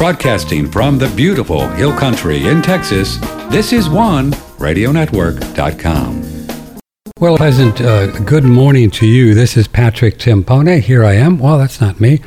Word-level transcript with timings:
Broadcasting 0.00 0.66
from 0.66 0.96
the 0.96 1.10
beautiful 1.10 1.68
Hill 1.68 1.94
Country 1.94 2.46
in 2.46 2.62
Texas, 2.62 3.18
this 3.50 3.70
is 3.70 3.86
one 3.86 4.30
radionetwork.com. 4.56 6.80
Well, 7.18 7.36
pleasant 7.36 7.82
uh, 7.82 8.06
good 8.20 8.44
morning 8.44 8.90
to 8.92 9.04
you. 9.04 9.34
This 9.34 9.58
is 9.58 9.68
Patrick 9.68 10.16
Timpone. 10.16 10.80
Here 10.80 11.04
I 11.04 11.16
am. 11.16 11.38
Well, 11.38 11.58
that's 11.58 11.82
not 11.82 12.00
me. 12.00 12.22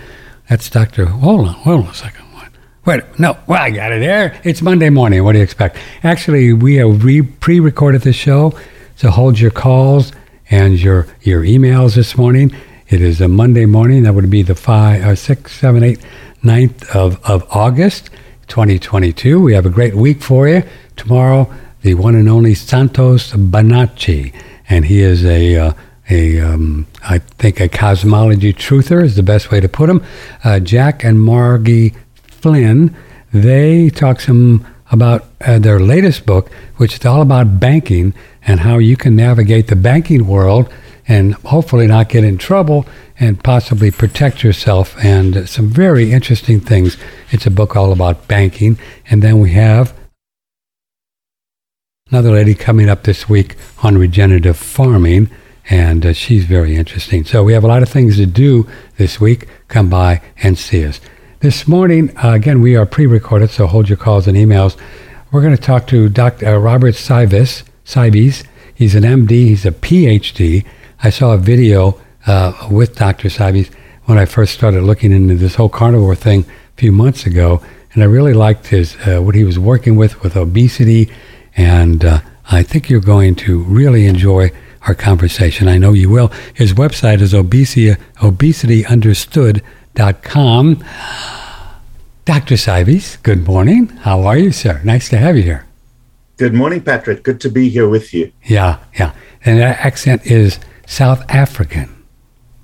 That's 0.48 0.70
Dr. 0.70 1.08
Hold 1.08 1.48
on, 1.48 1.54
hold 1.56 1.86
on 1.86 1.90
a 1.90 1.94
second. 1.96 2.24
Wait, 2.86 3.02
no, 3.18 3.40
well, 3.48 3.64
I 3.64 3.72
got 3.72 3.92
it 3.92 4.02
there. 4.02 4.40
It's 4.44 4.62
Monday 4.62 4.92
morning. 4.92 5.24
What 5.24 5.32
do 5.32 5.40
you 5.40 5.44
expect? 5.44 5.76
Actually, 6.04 6.54
we 6.54 6.76
have 6.76 7.04
re- 7.04 7.24
pre-recorded 7.24 8.04
the 8.04 8.14
show, 8.14 8.56
so 8.98 9.10
hold 9.10 9.40
your 9.40 9.50
calls 9.50 10.12
and 10.52 10.80
your 10.80 11.08
your 11.24 11.42
emails 11.42 11.96
this 11.96 12.20
morning. 12.20 12.56
It 12.90 13.02
is 13.02 13.20
a 13.20 13.28
Monday 13.28 13.66
morning. 13.66 14.04
That 14.04 14.14
would 14.14 14.30
be 14.30 14.44
the 14.44 14.54
five, 14.54 15.04
uh, 15.04 15.16
six, 15.16 15.54
seven, 15.54 15.82
eight, 15.82 16.00
9th 16.44 16.90
of, 16.90 17.24
of 17.24 17.48
August, 17.52 18.10
2022. 18.48 19.42
We 19.42 19.54
have 19.54 19.66
a 19.66 19.70
great 19.70 19.96
week 19.96 20.22
for 20.22 20.48
you. 20.48 20.64
Tomorrow, 20.98 21.52
the 21.82 21.94
one 21.94 22.16
and 22.16 22.28
only 22.28 22.54
Santos 22.54 23.32
Bonacci, 23.32 24.34
and 24.70 24.86
he 24.86 25.02
is 25.02 25.26
a 25.26 25.56
uh, 25.56 25.74
a 26.10 26.40
um, 26.42 26.86
I 27.02 27.20
think 27.20 27.62
a 27.62 27.70
cosmology 27.70 28.54
truther 28.54 29.04
is 29.04 29.16
the 29.16 29.24
best 29.24 29.52
way 29.52 29.62
to 29.62 29.70
put 29.70 29.90
him. 29.90 30.04
Uh, 30.44 30.60
Jack 30.60 31.04
and 31.04 31.22
Margie 31.22 31.94
Flynn, 32.14 32.96
they 33.32 33.90
talk 33.90 34.20
some 34.20 34.66
about 34.92 35.26
uh, 35.42 35.60
their 35.60 35.80
latest 35.80 36.26
book, 36.26 36.52
which 36.78 37.00
is 37.00 37.06
all 37.06 37.22
about 37.22 37.60
banking 37.60 38.14
and 38.46 38.60
how 38.60 38.78
you 38.78 38.98
can 38.98 39.16
navigate 39.16 39.68
the 39.68 39.76
banking 39.76 40.28
world 40.28 40.72
and 41.08 41.34
hopefully 41.36 41.88
not 41.88 42.10
get 42.10 42.24
in 42.24 42.38
trouble 42.38 42.86
and 43.20 43.44
possibly 43.44 43.92
protect 43.92 44.44
yourself 44.44 44.96
and 45.04 45.48
some 45.48 45.70
very 45.70 46.12
interesting 46.12 46.60
things. 46.60 46.98
It's 47.32 47.46
a 47.46 47.52
book 47.52 47.76
all 47.76 47.92
about 47.92 48.28
banking. 48.28 48.80
And 49.10 49.22
then 49.22 49.40
we 49.40 49.52
have 49.52 49.94
another 52.10 52.32
lady 52.32 52.56
coming 52.56 52.90
up 52.90 53.04
this 53.04 53.28
week 53.28 53.56
on 53.82 53.98
regenerative 53.98 54.58
farming, 54.58 55.30
and 55.70 56.06
uh, 56.06 56.14
she's 56.14 56.46
very 56.46 56.76
interesting. 56.76 57.24
So 57.24 57.44
we 57.44 57.54
have 57.54 57.64
a 57.64 57.68
lot 57.68 57.82
of 57.82 57.90
things 57.90 58.18
to 58.18 58.26
do 58.26 58.68
this 58.98 59.20
week. 59.20 59.48
Come 59.68 59.90
by 59.90 60.22
and 60.42 60.58
see 60.58 60.86
us. 60.86 61.00
This 61.40 61.68
morning, 61.68 62.16
uh, 62.24 62.32
again, 62.32 62.62
we 62.62 62.76
are 62.76 62.86
pre-recorded, 62.86 63.50
so 63.50 63.68
hold 63.68 63.90
your 63.90 63.98
calls 63.98 64.28
and 64.28 64.38
emails. 64.38 64.78
We're 65.32 65.42
going 65.42 65.56
to 65.56 65.62
talk 65.62 65.88
to 65.88 66.08
Dr. 66.08 66.46
Uh, 66.46 66.58
Robert 66.58 66.94
Cywes. 66.94 67.64
Cywes. 67.86 68.46
He's 68.76 68.96
an 68.96 69.04
MD. 69.04 69.32
He's 69.32 69.66
a 69.66 69.72
PhD. 69.72 70.66
I 71.04 71.10
saw 71.10 71.34
a 71.34 71.38
video 71.38 72.00
uh, 72.26 72.54
with 72.72 72.96
Dr. 72.96 73.28
Cywes 73.28 73.70
when 74.06 74.18
I 74.18 74.24
first 74.24 74.54
started 74.54 74.84
looking 74.84 75.12
into 75.12 75.36
this 75.36 75.56
whole 75.56 75.68
carnivore 75.68 76.16
thing 76.16 76.46
a 76.46 76.78
few 76.78 76.94
months 76.94 77.26
ago, 77.26 77.62
and 77.94 78.02
I 78.02 78.06
really 78.06 78.34
liked 78.34 78.68
his 78.68 78.96
uh, 79.06 79.20
what 79.20 79.36
he 79.36 79.44
was 79.44 79.60
working 79.60 79.98
with 79.98 80.24
with 80.24 80.38
obesity, 80.38 81.12
and 81.58 82.06
uh, 82.06 82.22
I 82.50 82.64
think 82.64 82.90
you're 82.90 83.02
going 83.02 83.36
to 83.36 83.60
really 83.64 84.08
enjoy 84.08 84.52
our 84.88 84.96
conversation. 84.96 85.68
I 85.68 85.78
know 85.78 85.92
you 85.92 86.10
will. 86.10 86.30
His 86.54 86.72
website 86.74 87.20
is 87.20 87.34
obesity, 87.34 87.96
obesityunderstood.com. 88.16 90.84
Dr. 92.26 92.56
Cywes, 92.56 93.22
good 93.22 93.46
morning. 93.46 93.90
How 93.90 94.24
are 94.24 94.38
you, 94.38 94.54
sir? 94.54 94.80
Nice 94.86 95.10
to 95.10 95.18
have 95.18 95.36
you 95.36 95.44
here. 95.44 95.66
Good 96.38 96.54
morning, 96.54 96.82
Patrick. 96.82 97.24
Good 97.24 97.42
to 97.42 97.50
be 97.50 97.68
here 97.68 97.90
with 97.90 98.14
you. 98.14 98.32
Yeah, 98.46 98.80
yeah. 98.98 99.12
And 99.46 99.60
that 99.60 99.86
accent 99.86 100.26
is 100.26 100.58
South 100.86 101.24
African. 101.30 102.04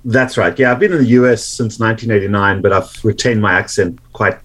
That's 0.04 0.38
right. 0.38 0.58
Yeah, 0.58 0.72
I've 0.72 0.78
been 0.78 0.92
in 0.92 0.98
the 0.98 1.10
US 1.10 1.44
since 1.44 1.78
1989, 1.78 2.62
but 2.62 2.72
I've 2.72 3.04
retained 3.04 3.42
my 3.42 3.52
accent 3.52 3.98
quite 4.12 4.38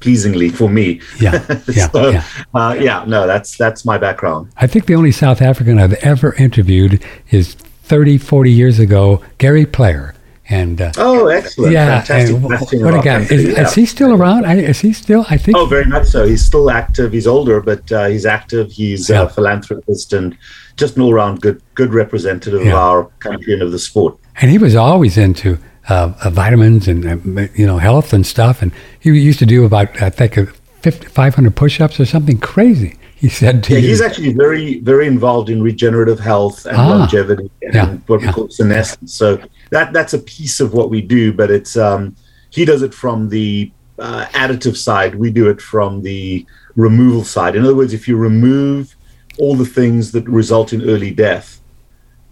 pleasingly 0.00 0.48
for 0.48 0.68
me. 0.68 1.00
Yeah, 1.20 1.44
yeah, 1.68 1.88
so, 1.90 2.10
yeah. 2.10 2.24
Uh, 2.54 2.76
yeah. 2.78 3.04
No, 3.06 3.26
that's 3.26 3.56
that's 3.56 3.84
my 3.84 3.98
background. 3.98 4.52
I 4.56 4.66
think 4.66 4.86
the 4.86 4.94
only 4.94 5.12
South 5.12 5.42
African 5.42 5.78
I've 5.78 5.94
ever 5.94 6.34
interviewed 6.34 7.02
is 7.30 7.54
30, 7.54 8.18
40 8.18 8.50
years 8.50 8.78
ago, 8.78 9.22
Gary 9.38 9.66
Player. 9.66 10.14
And 10.48 10.80
uh, 10.80 10.92
oh, 10.96 11.26
excellent! 11.26 11.72
Yeah, 11.72 12.02
fantastic. 12.02 12.80
What 12.80 12.94
a 12.94 13.02
guy! 13.02 13.22
Is, 13.22 13.44
yeah. 13.44 13.62
is, 13.62 13.74
he 13.74 13.84
still 13.84 14.12
around? 14.12 14.44
Is 14.44 14.80
he 14.80 14.92
still? 14.92 15.26
I 15.28 15.38
think. 15.38 15.56
Oh, 15.56 15.66
very 15.66 15.86
much 15.86 16.06
so. 16.06 16.24
He's 16.24 16.44
still 16.44 16.70
active. 16.70 17.12
He's 17.12 17.26
older, 17.26 17.60
but 17.60 17.90
uh, 17.90 18.06
he's 18.06 18.24
active. 18.24 18.70
He's 18.70 19.10
yeah. 19.10 19.22
a 19.22 19.28
philanthropist 19.28 20.12
and 20.12 20.38
just 20.76 20.94
an 20.96 21.02
all-round 21.02 21.40
good, 21.40 21.60
good 21.74 21.92
representative 21.92 22.64
yeah. 22.64 22.72
of 22.72 22.74
our 22.74 23.04
country 23.18 23.54
and 23.54 23.62
of 23.62 23.72
the 23.72 23.78
sport. 23.78 24.18
And 24.40 24.50
he 24.50 24.58
was 24.58 24.76
always 24.76 25.18
into 25.18 25.58
uh, 25.88 26.12
uh, 26.22 26.30
vitamins 26.30 26.86
and 26.86 27.04
uh, 27.06 27.48
you 27.54 27.66
know 27.66 27.78
health 27.78 28.12
and 28.12 28.24
stuff. 28.24 28.62
And 28.62 28.70
he 29.00 29.10
used 29.18 29.40
to 29.40 29.46
do 29.46 29.64
about 29.64 30.00
I 30.00 30.10
think 30.10 30.34
50, 30.82 31.08
500 31.08 31.56
push-ups 31.56 31.98
or 31.98 32.04
something 32.04 32.38
crazy 32.38 32.96
he 33.16 33.30
said 33.30 33.64
to 33.64 33.72
yeah, 33.72 33.78
you. 33.78 33.88
He's 33.88 34.02
actually 34.02 34.34
very, 34.34 34.78
very 34.80 35.06
involved 35.06 35.48
in 35.48 35.62
regenerative 35.62 36.20
health 36.20 36.66
and 36.66 36.76
ah, 36.76 36.88
longevity 36.88 37.50
and 37.62 37.74
yeah, 37.74 37.94
what 38.06 38.20
we 38.20 38.26
yeah. 38.26 38.32
call 38.32 38.50
senescence. 38.50 39.14
So 39.14 39.40
that 39.70 39.92
that's 39.92 40.14
a 40.14 40.18
piece 40.18 40.60
of 40.60 40.72
what 40.72 40.90
we 40.90 41.00
do, 41.00 41.32
but 41.32 41.50
it's 41.50 41.76
um, 41.76 42.16
he 42.50 42.64
does 42.64 42.82
it 42.82 42.94
from 42.94 43.28
the 43.28 43.70
uh, 43.98 44.26
additive 44.32 44.76
side. 44.76 45.14
We 45.14 45.30
do 45.30 45.48
it 45.48 45.60
from 45.60 46.02
the 46.02 46.46
removal 46.74 47.24
side. 47.24 47.56
In 47.56 47.64
other 47.64 47.74
words, 47.74 47.92
if 47.92 48.06
you 48.06 48.16
remove 48.16 48.94
all 49.38 49.56
the 49.56 49.66
things 49.66 50.12
that 50.12 50.26
result 50.28 50.72
in 50.72 50.82
early 50.82 51.10
death, 51.10 51.60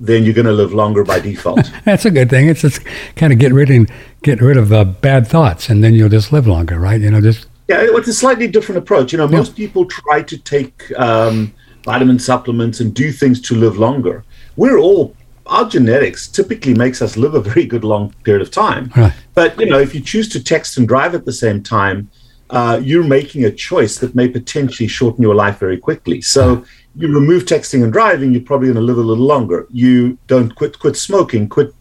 then 0.00 0.24
you're 0.24 0.34
going 0.34 0.46
to 0.46 0.52
live 0.52 0.72
longer 0.72 1.04
by 1.04 1.20
default. 1.20 1.70
that's 1.84 2.04
a 2.04 2.10
good 2.10 2.30
thing. 2.30 2.48
It's 2.48 2.62
just 2.62 2.80
kind 3.16 3.32
of 3.32 3.38
get 3.38 3.52
rid 3.52 3.70
of 3.70 3.88
get 4.22 4.40
rid 4.40 4.56
of 4.56 4.72
uh, 4.72 4.84
bad 4.84 5.26
thoughts, 5.26 5.68
and 5.68 5.82
then 5.82 5.94
you'll 5.94 6.08
just 6.08 6.32
live 6.32 6.46
longer, 6.46 6.78
right? 6.78 7.00
You 7.00 7.10
know, 7.10 7.20
just 7.20 7.46
yeah, 7.68 7.78
it's 7.80 8.08
a 8.08 8.14
slightly 8.14 8.48
different 8.48 8.78
approach. 8.78 9.12
You 9.12 9.18
know, 9.18 9.28
most 9.28 9.52
yeah. 9.52 9.66
people 9.66 9.86
try 9.86 10.22
to 10.22 10.38
take 10.38 10.92
um, 10.98 11.52
vitamin 11.84 12.18
supplements 12.18 12.80
and 12.80 12.94
do 12.94 13.12
things 13.12 13.40
to 13.42 13.54
live 13.54 13.78
longer. 13.78 14.24
We're 14.56 14.78
all 14.78 15.14
our 15.46 15.68
genetics 15.68 16.26
typically 16.28 16.74
makes 16.74 17.02
us 17.02 17.16
live 17.16 17.34
a 17.34 17.40
very 17.40 17.66
good 17.66 17.84
long 17.84 18.12
period 18.24 18.42
of 18.42 18.50
time. 18.50 18.90
Right. 18.96 19.12
But 19.34 19.58
you 19.58 19.66
know, 19.66 19.78
if 19.78 19.94
you 19.94 20.00
choose 20.00 20.28
to 20.30 20.42
text 20.42 20.78
and 20.78 20.88
drive 20.88 21.14
at 21.14 21.24
the 21.24 21.32
same 21.32 21.62
time, 21.62 22.10
uh, 22.50 22.80
you're 22.82 23.04
making 23.04 23.44
a 23.44 23.50
choice 23.50 23.98
that 23.98 24.14
may 24.14 24.28
potentially 24.28 24.86
shorten 24.88 25.22
your 25.22 25.34
life 25.34 25.58
very 25.58 25.78
quickly. 25.78 26.20
So 26.20 26.64
you 26.96 27.08
remove 27.12 27.44
texting 27.44 27.82
and 27.82 27.92
driving, 27.92 28.32
you're 28.32 28.42
probably 28.42 28.68
going 28.68 28.76
to 28.76 28.82
live 28.82 28.98
a 28.98 29.00
little 29.00 29.24
longer. 29.24 29.66
You 29.70 30.18
don't 30.26 30.54
quit 30.54 30.78
quit 30.78 30.96
smoking, 30.96 31.48
quit 31.48 31.74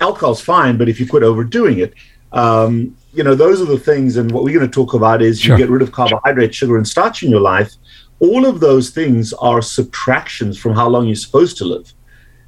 alcohol's 0.00 0.40
fine, 0.40 0.76
but 0.76 0.88
if 0.88 1.00
you 1.00 1.06
quit 1.06 1.22
overdoing 1.22 1.78
it, 1.78 1.94
um, 2.32 2.96
you 3.12 3.22
know, 3.24 3.34
those 3.34 3.60
are 3.60 3.66
the 3.66 3.78
things. 3.78 4.16
And 4.16 4.30
what 4.30 4.44
we're 4.44 4.58
going 4.58 4.70
to 4.70 4.74
talk 4.74 4.94
about 4.94 5.22
is 5.22 5.40
sure. 5.40 5.56
you 5.56 5.64
get 5.64 5.70
rid 5.70 5.82
of 5.82 5.92
carbohydrate, 5.92 6.54
sugar, 6.54 6.76
and 6.76 6.86
starch 6.86 7.22
in 7.22 7.30
your 7.30 7.40
life. 7.40 7.72
All 8.20 8.46
of 8.46 8.60
those 8.60 8.90
things 8.90 9.32
are 9.34 9.60
subtractions 9.60 10.58
from 10.58 10.74
how 10.74 10.88
long 10.88 11.06
you're 11.06 11.16
supposed 11.16 11.58
to 11.58 11.64
live. 11.64 11.92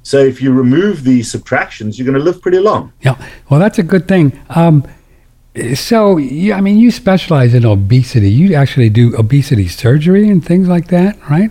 So 0.05 0.19
if 0.19 0.39
you 0.39 0.53
remove 0.53 1.03
the 1.03 1.23
subtractions, 1.23 1.97
you're 1.97 2.05
going 2.05 2.17
to 2.17 2.23
live 2.23 2.39
pretty 2.39 2.59
long. 2.59 2.93
Yeah. 3.01 3.17
Well, 3.49 3.59
that's 3.59 3.79
a 3.79 3.83
good 3.83 4.07
thing. 4.07 4.39
Um, 4.49 4.87
so, 5.73 6.17
yeah, 6.17 6.57
I 6.57 6.61
mean, 6.61 6.77
you 6.77 6.91
specialize 6.91 7.55
in 7.55 7.65
obesity. 7.65 8.29
You 8.29 8.53
actually 8.53 8.89
do 8.89 9.15
obesity 9.17 9.67
surgery 9.67 10.29
and 10.29 10.45
things 10.45 10.67
like 10.67 10.89
that, 10.89 11.17
right? 11.27 11.49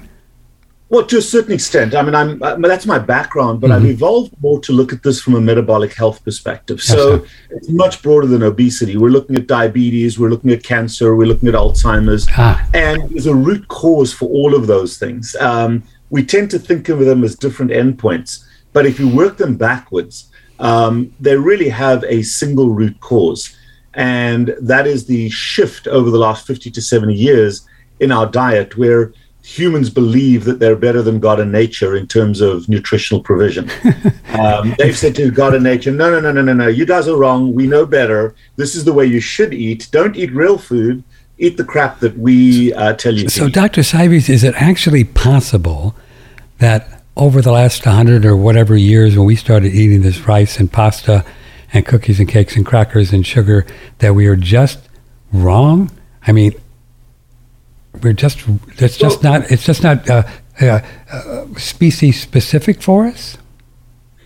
Well, 0.88 1.04
to 1.06 1.16
a 1.16 1.22
certain 1.22 1.52
extent. 1.52 1.96
I 1.96 2.02
mean, 2.02 2.14
I'm 2.14 2.40
uh, 2.40 2.54
that's 2.68 2.86
my 2.86 3.00
background, 3.00 3.60
but 3.60 3.70
mm-hmm. 3.70 3.84
I've 3.84 3.90
evolved 3.90 4.34
more 4.40 4.60
to 4.60 4.72
look 4.72 4.92
at 4.92 5.02
this 5.02 5.20
from 5.20 5.34
a 5.34 5.40
metabolic 5.40 5.92
health 5.92 6.22
perspective. 6.22 6.80
So 6.80 7.26
it's 7.50 7.68
much 7.68 8.02
broader 8.02 8.28
than 8.28 8.44
obesity. 8.44 8.96
We're 8.96 9.08
looking 9.08 9.34
at 9.34 9.48
diabetes, 9.48 10.20
we're 10.20 10.28
looking 10.28 10.52
at 10.52 10.62
cancer, 10.62 11.16
we're 11.16 11.26
looking 11.26 11.48
at 11.48 11.56
Alzheimer's, 11.56 12.28
ah. 12.32 12.64
and 12.72 13.10
there's 13.10 13.26
a 13.26 13.34
root 13.34 13.66
cause 13.66 14.12
for 14.12 14.28
all 14.28 14.54
of 14.54 14.68
those 14.68 14.96
things. 14.96 15.34
Um, 15.40 15.82
we 16.14 16.24
tend 16.24 16.48
to 16.48 16.60
think 16.60 16.88
of 16.88 17.00
them 17.00 17.24
as 17.24 17.34
different 17.34 17.72
endpoints, 17.72 18.44
but 18.72 18.86
if 18.86 19.00
you 19.00 19.08
work 19.08 19.36
them 19.36 19.56
backwards, 19.56 20.30
um, 20.60 21.12
they 21.18 21.36
really 21.36 21.68
have 21.68 22.04
a 22.04 22.22
single 22.22 22.70
root 22.70 23.00
cause, 23.00 23.56
and 23.94 24.54
that 24.60 24.86
is 24.86 25.06
the 25.06 25.28
shift 25.30 25.88
over 25.88 26.12
the 26.12 26.18
last 26.26 26.46
50 26.46 26.70
to 26.70 26.80
70 26.80 27.12
years 27.12 27.66
in 27.98 28.12
our 28.12 28.26
diet, 28.26 28.78
where 28.78 29.12
humans 29.42 29.90
believe 29.90 30.44
that 30.44 30.60
they're 30.60 30.76
better 30.76 31.02
than 31.02 31.18
God 31.18 31.40
and 31.40 31.50
nature 31.50 31.96
in 31.96 32.06
terms 32.06 32.40
of 32.40 32.68
nutritional 32.68 33.20
provision. 33.20 33.68
um, 34.38 34.72
they've 34.78 34.96
said 34.96 35.16
to 35.16 35.32
God 35.32 35.52
and 35.54 35.64
nature, 35.64 35.90
no, 35.90 36.12
no, 36.12 36.20
no, 36.20 36.30
no, 36.30 36.42
no, 36.42 36.54
no, 36.54 36.68
you 36.68 36.86
guys 36.86 37.08
are 37.08 37.16
wrong. 37.16 37.52
We 37.54 37.66
know 37.66 37.84
better. 37.86 38.36
This 38.54 38.76
is 38.76 38.84
the 38.84 38.92
way 38.92 39.04
you 39.04 39.18
should 39.18 39.52
eat. 39.52 39.88
Don't 39.90 40.14
eat 40.14 40.32
real 40.32 40.58
food. 40.58 41.02
Eat 41.38 41.56
the 41.56 41.64
crap 41.64 41.98
that 41.98 42.16
we 42.16 42.72
uh, 42.74 42.92
tell 42.92 43.12
you. 43.12 43.28
So, 43.28 43.48
Dr. 43.48 43.80
Cywes, 43.80 44.30
is 44.30 44.44
it 44.44 44.54
actually 44.54 45.02
possible 45.02 45.96
that 46.58 47.02
over 47.16 47.40
the 47.40 47.52
last 47.52 47.84
100 47.86 48.24
or 48.24 48.36
whatever 48.36 48.76
years 48.76 49.16
when 49.16 49.26
we 49.26 49.36
started 49.36 49.72
eating 49.74 50.02
this 50.02 50.26
rice 50.26 50.58
and 50.58 50.70
pasta 50.70 51.24
and 51.72 51.86
cookies 51.86 52.20
and 52.20 52.28
cakes 52.28 52.56
and 52.56 52.66
crackers 52.66 53.12
and 53.12 53.26
sugar, 53.26 53.66
that 53.98 54.14
we 54.14 54.26
are 54.26 54.36
just 54.36 54.88
wrong? 55.32 55.90
I 56.26 56.32
mean, 56.32 56.52
we're 58.02 58.12
just 58.12 58.44
it's 58.78 58.96
just 58.96 59.22
not 59.22 59.50
it's 59.50 59.64
just 59.64 59.82
not 59.82 60.08
uh, 60.08 60.24
uh, 60.60 60.80
uh, 61.10 61.46
species 61.56 62.20
specific 62.20 62.82
for 62.82 63.06
us. 63.06 63.38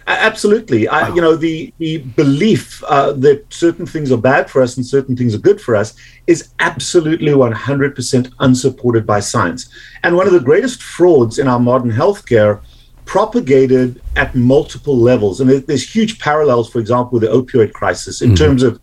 Absolutely. 0.08 0.88
I, 0.88 1.14
you 1.14 1.20
know, 1.20 1.36
the, 1.36 1.72
the 1.76 1.98
belief 1.98 2.82
uh, 2.84 3.12
that 3.12 3.44
certain 3.52 3.84
things 3.84 4.10
are 4.10 4.16
bad 4.16 4.50
for 4.50 4.62
us 4.62 4.78
and 4.78 4.86
certain 4.86 5.14
things 5.14 5.34
are 5.34 5.38
good 5.38 5.60
for 5.60 5.76
us 5.76 5.94
is 6.26 6.54
absolutely 6.60 7.32
100% 7.32 8.32
unsupported 8.40 9.06
by 9.06 9.20
science. 9.20 9.68
And 10.02 10.16
one 10.16 10.26
of 10.26 10.32
the 10.32 10.40
greatest 10.40 10.82
frauds 10.82 11.38
in 11.38 11.46
our 11.46 11.60
modern 11.60 11.92
healthcare 11.92 12.62
propagated 13.04 14.00
at 14.16 14.34
multiple 14.34 14.96
levels. 14.96 15.42
And 15.42 15.50
there's 15.50 15.94
huge 15.94 16.18
parallels, 16.18 16.70
for 16.70 16.78
example, 16.78 17.18
with 17.18 17.22
the 17.22 17.28
opioid 17.28 17.72
crisis 17.72 18.22
in 18.22 18.30
mm-hmm. 18.30 18.44
terms 18.44 18.62
of 18.62 18.80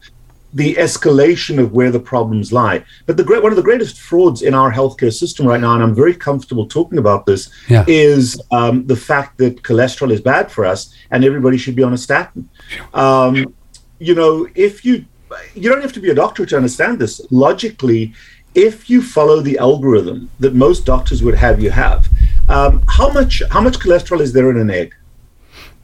the 0.55 0.73
escalation 0.75 1.59
of 1.59 1.73
where 1.73 1.91
the 1.91 1.99
problems 1.99 2.51
lie. 2.53 2.83
But 3.05 3.17
the 3.17 3.23
great 3.23 3.43
one 3.43 3.51
of 3.51 3.57
the 3.57 3.61
greatest 3.61 3.99
frauds 3.99 4.41
in 4.41 4.53
our 4.53 4.71
healthcare 4.71 5.13
system 5.13 5.45
right 5.45 5.59
now, 5.59 5.73
and 5.73 5.83
I'm 5.83 5.93
very 5.93 6.15
comfortable 6.15 6.65
talking 6.65 6.97
about 6.97 7.25
this, 7.25 7.49
yeah. 7.67 7.83
is 7.87 8.41
um, 8.51 8.87
the 8.87 8.95
fact 8.95 9.37
that 9.39 9.61
cholesterol 9.63 10.11
is 10.11 10.21
bad 10.21 10.49
for 10.49 10.65
us 10.65 10.95
and 11.11 11.25
everybody 11.25 11.57
should 11.57 11.75
be 11.75 11.83
on 11.83 11.93
a 11.93 11.97
statin. 11.97 12.49
Um, 12.93 13.53
you 13.99 14.15
know, 14.15 14.47
if 14.55 14.85
you 14.85 15.05
you 15.53 15.69
don't 15.69 15.81
have 15.81 15.93
to 15.93 15.99
be 15.99 16.09
a 16.09 16.15
doctor 16.15 16.45
to 16.45 16.55
understand 16.55 16.99
this. 16.99 17.19
Logically, 17.29 18.13
if 18.53 18.89
you 18.89 19.01
follow 19.01 19.41
the 19.41 19.57
algorithm 19.57 20.29
that 20.39 20.53
most 20.53 20.85
doctors 20.85 21.21
would 21.21 21.35
have 21.35 21.61
you 21.61 21.71
have, 21.71 22.07
um, 22.47 22.81
how 22.87 23.11
much 23.11 23.43
how 23.51 23.59
much 23.59 23.77
cholesterol 23.79 24.21
is 24.21 24.31
there 24.31 24.49
in 24.49 24.57
an 24.57 24.69
egg? 24.69 24.95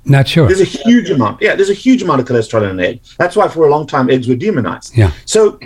Not 0.06 0.28
sure. 0.28 0.48
There's 0.48 0.62
a 0.62 0.66
huge 0.66 1.10
amount. 1.10 1.42
Yeah, 1.42 1.56
there's 1.56 1.70
a 1.70 1.76
huge 1.76 2.02
amount 2.02 2.22
of 2.22 2.28
cholesterol 2.28 2.64
in 2.64 2.70
an 2.72 2.80
egg. 2.80 3.02
That's 3.18 3.36
why 3.36 3.48
for 3.48 3.68
a 3.68 3.70
long 3.70 3.86
time 3.86 4.10
eggs 4.10 4.28
were 4.28 4.36
demonized. 4.36 4.98
Yeah. 4.98 5.12
So, 5.26 5.60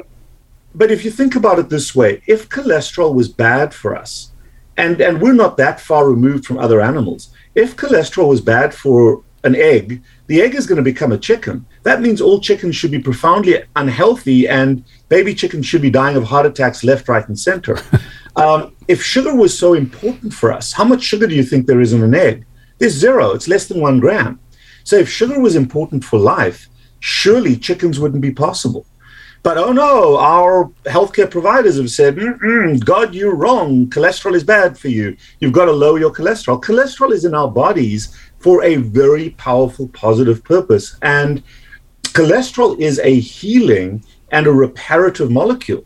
but 0.73 0.91
if 0.91 1.05
you 1.05 1.11
think 1.11 1.35
about 1.35 1.57
it 1.57 1.69
this 1.69 1.95
way, 1.95 2.21
if 2.27 2.49
cholesterol 2.49 3.13
was 3.13 3.29
bad 3.29 3.73
for 3.73 3.95
us, 3.95 4.31
and 4.77 4.99
and 4.99 5.21
we're 5.21 5.33
not 5.33 5.55
that 5.57 5.79
far 5.79 6.07
removed 6.07 6.45
from 6.45 6.57
other 6.57 6.81
animals, 6.81 7.33
if 7.55 7.77
cholesterol 7.77 8.27
was 8.27 8.41
bad 8.41 8.73
for 8.73 9.23
an 9.45 9.55
egg, 9.55 10.01
the 10.27 10.41
egg 10.41 10.55
is 10.55 10.67
going 10.67 10.77
to 10.77 10.83
become 10.83 11.11
a 11.11 11.17
chicken. 11.17 11.65
That 11.83 12.01
means 12.01 12.19
all 12.19 12.39
chickens 12.39 12.75
should 12.75 12.91
be 12.91 12.99
profoundly 12.99 13.63
unhealthy, 13.75 14.47
and 14.49 14.83
baby 15.07 15.33
chickens 15.33 15.65
should 15.65 15.83
be 15.83 15.89
dying 15.89 16.17
of 16.17 16.23
heart 16.23 16.45
attacks 16.45 16.83
left, 16.83 17.07
right, 17.07 17.25
and 17.27 17.39
center. 17.39 17.77
um, 18.35 18.75
if 18.87 19.01
sugar 19.01 19.35
was 19.35 19.57
so 19.57 19.75
important 19.75 20.33
for 20.33 20.51
us, 20.51 20.73
how 20.73 20.83
much 20.83 21.03
sugar 21.03 21.27
do 21.27 21.35
you 21.35 21.43
think 21.43 21.67
there 21.67 21.79
is 21.79 21.93
in 21.93 22.03
an 22.03 22.15
egg? 22.15 22.45
There's 22.77 22.94
zero, 22.94 23.31
it's 23.31 23.48
less 23.48 23.68
than 23.68 23.81
one 23.81 24.00
gram. 24.00 24.39
So 24.83 24.98
if 24.98 25.10
sugar 25.10 25.39
was 25.39 25.56
important 25.56 26.04
for 26.04 26.19
life, 26.19 26.68
surely 27.00 27.56
chickens 27.56 28.00
wouldn't 28.00 28.22
be 28.22 28.31
possible. 28.31 28.86
But 29.44 29.60
oh 29.60 29.72
no, 29.72 30.18
our 30.18 30.72
healthcare 30.86 31.30
providers 31.30 31.77
have 31.77 31.92
said, 31.92 32.18
God, 32.83 33.13
you're 33.13 33.36
wrong. 33.36 33.88
Cholesterol 33.92 34.33
is 34.33 34.44
bad 34.44 34.75
for 34.75 34.88
you. 34.88 35.16
You've 35.39 35.54
got 35.54 35.66
to 35.66 35.72
lower 35.72 36.00
your 36.00 36.12
cholesterol. 36.12 36.60
Cholesterol 36.62 37.12
is 37.12 37.25
in 37.25 37.36
our 37.36 37.48
bodies 37.48 38.18
for 38.39 38.63
a 38.63 38.78
very 38.78 39.30
powerful 39.31 39.88
positive 39.89 40.44
purpose. 40.44 40.98
And 41.04 41.44
cholesterol 42.01 42.80
is 42.80 42.98
a 43.00 43.19
healing 43.19 44.04
and 44.31 44.48
a 44.48 44.51
reparative 44.51 45.30
molecule. 45.30 45.86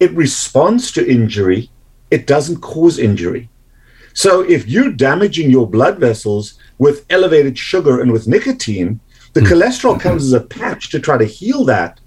It 0.00 0.10
responds 0.12 0.90
to 0.92 1.08
injury, 1.08 1.70
it 2.10 2.26
doesn't 2.26 2.60
cause 2.60 2.98
injury. 2.98 3.48
So 4.14 4.40
if 4.40 4.66
you're 4.68 4.90
damaging 4.90 5.50
your 5.50 5.68
blood 5.68 5.98
vessels 5.98 6.58
with 6.78 7.06
elevated 7.10 7.56
sugar 7.58 8.00
and 8.00 8.12
with 8.12 8.26
nicotine, 8.26 9.00
the 9.32 9.40
mm. 9.40 9.46
cholesterol 9.46 10.00
comes 10.00 10.24
as 10.24 10.32
a 10.32 10.40
patch 10.40 10.90
to 10.90 11.00
try 11.00 11.16
to 11.18 11.24
heal 11.24 11.64
that. 11.64 12.00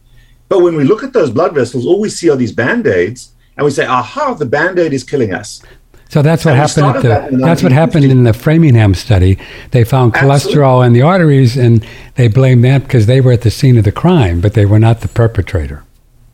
But 0.50 0.60
when 0.60 0.76
we 0.76 0.84
look 0.84 1.04
at 1.04 1.14
those 1.14 1.32
blood 1.32 1.56
vessels, 1.56 1.86
all 1.86 2.00
we 2.00 2.10
see 2.10 2.30
are 2.30 2.36
these 2.36 2.52
band 2.52 2.86
aids, 2.86 3.34
and 3.58 3.66
we 3.66 3.72
say, 3.72 3.86
aha, 3.86 4.34
the 4.34 4.46
band 4.46 4.80
aid 4.80 4.94
is 4.94 5.04
killing 5.04 5.34
us. 5.34 5.62
So 6.10 6.22
that's 6.22 6.46
what 6.46 6.56
and 6.56 6.70
happened. 6.70 7.04
The, 7.04 7.08
that 7.08 7.32
that's 7.40 7.64
what 7.64 7.72
happened 7.72 8.06
in 8.06 8.24
the 8.24 8.34
Framingham 8.34 8.94
study. 8.94 9.40
They 9.72 9.84
found 9.84 10.16
Absolutely. 10.16 10.54
cholesterol 10.54 10.86
in 10.86 10.94
the 10.94 11.02
arteries, 11.02 11.58
and 11.58 11.84
they 12.16 12.28
blamed 12.28 12.64
that 12.66 12.84
because 12.84 13.08
they 13.08 13.20
were 13.20 13.32
at 13.32 13.42
the 13.42 13.50
scene 13.50 13.80
of 13.80 13.84
the 13.84 13.92
crime, 13.92 14.40
but 14.40 14.54
they 14.54 14.66
were 14.66 14.78
not 14.78 15.02
the 15.02 15.08
perpetrator. 15.08 15.84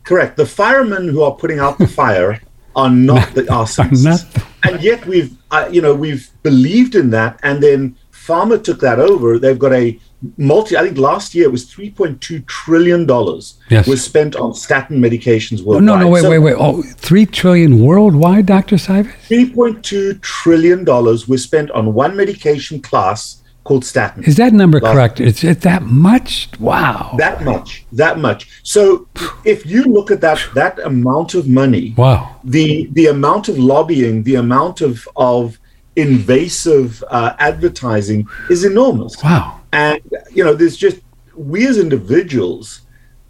Correct. 0.04 0.36
The 0.36 0.44
firemen 0.44 1.08
who 1.08 1.22
are 1.22 1.34
putting 1.34 1.60
out 1.60 1.78
the 1.78 1.86
fire 1.86 2.42
are 2.80 2.90
not 2.90 3.34
the 3.34 3.42
arsonists. 3.60 4.04
Not 4.04 4.46
and 4.64 4.82
yet 4.82 5.06
we've, 5.06 5.36
uh, 5.50 5.68
you 5.70 5.80
know, 5.80 5.94
we've 5.94 6.30
believed 6.42 6.94
in 6.94 7.10
that, 7.10 7.38
and 7.42 7.62
then 7.62 7.96
pharma 8.12 8.62
took 8.62 8.80
that 8.80 8.98
over. 8.98 9.38
They've 9.38 9.58
got 9.58 9.72
a 9.72 9.98
multi. 10.36 10.76
I 10.76 10.82
think 10.82 10.98
last 10.98 11.34
year 11.34 11.44
it 11.44 11.52
was 11.52 11.64
three 11.64 11.90
point 11.90 12.20
two 12.20 12.40
trillion 12.40 13.06
dollars 13.06 13.58
yes. 13.70 13.86
was 13.86 14.04
spent 14.04 14.36
on 14.36 14.54
statin 14.54 15.00
medications 15.00 15.62
worldwide. 15.62 15.84
No, 15.84 15.96
no, 15.96 16.04
no, 16.04 16.08
wait, 16.08 16.22
so, 16.22 16.30
wait, 16.30 16.38
wait. 16.38 16.56
Oh, 16.58 16.82
three 16.82 17.26
trillion 17.26 17.80
worldwide, 17.80 18.46
Doctor 18.46 18.76
Cywes? 18.76 19.12
Three 19.28 19.52
point 19.52 19.84
two 19.84 20.14
trillion 20.14 20.84
dollars 20.84 21.28
was 21.28 21.42
spent 21.42 21.70
on 21.72 21.94
one 21.94 22.16
medication 22.16 22.80
class 22.80 23.42
called 23.64 23.84
statin. 23.84 24.24
Is 24.24 24.36
that 24.36 24.52
number 24.52 24.80
correct? 24.80 25.20
Is 25.20 25.44
it 25.44 25.60
that 25.62 25.82
much? 25.82 26.48
Wow. 26.58 27.14
That 27.18 27.44
much. 27.44 27.84
That 27.92 28.18
much. 28.18 28.48
So 28.62 29.06
if 29.44 29.66
you 29.66 29.84
look 29.84 30.10
at 30.10 30.20
that 30.22 30.40
that 30.54 30.78
amount 30.80 31.34
of 31.34 31.46
money, 31.48 31.94
wow. 31.96 32.36
The 32.44 32.88
the 32.92 33.06
amount 33.06 33.48
of 33.48 33.58
lobbying, 33.58 34.22
the 34.22 34.36
amount 34.36 34.80
of 34.80 35.06
of 35.16 35.58
invasive 35.96 37.04
uh, 37.10 37.34
advertising 37.38 38.26
is 38.48 38.64
enormous. 38.64 39.22
Wow. 39.22 39.60
And 39.72 40.00
you 40.32 40.44
know, 40.44 40.54
there's 40.54 40.76
just 40.76 41.00
we 41.34 41.66
as 41.66 41.78
individuals 41.78 42.82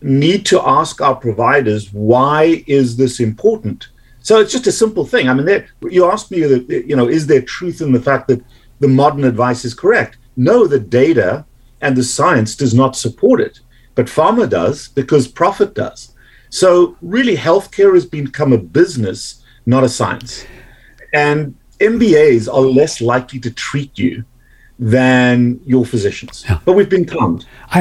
need 0.03 0.47
to 0.47 0.61
ask 0.67 1.01
our 1.01 1.15
providers 1.15 1.93
why 1.93 2.65
is 2.67 2.97
this 2.97 3.21
important. 3.21 3.89
So 4.23 4.39
it's 4.41 4.53
just 4.53 4.67
a 4.67 4.73
simple 4.73 5.05
thing. 5.05 5.29
I 5.29 5.35
mean, 5.35 5.67
you 5.91 6.11
asked 6.11 6.31
me, 6.31 6.39
you 6.39 6.97
know, 6.97 7.09
is 7.09 7.27
there 7.27 7.43
truth 7.43 7.81
in 7.81 7.93
the 7.93 8.01
fact 8.01 8.29
that 8.29 8.43
the 8.81 8.89
modern 8.89 9.25
advice 9.25 9.65
is 9.65 9.75
correct? 9.75 10.19
No, 10.41 10.67
the 10.67 10.81
data 10.81 11.45
and 11.83 11.95
the 11.95 12.03
science 12.03 12.57
does 12.57 12.73
not 12.73 12.97
support 12.97 13.43
it, 13.43 13.61
but 13.95 14.07
pharma 14.07 14.49
does 14.49 14.89
because 14.89 15.29
profit 15.29 15.75
does. 15.75 16.15
So, 16.49 16.97
really, 17.03 17.37
healthcare 17.37 17.93
has 17.93 18.07
become 18.07 18.55
a 18.55 18.59
business, 18.59 19.45
not 19.67 19.85
a 19.85 19.89
science. 19.91 20.47
And 21.13 21.55
MBAs 21.79 22.49
are 22.49 22.63
less 22.63 23.03
likely 23.03 23.39
to 23.41 23.51
treat 23.51 23.99
you 23.99 24.25
than 24.79 25.61
your 25.67 25.85
physicians. 25.85 26.47
Yeah. 26.49 26.61
But 26.65 26.73
we've 26.73 26.89
been. 26.89 27.07
I, 27.73 27.81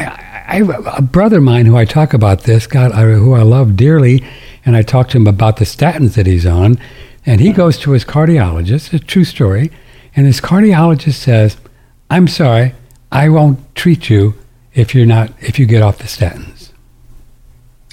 I, 0.50 0.98
a 0.98 1.02
brother 1.02 1.38
of 1.38 1.44
mine 1.44 1.66
who 1.66 1.78
I 1.78 1.86
talk 1.86 2.14
about 2.14 2.44
this, 2.44 2.68
God, 2.68 2.92
who 2.92 3.36
I 3.36 3.44
love 3.44 3.78
dearly, 3.78 4.22
and 4.66 4.76
I 4.76 4.82
talk 4.82 5.08
to 5.10 5.18
him 5.18 5.28
about 5.28 5.56
the 5.58 5.66
statins 5.66 6.16
that 6.16 6.28
he's 6.28 6.46
on, 6.46 6.78
and 7.26 7.40
he 7.40 7.54
goes 7.54 7.78
to 7.80 7.92
his 7.92 8.04
cardiologist, 8.04 8.92
a 8.94 9.00
true 9.00 9.24
story, 9.24 9.72
and 10.14 10.26
his 10.26 10.42
cardiologist 10.42 11.14
says, 11.14 11.56
I'm 12.10 12.28
sorry, 12.28 12.74
I 13.12 13.30
won't 13.30 13.76
treat 13.76 14.10
you 14.10 14.36
if 14.74 14.96
you're 14.96 15.06
not 15.06 15.32
if 15.42 15.60
you 15.60 15.66
get 15.66 15.82
off 15.82 16.00
the 16.00 16.06
statins. 16.06 16.72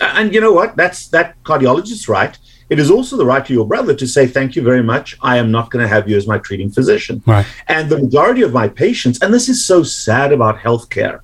And 0.00 0.34
you 0.34 0.40
know 0.40 0.52
what? 0.52 0.76
That's 0.76 1.08
that 1.08 1.42
cardiologist's 1.42 2.08
right. 2.08 2.36
It 2.68 2.78
is 2.78 2.90
also 2.90 3.16
the 3.16 3.24
right 3.24 3.44
to 3.46 3.52
your 3.52 3.66
brother 3.66 3.94
to 3.94 4.06
say, 4.06 4.26
Thank 4.26 4.56
you 4.56 4.62
very 4.62 4.82
much. 4.82 5.16
I 5.22 5.36
am 5.36 5.50
not 5.50 5.70
going 5.70 5.82
to 5.82 5.88
have 5.88 6.08
you 6.08 6.16
as 6.16 6.26
my 6.26 6.38
treating 6.38 6.70
physician. 6.70 7.22
Right. 7.26 7.46
And 7.68 7.88
the 7.88 7.98
majority 7.98 8.42
of 8.42 8.52
my 8.52 8.68
patients, 8.68 9.22
and 9.22 9.32
this 9.32 9.48
is 9.48 9.64
so 9.64 9.82
sad 9.82 10.32
about 10.32 10.58
healthcare, 10.58 11.20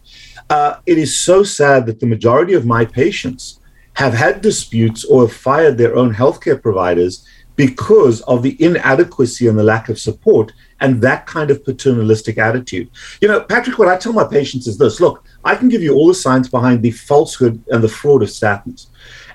uh, 0.50 0.76
it 0.86 0.98
is 0.98 1.18
so 1.18 1.42
sad 1.42 1.86
that 1.86 2.00
the 2.00 2.06
majority 2.06 2.54
of 2.54 2.66
my 2.66 2.84
patients 2.84 3.60
have 3.94 4.14
had 4.14 4.40
disputes 4.40 5.04
or 5.04 5.22
have 5.22 5.32
fired 5.32 5.76
their 5.78 5.96
own 5.96 6.14
healthcare 6.14 6.60
providers 6.60 7.26
because 7.56 8.22
of 8.22 8.42
the 8.42 8.56
inadequacy 8.62 9.46
and 9.46 9.58
the 9.58 9.62
lack 9.62 9.88
of 9.88 9.98
support 9.98 10.52
and 10.82 11.00
that 11.00 11.26
kind 11.26 11.50
of 11.50 11.64
paternalistic 11.64 12.38
attitude. 12.38 12.90
You 13.20 13.28
know, 13.28 13.40
Patrick, 13.40 13.78
what 13.78 13.88
I 13.88 13.96
tell 13.96 14.12
my 14.12 14.24
patients 14.24 14.66
is 14.66 14.76
this 14.76 15.00
look, 15.00 15.24
I 15.44 15.54
can 15.54 15.68
give 15.68 15.80
you 15.80 15.94
all 15.94 16.08
the 16.08 16.14
science 16.14 16.48
behind 16.48 16.82
the 16.82 16.90
falsehood 16.90 17.62
and 17.68 17.82
the 17.82 17.88
fraud 17.88 18.22
of 18.22 18.28
statins. 18.28 18.88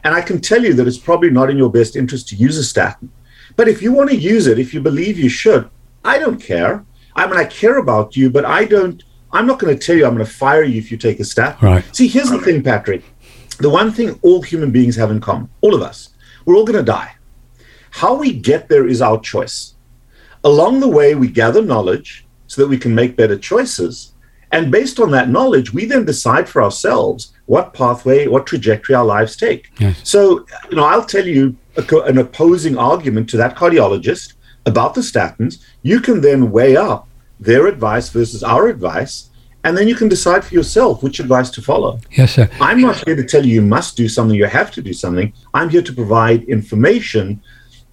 And 0.04 0.14
I 0.14 0.22
can 0.22 0.42
tell 0.42 0.62
you 0.62 0.74
that 0.74 0.88
it's 0.88 0.98
probably 0.98 1.32
not 1.32 1.50
in 1.50 1.58
your 1.58 1.72
best 1.72 1.96
interest 1.96 2.28
to 2.30 2.36
use 2.36 2.58
a 2.58 2.64
statin. 2.64 3.10
But 3.56 3.70
if 3.70 3.82
you 3.82 3.94
want 3.94 4.10
to 4.10 4.16
use 4.16 4.46
it, 4.46 4.60
if 4.60 4.74
you 4.74 4.82
believe 4.82 5.18
you 5.18 5.30
should, 5.30 5.70
I 6.04 6.20
don't 6.20 6.38
care. 6.38 6.86
I 7.16 7.26
mean, 7.26 7.38
I 7.38 7.46
care 7.46 7.78
about 7.78 8.16
you, 8.18 8.30
but 8.30 8.46
I 8.46 8.66
don't, 8.66 9.02
I'm 9.32 9.48
not 9.48 9.58
going 9.58 9.76
to 9.76 9.84
tell 9.84 9.96
you 9.96 10.06
I'm 10.06 10.16
going 10.16 10.26
to 10.26 10.32
fire 10.32 10.64
you 10.64 10.78
if 10.78 10.92
you 10.92 10.98
take 10.98 11.20
a 11.22 11.24
statin. 11.24 11.66
Right. 11.66 11.96
See, 11.96 12.08
here's 12.08 12.30
the 12.30 12.40
thing, 12.40 12.62
Patrick. 12.62 13.04
The 13.60 13.70
one 13.70 13.92
thing 13.92 14.20
all 14.22 14.42
human 14.42 14.72
beings 14.72 14.98
have 14.98 15.12
in 15.12 15.22
common, 15.22 15.50
all 15.62 15.74
of 15.74 15.82
us, 15.82 16.10
we're 16.46 16.56
all 16.56 16.66
going 16.66 16.78
to 16.78 16.84
die. 16.84 17.16
How 17.90 18.16
we 18.16 18.34
get 18.34 18.68
there 18.68 18.86
is 18.86 19.02
our 19.02 19.20
choice. 19.20 19.77
Along 20.48 20.80
the 20.80 20.88
way, 20.88 21.14
we 21.14 21.28
gather 21.28 21.62
knowledge 21.62 22.26
so 22.48 22.62
that 22.62 22.70
we 22.70 22.78
can 22.78 22.96
make 22.96 23.18
better 23.18 23.38
choices. 23.38 24.14
And 24.54 24.72
based 24.72 24.98
on 24.98 25.12
that 25.12 25.28
knowledge, 25.28 25.74
we 25.74 25.84
then 25.84 26.06
decide 26.06 26.48
for 26.48 26.64
ourselves 26.64 27.34
what 27.48 27.74
pathway, 27.74 28.28
what 28.28 28.48
trajectory 28.48 28.96
our 28.96 29.04
lives 29.04 29.36
take. 29.36 29.70
Yes. 29.78 30.00
So, 30.06 30.46
you 30.70 30.78
know, 30.78 30.86
I'll 30.86 31.04
tell 31.04 31.28
you 31.28 31.58
a, 31.76 31.84
an 32.04 32.18
opposing 32.20 32.78
argument 32.78 33.30
to 33.32 33.38
that 33.38 33.58
cardiologist 33.58 34.36
about 34.66 34.94
the 34.94 35.02
statins. 35.02 35.62
You 35.82 36.00
can 36.00 36.22
then 36.22 36.50
weigh 36.50 36.78
up 36.78 37.10
their 37.42 37.68
advice 37.68 38.08
versus 38.08 38.42
our 38.42 38.70
advice, 38.70 39.30
and 39.66 39.78
then 39.78 39.90
you 39.90 39.96
can 39.96 40.08
decide 40.08 40.46
for 40.46 40.54
yourself 40.54 41.04
which 41.04 41.20
advice 41.20 41.50
to 41.50 41.62
follow. 41.62 42.00
Yes, 42.12 42.36
sir. 42.36 42.50
I'm 42.62 42.80
not 42.80 43.04
here 43.06 43.18
to 43.18 43.26
tell 43.26 43.46
you 43.46 43.56
you 43.56 43.62
must 43.62 43.98
do 43.98 44.08
something, 44.08 44.38
you 44.38 44.46
have 44.46 44.72
to 44.72 44.82
do 44.82 44.94
something. 44.94 45.34
I'm 45.54 45.70
here 45.70 45.82
to 45.82 45.94
provide 45.94 46.44
information 46.44 47.42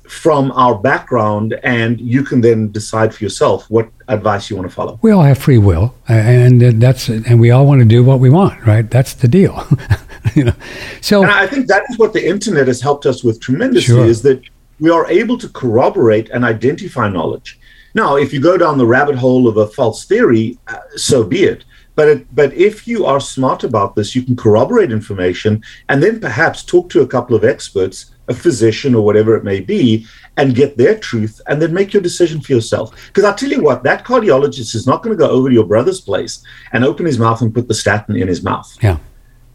from 0.08 0.52
our 0.52 0.76
background, 0.76 1.58
and 1.62 2.00
you 2.00 2.22
can 2.22 2.40
then 2.40 2.70
decide 2.70 3.14
for 3.14 3.24
yourself 3.24 3.68
what 3.70 3.88
advice 4.08 4.50
you 4.50 4.56
want 4.56 4.68
to 4.68 4.74
follow. 4.74 4.98
We 5.02 5.10
all 5.10 5.22
have 5.22 5.38
free 5.38 5.58
will, 5.58 5.94
and 6.08 6.60
that's 6.80 7.08
and 7.08 7.40
we 7.40 7.50
all 7.50 7.66
want 7.66 7.80
to 7.80 7.86
do 7.86 8.04
what 8.04 8.20
we 8.20 8.30
want, 8.30 8.64
right? 8.66 8.88
That's 8.90 9.14
the 9.14 9.28
deal. 9.28 9.66
you 10.34 10.44
know, 10.44 10.54
so 11.00 11.22
and 11.22 11.30
I 11.30 11.46
think 11.46 11.68
that 11.68 11.84
is 11.90 11.98
what 11.98 12.12
the 12.12 12.26
internet 12.26 12.66
has 12.66 12.80
helped 12.80 13.06
us 13.06 13.24
with 13.24 13.40
tremendously 13.40 13.94
sure. 13.94 14.04
is 14.04 14.22
that 14.22 14.42
we 14.80 14.90
are 14.90 15.06
able 15.08 15.38
to 15.38 15.48
corroborate 15.48 16.30
and 16.30 16.44
identify 16.44 17.08
knowledge. 17.08 17.58
Now, 17.94 18.16
if 18.16 18.32
you 18.32 18.40
go 18.40 18.58
down 18.58 18.76
the 18.76 18.86
rabbit 18.86 19.14
hole 19.14 19.46
of 19.46 19.56
a 19.56 19.68
false 19.68 20.04
theory, 20.04 20.58
uh, 20.66 20.78
so 20.96 21.22
be 21.22 21.44
it. 21.44 21.64
But 21.94 22.08
it, 22.08 22.34
but 22.34 22.52
if 22.54 22.88
you 22.88 23.06
are 23.06 23.20
smart 23.20 23.62
about 23.62 23.94
this, 23.94 24.16
you 24.16 24.22
can 24.22 24.34
corroborate 24.34 24.90
information 24.90 25.62
and 25.88 26.02
then 26.02 26.20
perhaps 26.20 26.64
talk 26.64 26.90
to 26.90 27.02
a 27.02 27.06
couple 27.06 27.36
of 27.36 27.44
experts 27.44 28.13
a 28.28 28.34
physician 28.34 28.94
or 28.94 29.04
whatever 29.04 29.36
it 29.36 29.44
may 29.44 29.60
be 29.60 30.06
and 30.36 30.54
get 30.54 30.76
their 30.76 30.98
truth 30.98 31.40
and 31.46 31.60
then 31.60 31.72
make 31.72 31.92
your 31.92 32.02
decision 32.02 32.40
for 32.40 32.52
yourself. 32.52 32.94
Because 33.08 33.24
I'll 33.24 33.34
tell 33.34 33.50
you 33.50 33.62
what, 33.62 33.82
that 33.84 34.04
cardiologist 34.04 34.74
is 34.74 34.86
not 34.86 35.02
going 35.02 35.16
to 35.16 35.18
go 35.18 35.30
over 35.30 35.48
to 35.48 35.54
your 35.54 35.64
brother's 35.66 36.00
place 36.00 36.42
and 36.72 36.84
open 36.84 37.06
his 37.06 37.18
mouth 37.18 37.40
and 37.40 37.54
put 37.54 37.68
the 37.68 37.74
statin 37.74 38.16
in 38.16 38.28
his 38.28 38.42
mouth. 38.42 38.76
Yeah. 38.82 38.98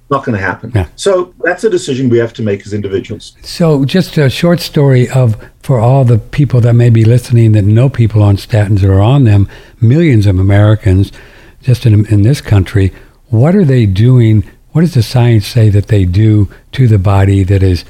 Not 0.09 0.25
going 0.25 0.37
to 0.37 0.43
happen. 0.43 0.71
Yeah. 0.73 0.87
So 0.95 1.33
that's 1.43 1.63
a 1.63 1.69
decision 1.69 2.09
we 2.09 2.17
have 2.17 2.33
to 2.33 2.41
make 2.41 2.65
as 2.65 2.73
individuals. 2.73 3.35
So, 3.43 3.85
just 3.85 4.17
a 4.17 4.27
short 4.27 4.59
story 4.59 5.07
of 5.09 5.37
for 5.61 5.79
all 5.79 6.03
the 6.03 6.17
people 6.17 6.61
that 6.61 6.73
may 6.73 6.89
be 6.89 7.05
listening 7.05 7.51
that 7.51 7.61
know 7.61 7.89
people 7.89 8.23
on 8.23 8.35
statins 8.35 8.83
or 8.83 8.93
are 8.93 9.01
on 9.01 9.25
them, 9.25 9.47
millions 9.79 10.25
of 10.25 10.39
Americans 10.39 11.11
just 11.61 11.85
in, 11.85 12.05
in 12.07 12.23
this 12.23 12.41
country, 12.41 12.91
what 13.27 13.55
are 13.55 13.65
they 13.65 13.85
doing? 13.85 14.43
What 14.71 14.81
does 14.81 14.93
the 14.93 15.03
science 15.03 15.45
say 15.45 15.69
that 15.69 15.87
they 15.87 16.05
do 16.05 16.49
to 16.71 16.87
the 16.87 16.97
body 16.97 17.43
that 17.43 17.61
is 17.61 17.85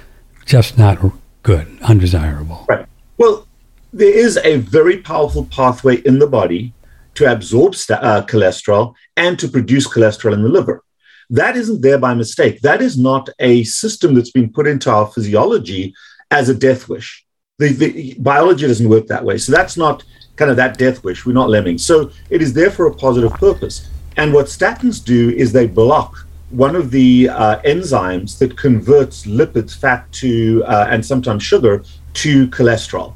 just 0.49 0.79
not 0.79 0.97
good, 1.43 1.67
undesirable. 1.83 2.65
Right. 2.67 2.87
Well, 3.17 3.47
there 3.93 4.17
is 4.17 4.37
a 4.43 4.57
very 4.57 4.97
powerful 4.97 5.45
pathway 5.45 5.97
in 5.97 6.17
the 6.17 6.27
body 6.27 6.73
to 7.13 7.31
absorb 7.31 7.75
st- 7.75 8.03
uh, 8.03 8.25
cholesterol 8.25 8.95
and 9.15 9.37
to 9.37 9.47
produce 9.47 9.87
cholesterol 9.87 10.33
in 10.33 10.41
the 10.41 10.49
liver. 10.49 10.83
That 11.29 11.55
isn't 11.55 11.81
there 11.81 11.99
by 11.99 12.15
mistake. 12.15 12.61
That 12.61 12.81
is 12.81 12.97
not 12.97 13.29
a 13.37 13.63
system 13.63 14.15
that's 14.15 14.31
been 14.31 14.51
put 14.51 14.65
into 14.65 14.91
our 14.91 15.05
physiology 15.05 15.93
as 16.31 16.49
a 16.49 16.55
death 16.55 16.89
wish. 16.89 17.23
The, 17.59 17.69
the 17.73 18.15
biology 18.17 18.65
doesn't 18.65 18.89
work 18.89 19.05
that 19.07 19.23
way. 19.23 19.37
So 19.37 19.51
that's 19.51 19.77
not 19.77 20.03
kind 20.35 20.49
of 20.49 20.57
that 20.57 20.79
death 20.79 21.03
wish. 21.03 21.25
We're 21.25 21.33
not 21.33 21.49
lemmings. 21.49 21.85
So 21.85 22.09
it 22.31 22.41
is 22.41 22.53
there 22.53 22.71
for 22.71 22.87
a 22.87 22.95
positive 22.95 23.33
purpose. 23.33 23.87
And 24.17 24.33
what 24.33 24.47
statins 24.47 25.03
do 25.03 25.29
is 25.29 25.51
they 25.51 25.67
block 25.67 26.25
one 26.51 26.75
of 26.75 26.91
the 26.91 27.29
uh, 27.29 27.61
enzymes 27.61 28.37
that 28.39 28.57
converts 28.57 29.25
lipids, 29.25 29.77
fat 29.77 30.11
to, 30.13 30.63
uh, 30.65 30.87
and 30.89 31.05
sometimes 31.05 31.43
sugar 31.43 31.83
to 32.13 32.47
cholesterol. 32.47 33.13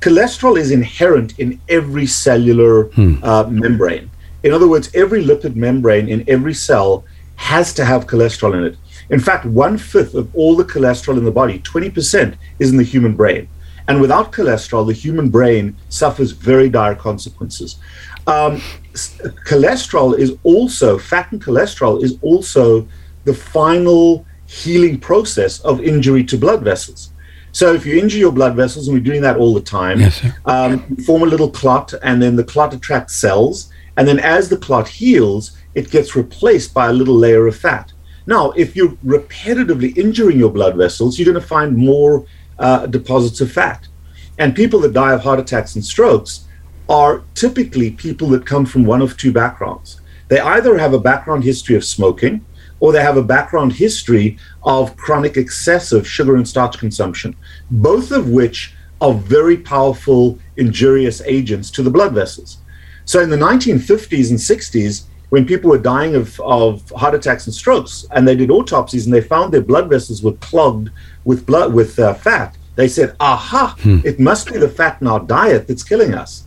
Cholesterol 0.00 0.56
is 0.56 0.70
inherent 0.70 1.38
in 1.38 1.60
every 1.68 2.06
cellular 2.06 2.84
hmm. 2.84 3.16
uh, 3.22 3.44
membrane. 3.44 4.10
In 4.42 4.52
other 4.52 4.68
words, 4.68 4.90
every 4.94 5.24
lipid 5.24 5.56
membrane 5.56 6.08
in 6.08 6.24
every 6.28 6.54
cell 6.54 7.04
has 7.36 7.72
to 7.74 7.84
have 7.84 8.06
cholesterol 8.06 8.54
in 8.56 8.64
it. 8.64 8.76
In 9.10 9.20
fact, 9.20 9.44
one 9.44 9.78
fifth 9.78 10.14
of 10.14 10.34
all 10.34 10.56
the 10.56 10.64
cholesterol 10.64 11.18
in 11.18 11.24
the 11.24 11.30
body, 11.30 11.58
20%, 11.60 12.36
is 12.58 12.70
in 12.70 12.76
the 12.76 12.84
human 12.84 13.14
brain. 13.14 13.48
And 13.88 14.00
without 14.00 14.32
cholesterol, 14.32 14.86
the 14.86 14.92
human 14.92 15.28
brain 15.28 15.76
suffers 15.88 16.32
very 16.32 16.68
dire 16.68 16.94
consequences. 16.94 17.76
Um, 18.26 18.60
cholesterol 19.46 20.18
is 20.18 20.36
also, 20.42 20.98
fat 20.98 21.30
and 21.32 21.42
cholesterol 21.42 22.02
is 22.02 22.18
also 22.22 22.86
the 23.24 23.34
final 23.34 24.26
healing 24.46 24.98
process 24.98 25.60
of 25.60 25.80
injury 25.80 26.24
to 26.24 26.38
blood 26.38 26.62
vessels. 26.62 27.12
So 27.52 27.72
if 27.72 27.86
you 27.86 27.98
injure 27.98 28.18
your 28.18 28.32
blood 28.32 28.54
vessels, 28.54 28.86
and 28.86 28.96
we're 28.96 29.02
doing 29.02 29.22
that 29.22 29.36
all 29.36 29.54
the 29.54 29.60
time, 29.60 30.00
yes, 30.00 30.24
um, 30.44 30.96
form 30.98 31.22
a 31.22 31.26
little 31.26 31.50
clot, 31.50 31.94
and 32.02 32.20
then 32.20 32.36
the 32.36 32.44
clot 32.44 32.74
attracts 32.74 33.16
cells. 33.16 33.72
And 33.96 34.06
then 34.06 34.18
as 34.18 34.48
the 34.48 34.58
clot 34.58 34.88
heals, 34.88 35.56
it 35.74 35.90
gets 35.90 36.14
replaced 36.14 36.74
by 36.74 36.88
a 36.88 36.92
little 36.92 37.14
layer 37.14 37.46
of 37.46 37.56
fat. 37.56 37.92
Now, 38.26 38.50
if 38.52 38.76
you're 38.76 38.92
repetitively 39.04 39.96
injuring 39.96 40.38
your 40.38 40.50
blood 40.50 40.76
vessels, 40.76 41.18
you're 41.18 41.32
going 41.32 41.40
to 41.40 41.48
find 41.48 41.76
more 41.76 42.26
uh, 42.58 42.86
deposits 42.86 43.40
of 43.40 43.52
fat. 43.52 43.88
And 44.38 44.54
people 44.54 44.80
that 44.80 44.92
die 44.92 45.12
of 45.12 45.22
heart 45.22 45.40
attacks 45.40 45.76
and 45.76 45.84
strokes 45.84 46.45
are 46.88 47.22
typically 47.34 47.90
people 47.90 48.28
that 48.28 48.46
come 48.46 48.66
from 48.66 48.84
one 48.84 49.02
of 49.02 49.16
two 49.16 49.32
backgrounds. 49.32 50.00
They 50.28 50.40
either 50.40 50.78
have 50.78 50.92
a 50.92 50.98
background 50.98 51.44
history 51.44 51.76
of 51.76 51.84
smoking 51.84 52.44
or 52.80 52.92
they 52.92 53.02
have 53.02 53.16
a 53.16 53.22
background 53.22 53.72
history 53.72 54.38
of 54.64 54.96
chronic 54.96 55.36
excessive 55.36 56.06
sugar 56.06 56.36
and 56.36 56.46
starch 56.46 56.78
consumption, 56.78 57.34
both 57.70 58.10
of 58.10 58.28
which 58.28 58.74
are 59.00 59.14
very 59.14 59.56
powerful 59.56 60.38
injurious 60.56 61.20
agents 61.22 61.70
to 61.70 61.82
the 61.82 61.90
blood 61.90 62.12
vessels. 62.12 62.58
So 63.04 63.20
in 63.20 63.30
the 63.30 63.36
1950s 63.36 64.30
and 64.30 64.38
60s, 64.38 65.04
when 65.30 65.46
people 65.46 65.70
were 65.70 65.78
dying 65.78 66.14
of, 66.14 66.38
of 66.40 66.88
heart 66.90 67.14
attacks 67.14 67.46
and 67.46 67.54
strokes, 67.54 68.06
and 68.12 68.26
they 68.26 68.36
did 68.36 68.50
autopsies 68.50 69.06
and 69.06 69.14
they 69.14 69.20
found 69.20 69.52
their 69.52 69.60
blood 69.60 69.88
vessels 69.88 70.22
were 70.22 70.32
clogged 70.34 70.90
with 71.24 71.46
blood 71.46 71.72
with 71.72 71.98
uh, 71.98 72.14
fat, 72.14 72.56
they 72.76 72.88
said, 72.88 73.16
"Aha! 73.20 73.74
Hmm. 73.80 74.00
It 74.04 74.20
must 74.20 74.52
be 74.52 74.58
the 74.58 74.68
fat 74.68 75.00
in 75.00 75.06
our 75.06 75.20
diet 75.20 75.66
that's 75.66 75.82
killing 75.82 76.14
us." 76.14 76.45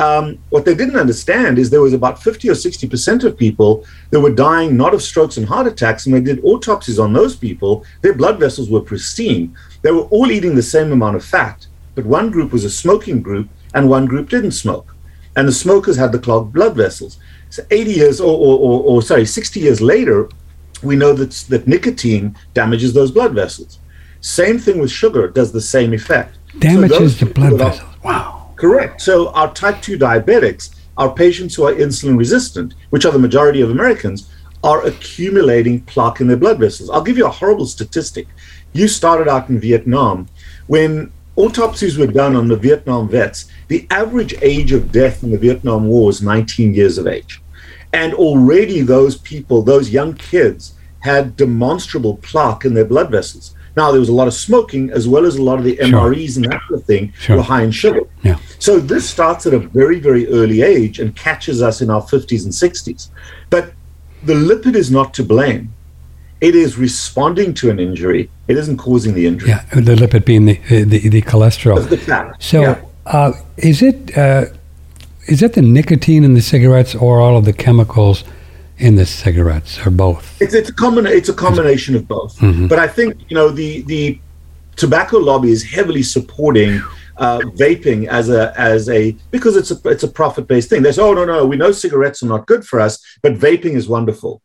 Um, 0.00 0.38
what 0.48 0.64
they 0.64 0.74
didn't 0.74 0.96
understand 0.96 1.58
is 1.58 1.68
there 1.68 1.82
was 1.82 1.92
about 1.92 2.22
50 2.22 2.48
or 2.48 2.54
60% 2.54 3.24
of 3.24 3.36
people 3.36 3.84
that 4.08 4.20
were 4.20 4.32
dying 4.32 4.74
not 4.74 4.94
of 4.94 5.02
strokes 5.02 5.36
and 5.36 5.46
heart 5.46 5.66
attacks. 5.66 6.06
And 6.06 6.14
they 6.14 6.22
did 6.22 6.42
autopsies 6.42 6.98
on 6.98 7.12
those 7.12 7.36
people, 7.36 7.84
their 8.00 8.14
blood 8.14 8.40
vessels 8.40 8.70
were 8.70 8.80
pristine. 8.80 9.54
They 9.82 9.90
were 9.90 10.08
all 10.14 10.30
eating 10.30 10.54
the 10.54 10.62
same 10.62 10.90
amount 10.90 11.16
of 11.16 11.24
fat, 11.24 11.66
but 11.94 12.06
one 12.06 12.30
group 12.30 12.50
was 12.50 12.64
a 12.64 12.70
smoking 12.70 13.20
group 13.20 13.50
and 13.74 13.90
one 13.90 14.06
group 14.06 14.30
didn't 14.30 14.52
smoke. 14.52 14.94
And 15.36 15.46
the 15.46 15.52
smokers 15.52 15.98
had 15.98 16.12
the 16.12 16.18
clogged 16.18 16.54
blood 16.54 16.74
vessels. 16.74 17.18
So 17.50 17.62
80 17.70 17.92
years, 17.92 18.20
or, 18.22 18.34
or, 18.34 18.58
or, 18.58 18.82
or 18.84 19.02
sorry, 19.02 19.26
60 19.26 19.60
years 19.60 19.82
later, 19.82 20.30
we 20.82 20.96
know 20.96 21.12
that, 21.12 21.32
that 21.50 21.68
nicotine 21.68 22.36
damages 22.54 22.94
those 22.94 23.10
blood 23.10 23.34
vessels. 23.34 23.78
Same 24.22 24.58
thing 24.58 24.78
with 24.78 24.90
sugar, 24.90 25.28
does 25.28 25.52
the 25.52 25.60
same 25.60 25.92
effect. 25.92 26.38
Damages 26.58 27.18
so 27.18 27.26
the 27.26 27.34
blood 27.34 27.58
vessels. 27.58 28.02
Wow. 28.02 28.39
Correct. 28.60 29.00
So 29.00 29.30
our 29.30 29.52
type 29.54 29.80
2 29.80 29.98
diabetics, 29.98 30.74
our 30.98 31.10
patients 31.10 31.54
who 31.54 31.64
are 31.64 31.72
insulin 31.72 32.18
resistant, 32.18 32.74
which 32.90 33.06
are 33.06 33.12
the 33.12 33.18
majority 33.18 33.62
of 33.62 33.70
Americans, 33.70 34.30
are 34.62 34.84
accumulating 34.84 35.80
plaque 35.80 36.20
in 36.20 36.26
their 36.26 36.36
blood 36.36 36.58
vessels. 36.58 36.90
I'll 36.90 37.02
give 37.02 37.16
you 37.16 37.24
a 37.26 37.30
horrible 37.30 37.64
statistic. 37.64 38.28
You 38.74 38.86
started 38.86 39.28
out 39.28 39.48
in 39.48 39.58
Vietnam. 39.58 40.28
When 40.66 41.10
autopsies 41.36 41.96
were 41.96 42.06
done 42.06 42.36
on 42.36 42.48
the 42.48 42.56
Vietnam 42.56 43.08
vets, 43.08 43.50
the 43.68 43.86
average 43.90 44.34
age 44.42 44.72
of 44.72 44.92
death 44.92 45.22
in 45.22 45.30
the 45.30 45.38
Vietnam 45.38 45.86
War 45.86 46.06
was 46.06 46.20
19 46.20 46.74
years 46.74 46.98
of 46.98 47.06
age. 47.06 47.40
And 47.94 48.12
already 48.12 48.82
those 48.82 49.16
people, 49.16 49.62
those 49.62 49.88
young 49.88 50.12
kids, 50.12 50.74
had 50.98 51.34
demonstrable 51.34 52.18
plaque 52.18 52.66
in 52.66 52.74
their 52.74 52.84
blood 52.84 53.10
vessels. 53.10 53.54
Now, 53.76 53.90
there 53.90 54.00
was 54.00 54.08
a 54.08 54.14
lot 54.14 54.26
of 54.26 54.34
smoking 54.34 54.90
as 54.90 55.08
well 55.08 55.24
as 55.24 55.36
a 55.36 55.42
lot 55.42 55.58
of 55.58 55.64
the 55.64 55.76
MREs 55.76 56.34
sure. 56.34 56.42
and 56.42 56.52
that 56.52 56.60
sort 56.68 56.80
of 56.80 56.86
thing 56.86 57.12
sure. 57.18 57.36
were 57.36 57.42
high 57.42 57.62
in 57.62 57.70
sugar. 57.70 58.00
Yeah. 58.22 58.38
So 58.58 58.80
this 58.80 59.08
starts 59.08 59.46
at 59.46 59.54
a 59.54 59.58
very, 59.58 60.00
very 60.00 60.28
early 60.28 60.62
age 60.62 60.98
and 60.98 61.14
catches 61.14 61.62
us 61.62 61.80
in 61.80 61.90
our 61.90 62.02
50s 62.02 62.44
and 62.44 62.52
60s. 62.52 63.10
But 63.48 63.72
the 64.22 64.34
lipid 64.34 64.74
is 64.74 64.90
not 64.90 65.14
to 65.14 65.24
blame. 65.24 65.72
It 66.40 66.54
is 66.54 66.78
responding 66.78 67.54
to 67.54 67.70
an 67.70 67.78
injury. 67.78 68.30
It 68.48 68.56
isn't 68.56 68.78
causing 68.78 69.14
the 69.14 69.26
injury. 69.26 69.50
Yeah, 69.50 69.64
the 69.74 69.94
lipid 69.94 70.24
being 70.24 70.46
the 70.46 70.56
the, 70.68 71.08
the 71.08 71.22
cholesterol. 71.22 71.86
The 71.86 71.98
fat. 71.98 72.42
So, 72.42 72.62
yeah. 72.62 72.82
uh, 73.06 73.32
is 73.58 73.82
it 73.82 74.16
uh, 74.16 74.46
is 75.26 75.42
it 75.42 75.52
the 75.52 75.62
nicotine 75.62 76.24
in 76.24 76.32
the 76.34 76.40
cigarettes 76.40 76.94
or 76.94 77.20
all 77.20 77.36
of 77.36 77.44
the 77.44 77.52
chemicals? 77.52 78.24
In 78.80 78.96
the 78.96 79.06
cigarettes 79.06 79.84
or 79.86 79.90
both? 79.90 80.40
It's, 80.40 80.54
it's 80.54 80.70
a 80.70 80.74
common 80.74 81.06
it's 81.06 81.28
a 81.28 81.34
combination 81.34 81.94
of 81.94 82.08
both. 82.08 82.36
Mm-hmm. 82.38 82.66
But 82.66 82.78
I 82.78 82.88
think 82.88 83.16
you 83.28 83.36
know 83.36 83.50
the 83.50 83.82
the 83.82 84.18
tobacco 84.76 85.18
lobby 85.18 85.50
is 85.50 85.62
heavily 85.62 86.02
supporting 86.02 86.82
uh, 87.18 87.40
vaping 87.54 88.08
as 88.08 88.30
a 88.30 88.58
as 88.58 88.88
a 88.88 89.12
because 89.30 89.54
it's 89.54 89.70
a 89.70 89.76
it's 89.84 90.02
a 90.02 90.08
profit 90.08 90.48
based 90.48 90.70
thing. 90.70 90.82
They 90.82 90.92
say, 90.92 91.02
oh 91.02 91.14
no 91.14 91.24
no, 91.24 91.46
we 91.46 91.56
know 91.56 91.70
cigarettes 91.70 92.22
are 92.22 92.26
not 92.26 92.46
good 92.46 92.64
for 92.64 92.80
us, 92.80 92.98
but 93.22 93.34
vaping 93.34 93.74
is 93.74 93.88
wonderful. 93.88 94.42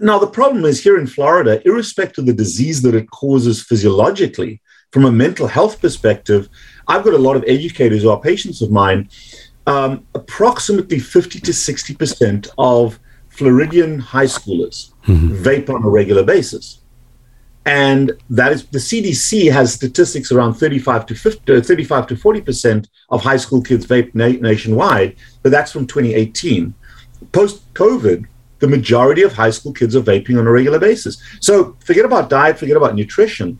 Now 0.00 0.18
the 0.18 0.26
problem 0.26 0.64
is 0.64 0.82
here 0.82 0.98
in 0.98 1.06
Florida, 1.06 1.62
irrespective 1.64 2.22
of 2.22 2.26
the 2.26 2.32
disease 2.32 2.82
that 2.82 2.94
it 2.94 3.10
causes 3.10 3.62
physiologically, 3.62 4.60
from 4.90 5.04
a 5.04 5.12
mental 5.12 5.46
health 5.46 5.80
perspective, 5.80 6.48
I've 6.88 7.04
got 7.04 7.14
a 7.14 7.18
lot 7.18 7.36
of 7.36 7.44
educators 7.46 8.02
who 8.02 8.10
are 8.10 8.20
patients 8.20 8.60
of 8.60 8.70
mine. 8.70 9.08
Um, 9.66 10.06
approximately 10.14 10.98
50 10.98 11.38
to 11.40 11.52
60 11.52 11.94
percent 11.94 12.48
of 12.58 12.98
Floridian 13.40 13.98
high 13.98 14.26
schoolers 14.26 14.92
mm-hmm. 15.06 15.34
vape 15.42 15.70
on 15.74 15.82
a 15.82 15.88
regular 15.88 16.22
basis. 16.22 16.82
And 17.64 18.12
that 18.28 18.52
is 18.52 18.66
the 18.66 18.78
CDC 18.78 19.50
has 19.50 19.72
statistics 19.72 20.30
around 20.30 20.54
35 20.54 21.06
to 21.06 21.14
50, 21.14 21.56
uh, 21.56 21.62
35 21.62 22.06
to 22.08 22.16
40 22.16 22.40
percent 22.42 22.88
of 23.08 23.22
high 23.22 23.38
school 23.38 23.62
kids 23.62 23.86
vape 23.86 24.14
na- 24.14 24.40
nationwide, 24.50 25.16
but 25.42 25.50
that's 25.52 25.72
from 25.72 25.86
2018. 25.86 26.74
Post 27.32 27.72
COVID, 27.72 28.26
the 28.58 28.68
majority 28.68 29.22
of 29.22 29.32
high 29.32 29.54
school 29.58 29.72
kids 29.72 29.96
are 29.96 30.02
vaping 30.02 30.38
on 30.38 30.46
a 30.46 30.52
regular 30.52 30.78
basis. 30.78 31.16
So 31.40 31.76
forget 31.82 32.04
about 32.04 32.28
diet, 32.28 32.58
forget 32.58 32.76
about 32.76 32.94
nutrition. 32.94 33.58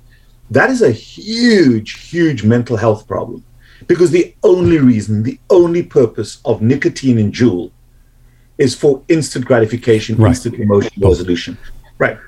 That 0.51 0.69
is 0.69 0.83
a 0.83 0.93
huge, 0.93 1.91
huge 2.11 2.45
mental 2.45 2.77
health 2.77 3.07
problem 3.07 3.43
because 3.87 4.11
the 4.11 4.35
only 4.43 4.79
reason, 4.79 5.23
the 5.23 5.39
only 5.49 5.83
purpose 5.83 6.41
of 6.45 6.61
nicotine 6.61 7.19
in 7.19 7.33
Juul 7.33 7.71
is 8.61 8.75
for 8.75 9.03
instant 9.09 9.45
gratification, 9.47 10.17
right. 10.17 10.29
instant 10.29 10.55
emotional 10.57 11.11
resolution. 11.11 11.57
Right. 11.99 12.19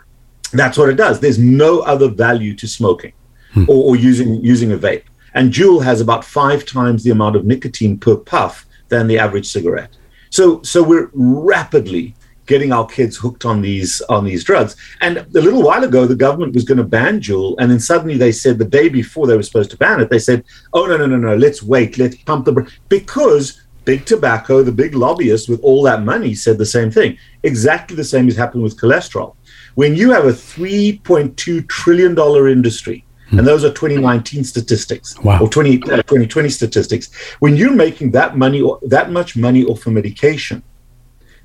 That's 0.53 0.77
what 0.79 0.89
it 0.89 0.95
does. 0.95 1.21
There's 1.21 1.39
no 1.39 1.81
other 1.81 2.09
value 2.09 2.55
to 2.57 2.67
smoking 2.67 3.13
hmm. 3.53 3.65
or, 3.69 3.91
or, 3.91 3.97
using 3.97 4.43
using 4.43 4.73
a 4.73 4.77
vape. 4.77 5.05
And 5.35 5.53
Juul 5.53 5.85
has 5.85 6.01
about 6.01 6.25
five 6.25 6.65
times 6.67 7.05
the 7.05 7.11
amount 7.11 7.37
of 7.37 7.45
nicotine 7.45 7.99
per 7.99 8.17
puff 8.17 8.67
than 8.89 9.07
the 9.07 9.19
average 9.19 9.47
cigarette. 9.47 9.97
So 10.31 10.63
so 10.63 10.83
we're 10.83 11.11
rapidly 11.13 12.15
getting 12.47 12.73
our 12.73 12.87
kids 12.87 13.17
hooked 13.17 13.45
on 13.45 13.63
these 13.63 14.01
on 14.09 14.25
these 14.25 14.43
drugs. 14.43 14.75
And 15.01 15.19
a 15.19 15.41
little 15.41 15.63
while 15.63 15.85
ago, 15.85 16.07
the 16.07 16.17
government 16.17 16.55
was 16.55 16.65
going 16.65 16.79
to 16.79 16.85
ban 16.85 17.21
Juul, 17.21 17.55
and 17.59 17.71
then 17.71 17.81
suddenly 17.81 18.17
they 18.17 18.33
said 18.33 18.59
the 18.59 18.65
day 18.65 18.89
before 18.89 19.27
they 19.27 19.37
were 19.37 19.43
supposed 19.43 19.71
to 19.73 19.77
ban 19.77 20.01
it, 20.01 20.11
they 20.11 20.19
said, 20.19 20.45
"Oh 20.73 20.87
no 20.87 20.97
no 20.97 21.07
no 21.07 21.17
no, 21.17 21.37
let's 21.37 21.63
wait, 21.63 21.99
let's 21.99 22.17
pump 22.17 22.47
the 22.47 22.53
br-. 22.53 22.69
because." 22.89 23.59
Big 23.85 24.05
tobacco, 24.05 24.63
the 24.63 24.73
big 24.73 24.95
lobbyists 24.95 25.49
with 25.49 25.61
all 25.63 25.83
that 25.83 26.03
money 26.03 26.35
said 26.35 26.59
the 26.59 26.67
same 26.67 26.91
thing. 26.91 27.19
Exactly 27.43 27.97
the 27.97 28.05
same 28.05 28.29
is 28.29 28.37
happening 28.37 28.63
with 28.63 28.79
cholesterol. 28.79 29.35
When 29.75 29.97
you 29.97 30.11
have 30.13 30.25
a 30.27 30.33
$3.2 30.33 31.69
trillion 31.69 32.17
industry, 32.49 33.05
hmm. 33.29 33.39
and 33.39 33.47
those 33.47 33.65
are 33.65 33.71
2019 33.71 34.45
statistics 34.45 35.19
wow. 35.21 35.41
or 35.41 35.49
20, 35.49 35.83
uh, 35.85 35.97
2020 36.03 36.49
statistics. 36.49 37.13
When 37.41 37.57
you're 37.57 37.75
making 37.75 38.13
that 38.13 38.37
money, 38.37 38.61
or 38.61 38.79
that 38.83 39.11
much 39.11 39.37
money 39.37 39.65
off 39.65 39.87
a 39.87 39.91
medication, 39.91 40.63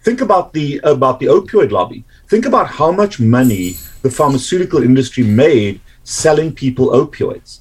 Think 0.07 0.21
about 0.21 0.53
the 0.53 0.79
about 0.85 1.19
the 1.19 1.25
opioid 1.25 1.71
lobby. 1.71 2.05
Think 2.29 2.45
about 2.45 2.67
how 2.67 2.91
much 2.93 3.19
money 3.19 3.75
the 4.03 4.09
pharmaceutical 4.09 4.81
industry 4.81 5.23
made 5.23 5.81
selling 6.03 6.53
people 6.53 6.91
opioids, 6.91 7.59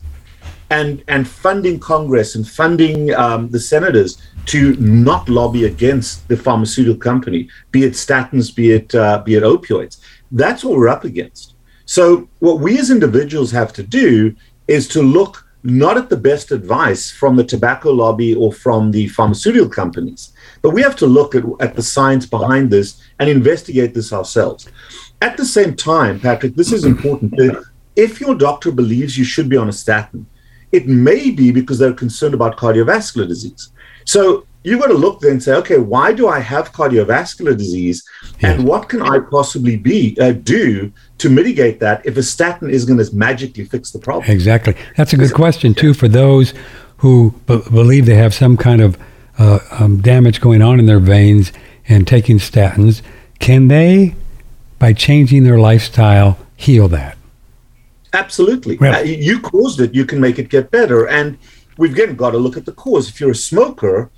and 0.71 1.03
and 1.09 1.29
funding 1.29 1.79
Congress 1.79 2.35
and 2.35 2.47
funding 2.49 3.15
um, 3.15 3.49
the 3.51 3.61
senators 3.61 4.21
to 4.47 4.75
not 4.77 5.29
lobby 5.29 5.65
against 5.65 6.27
the 6.29 6.37
pharmaceutical 6.37 6.99
company, 6.99 7.49
be 7.71 7.85
it 7.85 7.93
statins, 7.93 8.55
be 8.55 8.73
it 8.73 8.95
uh, 8.95 9.23
be 9.25 9.35
it 9.35 9.43
opioids. 9.43 9.99
That's 10.33 10.65
what 10.65 10.77
we're 10.77 10.89
up 10.89 11.05
against. 11.05 11.55
So 11.85 12.29
what 12.41 12.61
we 12.61 12.79
as 12.79 12.91
individuals 12.91 13.53
have 13.53 13.73
to 13.75 13.83
do 13.83 14.35
is 14.67 14.89
to 14.89 15.03
look 15.03 15.45
not 15.63 15.97
at 15.97 16.09
the 16.09 16.17
best 16.17 16.53
advice 16.53 17.11
from 17.11 17.35
the 17.35 17.45
tobacco 17.45 17.91
lobby 17.91 18.35
or 18.35 18.53
from 18.53 18.91
the 18.91 19.09
pharmaceutical 19.09 19.69
companies, 19.69 20.33
but 20.63 20.71
we 20.71 20.83
have 20.83 20.97
to 20.97 21.07
look 21.07 21.35
at, 21.35 21.45
at 21.61 21.75
the 21.75 21.83
science 21.83 22.25
behind 22.27 22.71
this 22.71 23.03
and 23.19 23.29
investigate 23.29 23.95
this 23.95 24.13
ourselves. 24.13 24.69
At 25.23 25.37
the 25.37 25.45
same 25.45 25.75
time, 25.75 26.21
Patrick, 26.21 26.55
this 26.55 26.73
is 26.73 26.85
important. 26.85 27.35
If 27.97 28.21
your 28.21 28.35
doctor 28.35 28.71
believes 28.71 29.17
you 29.17 29.25
should 29.25 29.49
be 29.49 29.57
on 29.57 29.69
a 29.69 29.73
statin, 29.73 30.27
it 30.73 30.87
may 30.87 31.31
be 31.31 31.53
because 31.53 31.79
they're 31.79 31.93
concerned 31.93 32.35
about 32.35 32.57
cardiovascular 32.57 33.27
disease. 33.27 33.71
So 34.05 34.47
you've 34.63 34.81
got 34.81 34.89
to 34.89 34.95
look 34.95 35.21
then 35.21 35.33
and 35.33 35.43
say, 35.43 35.55
okay, 35.55 35.79
why 35.79 36.13
do 36.13 36.29
I 36.29 36.41
have 36.41 36.73
cardiovascular 36.73 37.57
disease, 37.57 38.05
and 38.43 38.65
what 38.65 38.89
can 38.89 39.01
I 39.01 39.21
possibly 39.21 39.77
be 39.77 40.17
uh, 40.21 40.33
do 40.33 40.93
to 41.19 41.31
mitigate 41.31 41.81
that 41.81 42.05
if 42.05 42.17
a 42.17 42.23
statin 42.23 42.69
is 42.71 42.85
going 42.85 42.99
to 42.99 43.15
magically 43.15 43.65
fix 43.65 43.93
the 43.93 43.99
problem? 43.99 44.31
Exactly. 44.31 44.75
That's 44.97 45.13
a 45.13 45.17
good 45.17 45.35
question 45.35 45.73
too 45.73 45.95
for 45.95 46.09
those 46.09 46.53
who 46.99 47.35
b- 47.47 47.63
believe 47.71 48.07
they 48.07 48.17
have 48.17 48.35
some 48.35 48.57
kind 48.57 48.81
of 48.81 48.99
uh, 49.39 49.61
um, 49.71 50.01
damage 50.01 50.41
going 50.41 50.63
on 50.63 50.79
in 50.79 50.87
their 50.87 50.99
veins 50.99 51.53
and 51.89 52.07
taking 52.07 52.39
statins, 52.39 53.03
can 53.39 53.69
they, 53.69 54.15
by 54.79 54.93
changing 54.93 55.45
their 55.45 55.59
lifestyle, 55.59 56.39
heal 56.57 56.89
that? 56.89 57.16
Absolutely. 58.17 58.79
Uh, 58.79 59.01
you 59.01 59.41
caused 59.41 59.81
it, 59.81 59.95
you 59.95 60.05
can 60.05 60.21
make 60.21 60.39
it 60.39 60.49
get 60.49 60.71
better. 60.71 61.09
And 61.09 61.39
we've 61.79 61.93
again 61.93 62.17
got 62.17 62.31
to 62.31 62.39
look 62.39 62.57
at 62.57 62.65
the 62.65 62.73
cause. 62.73 63.09
If 63.09 63.21
you're 63.21 63.33
a 63.33 63.35
smoker, 63.35 64.11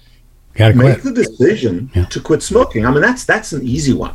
make 0.58 1.02
the 1.02 1.12
decision 1.12 1.90
yeah. 1.94 2.04
to 2.06 2.20
quit 2.20 2.42
smoking. 2.42 2.86
I 2.86 2.90
mean, 2.90 3.02
that's 3.02 3.24
that's 3.24 3.52
an 3.52 3.62
easy 3.66 3.92
one. 3.92 4.14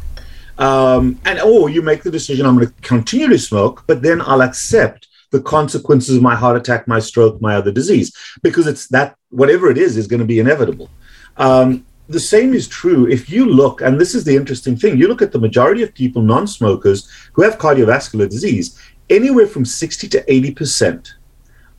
Um, 0.57 1.19
and 1.25 1.39
or 1.39 1.69
you 1.69 1.81
make 1.81 2.03
the 2.03 2.11
decision, 2.11 2.45
I'm 2.45 2.55
going 2.55 2.67
to 2.67 2.73
continue 2.81 3.27
to 3.27 3.39
smoke, 3.39 3.83
but 3.87 4.01
then 4.01 4.21
I'll 4.21 4.43
accept 4.43 5.07
the 5.31 5.41
consequences 5.41 6.17
of 6.17 6.21
my 6.21 6.35
heart 6.35 6.55
attack, 6.55 6.87
my 6.87 6.99
stroke, 6.99 7.41
my 7.41 7.55
other 7.55 7.71
disease, 7.71 8.15
because 8.43 8.67
it's 8.67 8.87
that 8.89 9.17
whatever 9.29 9.71
it 9.71 9.79
is 9.79 9.97
is 9.97 10.05
going 10.05 10.19
to 10.19 10.25
be 10.25 10.39
inevitable. 10.39 10.89
Um, 11.37 11.85
the 12.07 12.19
same 12.19 12.53
is 12.53 12.67
true 12.67 13.07
if 13.07 13.29
you 13.29 13.45
look, 13.45 13.81
and 13.81 13.99
this 13.99 14.13
is 14.13 14.23
the 14.25 14.35
interesting 14.35 14.75
thing 14.75 14.97
you 14.97 15.07
look 15.07 15.21
at 15.21 15.31
the 15.31 15.39
majority 15.39 15.81
of 15.81 15.93
people, 15.93 16.21
non 16.21 16.45
smokers, 16.45 17.09
who 17.33 17.41
have 17.41 17.57
cardiovascular 17.57 18.29
disease, 18.29 18.79
anywhere 19.09 19.47
from 19.47 19.65
60 19.65 20.07
to 20.09 20.23
80% 20.23 21.13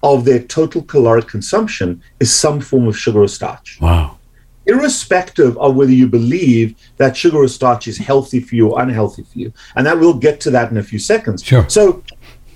of 0.02 0.24
their 0.24 0.40
total 0.40 0.82
caloric 0.82 1.26
consumption 1.26 2.02
is 2.20 2.32
some 2.32 2.60
form 2.60 2.86
of 2.86 2.98
sugar 2.98 3.22
or 3.22 3.28
starch. 3.28 3.78
Wow. 3.80 4.18
Irrespective 4.66 5.56
of 5.58 5.76
whether 5.76 5.92
you 5.92 6.08
believe 6.08 6.74
that 6.96 7.16
sugar 7.16 7.38
or 7.38 7.48
starch 7.48 7.88
is 7.88 7.98
healthy 7.98 8.40
for 8.40 8.54
you 8.54 8.70
or 8.70 8.82
unhealthy 8.82 9.22
for 9.22 9.38
you. 9.38 9.52
And 9.76 9.86
that 9.86 9.98
we'll 9.98 10.14
get 10.14 10.40
to 10.40 10.50
that 10.50 10.70
in 10.70 10.76
a 10.76 10.82
few 10.82 10.98
seconds. 10.98 11.42
Sure. 11.42 11.68
So 11.68 12.02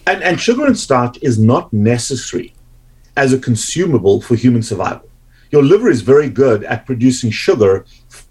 and, 0.07 0.22
and 0.22 0.40
sugar 0.40 0.64
and 0.64 0.78
starch 0.78 1.18
is 1.20 1.38
not 1.38 1.70
necessary 1.72 2.54
as 3.16 3.33
a 3.33 3.38
consumable 3.38 4.22
for 4.22 4.37
human 4.37 4.62
survival. 4.62 5.07
Your 5.50 5.62
liver 5.62 5.90
is 5.90 6.00
very 6.00 6.31
good 6.31 6.64
at 6.64 6.87
producing 6.87 7.31
sugar 7.31 7.85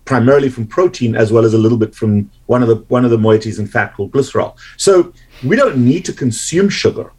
primarily 0.05 0.49
from 0.49 0.65
protein 0.65 1.15
as 1.15 1.31
well 1.31 1.45
as 1.45 1.53
a 1.53 1.57
little 1.57 1.77
bit 1.77 1.93
from 1.93 2.31
one 2.45 2.63
of 2.63 2.69
the 2.69 2.77
one 2.87 3.03
of 3.05 3.11
the 3.11 3.17
moieties 3.17 3.59
in 3.59 3.67
fat 3.67 3.93
called 3.93 4.11
glycerol. 4.11 4.55
So 4.77 5.13
we 5.43 5.55
don't 5.55 5.77
need 5.77 6.05
to 6.05 6.13
consume 6.13 6.69
sugar, 6.69 7.11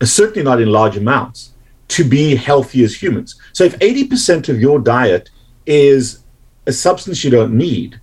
uh, 0.00 0.06
certainly 0.06 0.42
not 0.42 0.60
in 0.60 0.68
large 0.70 0.96
amounts, 0.96 1.54
to 1.88 2.04
be 2.04 2.34
healthy 2.34 2.82
as 2.82 3.00
humans. 3.00 3.38
So 3.52 3.64
if 3.64 3.78
80% 3.78 4.48
of 4.48 4.60
your 4.60 4.78
diet 4.78 5.30
is 5.66 6.24
a 6.66 6.72
substance 6.72 7.22
you 7.22 7.30
don't 7.30 7.54
need 7.54 8.00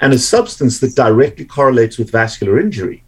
and 0.00 0.12
a 0.12 0.18
substance 0.18 0.80
that 0.80 0.96
directly 0.96 1.44
correlates 1.44 1.98
with 1.98 2.10
vascular 2.10 2.58
injury, 2.58 3.04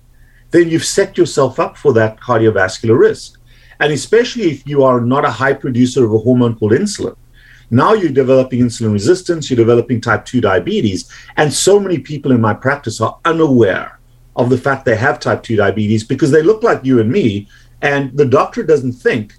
then 0.50 0.68
you've 0.68 0.84
set 0.84 1.16
yourself 1.16 1.58
up 1.58 1.76
for 1.76 1.92
that 1.94 2.20
cardiovascular 2.20 2.98
risk. 2.98 3.40
And 3.78 3.92
especially 3.92 4.50
if 4.50 4.66
you 4.66 4.82
are 4.84 5.00
not 5.00 5.24
a 5.24 5.30
high 5.30 5.54
producer 5.54 6.04
of 6.04 6.12
a 6.12 6.18
hormone 6.18 6.56
called 6.56 6.72
insulin. 6.72 7.16
Now 7.70 7.92
you're 7.92 8.10
developing 8.10 8.60
insulin 8.60 8.92
resistance, 8.92 9.48
you're 9.48 9.56
developing 9.56 10.00
type 10.00 10.24
2 10.24 10.40
diabetes. 10.40 11.10
And 11.36 11.52
so 11.52 11.78
many 11.78 11.98
people 11.98 12.32
in 12.32 12.40
my 12.40 12.52
practice 12.52 13.00
are 13.00 13.18
unaware 13.24 13.99
of 14.40 14.50
the 14.50 14.58
fact 14.58 14.84
they 14.84 14.96
have 14.96 15.20
type 15.20 15.42
2 15.42 15.56
diabetes 15.56 16.02
because 16.02 16.30
they 16.30 16.42
look 16.42 16.62
like 16.62 16.84
you 16.84 17.00
and 17.00 17.10
me. 17.10 17.48
And 17.82 18.16
the 18.16 18.24
doctor 18.24 18.62
doesn't 18.62 18.92
think 18.92 19.34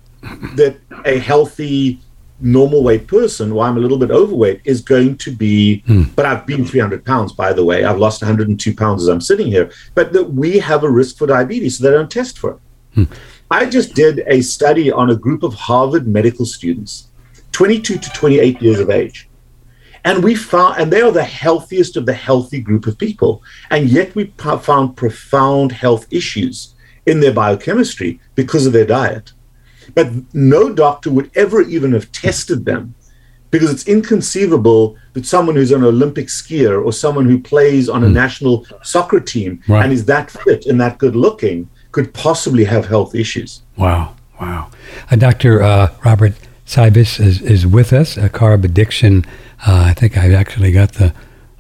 that 0.56 0.78
a 1.06 1.18
healthy 1.18 2.00
normal 2.40 2.84
weight 2.84 3.08
person, 3.08 3.52
or 3.52 3.64
I'm 3.64 3.78
a 3.78 3.80
little 3.80 3.98
bit 3.98 4.12
overweight, 4.12 4.62
is 4.66 4.82
going 4.82 5.18
to 5.18 5.32
be. 5.32 5.82
Hmm. 5.82 6.04
But 6.16 6.26
I've 6.26 6.46
been 6.46 6.66
300 6.66 7.06
pounds, 7.06 7.34
by 7.34 7.54
the 7.54 7.64
way. 7.64 7.84
I've 7.84 7.98
lost 7.98 8.22
102 8.22 8.76
pounds 8.76 9.04
as 9.04 9.10
I'm 9.10 9.22
sitting 9.22 9.48
here. 9.48 9.72
But 9.96 10.14
that 10.14 10.32
we 10.32 10.60
have 10.60 10.84
a 10.84 10.90
risk 10.90 11.18
for 11.18 11.28
diabetes, 11.28 11.78
so 11.78 11.84
they 11.84 11.92
don't 11.92 12.12
test 12.12 12.40
for 12.40 12.52
it. 12.52 12.60
Hmm. 12.96 13.04
I 13.50 13.66
just 13.66 13.94
did 13.96 14.24
a 14.28 14.42
study 14.42 14.92
on 14.92 15.10
a 15.10 15.16
group 15.16 15.44
of 15.44 15.54
Harvard 15.54 16.08
medical 16.08 16.46
students, 16.46 17.10
22 17.52 17.98
to 17.98 18.10
28 18.12 18.62
years 18.62 18.80
of 18.80 18.90
age. 18.90 19.28
And 20.04 20.24
we 20.24 20.36
found, 20.36 20.80
and 20.80 20.92
they 20.92 21.02
are 21.02 21.12
the 21.12 21.24
healthiest 21.24 21.96
of 21.96 22.06
the 22.06 22.14
healthy 22.14 22.60
group 22.60 22.88
of 22.88 22.98
people. 22.98 23.44
And 23.70 23.90
yet 23.90 24.16
we 24.16 24.34
found 24.38 24.98
profound 24.98 25.72
health 25.72 26.08
issues 26.12 26.74
in 27.06 27.20
their 27.20 27.34
biochemistry 27.34 28.20
because 28.36 28.66
of 28.66 28.74
their 28.74 28.86
diet. 28.86 29.34
But 29.94 30.12
no 30.34 30.74
doctor 30.74 31.12
would 31.12 31.32
ever 31.36 31.62
even 31.62 31.92
have 31.94 32.12
tested 32.12 32.66
them 32.66 32.96
because 33.52 33.70
it's 33.70 33.88
inconceivable 33.88 34.96
that 35.14 35.26
someone 35.26 35.56
who's 35.56 35.72
an 35.72 35.84
Olympic 35.84 36.28
skier 36.28 36.84
or 36.84 36.94
someone 36.94 37.26
who 37.26 37.40
plays 37.40 37.90
on 37.90 38.04
a 38.04 38.08
mm. 38.08 38.14
national 38.14 38.66
soccer 38.82 39.20
team 39.20 39.62
right. 39.68 39.84
and 39.84 39.92
is 39.92 40.06
that 40.06 40.32
fit 40.32 40.66
and 40.66 40.80
that 40.80 40.98
good 40.98 41.16
looking 41.16 41.70
could 41.92 42.14
possibly 42.14 42.64
have 42.64 42.86
health 42.88 43.14
issues. 43.14 43.62
Wow, 43.76 44.16
wow. 44.40 44.72
Uh, 45.10 45.18
Dr. 45.18 45.62
Uh, 45.62 45.94
Robert 46.06 46.34
Cywes 46.72 47.20
is, 47.20 47.42
is 47.42 47.68
with 47.68 47.92
us, 47.92 48.16
a 48.16 48.30
carb 48.30 48.64
addiction. 48.64 49.26
Uh, 49.68 49.88
I 49.90 49.94
think 49.94 50.18
I've 50.18 50.32
actually 50.32 50.72
got 50.72 50.94
the 50.94 51.14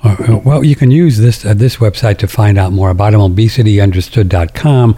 uh, 0.03 0.39
well, 0.45 0.63
you 0.63 0.75
can 0.75 0.89
use 0.89 1.17
this 1.17 1.45
uh, 1.45 1.53
this 1.53 1.75
website 1.77 2.17
to 2.19 2.27
find 2.29 2.57
out 2.57 2.71
more 2.71 2.89
about 2.89 3.13
him. 3.13 3.19
ObesityUnderstood.com 3.19 4.97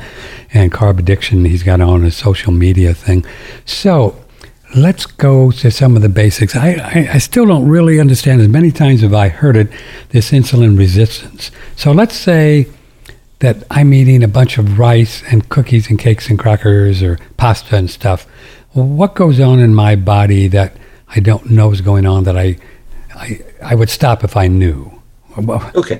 and 0.54 0.71
carb 0.71 0.99
addiction. 0.99 1.45
He's 1.45 1.63
got 1.63 1.82
on 1.82 2.04
his 2.04 2.15
social 2.15 2.54
media 2.54 2.93
thing. 2.93 3.26
So 3.65 4.15
let's 4.76 5.08
go 5.08 5.49
to 5.49 5.71
some 5.71 5.95
of 5.95 6.04
the 6.04 6.10
basics. 6.10 6.56
I, 6.56 6.73
I, 6.73 7.10
I, 7.13 7.17
still 7.17 7.47
don't 7.47 7.67
really 7.67 7.99
understand, 7.99 8.39
as 8.39 8.47
many 8.47 8.71
times 8.71 9.02
have 9.02 9.13
I 9.15 9.30
heard 9.30 9.58
it, 9.58 9.69
this 10.10 10.32
insulin 10.32 10.78
resistance. 10.78 11.52
So 11.76 11.91
let's 11.91 12.15
say 12.15 12.67
that 13.39 13.63
I'm 13.69 13.93
eating 13.93 14.23
a 14.23 14.28
bunch 14.28 14.58
of 14.58 14.80
rice 14.80 15.21
and 15.23 15.49
cookies 15.49 15.89
and 15.89 15.99
cakes 15.99 16.30
and 16.30 16.39
crackers 16.39 17.04
or 17.04 17.19
pasta 17.36 17.76
and 17.76 17.89
stuff. 17.89 18.26
Well, 18.73 18.86
what 18.86 19.15
goes 19.15 19.39
on 19.39 19.59
in 19.59 19.73
my 19.75 19.95
body 19.95 20.47
that 20.49 20.75
I 21.07 21.19
don't 21.19 21.51
know 21.51 21.71
is 21.71 21.81
going 21.81 22.05
on 22.05 22.23
that 22.23 22.38
I, 22.38 22.57
I, 23.15 23.39
I 23.62 23.75
would 23.75 23.89
stop 23.89 24.23
if 24.23 24.36
I 24.38 24.47
knew? 24.47 24.91
Okay, 25.75 25.99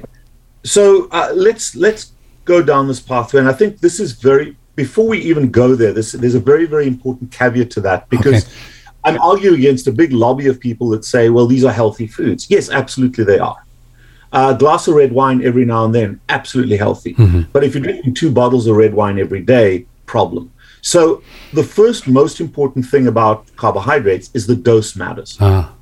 so 0.64 1.08
uh, 1.12 1.32
let's 1.34 1.76
let's 1.76 2.12
go 2.46 2.62
down 2.62 2.88
this 2.88 3.00
pathway, 3.00 3.40
and 3.40 3.50
I 3.50 3.54
think 3.54 3.80
this 3.80 4.00
is 4.00 4.12
very 4.12 4.56
before 4.76 5.08
we 5.08 5.20
even 5.20 5.52
go 5.52 5.76
there, 5.76 5.94
this, 5.94 6.14
there's 6.14 6.36
a 6.36 6.40
very, 6.40 6.66
very 6.66 6.88
important 6.88 7.32
caveat 7.32 7.70
to 7.72 7.82
that 7.82 8.10
because 8.10 8.46
Okay. 8.46 8.54
I'm 9.06 9.22
arguing 9.22 9.60
against 9.60 9.88
a 9.88 9.92
big 9.92 10.14
lobby 10.14 10.48
of 10.48 10.60
people 10.60 10.90
that 10.90 11.04
say, 11.04 11.30
well, 11.30 11.46
these 11.46 11.66
are 11.66 11.74
healthy 11.74 12.08
foods. 12.08 12.50
Yes, 12.50 12.70
absolutely 12.70 13.26
they 13.26 13.38
are. 13.38 13.58
A 14.32 14.56
glass 14.56 14.88
of 14.88 14.96
red 14.96 15.12
wine 15.12 15.44
every 15.44 15.66
now 15.66 15.84
and 15.84 15.94
then, 15.94 16.22
absolutely 16.30 16.78
healthy. 16.78 17.14
But 17.52 17.66
if 17.66 17.76
you're 17.76 17.84
drinking 17.84 18.14
two 18.14 18.32
bottles 18.32 18.66
of 18.66 18.78
red 18.78 18.94
wine 18.94 19.20
every 19.20 19.42
day, 19.42 19.86
problem. 20.06 20.53
So 20.84 21.24
the 21.54 21.64
first 21.64 22.08
most 22.08 22.40
important 22.42 22.86
thing 22.86 23.08
about 23.08 23.38
carbohydrates 23.56 24.30
is 24.34 24.46
the 24.46 24.56
dose 24.56 24.96
matters. 24.96 25.38
Ah, 25.40 25.74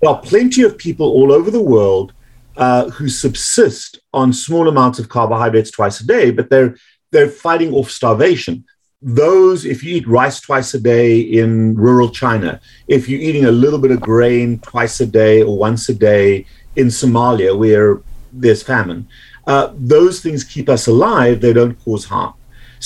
There 0.00 0.10
are 0.10 0.20
plenty 0.20 0.62
of 0.62 0.76
people 0.78 1.06
all 1.06 1.30
over 1.30 1.50
the 1.50 1.60
world 1.74 2.14
uh, 2.56 2.88
who 2.88 3.08
subsist 3.08 4.00
on 4.14 4.32
small 4.32 4.66
amounts 4.66 4.98
of 4.98 5.10
carbohydrates 5.10 5.70
twice 5.70 6.00
a 6.00 6.06
day, 6.06 6.30
but 6.30 6.48
they're 6.50 6.74
they're 7.12 7.28
fighting 7.28 7.72
off 7.74 7.90
starvation. 7.90 8.64
Those, 9.02 9.66
if 9.66 9.84
you 9.84 9.96
eat 9.96 10.08
rice 10.08 10.40
twice 10.40 10.72
a 10.74 10.80
day 10.80 11.20
in 11.20 11.76
rural 11.76 12.08
China, 12.08 12.60
if 12.88 13.08
you're 13.08 13.20
eating 13.20 13.44
a 13.44 13.52
little 13.52 13.78
bit 13.78 13.90
of 13.90 14.00
grain 14.00 14.58
twice 14.60 15.00
a 15.00 15.06
day 15.06 15.42
or 15.42 15.56
once 15.56 15.88
a 15.90 15.94
day 15.94 16.46
in 16.76 16.86
Somalia, 16.86 17.56
where 17.56 18.00
there's 18.32 18.62
famine, 18.62 19.06
uh, 19.46 19.72
those 19.76 20.20
things 20.20 20.42
keep 20.44 20.68
us 20.68 20.86
alive. 20.88 21.40
They 21.42 21.52
don't 21.52 21.78
cause 21.84 22.06
harm. 22.06 22.32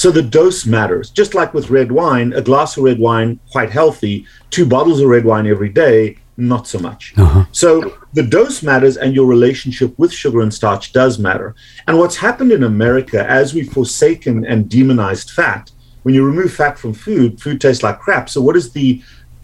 So 0.01 0.11
the 0.11 0.23
dose 0.23 0.65
matters. 0.65 1.11
Just 1.11 1.35
like 1.35 1.53
with 1.53 1.69
red 1.69 1.93
wine, 1.93 2.33
a 2.33 2.41
glass 2.41 2.79
of 2.79 2.85
red 2.85 2.99
wine, 2.99 3.39
quite 3.53 3.69
healthy. 3.69 4.25
Two 4.49 4.65
bottles 4.65 4.99
of 5.03 5.11
red 5.11 5.27
wine 5.27 5.47
every 5.47 5.69
day, 5.69 6.17
not 6.39 6.67
so 6.67 6.79
much. 6.79 7.13
uh-huh. 7.19 7.45
So 7.53 7.99
the 8.15 8.23
dose 8.23 8.63
matters, 8.63 8.97
and 8.97 9.15
your 9.15 9.27
relationship 9.27 9.93
with 9.99 10.11
sugar 10.11 10.41
and 10.41 10.55
starch 10.55 10.95
does 10.95 11.19
matter. 11.19 11.55
And 11.87 11.99
what's 11.99 12.17
happened 12.17 12.51
in 12.51 12.63
America 12.63 13.29
as 13.29 13.53
we've 13.53 13.71
forsaken 13.71 14.47
and 14.47 14.71
demonized 14.71 15.33
fat, 15.33 15.71
when 16.05 16.15
you 16.15 16.25
remove 16.25 16.55
fat 16.55 16.79
from 16.79 16.95
food, 16.95 17.39
food 17.39 17.61
tastes 17.61 17.83
like 17.83 18.01
crap. 18.01 18.31
So 18.31 18.41
what 18.41 18.57
is 18.57 18.73
the 18.73 19.03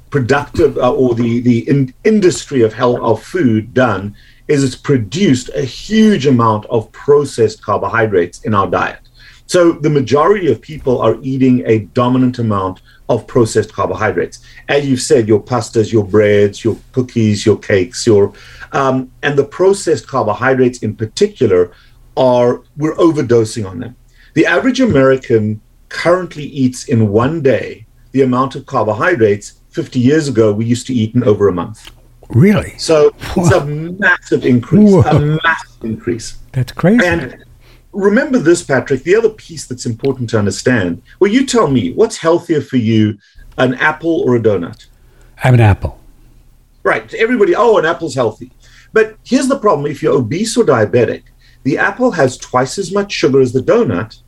productive 0.08 0.78
uh, 0.78 0.90
or 0.90 1.14
the 1.14 1.40
the 1.40 1.68
in- 1.68 1.92
industry 2.04 2.62
of 2.62 2.72
health 2.72 3.00
of 3.00 3.22
food 3.22 3.74
done? 3.74 4.16
Is 4.48 4.64
it's 4.64 4.74
produced 4.74 5.50
a 5.54 5.60
huge 5.62 6.26
amount 6.26 6.64
of 6.66 6.90
processed 6.92 7.62
carbohydrates 7.62 8.42
in 8.46 8.54
our 8.54 8.68
diet. 8.70 9.05
So 9.46 9.72
the 9.72 9.90
majority 9.90 10.50
of 10.50 10.60
people 10.60 11.00
are 11.00 11.16
eating 11.22 11.62
a 11.66 11.80
dominant 11.94 12.38
amount 12.38 12.82
of 13.08 13.26
processed 13.26 13.72
carbohydrates. 13.72 14.40
As 14.68 14.88
you've 14.88 15.00
said, 15.00 15.28
your 15.28 15.40
pastas, 15.40 15.92
your 15.92 16.04
breads, 16.04 16.64
your 16.64 16.76
cookies, 16.92 17.46
your 17.46 17.56
cakes, 17.56 18.06
your 18.06 18.32
um, 18.72 19.10
and 19.22 19.38
the 19.38 19.44
processed 19.44 20.08
carbohydrates 20.08 20.82
in 20.82 20.96
particular 20.96 21.72
are 22.16 22.62
we're 22.76 22.96
overdosing 22.96 23.68
on 23.68 23.78
them. 23.78 23.94
The 24.34 24.46
average 24.46 24.80
American 24.80 25.60
currently 25.88 26.44
eats 26.44 26.88
in 26.88 27.08
one 27.08 27.42
day 27.42 27.86
the 28.12 28.22
amount 28.22 28.54
of 28.56 28.66
carbohydrates 28.66 29.60
50 29.70 30.00
years 30.00 30.28
ago 30.28 30.52
we 30.52 30.64
used 30.64 30.86
to 30.88 30.94
eat 30.94 31.14
in 31.14 31.22
over 31.22 31.48
a 31.48 31.52
month. 31.52 31.90
Really? 32.30 32.76
So 32.78 33.14
it's 33.36 33.52
a 33.52 33.64
massive 33.64 34.44
increase, 34.44 34.90
Whoa. 34.90 35.02
a 35.02 35.38
massive 35.44 35.84
increase. 35.84 36.38
That's 36.52 36.72
crazy. 36.72 37.06
And 37.06 37.44
remember 37.96 38.38
this, 38.38 38.62
Patrick, 38.62 39.02
the 39.02 39.16
other 39.16 39.30
piece 39.30 39.66
that's 39.66 39.86
important 39.86 40.30
to 40.30 40.38
understand. 40.38 41.02
Well, 41.18 41.30
you 41.30 41.46
tell 41.46 41.68
me, 41.68 41.92
what's 41.92 42.18
healthier 42.18 42.60
for 42.60 42.76
you, 42.76 43.18
an 43.58 43.74
apple 43.74 44.22
or 44.26 44.36
a 44.36 44.40
donut? 44.40 44.86
I 45.38 45.48
have 45.48 45.54
an 45.54 45.60
apple. 45.60 45.98
Right. 46.82 47.12
Everybody, 47.14 47.54
oh, 47.56 47.78
an 47.78 47.84
apple's 47.84 48.14
healthy. 48.14 48.52
But 48.92 49.16
here's 49.24 49.48
the 49.48 49.58
problem 49.58 49.90
if 49.90 50.02
you're 50.02 50.16
obese 50.16 50.56
or 50.56 50.64
diabetic, 50.64 51.24
the 51.64 51.78
apple 51.78 52.12
has 52.12 52.38
twice 52.38 52.78
as 52.78 52.92
much 52.92 53.12
sugar 53.12 53.40
as 53.40 53.52
the 53.52 53.60
donut, 53.60 54.20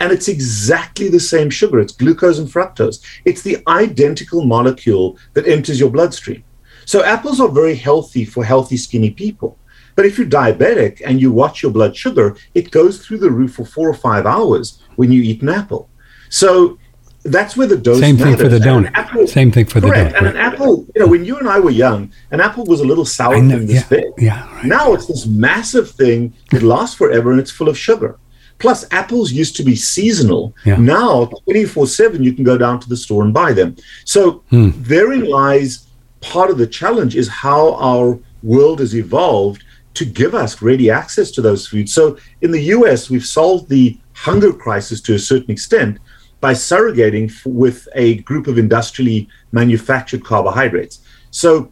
and 0.00 0.10
it's 0.10 0.28
exactly 0.28 1.08
the 1.08 1.20
same 1.20 1.50
sugar. 1.50 1.78
It's 1.78 1.92
glucose 1.92 2.38
and 2.38 2.48
fructose. 2.48 3.04
It's 3.24 3.42
the 3.42 3.58
identical 3.68 4.44
molecule 4.44 5.18
that 5.34 5.46
enters 5.46 5.78
your 5.78 5.90
bloodstream. 5.90 6.42
So 6.86 7.04
apples 7.04 7.40
are 7.40 7.48
very 7.48 7.76
healthy 7.76 8.24
for 8.24 8.42
healthy, 8.42 8.76
skinny 8.76 9.10
people. 9.10 9.58
But 9.96 10.06
if 10.06 10.18
you're 10.18 10.26
diabetic 10.26 11.00
and 11.04 11.20
you 11.20 11.30
watch 11.32 11.62
your 11.62 11.72
blood 11.72 11.96
sugar, 11.96 12.36
it 12.54 12.70
goes 12.70 13.04
through 13.04 13.18
the 13.18 13.30
roof 13.30 13.54
for 13.54 13.64
four 13.64 13.88
or 13.88 13.94
five 13.94 14.26
hours 14.26 14.82
when 14.96 15.12
you 15.12 15.22
eat 15.22 15.42
an 15.42 15.48
apple. 15.48 15.88
So 16.28 16.78
that's 17.24 17.56
where 17.56 17.66
the 17.66 17.76
dose 17.76 18.00
Same 18.00 18.16
thing 18.16 18.36
for 18.36 18.48
the. 18.48 18.58
Donut. 18.58 18.90
apple- 18.94 19.26
Same 19.26 19.52
thing 19.52 19.66
for 19.66 19.80
the 19.80 19.88
Correct. 19.88 20.14
donut. 20.14 20.18
And 20.18 20.26
an 20.28 20.36
apple, 20.36 20.86
you 20.94 21.00
know, 21.02 21.06
when 21.06 21.24
you 21.24 21.38
and 21.38 21.48
I 21.48 21.60
were 21.60 21.70
young, 21.70 22.10
an 22.30 22.40
apple 22.40 22.64
was 22.64 22.80
a 22.80 22.84
little 22.84 23.04
sour 23.04 23.40
know, 23.40 23.58
thing 23.58 23.66
this 23.66 23.82
yeah, 23.82 23.88
big. 23.88 24.04
yeah, 24.18 24.54
right. 24.56 24.64
Now 24.64 24.92
it's 24.94 25.06
this 25.06 25.26
massive 25.26 25.90
thing 25.90 26.32
that 26.50 26.62
lasts 26.62 26.96
forever 26.96 27.30
and 27.30 27.38
it's 27.40 27.50
full 27.50 27.68
of 27.68 27.78
sugar. 27.78 28.18
Plus, 28.58 28.84
apples 28.92 29.32
used 29.32 29.56
to 29.56 29.64
be 29.64 29.74
seasonal. 29.74 30.54
Yeah. 30.64 30.76
Now, 30.76 31.26
24 31.46 31.86
7, 31.88 32.22
you 32.22 32.32
can 32.32 32.44
go 32.44 32.56
down 32.56 32.78
to 32.80 32.88
the 32.88 32.96
store 32.96 33.24
and 33.24 33.34
buy 33.34 33.52
them. 33.52 33.76
So, 34.04 34.42
Hmm. 34.50 34.70
therein 34.76 35.28
lies 35.28 35.86
part 36.20 36.48
of 36.50 36.58
the 36.58 36.66
challenge 36.68 37.16
is 37.16 37.28
how 37.28 37.74
our 37.74 38.18
world 38.44 38.78
has 38.80 38.94
evolved 38.94 39.64
to 39.94 40.04
give 40.04 40.34
us 40.34 40.62
ready 40.62 40.90
access 40.90 41.30
to 41.32 41.42
those 41.42 41.66
foods. 41.66 41.92
So, 41.94 42.16
in 42.40 42.50
the 42.50 42.62
US, 42.76 43.10
we've 43.10 43.24
solved 43.24 43.68
the 43.68 43.98
hunger 44.14 44.52
crisis 44.52 45.00
to 45.02 45.14
a 45.14 45.18
certain 45.18 45.50
extent 45.50 45.98
by 46.40 46.54
surrogating 46.54 47.30
f- 47.30 47.46
with 47.46 47.88
a 47.94 48.16
group 48.22 48.46
of 48.46 48.58
industrially 48.58 49.28
manufactured 49.52 50.24
carbohydrates. 50.24 51.00
So, 51.30 51.70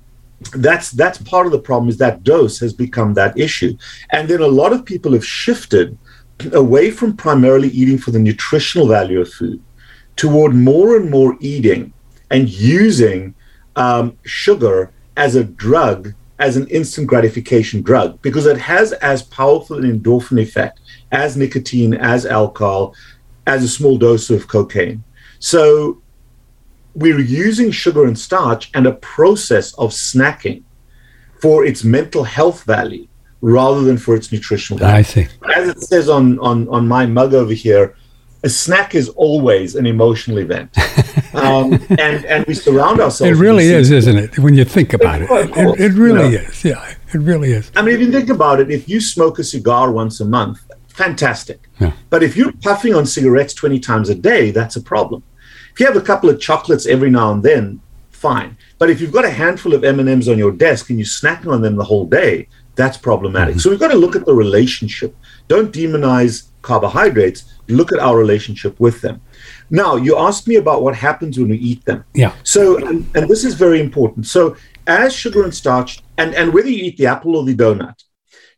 that's 0.54 0.90
that's 0.92 1.18
part 1.18 1.46
of 1.46 1.52
the 1.52 1.58
problem 1.58 1.88
is 1.88 1.98
that 1.98 2.24
dose 2.24 2.58
has 2.58 2.72
become 2.72 3.12
that 3.12 3.38
issue 3.38 3.76
and 4.10 4.26
then 4.26 4.40
a 4.40 4.46
lot 4.46 4.72
of 4.72 4.86
people 4.86 5.12
have 5.12 5.24
shifted 5.24 5.98
away 6.52 6.90
from 6.90 7.14
primarily 7.14 7.68
eating 7.68 7.98
for 7.98 8.10
the 8.10 8.18
nutritional 8.18 8.88
value 8.88 9.20
of 9.20 9.30
food 9.30 9.62
toward 10.16 10.54
more 10.54 10.96
and 10.96 11.10
more 11.10 11.36
eating 11.40 11.92
and 12.30 12.48
using 12.48 13.34
um, 13.76 14.16
sugar 14.24 14.92
as 15.16 15.34
a 15.34 15.44
drug 15.44 16.14
as 16.40 16.56
an 16.56 16.66
instant 16.68 17.06
gratification 17.06 17.82
drug 17.82 18.20
because 18.22 18.46
it 18.46 18.58
has 18.58 18.92
as 18.94 19.22
powerful 19.22 19.76
an 19.76 19.84
endorphin 19.84 20.40
effect 20.42 20.80
as 21.12 21.36
nicotine 21.36 21.94
as 21.94 22.26
alcohol 22.26 22.94
as 23.46 23.62
a 23.62 23.68
small 23.68 23.96
dose 23.96 24.30
of 24.30 24.48
cocaine 24.48 25.04
so 25.38 26.00
we're 26.94 27.20
using 27.20 27.70
sugar 27.70 28.04
and 28.06 28.18
starch 28.18 28.70
and 28.74 28.86
a 28.86 28.92
process 28.92 29.72
of 29.74 29.90
snacking 29.90 30.62
for 31.40 31.64
its 31.64 31.84
mental 31.84 32.24
health 32.24 32.64
value 32.64 33.06
rather 33.40 33.82
than 33.82 33.96
for 33.96 34.14
its 34.14 34.32
nutritional 34.32 34.78
value. 34.78 34.96
I 34.96 35.02
see. 35.02 35.26
As 35.56 35.68
it 35.68 35.80
says 35.82 36.08
on, 36.08 36.38
on, 36.40 36.68
on 36.68 36.86
my 36.86 37.06
mug 37.06 37.32
over 37.32 37.52
here, 37.52 37.96
a 38.42 38.48
snack 38.48 38.94
is 38.94 39.08
always 39.10 39.74
an 39.74 39.86
emotional 39.86 40.38
event. 40.38 40.70
Um, 41.32 41.74
and, 41.90 42.24
and 42.24 42.44
we 42.46 42.54
surround 42.54 43.00
ourselves. 43.00 43.38
It 43.38 43.40
really 43.40 43.66
is, 43.66 43.92
isn't 43.92 44.16
it? 44.16 44.38
When 44.40 44.54
you 44.54 44.64
think 44.64 44.92
about 44.92 45.22
it, 45.22 45.30
it, 45.30 45.52
course, 45.52 45.80
it 45.80 45.92
really 45.92 46.32
you 46.32 46.38
know. 46.38 46.44
is. 46.44 46.64
Yeah, 46.64 46.94
it 47.14 47.18
really 47.18 47.52
is. 47.52 47.70
I 47.76 47.82
mean, 47.82 47.94
if 47.94 48.00
you 48.00 48.10
think 48.10 48.30
about 48.30 48.58
it, 48.58 48.68
if 48.68 48.88
you 48.88 49.00
smoke 49.00 49.38
a 49.38 49.44
cigar 49.44 49.92
once 49.92 50.18
a 50.18 50.24
month, 50.24 50.58
fantastic. 50.88 51.68
Yeah. 51.78 51.92
But 52.10 52.24
if 52.24 52.36
you're 52.36 52.52
puffing 52.52 52.96
on 52.96 53.06
cigarettes 53.06 53.54
20 53.54 53.78
times 53.78 54.08
a 54.08 54.14
day, 54.16 54.50
that's 54.50 54.74
a 54.74 54.82
problem. 54.82 55.22
If 55.72 55.78
you 55.78 55.86
have 55.86 55.96
a 55.96 56.00
couple 56.00 56.28
of 56.28 56.40
chocolates 56.40 56.84
every 56.86 57.10
now 57.10 57.30
and 57.32 57.44
then, 57.44 57.80
fine. 58.10 58.56
But 58.78 58.90
if 58.90 59.00
you've 59.00 59.12
got 59.12 59.24
a 59.24 59.30
handful 59.30 59.72
of 59.72 59.84
M&Ms 59.84 60.28
on 60.28 60.36
your 60.36 60.52
desk 60.52 60.90
and 60.90 60.98
you're 60.98 61.06
snacking 61.06 61.52
on 61.52 61.62
them 61.62 61.76
the 61.76 61.84
whole 61.84 62.06
day, 62.06 62.48
that's 62.74 62.96
problematic. 62.96 63.60
So 63.60 63.70
we've 63.70 63.80
got 63.80 63.92
to 63.92 63.96
look 63.96 64.16
at 64.16 64.26
the 64.26 64.34
relationship. 64.34 65.14
Don't 65.48 65.72
demonize 65.72 66.48
carbohydrates. 66.62 67.44
Look 67.70 67.92
at 67.92 67.98
our 67.98 68.16
relationship 68.16 68.78
with 68.80 69.00
them. 69.00 69.20
Now, 69.70 69.96
you 69.96 70.16
asked 70.16 70.48
me 70.48 70.56
about 70.56 70.82
what 70.82 70.96
happens 70.96 71.38
when 71.38 71.48
we 71.48 71.58
eat 71.58 71.84
them. 71.84 72.04
Yeah. 72.14 72.34
So, 72.42 72.76
and, 72.76 73.06
and 73.14 73.28
this 73.28 73.44
is 73.44 73.54
very 73.54 73.80
important. 73.80 74.26
So, 74.26 74.56
as 74.86 75.14
sugar 75.14 75.44
and 75.44 75.54
starch, 75.54 76.02
and, 76.18 76.34
and 76.34 76.52
whether 76.52 76.68
you 76.68 76.84
eat 76.84 76.96
the 76.96 77.06
apple 77.06 77.36
or 77.36 77.44
the 77.44 77.54
donut, 77.54 78.02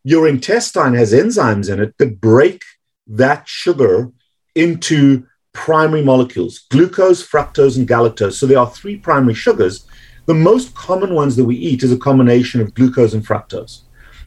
your 0.03 0.27
intestine 0.27 0.95
has 0.95 1.13
enzymes 1.13 1.71
in 1.71 1.79
it 1.79 1.97
that 1.97 2.19
break 2.19 2.63
that 3.07 3.47
sugar 3.47 4.11
into 4.55 5.25
primary 5.53 6.01
molecules 6.01 6.65
glucose, 6.69 7.25
fructose, 7.25 7.77
and 7.77 7.87
galactose. 7.87 8.33
So, 8.33 8.45
there 8.47 8.59
are 8.59 8.69
three 8.69 8.97
primary 8.97 9.35
sugars. 9.35 9.85
The 10.25 10.33
most 10.33 10.73
common 10.73 11.13
ones 11.13 11.35
that 11.35 11.45
we 11.45 11.55
eat 11.55 11.83
is 11.83 11.91
a 11.91 11.97
combination 11.97 12.61
of 12.61 12.73
glucose 12.73 13.13
and 13.13 13.25
fructose. 13.25 13.81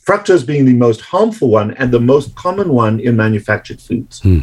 Fructose 0.06 0.46
being 0.46 0.64
the 0.64 0.74
most 0.74 1.00
harmful 1.00 1.48
one 1.48 1.72
and 1.74 1.90
the 1.90 2.00
most 2.00 2.34
common 2.36 2.68
one 2.68 3.00
in 3.00 3.16
manufactured 3.16 3.80
foods. 3.80 4.20
Hmm. 4.20 4.40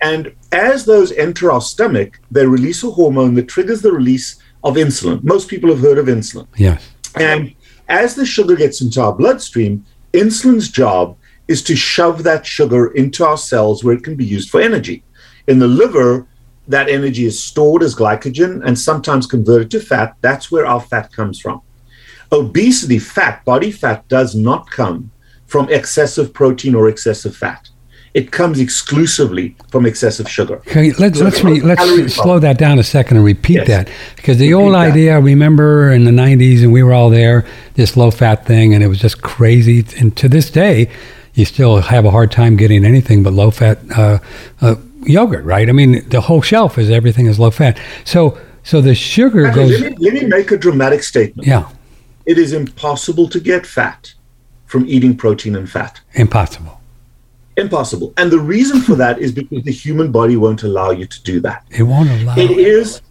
And 0.00 0.34
as 0.52 0.84
those 0.84 1.12
enter 1.12 1.50
our 1.50 1.60
stomach, 1.60 2.20
they 2.30 2.46
release 2.46 2.82
a 2.84 2.90
hormone 2.90 3.34
that 3.34 3.48
triggers 3.48 3.82
the 3.82 3.92
release 3.92 4.40
of 4.62 4.74
insulin. 4.76 5.22
Most 5.24 5.48
people 5.48 5.70
have 5.70 5.80
heard 5.80 5.98
of 5.98 6.06
insulin. 6.06 6.46
Yes. 6.56 6.88
And 7.16 7.54
as 7.88 8.14
the 8.14 8.24
sugar 8.24 8.56
gets 8.56 8.80
into 8.80 9.00
our 9.00 9.12
bloodstream, 9.12 9.84
insulin's 10.12 10.68
job 10.68 11.16
is 11.48 11.62
to 11.64 11.76
shove 11.76 12.22
that 12.22 12.46
sugar 12.46 12.92
into 12.92 13.24
our 13.24 13.36
cells 13.36 13.82
where 13.82 13.94
it 13.94 14.04
can 14.04 14.14
be 14.14 14.24
used 14.24 14.50
for 14.50 14.60
energy. 14.60 15.02
In 15.48 15.58
the 15.58 15.66
liver, 15.66 16.26
that 16.68 16.88
energy 16.88 17.24
is 17.24 17.42
stored 17.42 17.82
as 17.82 17.94
glycogen 17.94 18.64
and 18.64 18.78
sometimes 18.78 19.26
converted 19.26 19.70
to 19.72 19.80
fat. 19.80 20.16
That's 20.20 20.50
where 20.50 20.64
our 20.66 20.80
fat 20.80 21.12
comes 21.12 21.40
from. 21.40 21.60
Obesity, 22.32 22.98
fat, 22.98 23.44
body 23.44 23.70
fat, 23.70 24.06
does 24.08 24.34
not 24.34 24.70
come 24.70 25.10
from 25.46 25.68
excessive 25.68 26.32
protein 26.32 26.74
or 26.74 26.88
excessive 26.88 27.36
fat. 27.36 27.68
It 28.14 28.30
comes 28.30 28.58
exclusively 28.60 29.56
from 29.70 29.86
excessive 29.86 30.28
sugar. 30.30 30.56
Okay, 30.66 30.92
let's 30.98 31.18
So 31.18 31.24
let's 31.24 31.42
re, 31.44 31.60
let's 31.60 32.14
slow 32.14 32.38
that 32.38 32.58
down 32.58 32.78
a 32.78 32.82
second 32.82 33.16
and 33.18 33.24
repeat 33.24 33.56
Yes. 33.56 33.68
that 33.68 33.88
because 34.16 34.36
the 34.38 34.52
Repeat 34.52 34.64
old 34.64 34.74
that. 34.74 34.90
idea 34.92 35.14
I 35.14 35.18
remember 35.18 35.90
in 35.90 36.04
the 36.04 36.10
'90s 36.10 36.62
and 36.62 36.72
we 36.72 36.82
were 36.82 36.92
all 36.92 37.08
there, 37.10 37.46
this 37.74 37.96
low-fat 37.96 38.44
thing, 38.46 38.74
and 38.74 38.82
it 38.84 38.88
was 38.88 38.98
just 38.98 39.22
crazy. 39.22 39.84
And 39.98 40.14
to 40.16 40.28
this 40.28 40.50
day, 40.50 40.90
you 41.34 41.44
still 41.46 41.80
have 41.80 42.04
a 42.04 42.10
hard 42.10 42.30
time 42.30 42.56
getting 42.56 42.84
anything 42.84 43.22
but 43.22 43.32
low-fat 43.32 43.78
uh, 43.96 44.18
uh, 44.60 44.74
yogurt, 45.04 45.44
right? 45.46 45.68
I 45.68 45.72
mean, 45.72 46.06
the 46.10 46.20
whole 46.20 46.42
shelf 46.42 46.76
is 46.78 46.90
everything 46.90 47.26
is 47.26 47.38
low-fat. 47.38 47.78
So 48.04 48.38
so 48.62 48.80
the 48.82 48.94
sugar 48.94 49.46
Okay, 49.48 49.54
goes, 49.54 49.80
let, 49.80 49.98
me, 49.98 50.10
let 50.10 50.12
me 50.14 50.26
make 50.26 50.50
a 50.50 50.56
dramatic 50.58 51.02
statement. 51.02 51.48
yeah, 51.48 51.66
It 52.26 52.38
is 52.38 52.52
impossible 52.52 53.28
to 53.28 53.40
get 53.40 53.66
fat 53.66 54.14
from 54.66 54.86
eating 54.86 55.16
protein 55.16 55.56
and 55.56 55.68
fat. 55.70 56.00
impossible. 56.14 56.80
Impossible. 57.58 58.14
And 58.16 58.30
the 58.30 58.38
reason 58.38 58.80
for 58.80 58.94
that 58.94 59.18
is 59.18 59.30
because 59.30 59.62
the 59.64 59.72
human 59.72 60.10
body 60.10 60.36
won't 60.36 60.62
allow 60.62 60.90
you 60.90 61.04
to 61.04 61.22
do 61.22 61.38
that. 61.40 61.66
It 61.70 61.82
won't 61.82 62.08
allow. 62.10 62.34
It 62.38 62.50
is, 62.52 63.02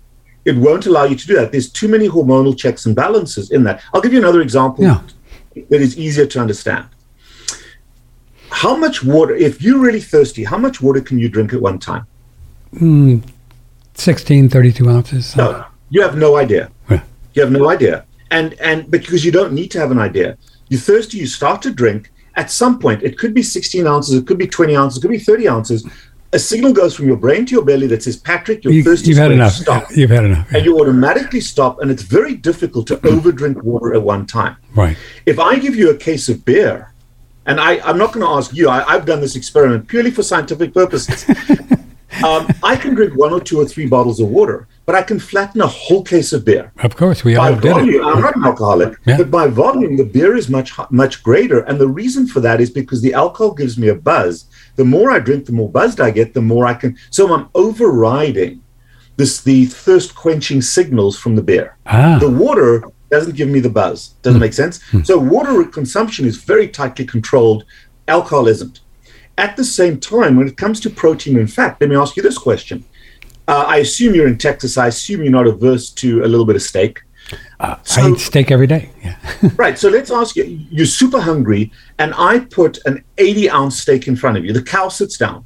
it 0.46 0.56
won't 0.58 0.88
allow 0.88 1.04
you 1.04 1.16
to 1.16 1.28
do 1.28 1.36
that. 1.36 1.52
There's 1.52 1.70
too 1.70 1.88
many 1.88 2.08
hormonal 2.10 2.58
checks 2.58 2.88
and 2.88 2.96
balances 2.96 3.52
in 3.52 3.64
that. 3.66 3.84
I'll 3.94 4.02
give 4.02 4.14
you 4.14 4.18
another 4.20 4.42
example 4.42 4.84
Yeah. 4.84 5.02
that 5.70 5.80
is 5.82 5.96
easier 6.00 6.26
to 6.26 6.40
understand. 6.40 6.86
How 8.50 8.76
much 8.76 9.04
water, 9.04 9.36
if 9.36 9.62
you're 9.62 9.80
really 9.80 10.02
thirsty, 10.02 10.44
how 10.44 10.58
much 10.58 10.82
water 10.82 11.02
can 11.02 11.20
you 11.20 11.30
drink 11.30 11.54
at 11.54 11.62
one 11.62 11.78
time? 11.78 12.06
Mm, 12.74 13.22
16, 13.94 14.50
32 14.50 14.90
ounces. 14.90 15.36
No, 15.36 15.66
you 15.90 16.02
have 16.02 16.18
no 16.18 16.36
idea. 16.38 16.72
Yeah. 16.90 17.04
You 17.36 17.44
have 17.44 17.52
no 17.52 17.70
idea. 17.70 18.06
And 18.32 18.54
and 18.56 18.90
because 18.90 19.24
you 19.24 19.32
don't 19.32 19.54
need 19.54 19.70
to 19.72 19.80
have 19.80 19.92
an 19.92 20.00
idea. 20.00 20.38
You're 20.70 20.80
thirsty, 20.80 21.18
you 21.18 21.28
start 21.28 21.62
to 21.64 21.72
drink. 21.72 22.12
At 22.36 22.50
some 22.50 22.80
point, 22.80 23.04
it 23.04 23.18
could 23.18 23.34
be 23.34 23.44
16 23.44 23.86
ounces, 23.86 24.16
it 24.16 24.26
could 24.26 24.38
be 24.38 24.48
20 24.48 24.76
ounces, 24.76 24.98
it 24.98 25.02
could 25.02 25.12
be 25.12 25.20
30 25.20 25.50
ounces. 25.50 25.88
A 26.34 26.40
signal 26.40 26.72
goes 26.72 26.96
from 26.96 27.08
your 27.08 27.18
brain 27.18 27.46
to 27.46 27.52
your 27.52 27.66
belly 27.66 27.88
that 27.88 28.04
says, 28.04 28.16
Patrick, 28.16 28.64
you're 28.64 28.72
You, 28.72 28.84
thirsty. 28.84 29.10
you've 29.10 29.18
had 29.18 29.34
enough. 29.34 29.52
Stop. 29.52 29.84
You've 29.94 30.12
had 30.12 30.24
enough. 30.24 30.50
And 30.54 30.64
you 30.64 30.80
automatically 30.80 31.42
stop, 31.42 31.82
and 31.82 31.92
it's 31.92 32.04
very 32.04 32.36
difficult 32.36 32.88
to 32.88 32.96
overdrink 32.98 33.62
water 33.64 33.94
at 33.94 34.02
one 34.02 34.26
time. 34.26 34.56
Right. 34.74 34.96
If 35.26 35.40
I 35.40 35.60
give 35.60 35.76
you 35.76 35.90
a 35.90 35.98
case 35.98 36.30
of 36.30 36.46
beer, 36.46 36.94
and 37.48 37.60
I, 37.60 37.82
I'm 37.82 37.98
not 37.98 38.14
going 38.14 38.26
to 38.26 38.32
ask 38.32 38.54
you, 38.56 38.70
I, 38.70 38.86
I've 38.88 39.06
done 39.06 39.20
this 39.20 39.36
experiment 39.36 39.90
purely 39.90 40.10
for 40.12 40.24
scientific 40.24 40.74
purposes. 40.74 41.26
um, 42.26 42.48
I 42.64 42.78
can 42.78 42.96
drink 42.96 43.18
one 43.18 43.34
or 43.34 43.42
two 43.42 43.60
or 43.60 43.66
three 43.66 43.88
bottles 43.88 44.22
of 44.22 44.30
water, 44.30 44.70
but 44.92 44.98
I 45.00 45.04
can 45.04 45.20
flatten 45.20 45.62
a 45.62 45.68
whole 45.68 46.04
case 46.04 46.34
of 46.34 46.44
beer 46.44 46.72
Of 46.84 46.96
course, 46.98 47.24
we 47.24 47.36
by 47.36 47.50
all 47.52 47.56
did 47.60 47.72
volume, 47.72 47.96
it. 47.96 48.04
I'm 48.10 48.22
not 48.22 48.36
an 48.36 48.44
alcoholic, 48.44 48.94
Yeah. 49.06 49.18
but 49.18 49.32
by 49.32 49.48
volume, 49.48 49.96
the 49.96 50.04
beer 50.16 50.36
is 50.36 50.50
much 50.50 50.70
much 51.02 51.24
greater, 51.24 51.60
and 51.68 51.80
the 51.80 51.88
reason 52.02 52.28
for 52.28 52.42
that 52.42 52.60
is 52.60 52.70
because 52.70 53.00
the 53.02 53.14
alcohol 53.24 53.54
gives 53.62 53.78
me 53.78 53.88
a 53.88 53.96
buzz. 54.10 54.34
The 54.76 54.84
more 54.96 55.08
I 55.16 55.20
drink, 55.20 55.46
the 55.46 55.54
more 55.60 55.70
buzzed 55.80 56.00
I 56.08 56.12
get. 56.20 56.34
The 56.34 56.42
more 56.54 56.66
I 56.66 56.74
can. 56.82 56.92
So 57.18 57.22
I'm 57.34 57.48
overriding 57.64 58.54
this 59.20 59.34
the 59.50 59.60
thirst 59.86 60.10
quenching 60.24 60.62
signals 60.78 61.16
from 61.24 61.34
the 61.38 61.46
beer. 61.50 61.68
Ah, 61.86 62.18
The 62.26 62.34
water 62.46 62.72
doesn't 63.14 63.36
give 63.40 63.50
me 63.56 63.60
the 63.68 63.74
buzz. 63.82 63.98
Doesn't 64.26 64.44
make 64.46 64.56
sense. 64.64 64.76
So 65.10 65.14
water 65.36 65.56
consumption 65.80 66.24
is 66.32 66.36
very 66.52 66.68
tightly 66.80 67.06
controlled. 67.16 67.62
Alcohol 68.18 68.46
isn't. 68.56 68.76
At 69.46 69.52
the 69.60 69.68
same 69.80 69.96
time, 70.14 70.34
when 70.38 70.48
it 70.52 70.58
comes 70.64 70.78
to 70.82 70.90
protein 71.04 71.36
and 71.42 71.50
fat, 71.58 71.72
let 71.80 71.90
me 71.90 71.96
ask 72.04 72.12
you 72.18 72.24
this 72.24 72.38
question. 72.50 72.78
Uh, 73.48 73.66
I 73.68 73.78
assume 73.78 74.16
you're 74.16 74.28
in 74.28 74.38
Texas. 74.38 74.78
I 74.78 74.88
assume 74.88 75.24
you're 75.24 75.32
not 75.32 75.48
averse 75.48 75.90
to 75.92 76.24
a 76.24 76.28
little 76.28 76.46
bit 76.46 76.56
of 76.56 76.62
steak. 76.62 77.02
I 77.60 77.78
so- 77.84 78.14
eat 78.14 78.20
steak 78.20 78.52
every 78.52 78.68
day. 78.68 78.90
Yeah. 79.04 79.16
Right. 79.56 79.78
So 79.78 79.90
let's 79.90 80.12
ask 80.12 80.36
you 80.36 80.44
you're 80.44 80.86
super 80.86 81.20
hungry, 81.20 81.72
and 82.00 82.14
I 82.18 82.40
put 82.40 82.80
an 82.86 83.04
80 83.18 83.50
ounce 83.50 83.80
steak 83.80 84.08
in 84.08 84.16
front 84.16 84.38
of 84.38 84.46
you. 84.46 84.54
The 84.54 84.62
cow 84.62 84.90
sits 84.90 85.18
down. 85.18 85.46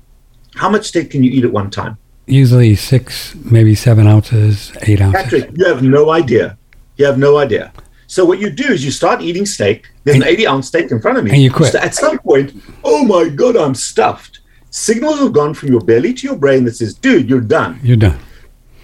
How 0.55 0.69
much 0.69 0.87
steak 0.87 1.11
can 1.11 1.23
you 1.23 1.31
eat 1.31 1.43
at 1.43 1.51
one 1.51 1.69
time? 1.69 1.97
Usually 2.27 2.75
six, 2.75 3.35
maybe 3.35 3.75
seven 3.75 4.07
ounces, 4.07 4.71
eight 4.83 5.01
ounces. 5.01 5.21
Patrick, 5.21 5.51
you 5.55 5.65
have 5.65 5.83
no 5.83 6.09
idea. 6.11 6.57
You 6.97 7.05
have 7.05 7.17
no 7.17 7.37
idea. 7.37 7.71
So 8.07 8.23
what 8.25 8.39
you 8.39 8.49
do 8.49 8.65
is 8.71 8.85
you 8.85 8.91
start 8.91 9.21
eating 9.21 9.45
steak. 9.45 9.87
There's 10.03 10.17
an 10.17 10.23
80 10.23 10.47
ounce 10.47 10.67
steak 10.67 10.91
in 10.91 11.01
front 11.01 11.17
of 11.17 11.23
me. 11.23 11.31
And 11.31 11.41
you 11.41 11.51
quit. 11.51 11.71
So 11.73 11.79
at 11.79 11.93
some 11.95 12.19
point, 12.19 12.53
oh 12.83 13.03
my 13.03 13.29
God, 13.29 13.55
I'm 13.57 13.75
stuffed. 13.75 14.39
Signals 14.75 15.19
have 15.19 15.31
gone 15.31 15.53
from 15.53 15.69
your 15.69 15.79
belly 15.79 16.13
to 16.13 16.27
your 16.27 16.35
brain 16.35 16.65
that 16.65 16.75
says, 16.75 16.93
dude, 16.93 17.29
you're 17.29 17.39
done. 17.39 17.79
You're 17.81 17.95
done. 17.95 18.19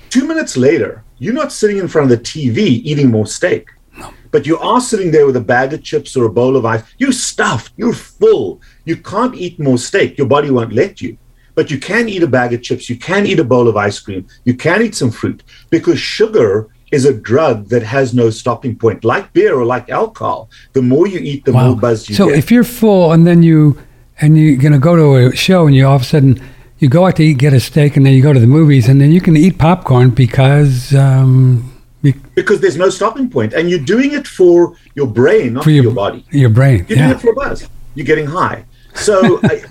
Two 0.10 0.26
minutes 0.26 0.56
later, 0.56 1.04
you're 1.18 1.34
not 1.34 1.52
sitting 1.52 1.80
in 1.80 1.90
front 1.90 2.10
of 2.10 2.18
the 2.18 2.24
TV 2.24 2.60
eating 2.60 3.12
more 3.12 3.28
steak. 3.28 3.68
No. 3.98 4.14
But 4.32 4.46
you 4.48 4.58
are 4.58 4.80
sitting 4.80 5.12
there 5.12 5.26
with 5.26 5.36
a 5.36 5.42
bag 5.42 5.74
of 5.74 5.84
chips 5.84 6.16
or 6.16 6.24
a 6.24 6.30
bowl 6.30 6.56
of 6.56 6.64
ice. 6.66 6.82
You're 6.98 7.12
stuffed. 7.12 7.74
You're 7.76 7.92
full. 7.92 8.62
You 8.86 8.96
can't 8.96 9.36
eat 9.36 9.60
more 9.60 9.78
steak. 9.78 10.18
Your 10.18 10.28
body 10.28 10.50
won't 10.50 10.72
let 10.72 11.02
you. 11.02 11.18
But 11.56 11.70
you 11.70 11.78
can 11.78 12.08
eat 12.08 12.24
a 12.24 12.28
bag 12.28 12.54
of 12.54 12.64
chips. 12.64 12.90
You 12.90 12.96
can 12.96 13.26
eat 13.26 13.40
a 13.40 13.44
bowl 13.44 13.68
of 13.68 13.76
ice 13.76 14.00
cream. 14.00 14.26
You 14.46 14.54
can 14.54 14.82
eat 14.82 14.96
some 14.96 15.12
fruit 15.12 15.44
because 15.72 16.00
sugar 16.00 16.70
is 16.94 17.04
a 17.04 17.14
drug 17.14 17.68
that 17.68 17.84
has 17.84 18.14
no 18.14 18.30
stopping 18.30 18.78
point. 18.78 19.04
Like 19.04 19.34
beer 19.34 19.56
or 19.60 19.66
like 19.66 19.90
alcohol, 19.90 20.50
the 20.72 20.82
more 20.82 21.06
you 21.06 21.20
eat, 21.20 21.44
the 21.44 21.52
Wow. 21.52 21.72
more 21.72 21.76
buzz 21.82 22.08
you 22.08 22.16
so 22.16 22.28
get. 22.28 22.32
So 22.32 22.38
if 22.38 22.50
you're 22.50 22.64
full 22.64 23.12
and 23.12 23.28
then 23.28 23.44
you 23.44 23.78
and 24.22 24.38
you're 24.38 24.58
gonna 24.58 24.80
go 24.80 24.96
to 24.96 25.28
a 25.28 25.36
show 25.36 25.68
and 25.68 25.76
you 25.76 25.88
all 25.88 25.96
of 25.96 26.02
a 26.04 26.06
sudden 26.06 26.42
you 26.80 26.90
go 26.90 27.06
out 27.06 27.16
to 27.18 27.24
eat, 27.24 27.38
get 27.38 27.54
a 27.54 27.60
steak, 27.60 27.96
and 27.96 28.06
then 28.06 28.14
you 28.14 28.24
go 28.24 28.34
to 28.34 28.40
the 28.40 28.48
movies 28.48 28.90
and 28.90 29.00
then 29.00 29.12
you 29.12 29.22
can 29.22 29.38
eat 29.38 29.58
popcorn 29.58 30.10
because 30.10 30.96
um, 30.96 31.72
be- 32.02 32.16
because 32.36 32.60
there's 32.60 32.78
no 32.78 32.90
stopping 32.90 33.30
point, 33.30 33.54
and 33.54 33.70
you're 33.70 33.80
doing 33.80 34.14
it 34.14 34.26
for 34.28 34.76
your 34.96 35.08
brain, 35.08 35.54
not 35.54 35.64
for 35.64 35.70
your, 35.72 35.84
your 35.86 35.94
body. 35.94 36.26
your 36.32 36.50
brain. 36.50 36.86
You're 36.88 36.98
yeah. 36.98 37.08
doing 37.08 37.18
it 37.18 37.22
for 37.22 37.32
a 37.32 37.36
buzz. 37.36 37.70
You're 37.96 38.06
getting 38.06 38.26
high. 38.26 38.66
So 38.96 39.40
I, 39.44 39.64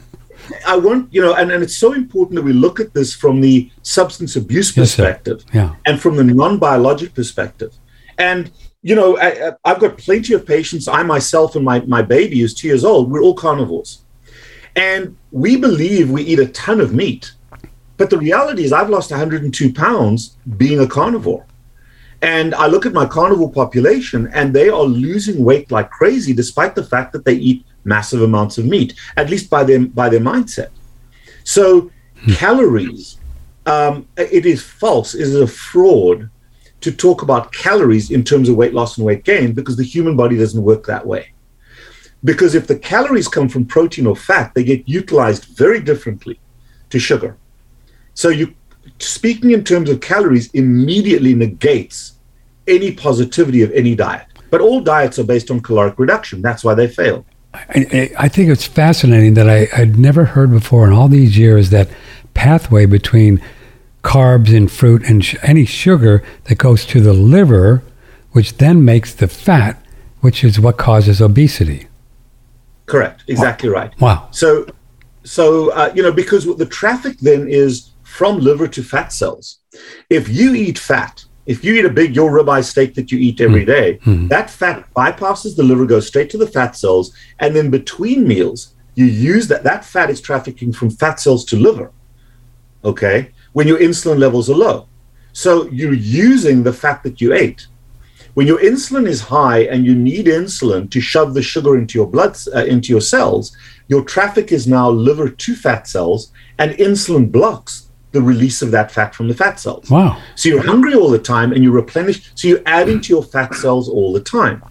I 0.66 0.76
want, 0.76 1.12
you 1.12 1.20
know, 1.20 1.34
and, 1.34 1.50
and 1.50 1.62
it's 1.62 1.76
so 1.76 1.92
important 1.92 2.36
that 2.36 2.42
we 2.42 2.52
look 2.52 2.80
at 2.80 2.94
this 2.94 3.14
from 3.14 3.40
the 3.40 3.70
substance 3.82 4.36
abuse 4.36 4.76
Yes, 4.76 4.92
sir. 4.92 5.04
perspective 5.04 5.44
Yeah. 5.52 5.74
and 5.86 6.00
from 6.00 6.16
the 6.16 6.24
non-biologic 6.24 7.14
perspective. 7.14 7.74
And, 8.18 8.50
you 8.82 8.94
know, 8.94 9.18
I, 9.18 9.52
I've 9.64 9.80
got 9.80 9.98
plenty 9.98 10.34
of 10.34 10.46
patients. 10.46 10.88
I 10.88 11.02
myself 11.02 11.56
and 11.56 11.64
my, 11.64 11.80
my 11.80 12.02
baby 12.02 12.40
who's 12.40 12.54
two 12.54 12.68
years 12.68 12.84
old, 12.84 13.10
we're 13.10 13.22
all 13.22 13.34
carnivores. 13.34 14.02
And 14.76 15.16
we 15.32 15.56
believe 15.56 16.10
we 16.10 16.22
eat 16.22 16.38
a 16.38 16.48
ton 16.48 16.80
of 16.80 16.94
meat. 16.94 17.32
But 17.96 18.10
the 18.10 18.18
reality 18.18 18.64
is 18.64 18.72
I've 18.72 18.88
lost 18.88 19.10
102 19.10 19.72
pounds 19.72 20.36
being 20.56 20.80
a 20.80 20.86
carnivore. 20.86 21.44
And 22.22 22.54
I 22.54 22.66
look 22.66 22.86
at 22.86 22.92
my 22.92 23.06
carnivore 23.06 23.52
population 23.52 24.30
and 24.32 24.54
they 24.54 24.68
are 24.68 24.82
losing 24.82 25.44
weight 25.44 25.70
like 25.70 25.90
crazy, 25.90 26.32
despite 26.32 26.74
the 26.74 26.84
fact 26.84 27.12
that 27.12 27.24
they 27.24 27.34
eat 27.34 27.64
massive 27.84 28.22
amounts 28.22 28.58
of 28.58 28.66
meat, 28.66 28.94
at 29.16 29.30
least 29.30 29.48
by 29.48 29.64
their, 29.64 29.80
by 29.80 30.08
their 30.08 30.20
mindset. 30.20 30.68
So, 31.44 31.90
calories, 32.34 33.18
um, 33.66 34.06
it 34.16 34.44
is 34.44 34.62
false, 34.62 35.14
it 35.14 35.22
is 35.22 35.34
a 35.34 35.46
fraud 35.46 36.28
to 36.80 36.92
talk 36.92 37.22
about 37.22 37.52
calories 37.52 38.10
in 38.10 38.24
terms 38.24 38.48
of 38.48 38.56
weight 38.56 38.74
loss 38.74 38.96
and 38.96 39.06
weight 39.06 39.24
gain 39.24 39.52
because 39.52 39.76
the 39.76 39.84
human 39.84 40.16
body 40.16 40.36
doesn't 40.36 40.62
work 40.62 40.86
that 40.86 41.06
way. 41.06 41.32
Because 42.22 42.54
if 42.54 42.66
the 42.66 42.76
calories 42.76 43.28
come 43.28 43.48
from 43.48 43.64
protein 43.64 44.06
or 44.06 44.16
fat, 44.16 44.54
they 44.54 44.64
get 44.64 44.88
utilized 44.88 45.44
very 45.56 45.80
differently 45.80 46.38
to 46.90 46.98
sugar. 46.98 47.36
So 48.14 48.28
you 48.28 48.54
speaking 48.98 49.52
in 49.52 49.64
terms 49.64 49.88
of 49.88 50.00
calories 50.00 50.50
immediately 50.52 51.34
negates 51.34 52.18
any 52.66 52.92
positivity 52.92 53.62
of 53.62 53.72
any 53.72 53.94
diet. 53.94 54.26
But 54.50 54.60
all 54.60 54.80
diets 54.80 55.18
are 55.18 55.24
based 55.24 55.50
on 55.50 55.60
caloric 55.60 55.98
reduction. 55.98 56.42
That's 56.42 56.64
why 56.64 56.74
they 56.74 56.88
fail. 56.88 57.24
I, 57.54 58.10
I 58.18 58.28
think 58.28 58.48
it's 58.50 58.66
fascinating 58.66 59.34
that 59.34 59.48
I, 59.48 59.68
I'd 59.76 59.98
never 59.98 60.24
heard 60.24 60.50
before 60.50 60.86
in 60.86 60.92
all 60.92 61.08
these 61.08 61.36
years 61.36 61.70
that 61.70 61.88
pathway 62.34 62.86
between 62.86 63.42
carbs 64.02 64.56
and 64.56 64.70
fruit 64.70 65.02
and 65.04 65.24
sh- 65.24 65.36
any 65.42 65.64
sugar 65.64 66.22
that 66.44 66.58
goes 66.58 66.86
to 66.86 67.00
the 67.00 67.12
liver, 67.12 67.82
which 68.32 68.58
then 68.58 68.84
makes 68.84 69.12
the 69.14 69.28
fat, 69.28 69.82
which 70.20 70.44
is 70.44 70.60
what 70.60 70.78
causes 70.78 71.20
obesity. 71.20 71.86
Correct. 72.90 73.24
Exactly 73.28 73.68
right. 73.68 73.92
Wow. 74.00 74.28
So, 74.32 74.66
so 75.22 75.70
uh, 75.72 75.92
you 75.94 76.02
know, 76.02 76.12
because 76.12 76.44
the 76.56 76.66
traffic 76.66 77.18
then 77.18 77.48
is 77.48 77.92
from 78.02 78.40
liver 78.40 78.66
to 78.68 78.82
fat 78.82 79.12
cells. 79.12 79.58
If 80.10 80.28
you 80.28 80.54
eat 80.54 80.78
fat, 80.78 81.24
if 81.46 81.64
you 81.64 81.74
eat 81.74 81.84
a 81.84 81.90
big 81.90 82.14
your 82.14 82.30
ribeye 82.30 82.64
steak 82.64 82.94
that 82.94 83.12
you 83.12 83.18
eat 83.18 83.40
every 83.40 83.64
day, 83.64 83.98
that 84.28 84.50
fat 84.50 84.92
bypasses 84.94 85.56
the 85.56 85.62
liver, 85.62 85.86
goes 85.86 86.06
straight 86.06 86.30
to 86.30 86.38
the 86.38 86.46
fat 86.46 86.76
cells, 86.76 87.14
and 87.38 87.54
then 87.54 87.70
between 87.70 88.26
meals, 88.26 88.74
you 88.94 89.04
use 89.04 89.46
that. 89.48 89.62
That 89.62 89.84
fat 89.84 90.10
is 90.10 90.20
trafficking 90.20 90.72
from 90.72 90.90
fat 90.90 91.20
cells 91.20 91.44
to 91.46 91.56
liver. 91.56 91.92
Okay, 92.84 93.30
when 93.52 93.68
your 93.68 93.78
insulin 93.78 94.18
levels 94.18 94.50
are 94.50 94.56
low, 94.56 94.88
so 95.32 95.66
you're 95.70 95.92
using 95.92 96.62
the 96.62 96.72
fat 96.72 97.02
that 97.04 97.20
you 97.20 97.32
ate. 97.32 97.66
When 98.34 98.46
your 98.46 98.58
insulin 98.58 99.08
is 99.08 99.20
high 99.20 99.60
and 99.60 99.84
you 99.84 99.94
need 99.94 100.26
insulin 100.26 100.90
to 100.90 101.00
shove 101.00 101.34
the 101.34 101.42
sugar 101.42 101.76
into 101.76 101.98
your 101.98 102.06
blood, 102.06 102.36
uh, 102.54 102.64
into 102.64 102.92
your 102.92 103.00
cells, 103.00 103.56
your 103.88 104.04
traffic 104.04 104.52
is 104.52 104.66
now 104.66 104.88
liver 104.88 105.28
to 105.28 105.54
fat 105.54 105.88
cells, 105.88 106.32
and 106.58 106.72
insulin 106.72 107.30
blocks 107.30 107.88
the 108.12 108.22
release 108.22 108.62
of 108.62 108.70
that 108.72 108.90
fat 108.90 109.14
from 109.14 109.28
the 109.28 109.34
fat 109.34 109.60
cells. 109.60 109.88
Wow. 109.90 110.20
So 110.34 110.48
you're 110.48 110.66
hungry 110.66 110.94
all 110.94 111.10
the 111.10 111.18
time 111.18 111.52
and 111.52 111.62
you 111.62 111.70
replenish. 111.70 112.30
So 112.34 112.48
you're 112.48 112.62
adding 112.66 113.00
to 113.02 113.08
your 113.12 113.22
fat 113.22 113.54
cells 113.54 113.88
all 113.88 114.12
the 114.12 114.20
time. 114.20 114.62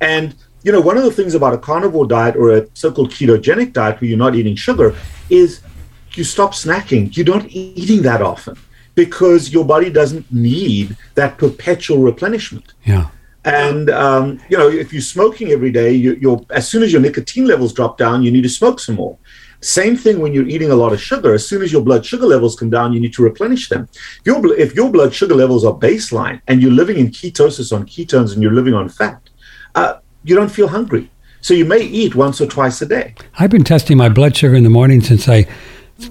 And, 0.00 0.34
you 0.62 0.70
know, 0.70 0.80
one 0.80 0.96
of 0.96 1.02
the 1.02 1.10
things 1.10 1.34
about 1.34 1.54
a 1.54 1.58
carnivore 1.58 2.06
diet 2.06 2.36
or 2.36 2.56
a 2.56 2.68
so 2.74 2.92
called 2.92 3.10
ketogenic 3.10 3.72
diet 3.72 4.00
where 4.00 4.08
you're 4.08 4.18
not 4.18 4.36
eating 4.36 4.54
sugar 4.54 4.94
is 5.28 5.60
you 6.12 6.22
stop 6.22 6.52
snacking. 6.52 7.16
You're 7.16 7.26
not 7.26 7.46
eating 7.48 8.02
that 8.02 8.22
often 8.22 8.56
because 8.94 9.52
your 9.52 9.64
body 9.64 9.90
doesn't 9.90 10.30
need 10.32 10.96
that 11.14 11.38
perpetual 11.38 11.98
replenishment. 11.98 12.74
Yeah. 12.84 13.08
And 13.44 13.90
um, 13.90 14.40
you 14.48 14.56
know, 14.56 14.68
if 14.68 14.92
you're 14.92 15.02
smoking 15.02 15.50
every 15.50 15.70
day, 15.70 15.92
you, 15.92 16.14
you're 16.14 16.44
as 16.50 16.68
soon 16.68 16.82
as 16.82 16.92
your 16.92 17.02
nicotine 17.02 17.46
levels 17.46 17.72
drop 17.72 17.98
down, 17.98 18.22
you 18.22 18.30
need 18.30 18.42
to 18.42 18.48
smoke 18.48 18.80
some 18.80 18.94
more. 18.94 19.18
Same 19.60 19.96
thing 19.96 20.20
when 20.20 20.34
you're 20.34 20.46
eating 20.46 20.70
a 20.70 20.74
lot 20.74 20.92
of 20.92 21.00
sugar. 21.00 21.32
As 21.32 21.46
soon 21.48 21.62
as 21.62 21.72
your 21.72 21.82
blood 21.82 22.04
sugar 22.04 22.26
levels 22.26 22.54
come 22.54 22.68
down, 22.68 22.92
you 22.92 23.00
need 23.00 23.14
to 23.14 23.22
replenish 23.22 23.70
them. 23.70 23.88
If 24.20 24.26
your, 24.26 24.54
if 24.58 24.74
your 24.74 24.90
blood 24.90 25.14
sugar 25.14 25.34
levels 25.34 25.64
are 25.64 25.72
baseline 25.72 26.42
and 26.48 26.60
you're 26.60 26.70
living 26.70 26.98
in 26.98 27.08
ketosis 27.08 27.74
on 27.74 27.86
ketones 27.86 28.34
and 28.34 28.42
you're 28.42 28.52
living 28.52 28.74
on 28.74 28.90
fat, 28.90 29.20
uh, 29.74 30.00
you 30.22 30.34
don't 30.34 30.50
feel 30.50 30.68
hungry. 30.68 31.10
So 31.40 31.54
you 31.54 31.64
may 31.64 31.80
eat 31.80 32.14
once 32.14 32.40
or 32.42 32.46
twice 32.46 32.80
a 32.82 32.86
day. 32.86 33.14
I've 33.38 33.50
been 33.50 33.64
testing 33.64 33.96
my 33.96 34.10
blood 34.10 34.36
sugar 34.36 34.54
in 34.54 34.64
the 34.64 34.70
morning 34.70 35.02
since 35.02 35.28
I 35.28 35.46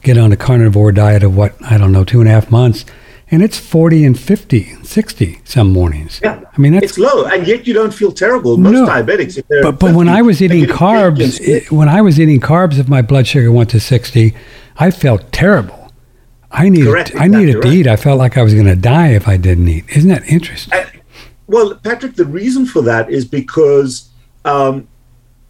get 0.02 0.18
on 0.18 0.32
a 0.32 0.38
carnivore 0.38 0.92
diet 0.92 1.24
of 1.24 1.36
what, 1.36 1.56
I 1.64 1.78
don't 1.78 1.92
know, 1.92 2.04
two 2.04 2.20
and 2.20 2.30
a 2.30 2.32
half 2.32 2.50
months. 2.52 2.86
And 3.32 3.42
it's 3.42 3.58
40 3.58 4.06
and 4.06 4.20
50, 4.20 4.84
60 4.84 5.42
some 5.44 5.72
mornings. 5.72 6.20
Yeah. 6.24 6.42
I 6.56 6.62
mean, 6.62 6.74
that's 6.74 6.86
It's 6.86 6.98
low, 7.00 7.26
and 7.26 7.48
yet 7.48 7.66
you 7.66 7.74
don't 7.74 7.94
feel 7.94 8.12
terrible. 8.12 8.58
Most 8.58 8.74
No. 8.74 8.86
diabetics, 8.86 9.42
But 9.64 9.80
but 9.80 9.96
when 9.96 10.08
I 10.08 10.22
was 10.22 10.40
eating 10.42 10.66
carbs, 10.66 11.40
bacon. 11.40 11.56
i- 11.72 11.76
when 11.76 11.90
I 11.90 12.02
was 12.02 12.20
eating 12.20 12.40
carbs, 12.40 12.78
if 12.78 12.88
my 12.88 13.02
blood 13.02 13.26
sugar 13.26 13.52
went 13.52 13.70
to 13.72 13.80
sixty, 13.80 14.36
I 14.78 14.92
felt 14.92 15.32
terrible. 15.32 15.92
I 16.52 16.70
needed 16.70 16.86
Correct, 16.90 17.12
I 17.18 17.28
needed 17.28 17.56
exactly 17.56 17.72
to 17.72 17.78
eat. 17.78 17.88
I 17.88 17.96
felt 17.96 18.20
like 18.20 18.38
I 18.38 18.44
was 18.44 18.54
going 18.54 18.68
to 18.68 18.76
die 18.76 19.08
if 19.14 19.28
I 19.28 19.38
didn't 19.38 19.68
eat. 19.68 19.86
Isn't 19.96 20.10
that 20.10 20.24
interesting? 20.28 20.78
And- 20.78 20.88
well, 21.48 21.74
Patrick, 21.84 22.16
the 22.16 22.26
reason 22.26 22.68
for 22.68 22.84
that 22.84 23.10
is 23.10 23.26
because 23.26 24.10
um, 24.46 24.88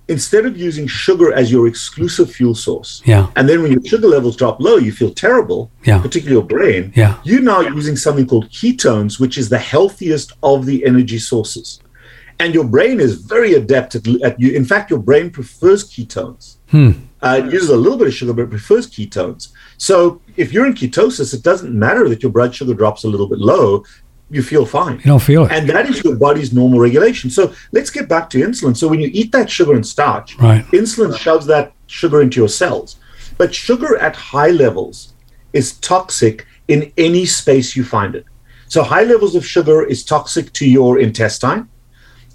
instead 0.08 0.46
of 0.46 0.58
using 0.58 0.86
sugar 0.88 1.32
as 1.34 1.52
your 1.52 1.68
exclusive 1.68 2.30
fuel 2.32 2.56
source, 2.56 3.02
Yeah. 3.06 3.28
and 3.36 3.48
then 3.48 3.62
when 3.62 3.72
your 3.72 3.84
sugar 3.86 4.08
levels 4.08 4.36
drop 4.36 4.60
low, 4.60 4.78
you 4.78 4.92
feel 4.92 5.12
terrible, 5.12 5.72
Yeah. 5.86 6.00
particularly 6.00 6.36
your 6.40 6.48
brain. 6.48 6.92
Yeah. 6.96 7.16
You're 7.24 7.42
now 7.42 7.62
using 7.62 7.96
something 7.96 8.26
called 8.28 8.50
ketones, 8.50 9.20
which 9.20 9.38
is 9.38 9.50
the 9.50 9.58
healthiest 9.60 10.34
of 10.44 10.66
the 10.66 10.86
energy 10.86 11.20
sources. 11.20 11.80
And 12.40 12.54
your 12.54 12.64
brain 12.66 13.00
is 13.00 13.16
very 13.16 13.54
adept 13.54 13.96
at, 13.96 14.08
at 14.22 14.40
you. 14.40 14.52
In 14.52 14.66
fact, 14.66 14.90
your 14.90 15.00
brain 15.00 15.30
prefers 15.30 15.88
ketones. 15.90 16.56
Hmm. 16.72 16.92
Uh, 17.22 17.42
it 17.46 17.54
uses 17.54 17.70
a 17.70 17.78
little 17.78 17.98
bit 17.98 18.08
of 18.08 18.14
sugar, 18.14 18.34
but 18.34 18.42
it 18.44 18.50
prefers 18.50 18.86
ketones. 18.90 19.50
So 19.78 20.20
if 20.36 20.52
you're 20.52 20.66
in 20.66 20.74
ketosis, 20.74 21.34
it 21.34 21.44
doesn't 21.44 21.74
matter 21.74 22.10
that 22.10 22.22
your 22.24 22.32
blood 22.32 22.54
sugar 22.54 22.74
drops 22.74 23.04
a 23.06 23.08
little 23.08 23.28
bit 23.30 23.40
low. 23.40 23.86
You 24.34 24.42
feel 24.42 24.66
fine. 24.66 24.96
You 24.98 25.12
don't 25.14 25.22
feel 25.22 25.46
it, 25.46 25.52
And 25.52 25.70
that 25.70 25.86
is 25.86 26.04
your 26.04 26.16
body's 26.16 26.52
normal 26.52 26.80
regulation. 26.80 27.30
So 27.30 27.54
let's 27.72 27.92
get 27.92 28.10
back 28.10 28.32
to 28.32 28.40
insulin. 28.40 28.76
So 28.76 28.88
when 28.88 29.00
you 29.00 29.10
eat 29.14 29.32
that 29.32 29.48
sugar 29.48 29.74
and 29.74 29.86
starch, 29.86 30.36
right? 30.40 30.66
insulin 30.72 31.16
shoves 31.16 31.46
that 31.46 31.74
sugar 31.86 32.20
into 32.22 32.40
your 32.40 32.50
cells. 32.50 32.98
But 33.38 33.54
sugar 33.54 33.96
at 33.98 34.16
high 34.16 34.50
levels 34.50 35.14
is 35.54 35.74
toxic 35.74 36.48
in 36.68 36.92
any 36.98 37.26
space 37.26 37.76
you 37.76 37.84
find 37.84 38.16
it. 38.16 38.26
So 38.68 38.82
high 38.82 39.04
levels 39.04 39.36
of 39.36 39.46
sugar 39.46 39.84
is 39.84 40.04
toxic 40.04 40.52
to 40.54 40.68
your 40.68 41.00
intestine. 41.00 41.70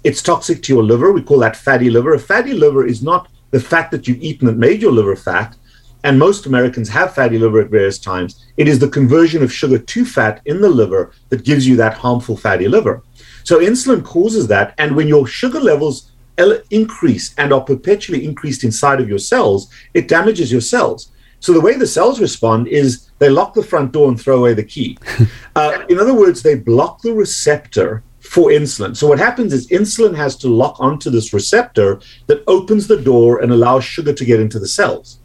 It's 0.05 0.21
toxic 0.21 0.63
to 0.63 0.73
your 0.73 0.83
liver. 0.83 1.11
We 1.11 1.21
call 1.21 1.39
that 1.39 1.57
fatty 1.57 1.89
liver. 1.89 2.13
A 2.13 2.19
fatty 2.19 2.53
liver 2.53 2.85
is 2.85 3.03
not 3.03 3.27
the 3.51 3.59
fat 3.59 3.91
that 3.91 4.07
you've 4.07 4.21
eaten 4.21 4.47
that 4.47 4.55
made 4.55 4.81
your 4.81 4.93
liver 4.93 5.17
fat. 5.17 5.57
And 6.03 6.17
most 6.17 6.45
Americans 6.45 6.89
have 6.89 7.13
fatty 7.13 7.37
liver 7.37 7.61
at 7.61 7.69
various 7.69 7.99
times. 7.99 8.45
It 8.57 8.67
is 8.67 8.79
the 8.79 8.87
conversion 8.87 9.43
of 9.43 9.51
sugar 9.51 9.77
to 9.77 10.05
fat 10.05 10.41
in 10.45 10.61
the 10.61 10.69
liver 10.69 11.11
that 11.29 11.43
gives 11.43 11.67
you 11.67 11.75
that 11.77 11.93
harmful 11.93 12.37
fatty 12.37 12.67
liver. 12.67 13.03
So 13.43 13.59
insulin 13.59 14.03
causes 14.03 14.47
that. 14.47 14.73
And 14.77 14.95
when 14.95 15.07
your 15.07 15.27
sugar 15.27 15.59
levels 15.59 16.11
ele- 16.37 16.61
increase 16.69 17.35
and 17.37 17.51
are 17.51 17.61
perpetually 17.61 18.25
increased 18.25 18.63
inside 18.63 19.01
of 19.01 19.09
your 19.09 19.19
cells, 19.19 19.71
it 19.93 20.07
damages 20.07 20.51
your 20.51 20.61
cells. 20.61 21.11
So 21.41 21.53
the 21.53 21.61
way 21.61 21.75
the 21.75 21.87
cells 21.87 22.19
respond 22.19 22.67
is 22.67 23.09
they 23.19 23.29
lock 23.29 23.53
the 23.53 23.63
front 23.63 23.91
door 23.91 24.07
and 24.09 24.19
throw 24.19 24.39
away 24.39 24.53
the 24.53 24.63
key. 24.63 24.97
uh, 25.55 25.85
in 25.89 25.99
other 25.99 26.13
words, 26.13 26.41
they 26.41 26.55
block 26.55 27.01
the 27.01 27.13
receptor 27.13 28.03
for 28.19 28.49
insulin. 28.49 28.95
So 28.95 29.07
what 29.07 29.19
happens 29.19 29.53
is 29.53 29.67
insulin 29.69 30.15
has 30.15 30.35
to 30.37 30.49
lock 30.49 30.79
onto 30.79 31.09
this 31.09 31.33
receptor 31.33 31.99
that 32.27 32.43
opens 32.47 32.87
the 32.87 33.01
door 33.01 33.41
and 33.41 33.51
allows 33.51 33.83
sugar 33.83 34.13
to 34.13 34.25
get 34.25 34.39
into 34.39 34.59
the 34.59 34.67
cells. 34.67 35.18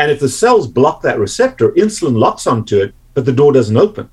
And 0.00 0.10
if 0.10 0.18
the 0.18 0.30
cells 0.30 0.66
block 0.66 1.02
that 1.02 1.18
receptor, 1.18 1.72
insulin 1.72 2.16
locks 2.16 2.46
onto 2.46 2.80
it, 2.80 2.94
but 3.12 3.26
the 3.26 3.34
door 3.34 3.52
doesn't 3.52 3.76
open. 3.76 4.08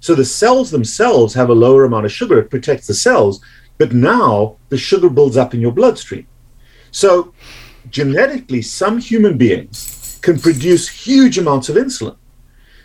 So 0.00 0.14
the 0.14 0.24
cells 0.24 0.70
themselves 0.70 1.34
have 1.34 1.50
a 1.50 1.54
lower 1.54 1.84
amount 1.84 2.06
of 2.06 2.12
sugar. 2.12 2.38
It 2.38 2.48
protects 2.48 2.86
the 2.86 2.94
cells, 2.94 3.44
but 3.76 3.92
now 3.92 4.56
the 4.70 4.78
sugar 4.78 5.10
builds 5.10 5.36
up 5.36 5.52
in 5.52 5.60
your 5.60 5.72
bloodstream. 5.72 6.26
So 6.90 7.34
genetically, 7.90 8.62
some 8.62 8.96
human 8.96 9.36
beings 9.36 10.18
can 10.22 10.38
produce 10.38 10.88
huge 10.88 11.36
amounts 11.36 11.68
of 11.68 11.76
insulin. 11.76 12.16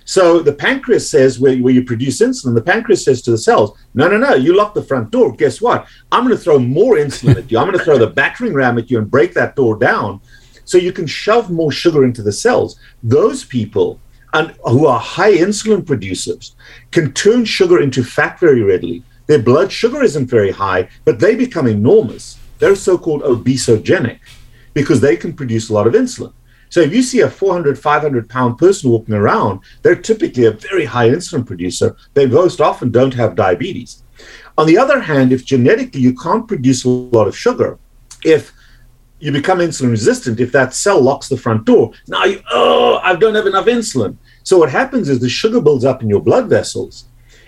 So 0.03 0.41
the 0.41 0.51
pancreas 0.51 1.09
says, 1.09 1.39
where, 1.39 1.57
where 1.57 1.73
you 1.73 1.85
produce 1.85 2.19
insulin, 2.19 2.53
the 2.53 2.61
pancreas 2.61 3.05
says 3.05 3.21
to 3.21 3.31
the 3.31 3.37
cells, 3.37 3.79
no, 3.93 4.09
no, 4.09 4.17
no, 4.17 4.33
you 4.33 4.57
lock 4.57 4.73
the 4.73 4.83
front 4.83 5.09
door. 5.11 5.31
Guess 5.31 5.61
what? 5.61 5.87
I'm 6.11 6.25
going 6.25 6.35
to 6.35 6.43
throw 6.43 6.59
more 6.59 6.95
insulin 6.95 7.37
at 7.37 7.49
you. 7.49 7.59
I'm 7.59 7.67
going 7.67 7.79
to 7.79 7.85
throw 7.85 7.97
the 7.97 8.07
battering 8.07 8.53
ram 8.53 8.77
at 8.77 8.91
you 8.91 8.97
and 8.97 9.09
break 9.09 9.33
that 9.35 9.55
door 9.55 9.77
down 9.77 10.19
so 10.71 10.77
you 10.77 10.93
can 10.93 11.05
shove 11.05 11.51
more 11.51 11.71
sugar 11.71 12.05
into 12.05 12.23
the 12.23 12.31
cells. 12.31 12.79
Those 13.03 13.43
people 13.43 13.99
and 14.33 14.55
who 14.63 14.85
are 14.87 14.99
high 14.99 15.33
insulin 15.33 15.85
producers 15.85 16.55
can 16.91 17.11
turn 17.11 17.43
sugar 17.43 17.81
into 17.81 18.05
fat 18.05 18.39
very 18.39 18.61
readily. 18.61 19.03
Their 19.27 19.41
blood 19.41 19.69
sugar 19.69 20.01
isn't 20.01 20.27
very 20.27 20.51
high, 20.51 20.87
but 21.03 21.19
they 21.19 21.35
become 21.35 21.67
enormous. 21.67 22.39
They're 22.59 22.77
so 22.77 22.97
called 22.97 23.23
obesogenic 23.23 24.19
because 24.73 25.01
they 25.01 25.17
can 25.17 25.33
produce 25.33 25.69
a 25.69 25.73
lot 25.73 25.87
of 25.87 25.93
insulin. 25.93 26.31
So 26.69 26.79
if 26.79 26.93
you 26.93 27.03
see 27.03 27.19
a 27.19 27.29
400, 27.29 27.77
500 27.77 28.29
pound 28.29 28.57
person 28.57 28.91
walking 28.91 29.15
around, 29.15 29.59
they're 29.81 29.95
typically 29.95 30.45
a 30.45 30.51
very 30.51 30.85
high 30.85 31.09
insulin 31.09 31.45
producer. 31.45 31.97
They 32.13 32.27
most 32.27 32.61
often 32.61 32.91
don't 32.91 33.13
have 33.15 33.35
diabetes. 33.35 34.03
On 34.57 34.67
the 34.67 34.77
other 34.77 35.01
hand, 35.01 35.33
if 35.33 35.43
genetically 35.43 35.99
you 35.99 36.15
can't 36.15 36.47
produce 36.47 36.85
a 36.85 36.89
lot 36.89 37.27
of 37.27 37.37
sugar, 37.37 37.77
if 38.23 38.53
you 39.21 39.31
become 39.31 39.59
insulin 39.59 39.91
resistant, 39.91 40.39
if 40.39 40.51
that 40.51 40.73
cell 40.73 40.99
locks 40.99 41.29
the 41.29 41.37
front 41.37 41.65
door, 41.65 41.91
now 42.07 42.25
you, 42.25 42.41
oh, 42.51 42.99
I 43.03 43.15
don't 43.15 43.35
have 43.35 43.47
enough 43.47 43.67
insulin. 43.67 44.17
So 44.43 44.57
what 44.57 44.71
happens 44.71 45.09
is 45.09 45.19
the 45.19 45.29
sugar 45.29 45.61
builds 45.61 45.85
up 45.85 46.01
in 46.01 46.09
your 46.09 46.21
blood 46.21 46.49
vessels, 46.49 47.05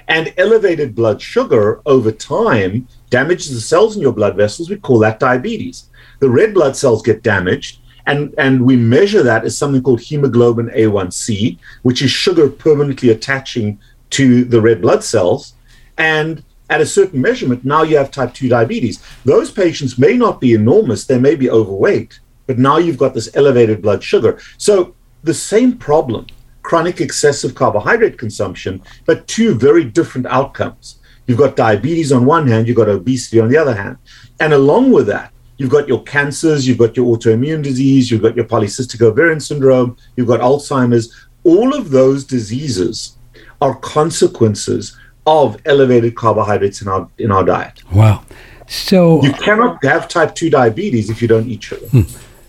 and 0.08 0.34
elevated 0.38 0.96
blood 0.96 1.22
sugar 1.22 1.82
over 1.86 2.12
time 2.12 2.88
damages 3.10 3.54
the 3.54 3.62
cells 3.62 3.96
in 3.96 4.02
your 4.02 4.12
blood 4.12 4.36
vessels. 4.36 4.70
We 4.70 4.78
call 4.78 5.00
that 5.00 5.20
diabetes. 5.20 5.90
The 6.20 6.30
red 6.30 6.54
blood 6.54 6.76
cells 6.76 7.02
get 7.02 7.24
damaged, 7.24 7.80
and, 8.06 8.36
and 8.38 8.66
we 8.66 8.76
measure 8.76 9.24
that 9.24 9.46
as 9.46 9.58
something 9.58 9.82
called 9.82 10.02
hemoglobin 10.02 10.70
A1C, 10.70 11.58
which 11.84 12.02
is 12.02 12.12
sugar 12.12 12.50
permanently 12.50 13.10
attaching 13.10 13.80
to 14.12 14.44
the 14.44 14.62
red 14.62 14.82
blood 14.82 15.04
cells. 15.04 15.54
And 15.98 16.44
at 16.74 16.82
a 16.82 16.86
certain 16.88 17.22
measurement, 17.22 17.64
now 17.64 17.84
you 17.84 17.96
have 17.98 18.10
type 18.10 18.34
2 18.34 18.50
diabetes. 18.50 19.00
Those 19.26 19.52
patients 19.52 20.00
may 20.00 20.18
not 20.18 20.42
be 20.42 20.54
enormous, 20.54 21.06
they 21.06 21.20
may 21.20 21.36
be 21.36 21.48
overweight, 21.48 22.20
but 22.48 22.58
now 22.58 22.78
you've 22.78 22.98
got 22.98 23.14
this 23.14 23.30
elevated 23.36 23.84
blood 23.84 24.04
sugar. 24.04 24.40
So 24.58 24.96
the 25.24 25.36
same 25.36 25.78
problem, 25.78 26.26
chronic 26.64 27.00
excessive 27.00 27.54
carbohydrate 27.54 28.18
consumption, 28.18 28.82
but 29.06 29.28
two 29.28 29.54
very 29.54 29.86
different 29.86 30.26
outcomes. 30.26 30.98
You've 31.28 31.38
got 31.38 31.56
diabetes 31.56 32.12
on 32.12 32.26
one 32.26 32.48
hand, 32.48 32.68
you've 32.68 32.78
got 32.78 32.90
obesity 32.90 33.40
on 33.40 33.50
the 33.50 33.58
other 33.58 33.76
hand. 33.76 33.98
And 34.40 34.52
along 34.52 34.92
with 34.92 35.06
that, 35.08 35.32
you've 35.58 35.70
got 35.70 35.88
your 35.88 36.02
cancers, 36.02 36.68
you've 36.68 36.80
got 36.80 36.98
your 36.98 37.16
autoimmune 37.16 37.62
disease, 37.62 38.10
you've 38.10 38.24
got 38.24 38.36
your 38.36 38.46
polycystic 38.46 39.00
ovarian 39.04 39.40
syndrome, 39.40 39.96
you've 40.16 40.28
got 40.28 40.40
Alzheimer's. 40.40 41.14
All 41.44 41.76
of 41.76 41.92
those 41.92 42.26
diseases 42.26 43.16
are 43.62 43.76
consequences 43.76 44.98
of 45.26 45.58
elevated 45.66 46.16
carbohydrates 46.16 46.82
in 46.82 46.88
our 46.88 47.08
in 47.18 47.32
our 47.32 47.44
diet. 47.44 47.82
Wow. 47.92 48.24
So 48.68 49.22
You 49.22 49.34
cannot 49.34 49.84
have 49.84 50.08
type 50.08 50.36
2 50.36 50.50
diabetes 50.50 51.10
if 51.10 51.22
you 51.22 51.28
don't 51.28 51.48
eat 51.48 51.64
sugar. 51.64 51.86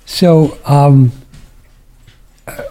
So, 0.06 0.58
um, 0.64 1.12
uh, 2.46 2.62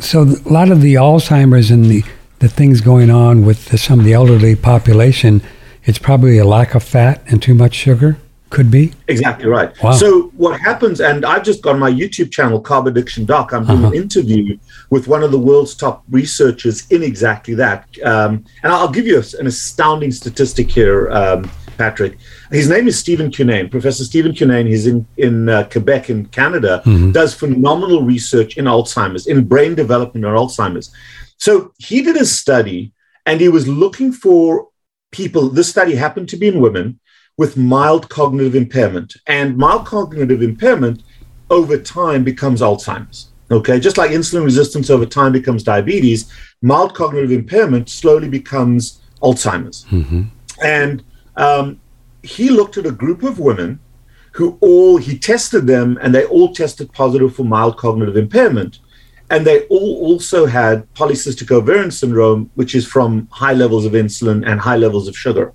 so 0.00 0.22
a 0.22 0.48
lot 0.48 0.70
of 0.70 0.80
the 0.80 0.94
Alzheimer's 0.94 1.70
and 1.70 1.86
the, 1.86 2.04
the 2.40 2.48
things 2.48 2.80
going 2.80 3.10
on 3.10 3.44
with 3.44 3.66
the, 3.66 3.78
some 3.78 3.98
of 3.98 4.04
the 4.04 4.12
elderly 4.12 4.54
population, 4.54 5.42
it's 5.84 5.98
probably 5.98 6.38
a 6.38 6.44
lack 6.44 6.74
of 6.74 6.82
fat 6.82 7.22
and 7.26 7.42
too 7.42 7.54
much 7.54 7.74
sugar. 7.74 8.18
Could 8.50 8.70
be. 8.70 8.92
Exactly 9.08 9.46
right. 9.46 9.70
Wow. 9.82 9.92
So 9.92 10.28
what 10.36 10.58
happens, 10.58 11.00
and 11.00 11.24
I've 11.24 11.44
just 11.44 11.60
got 11.62 11.78
my 11.78 11.90
YouTube 11.90 12.30
channel, 12.30 12.62
Carb 12.62 12.86
Addiction 12.86 13.24
Doc. 13.26 13.52
I'm 13.52 13.64
doing 13.66 13.78
Uh-huh. 13.78 13.88
an 13.88 13.94
interview 13.94 14.56
with 14.90 15.06
one 15.06 15.22
of 15.22 15.30
the 15.32 15.38
world's 15.38 15.74
top 15.74 16.02
researchers 16.10 16.86
in 16.90 17.02
exactly 17.02 17.54
that. 17.54 17.84
Um, 18.04 18.44
and 18.62 18.72
I'll 18.72 18.90
give 18.90 19.06
you 19.06 19.22
an 19.38 19.46
astounding 19.46 20.12
statistic 20.12 20.70
here, 20.70 21.10
um, 21.10 21.50
Patrick. 21.76 22.16
His 22.50 22.68
name 22.70 22.88
is 22.88 22.98
Stephen 22.98 23.30
Cunnane, 23.30 23.70
Professor 23.70 24.02
Stephen 24.04 24.32
Cunnane. 24.32 24.66
He's 24.66 24.86
in 24.86 25.06
in 25.18 25.48
uh, 25.50 25.64
Quebec, 25.70 26.08
in 26.10 26.26
Canada. 26.26 26.82
Does 27.12 27.34
phenomenal 27.34 28.02
research 28.02 28.56
in 28.56 28.64
Alzheimer's, 28.64 29.26
in 29.26 29.44
brain 29.44 29.74
development 29.74 30.24
or 30.24 30.34
Alzheimer's. 30.34 30.90
So 31.36 31.72
he 31.78 32.00
did 32.02 32.16
a 32.16 32.24
study, 32.24 32.92
and 33.26 33.40
he 33.40 33.48
was 33.48 33.68
looking 33.68 34.10
for 34.12 34.68
people. 35.12 35.50
This 35.50 35.68
study 35.68 35.94
happened 35.94 36.28
to 36.30 36.36
be 36.38 36.48
in 36.48 36.60
women 36.60 36.98
with 37.38 37.56
mild 37.56 38.10
cognitive 38.10 38.54
impairment. 38.54 39.16
And 39.26 39.56
mild 39.56 39.86
cognitive 39.86 40.42
impairment 40.42 41.02
over 41.48 41.78
time 41.78 42.22
becomes 42.24 42.60
Alzheimer's. 42.60 43.28
Okay, 43.50 43.80
just 43.80 43.96
like 43.96 44.10
insulin 44.10 44.44
resistance 44.44 44.90
over 44.90 45.06
time 45.06 45.32
becomes 45.32 45.62
diabetes, 45.62 46.30
mild 46.60 46.94
cognitive 46.94 47.32
impairment 47.32 47.88
slowly 47.88 48.28
becomes 48.28 49.00
Alzheimer's. 49.22 49.86
Mm-hmm. 49.86 50.24
And 50.62 51.02
um, 51.36 51.80
he 52.22 52.50
looked 52.50 52.76
at 52.76 52.84
a 52.84 52.92
group 52.92 53.22
of 53.22 53.38
women 53.38 53.80
who 54.32 54.58
all, 54.60 54.98
he 54.98 55.18
tested 55.18 55.66
them 55.66 55.98
and 56.02 56.14
they 56.14 56.26
all 56.26 56.52
tested 56.52 56.92
positive 56.92 57.34
for 57.34 57.44
mild 57.44 57.78
cognitive 57.78 58.16
impairment. 58.16 58.80
And 59.30 59.46
they 59.46 59.62
all 59.66 59.96
also 60.04 60.44
had 60.44 60.92
polycystic 60.94 61.50
ovarian 61.50 61.90
syndrome, 61.90 62.50
which 62.54 62.74
is 62.74 62.86
from 62.86 63.28
high 63.30 63.52
levels 63.52 63.86
of 63.86 63.92
insulin 63.92 64.46
and 64.46 64.60
high 64.60 64.76
levels 64.76 65.08
of 65.08 65.16
sugar. 65.16 65.54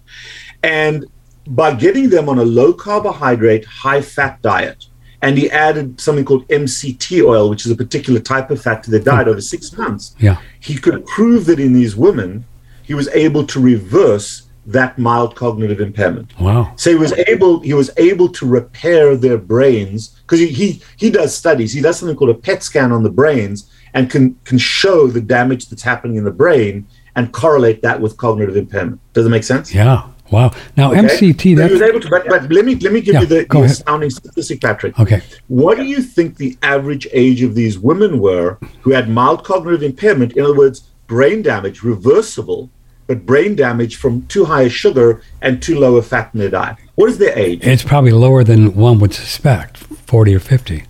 And 0.63 1.05
by 1.47 1.73
getting 1.73 2.09
them 2.09 2.29
on 2.29 2.39
a 2.39 2.43
low 2.43 2.73
carbohydrate, 2.73 3.65
high 3.65 4.01
fat 4.01 4.41
diet, 4.41 4.85
and 5.21 5.37
he 5.37 5.49
added 5.51 5.99
something 5.99 6.25
called 6.25 6.47
MCT 6.49 7.23
oil, 7.23 7.49
which 7.49 7.65
is 7.65 7.71
a 7.71 7.75
particular 7.75 8.19
type 8.19 8.51
of 8.51 8.61
fat 8.61 8.83
to 8.83 8.91
their 8.91 8.99
diet 8.99 9.25
hmm. 9.25 9.31
over 9.31 9.41
six 9.41 9.71
months. 9.77 10.15
Yeah. 10.19 10.37
He 10.59 10.75
could 10.75 11.05
prove 11.05 11.45
that 11.45 11.59
in 11.59 11.73
these 11.73 11.95
women, 11.95 12.45
he 12.83 12.93
was 12.93 13.07
able 13.09 13.45
to 13.47 13.59
reverse 13.59 14.43
that 14.65 14.97
mild 14.97 15.35
cognitive 15.35 15.81
impairment. 15.81 16.37
Wow. 16.39 16.73
So 16.77 16.89
he 16.89 16.95
was 16.95 17.13
able 17.27 17.59
he 17.59 17.73
was 17.73 17.91
able 17.97 18.29
to 18.29 18.45
repair 18.45 19.15
their 19.15 19.37
brains 19.37 20.19
because 20.21 20.39
he, 20.39 20.47
he 20.47 20.81
he 20.97 21.09
does 21.09 21.35
studies. 21.35 21.73
He 21.73 21.81
does 21.81 21.99
something 21.99 22.15
called 22.15 22.29
a 22.29 22.35
PET 22.35 22.63
scan 22.63 22.91
on 22.91 23.03
the 23.03 23.09
brains 23.09 23.69
and 23.93 24.09
can 24.09 24.35
can 24.45 24.57
show 24.57 25.07
the 25.07 25.21
damage 25.21 25.67
that's 25.67 25.81
happening 25.81 26.15
in 26.17 26.23
the 26.23 26.31
brain 26.31 26.87
and 27.15 27.31
correlate 27.31 27.81
that 27.81 27.99
with 27.99 28.17
cognitive 28.17 28.55
impairment. 28.55 29.01
Does 29.13 29.25
it 29.25 29.29
make 29.29 29.43
sense? 29.43 29.73
Yeah. 29.73 30.07
Wow. 30.33 30.51
Now 30.75 30.91
Okay? 30.91 31.01
MCT. 31.01 31.57
So 31.57 31.67
he 31.67 31.73
was 31.73 31.81
able 31.83 31.99
to, 31.99 32.09
but, 32.09 32.27
but 32.27 32.51
let 32.51 32.65
me 32.65 32.73
let 32.75 32.91
me 32.91 33.01
give 33.01 33.13
Yeah, 33.13 33.21
you 33.21 33.25
the, 33.27 33.45
the 33.47 33.61
astounding 33.61 34.09
statistic, 34.09 34.61
Patrick. 34.61 34.99
Okay. 34.99 35.21
What 35.47 35.77
do 35.77 35.83
you 35.83 36.01
think 36.01 36.37
the 36.37 36.57
average 36.63 37.07
age 37.13 37.43
of 37.43 37.53
these 37.53 37.77
women 37.77 38.19
were 38.19 38.57
who 38.81 38.91
had 38.91 39.09
mild 39.09 39.43
cognitive 39.43 39.83
impairment? 39.83 40.33
In 40.35 40.43
other 40.43 40.57
words, 40.57 40.89
brain 41.05 41.43
damage, 41.43 41.83
reversible, 41.83 42.71
but 43.05 43.27
brain 43.27 43.55
damage 43.55 43.97
from 43.97 44.25
too 44.25 44.45
high 44.45 44.63
a 44.63 44.69
sugar 44.69 45.21
and 45.41 45.61
too 45.61 45.79
low 45.79 45.97
a 45.97 46.01
fat 46.01 46.31
in 46.33 46.39
their 46.39 46.49
diet. 46.49 46.77
What 46.95 47.09
is 47.11 47.19
their 47.19 47.37
age? 47.37 47.63
It's 47.63 47.83
probably 47.83 48.11
lower 48.11 48.43
than 48.43 48.73
one 48.75 48.97
would 48.99 49.13
suspect. 49.13 49.77
Forty 49.77 50.33
or 50.33 50.39
fifty. 50.39 50.85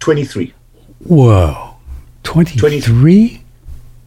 23. 0.00 0.52
Whoa. 1.06 1.76
Twenty-three. 2.22 3.39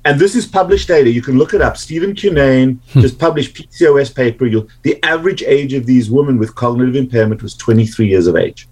And 0.06 0.20
this 0.20 0.36
is 0.36 0.45
published 0.45 0.89
data. 0.89 1.10
You 1.10 1.22
can 1.22 1.38
look 1.38 1.54
it 1.54 1.62
up. 1.62 1.78
Stephen 1.78 2.14
Cunnane 2.14 2.80
hmm. 2.91 3.01
just 3.01 3.18
published 3.18 3.56
PCOS 3.56 4.14
paper. 4.14 4.45
You'll, 4.45 4.68
the 4.82 5.01
average 5.04 5.43
age 5.43 5.74
of 5.74 5.86
these 5.86 6.12
women 6.12 6.38
with 6.38 6.56
cognitive 6.56 6.95
impairment 6.95 7.41
was 7.41 7.56
23 7.56 8.08
years 8.08 8.28
of 8.28 8.36
age. 8.36 8.68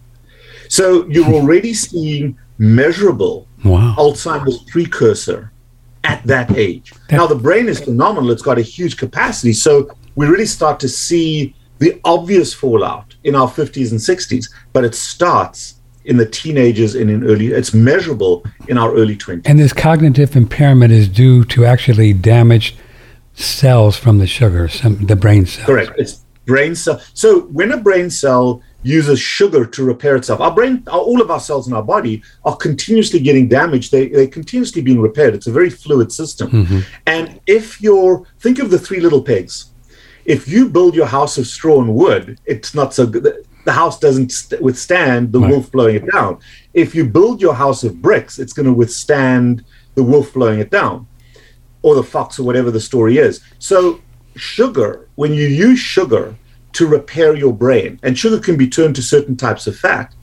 So 0.68 1.08
you're 1.08 1.26
hmm. 1.26 1.34
already 1.34 1.74
seeing 1.74 2.38
measurable 2.58 3.48
Wow. 3.64 3.96
Alzheimer's 3.98 4.64
precursor 4.64 5.52
at 6.04 6.24
that 6.26 6.58
age. 6.58 6.94
That- 7.10 7.18
now, 7.18 7.28
the 7.28 7.36
brain 7.36 7.68
is 7.68 7.80
phenomenal, 7.80 8.32
it's 8.32 8.42
got 8.42 8.58
a 8.58 8.64
huge 8.64 8.98
capacity. 8.98 9.54
So 9.54 9.90
we 10.16 10.28
really 10.28 10.46
start 10.46 10.80
to 10.82 10.90
see 10.90 11.56
the 11.80 12.00
obvious 12.04 12.54
fallout 12.54 13.16
in 13.24 13.36
our 13.36 13.48
50s 13.48 13.92
and 13.92 14.00
60s, 14.00 14.52
but 14.74 14.84
it 14.84 14.96
starts 14.96 15.81
in 16.06 16.18
the 16.18 16.26
teenagers 16.26 16.96
and 16.96 17.10
in 17.10 17.24
early, 17.24 17.48
it's 17.48 17.74
measurable 17.74 18.44
in 18.68 18.78
our 18.78 18.94
early 18.94 19.16
20s. 19.16 19.44
And 19.46 19.60
this 19.60 19.74
cognitive 19.74 20.36
impairment 20.36 20.92
is 20.92 21.08
due 21.08 21.44
to 21.46 21.66
actually 21.66 22.14
damaged 22.14 22.78
cells 23.34 23.98
from 23.98 24.18
the 24.18 24.28
sugar, 24.28 24.68
some 24.68 25.06
the 25.06 25.16
brain 25.16 25.46
cells. 25.46 25.66
Correct. 25.66 25.92
It's 25.98 26.26
brain 26.46 26.76
cell. 26.76 27.02
So 27.14 27.42
when 27.42 27.72
a 27.72 27.78
brain 27.78 28.10
cell 28.10 28.62
uses 28.84 29.20
sugar 29.20 29.66
to 29.66 29.84
repair 29.84 30.16
itself, 30.16 30.42
our 30.42 30.54
brain, 30.54 30.84
our, 30.88 31.00
all 31.00 31.22
of 31.22 31.30
our 31.30 31.40
cells 31.40 31.68
in 31.68 31.74
our 31.74 31.84
body 31.84 32.24
are 32.44 32.56
continuously 32.56 33.20
getting 33.20 33.48
damaged. 33.48 33.92
They, 33.92 34.08
they're 34.10 34.28
continuously 34.28 34.82
being 34.82 35.00
repaired. 35.00 35.36
It's 35.36 35.48
a 35.48 35.52
very 35.52 35.70
fluid 35.70 36.12
system. 36.12 36.50
Mm-hmm. 36.50 36.80
And 37.06 37.40
if 37.48 37.82
you're, 37.82 38.26
think 38.40 38.60
of 38.60 38.72
the 38.72 38.80
three 38.80 39.00
little 39.00 39.22
pigs. 39.22 39.68
If 40.26 40.48
you 40.48 40.70
build 40.70 40.94
your 40.96 41.08
house 41.08 41.38
of 41.38 41.48
straw 41.48 41.82
and 41.82 41.96
wood, 41.96 42.40
it's 42.46 42.76
not 42.76 42.94
so 42.94 43.08
good. 43.08 43.48
The- 43.66 43.72
house 43.72 44.00
doesn't 44.00 44.32
st- 44.32 44.62
withstand 44.62 45.32
the 45.32 45.40
Right. 45.40 45.52
wolf 45.52 45.72
blowing 45.72 45.96
it 45.96 46.12
down. 46.12 46.38
If 46.74 46.94
you 46.96 47.04
build 47.06 47.42
your 47.42 47.54
house 47.56 47.84
of 47.84 48.02
bricks, 48.02 48.40
it's 48.40 48.54
going 48.54 48.66
to 48.66 48.74
withstand 48.74 49.64
the 49.96 50.04
wolf 50.04 50.34
blowing 50.34 50.60
it 50.60 50.72
down 50.72 51.08
or 51.82 51.96
the 51.96 52.04
fox 52.04 52.40
or 52.40 52.44
whatever 52.44 52.72
the 52.72 52.80
story 52.80 53.18
is. 53.18 53.40
So, 53.60 54.00
sugar, 54.36 55.08
when 55.16 55.34
you 55.34 55.48
use 55.48 55.80
sugar 55.80 56.36
to 56.74 56.88
repair 56.88 57.36
your 57.36 57.54
brain, 57.54 58.00
and 58.04 58.18
sugar 58.18 58.40
can 58.40 58.56
be 58.56 58.68
turned 58.68 58.96
to 58.96 59.02
certain 59.02 59.36
types 59.36 59.68
of 59.68 59.76
fat, 59.76 60.14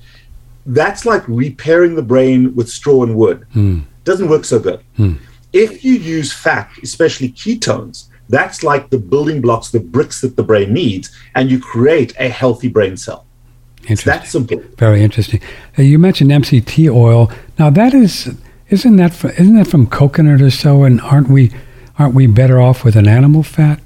that's 0.67 1.05
like 1.05 1.23
repairing 1.29 1.95
the 1.95 2.03
brain 2.03 2.55
with 2.55 2.69
straw 2.69 3.03
and 3.03 3.15
wood. 3.17 3.45
Hmm. 3.53 3.81
Doesn't 4.05 4.29
work 4.29 4.45
so 4.45 4.59
good. 4.59 4.81
Hmm. 4.97 5.15
If 5.53 5.85
you 5.85 5.95
use 5.95 6.33
fat, 6.33 6.71
especially 6.83 7.31
ketones, 7.31 8.05
that's 8.31 8.63
like 8.63 8.91
the 8.91 8.99
building 8.99 9.41
blocks, 9.41 9.71
the 9.71 9.81
bricks 9.81 10.21
that 10.23 10.37
the 10.37 10.43
brain 10.43 10.73
needs, 10.73 11.11
and 11.35 11.51
you 11.51 11.59
create 11.59 12.13
a 12.19 12.29
healthy 12.29 12.69
brain 12.69 12.97
cell. 12.97 13.25
It's 13.89 14.07
Interesting. 14.07 14.49
that 14.49 14.59
simple. 14.59 14.77
Very 14.77 15.03
interesting. 15.03 15.41
Uh, 15.79 15.83
you 15.83 15.99
mentioned 15.99 16.31
MCT 16.31 16.93
oil. 16.93 17.31
Now 17.59 17.71
that 17.71 17.95
is 17.95 18.35
isn't 18.69 18.97
that 18.97 19.15
fr- 19.15 19.29
isn't 19.29 19.55
that 19.57 19.67
from 19.67 19.87
coconut 19.87 20.43
or 20.43 20.51
so? 20.51 20.85
And 20.85 21.01
aren't 21.01 21.29
we 21.29 21.51
aren't 21.99 22.15
we 22.15 22.27
better 22.27 22.61
off 22.61 22.85
with 22.85 22.97
an 22.97 23.09
animal 23.09 23.43
fat? 23.43 23.81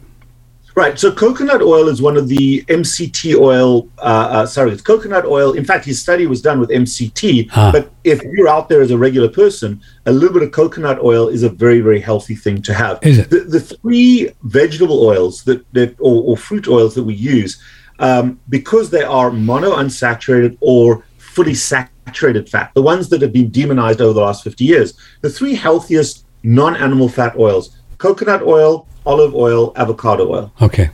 Right. 0.74 0.98
So 0.98 1.12
coconut 1.12 1.60
oil 1.60 1.88
is 1.88 2.00
one 2.00 2.16
of 2.16 2.28
the 2.28 2.62
MCT 2.62 3.38
oil. 3.38 3.88
Uh, 3.98 4.00
uh, 4.30 4.46
sorry, 4.46 4.72
it's 4.72 4.80
coconut 4.80 5.26
oil. 5.26 5.52
In 5.52 5.64
fact, 5.66 5.84
his 5.84 6.00
study 6.00 6.26
was 6.26 6.40
done 6.40 6.58
with 6.60 6.70
MCT. 6.70 7.50
Ah. 7.54 7.70
But 7.70 7.92
if 8.04 8.22
you're 8.22 8.48
out 8.48 8.70
there 8.70 8.80
as 8.80 8.90
a 8.90 8.96
regular 8.96 9.28
person, 9.28 9.82
a 10.06 10.12
little 10.12 10.32
bit 10.32 10.42
of 10.42 10.50
coconut 10.50 10.98
oil 11.00 11.28
is 11.28 11.42
a 11.42 11.50
very, 11.50 11.80
very 11.80 12.00
healthy 12.00 12.34
thing 12.34 12.62
to 12.62 12.72
have. 12.72 12.98
Is 13.02 13.18
it? 13.18 13.28
The, 13.28 13.40
the 13.40 13.60
three 13.60 14.30
vegetable 14.44 15.04
oils 15.04 15.44
that, 15.44 15.62
that 15.74 15.94
or, 16.00 16.22
or 16.22 16.36
fruit 16.38 16.66
oils 16.66 16.94
that 16.94 17.04
we 17.04 17.14
use, 17.14 17.60
um, 18.02 18.40
because 18.48 18.90
they 18.90 19.04
are 19.04 19.30
monounsaturated 19.30 20.58
or 20.60 21.04
fully 21.18 21.54
saturated 21.54 22.48
fat, 22.48 22.72
the 22.74 22.82
ones 22.82 23.08
that 23.08 23.22
have 23.22 23.32
been 23.32 23.48
demonized 23.48 24.00
over 24.02 24.12
the 24.12 24.20
last 24.20 24.44
50 24.44 24.64
years, 24.64 24.94
the 25.22 25.30
three 25.30 25.54
healthiest 25.54 26.26
non-animal 26.42 27.08
fat 27.08 27.36
oils: 27.38 27.78
coconut 27.98 28.42
oil, 28.42 28.86
olive 29.06 29.34
oil, 29.34 29.72
avocado 29.76 30.28
oil. 30.30 30.52
Okay. 30.60 30.90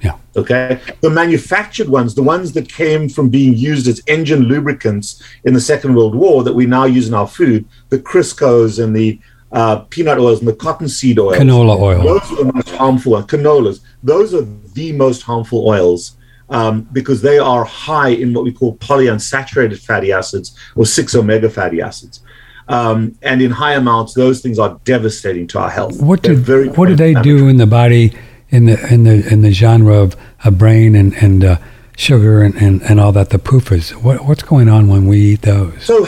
Yeah. 0.00 0.16
Okay. 0.36 0.80
The 1.00 1.10
manufactured 1.10 1.88
ones, 1.88 2.14
the 2.14 2.22
ones 2.22 2.52
that 2.52 2.68
came 2.68 3.08
from 3.08 3.30
being 3.30 3.56
used 3.56 3.86
as 3.88 4.02
engine 4.06 4.42
lubricants 4.42 5.22
in 5.44 5.54
the 5.54 5.60
Second 5.60 5.94
World 5.94 6.14
War 6.14 6.42
that 6.44 6.52
we 6.52 6.66
now 6.66 6.84
use 6.84 7.08
in 7.08 7.14
our 7.14 7.26
food, 7.26 7.64
the 7.88 7.98
Crisco's 7.98 8.78
and 8.80 8.94
the 8.94 9.20
uh, 9.50 9.76
peanut 9.90 10.18
oils 10.18 10.40
and 10.40 10.48
the 10.48 10.54
cottonseed 10.54 11.18
oils. 11.18 11.36
Canola 11.36 11.78
oil. 11.78 12.02
Those 12.02 12.32
are 12.32 12.44
the 12.44 12.52
most 12.52 12.70
harmful 12.70 13.12
ones. 13.12 13.26
Canolas. 13.26 13.80
Those 14.02 14.34
are 14.34 14.46
the 14.74 14.92
most 14.92 15.22
harmful 15.22 15.66
oils 15.66 16.17
um, 16.50 16.88
because 16.92 17.22
they 17.22 17.38
are 17.38 17.64
high 17.64 18.08
in 18.08 18.32
what 18.32 18.44
we 18.44 18.52
call 18.52 18.76
polyunsaturated 18.76 19.78
fatty 19.78 20.12
acids 20.12 20.56
or 20.76 20.86
six 20.86 21.14
omega 21.14 21.50
fatty 21.50 21.80
acids. 21.80 22.20
Um, 22.68 23.16
and 23.22 23.40
in 23.40 23.50
high 23.50 23.74
amounts, 23.74 24.14
those 24.14 24.40
things 24.40 24.58
are 24.58 24.78
devastating 24.84 25.46
to 25.48 25.58
our 25.58 25.70
health. 25.70 26.00
What 26.02 26.22
do 26.22 26.34
very 26.36 26.68
what 26.68 26.88
do 26.88 26.96
they 26.96 27.14
do 27.14 27.48
in 27.48 27.56
the 27.56 27.66
body 27.66 28.12
in 28.50 28.66
the 28.66 28.92
in 28.92 29.04
the 29.04 29.26
in 29.32 29.40
the 29.42 29.52
genre 29.52 29.94
of 29.96 30.16
a 30.44 30.50
brain 30.50 30.94
and 30.94 31.14
and 31.14 31.44
uh, 31.44 31.56
sugar 31.96 32.42
and, 32.42 32.54
and, 32.56 32.82
and 32.82 33.00
all 33.00 33.12
that 33.12 33.30
the 33.30 33.38
PUFAs? 33.38 33.92
What 34.02 34.26
what's 34.26 34.42
going 34.42 34.68
on 34.68 34.88
when 34.88 35.06
we 35.06 35.18
eat 35.18 35.42
those? 35.42 35.82
So 35.82 36.04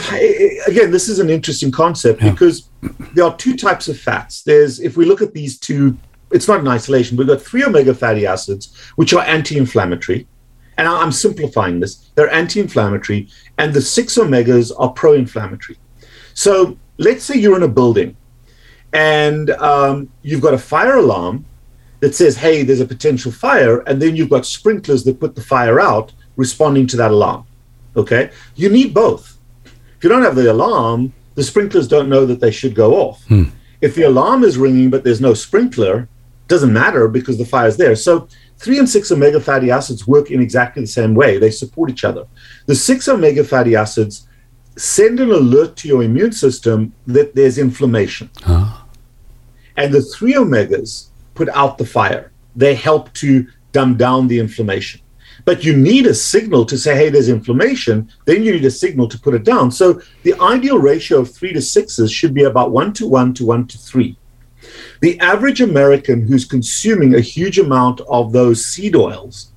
again, 0.67 0.91
this 0.91 1.09
is 1.09 1.17
an 1.17 1.29
interesting 1.31 1.71
concept 1.71 2.21
Yeah. 2.21 2.31
because 2.31 2.69
there 3.13 3.25
are 3.25 3.35
two 3.37 3.57
types 3.57 3.87
of 3.87 3.99
fats. 3.99 4.43
There's 4.43 4.79
if 4.79 4.95
we 4.97 5.05
look 5.05 5.21
at 5.23 5.33
these 5.33 5.57
two, 5.59 5.97
it's 6.31 6.47
not 6.47 6.59
in 6.59 6.67
isolation. 6.67 7.17
We've 7.17 7.27
got 7.27 7.41
three 7.41 7.63
omega 7.63 7.95
fatty 7.95 8.27
acids, 8.27 8.75
which 8.97 9.13
are 9.13 9.23
anti-inflammatory, 9.23 10.27
and 10.77 10.87
I'm 10.87 11.11
simplifying 11.11 11.79
this. 11.79 12.09
They're 12.15 12.31
anti-inflammatory, 12.31 13.27
and 13.57 13.73
the 13.73 13.81
six 13.81 14.17
omegas 14.17 14.71
are 14.77 14.89
pro-inflammatory. 14.89 15.77
So 16.33 16.77
let's 16.97 17.23
say 17.23 17.35
you're 17.35 17.57
in 17.57 17.63
a 17.63 17.67
building, 17.67 18.15
and 18.93 19.49
um, 19.51 20.09
you've 20.21 20.41
got 20.41 20.53
a 20.53 20.57
fire 20.57 20.97
alarm 20.97 21.45
that 21.99 22.15
says, 22.15 22.37
"Hey, 22.37 22.63
there's 22.63 22.79
a 22.79 22.85
potential 22.85 23.31
fire," 23.31 23.79
and 23.81 24.01
then 24.01 24.15
you've 24.15 24.29
got 24.29 24.45
sprinklers 24.45 25.03
that 25.03 25.19
put 25.19 25.35
the 25.35 25.41
fire 25.41 25.79
out, 25.79 26.13
responding 26.35 26.87
to 26.87 26.97
that 26.97 27.11
alarm. 27.11 27.45
Okay, 27.95 28.31
you 28.55 28.69
need 28.69 28.93
both. 28.93 29.37
If 29.65 30.03
you 30.03 30.09
don't 30.09 30.23
have 30.23 30.35
the 30.35 30.51
alarm, 30.51 31.13
the 31.35 31.43
sprinklers 31.43 31.87
don't 31.87 32.09
know 32.09 32.25
that 32.25 32.39
they 32.39 32.51
should 32.51 32.73
go 32.73 32.95
off. 32.95 33.23
If 33.81 33.95
the 33.95 34.03
alarm 34.03 34.43
is 34.43 34.57
ringing 34.57 34.89
but 34.89 35.03
there's 35.03 35.21
no 35.21 35.33
sprinkler, 35.33 36.07
doesn't 36.47 36.73
matter 36.73 37.07
because 37.07 37.37
the 37.37 37.45
fire's 37.45 37.77
there. 37.77 37.95
So 37.95 38.27
three 38.61 38.77
and 38.77 38.87
six 38.87 39.11
omega 39.11 39.39
fatty 39.39 39.71
acids 39.71 40.07
work 40.07 40.29
in 40.29 40.41
exactly 40.41 40.83
the 40.83 40.87
same 40.87 41.15
way. 41.15 41.37
They 41.37 41.51
support 41.51 41.89
each 41.89 42.03
other. 42.03 42.27
The 42.67 42.75
six 42.75 43.07
omega 43.07 43.43
fatty 43.43 43.75
acids 43.75 44.27
send 44.77 45.19
an 45.19 45.31
alert 45.31 45.75
to 45.77 45.87
your 45.87 46.03
immune 46.03 46.31
system 46.31 46.93
that 47.07 47.33
there's 47.35 47.57
inflammation. 47.57 48.29
Ah. 48.45 48.85
And 49.77 49.91
the 49.93 50.01
three 50.01 50.33
omegas 50.33 51.07
put 51.33 51.49
out 51.49 51.77
the 51.77 51.85
fire. 51.85 52.31
They 52.55 52.75
help 52.75 53.11
to 53.13 53.47
dumb 53.71 53.97
down 53.97 54.27
the 54.27 54.39
inflammation. 54.39 55.01
But 55.43 55.63
you 55.63 55.75
need 55.75 56.05
a 56.05 56.13
signal 56.13 56.65
to 56.65 56.77
say, 56.77 56.95
hey, 56.95 57.09
there's 57.09 57.29
inflammation. 57.29 58.11
Then 58.25 58.43
you 58.43 58.53
need 58.53 58.65
a 58.65 58.71
signal 58.71 59.07
to 59.07 59.19
put 59.19 59.33
it 59.33 59.43
down. 59.43 59.71
So 59.71 59.99
the 60.21 60.35
ideal 60.39 60.77
ratio 60.77 61.19
of 61.19 61.33
three 61.33 61.53
to 61.53 61.61
sixes 61.61 62.11
should 62.11 62.33
be 62.33 62.43
about 62.43 62.71
one 62.71 62.93
to 62.93 63.07
one 63.07 63.33
to 63.35 63.45
one 63.45 63.65
to 63.67 63.77
three. 63.77 64.17
The 65.01 65.19
average 65.19 65.61
American 65.61 66.27
who's 66.27 66.45
consuming 66.45 67.15
a 67.15 67.21
huge 67.21 67.59
amount 67.59 68.01
of 68.01 68.31
those 68.31 68.65
seed 68.65 68.95
oils 68.95 69.51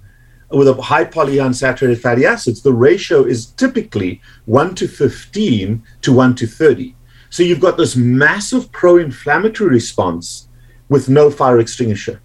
with 0.51 0.69
a 0.69 0.81
high 0.81 1.05
polyunsaturated 1.05 1.99
fatty 1.99 2.25
acids, 2.25 2.63
the 2.63 2.73
ratio 2.73 3.25
is 3.25 3.47
typically 3.47 4.21
1 4.47 4.75
to 4.77 4.89
15 4.89 5.83
to 6.03 6.13
1 6.13 6.35
to 6.37 6.47
30. 6.47 6.95
So 7.31 7.43
you've 7.43 7.61
got 7.61 7.77
this 7.77 7.97
massive 7.97 8.71
pro 8.71 8.99
inflammatory 8.99 9.71
response 9.71 10.49
with 10.89 11.09
no 11.09 11.31
fire 11.31 11.59
extinguisher. 11.59 12.21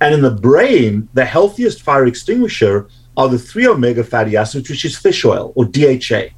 And 0.00 0.14
in 0.14 0.22
the 0.22 0.30
brain, 0.30 1.08
the 1.14 1.24
healthiest 1.24 1.82
fire 1.82 2.06
extinguisher 2.06 2.88
are 3.16 3.28
the 3.28 3.38
three 3.38 3.66
omega 3.66 4.04
fatty 4.04 4.36
acids, 4.36 4.68
which 4.68 4.84
is 4.84 4.96
fish 4.96 5.24
oil 5.24 5.52
or 5.56 5.64
DHA. 5.64 6.28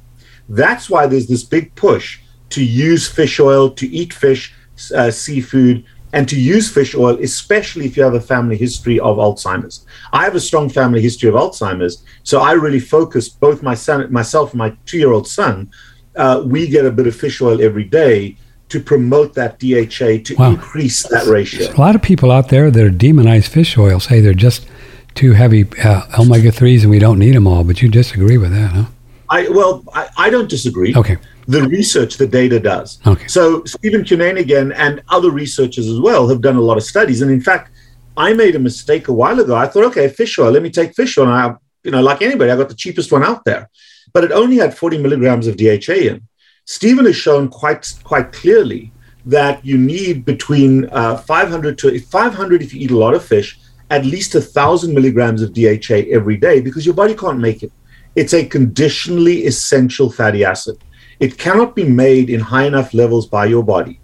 That's 0.49 0.89
why 0.89 1.07
there's 1.07 1.27
this 1.27 1.43
big 1.43 1.73
push 1.75 2.19
to 2.49 2.63
use 2.63 3.07
fish 3.07 3.39
oil, 3.39 3.69
to 3.71 3.87
eat 3.87 4.13
fish, 4.13 4.53
uh, 4.91 5.11
seafood, 5.11 5.83
and 6.13 6.27
to 6.27 6.39
use 6.39 6.71
fish 6.71 6.95
oil, 6.95 7.17
especially 7.21 7.85
if 7.85 7.95
you 7.95 8.03
have 8.03 8.13
a 8.13 8.21
family 8.21 8.57
history 8.57 8.99
of 8.99 9.17
Alzheimer's. 9.17 9.85
I 10.11 10.23
have 10.23 10.35
a 10.35 10.39
strong 10.39 10.69
family 10.69 11.01
history 11.01 11.29
of 11.29 11.35
Alzheimer's, 11.35 12.03
so 12.23 12.41
I 12.41 12.53
really 12.53 12.79
focus 12.79 13.29
both 13.29 13.63
my 13.63 13.75
son, 13.75 14.11
myself, 14.11 14.51
and 14.51 14.59
my 14.59 14.75
two-year-old 14.85 15.27
son. 15.27 15.71
Uh, 16.15 16.43
we 16.45 16.67
get 16.67 16.85
a 16.85 16.91
bit 16.91 17.07
of 17.07 17.15
fish 17.15 17.41
oil 17.41 17.61
every 17.61 17.85
day 17.85 18.35
to 18.69 18.79
promote 18.79 19.33
that 19.33 19.59
DHA 19.59 20.23
to 20.25 20.35
wow. 20.37 20.51
increase 20.51 21.03
that 21.09 21.27
ratio. 21.27 21.65
There's 21.65 21.75
a 21.75 21.81
lot 21.81 21.95
of 21.95 22.01
people 22.01 22.31
out 22.31 22.49
there 22.49 22.71
that 22.71 22.85
are 22.85 22.89
demonize 22.89 23.47
fish 23.47 23.77
oil, 23.77 23.99
say 23.99 24.21
they're 24.21 24.33
just 24.33 24.65
too 25.13 25.33
heavy 25.33 25.67
uh, 25.83 26.03
omega 26.19 26.51
threes, 26.51 26.83
and 26.83 26.91
we 26.91 26.99
don't 26.99 27.19
need 27.19 27.35
them 27.35 27.47
all. 27.47 27.63
But 27.63 27.81
you 27.81 27.89
disagree 27.89 28.37
with 28.37 28.51
that, 28.51 28.71
huh? 28.71 28.85
I 29.29 29.47
well, 29.49 29.83
I, 29.93 30.09
I 30.17 30.29
don't 30.29 30.49
disagree. 30.49 30.93
Okay 30.95 31.17
the 31.51 31.67
research 31.67 32.17
the 32.17 32.27
data 32.27 32.59
does. 32.59 32.99
Okay. 33.05 33.27
So 33.27 33.63
Stephen 33.65 34.03
Cunnane 34.03 34.73
and 34.75 35.03
other 35.09 35.31
researchers 35.31 35.87
as 35.87 35.99
well 35.99 36.27
have 36.29 36.41
done 36.41 36.55
a 36.55 36.61
lot 36.61 36.77
of 36.77 36.83
studies. 36.83 37.21
And 37.21 37.29
in 37.29 37.41
fact, 37.41 37.71
I 38.15 38.33
made 38.33 38.55
a 38.55 38.59
mistake 38.59 39.09
a 39.09 39.13
while 39.13 39.39
ago. 39.39 39.55
I 39.55 39.67
thought, 39.67 39.85
okay, 39.85 40.07
fish 40.07 40.39
oil, 40.39 40.51
let 40.51 40.63
me 40.63 40.69
take 40.69 40.95
fish 40.95 41.17
oil. 41.17 41.27
And 41.27 41.33
I, 41.33 41.55
you 41.83 41.91
know, 41.91 42.01
like 42.01 42.21
anybody, 42.21 42.51
I 42.51 42.55
got 42.55 42.69
the 42.69 42.75
cheapest 42.75 43.11
one 43.11 43.23
out 43.23 43.43
there. 43.45 43.69
But 44.13 44.23
it 44.23 44.31
only 44.31 44.57
had 44.57 44.77
40 44.77 44.97
milligrams 44.99 45.47
of 45.47 45.57
DHA 45.57 45.99
in. 46.11 46.27
Stephen 46.65 47.05
has 47.05 47.15
shown 47.15 47.49
quite 47.49 47.93
quite 48.03 48.31
clearly 48.31 48.91
that 49.25 49.65
you 49.65 49.77
need 49.77 50.25
between 50.25 50.89
uh, 50.91 51.17
500 51.17 51.77
to 51.79 51.99
500 51.99 52.61
if 52.61 52.73
you 52.73 52.81
eat 52.81 52.91
a 52.91 52.97
lot 52.97 53.13
of 53.13 53.23
fish, 53.23 53.59
at 53.89 54.05
least 54.05 54.35
a 54.35 54.41
thousand 54.41 54.93
milligrams 54.93 55.41
of 55.41 55.53
DHA 55.53 55.99
every 56.11 56.37
day 56.37 56.61
because 56.61 56.85
your 56.85 56.95
body 56.95 57.15
can't 57.15 57.39
make 57.39 57.61
it. 57.61 57.71
It's 58.15 58.33
a 58.33 58.45
conditionally 58.45 59.45
essential 59.45 60.11
fatty 60.11 60.43
acid. 60.43 60.77
It 61.21 61.37
cannot 61.37 61.75
be 61.75 61.83
made 61.83 62.31
in 62.31 62.39
high 62.39 62.65
enough 62.65 62.93
levels 62.93 63.27
by 63.27 63.45
your 63.45 63.63
body. 63.63 63.99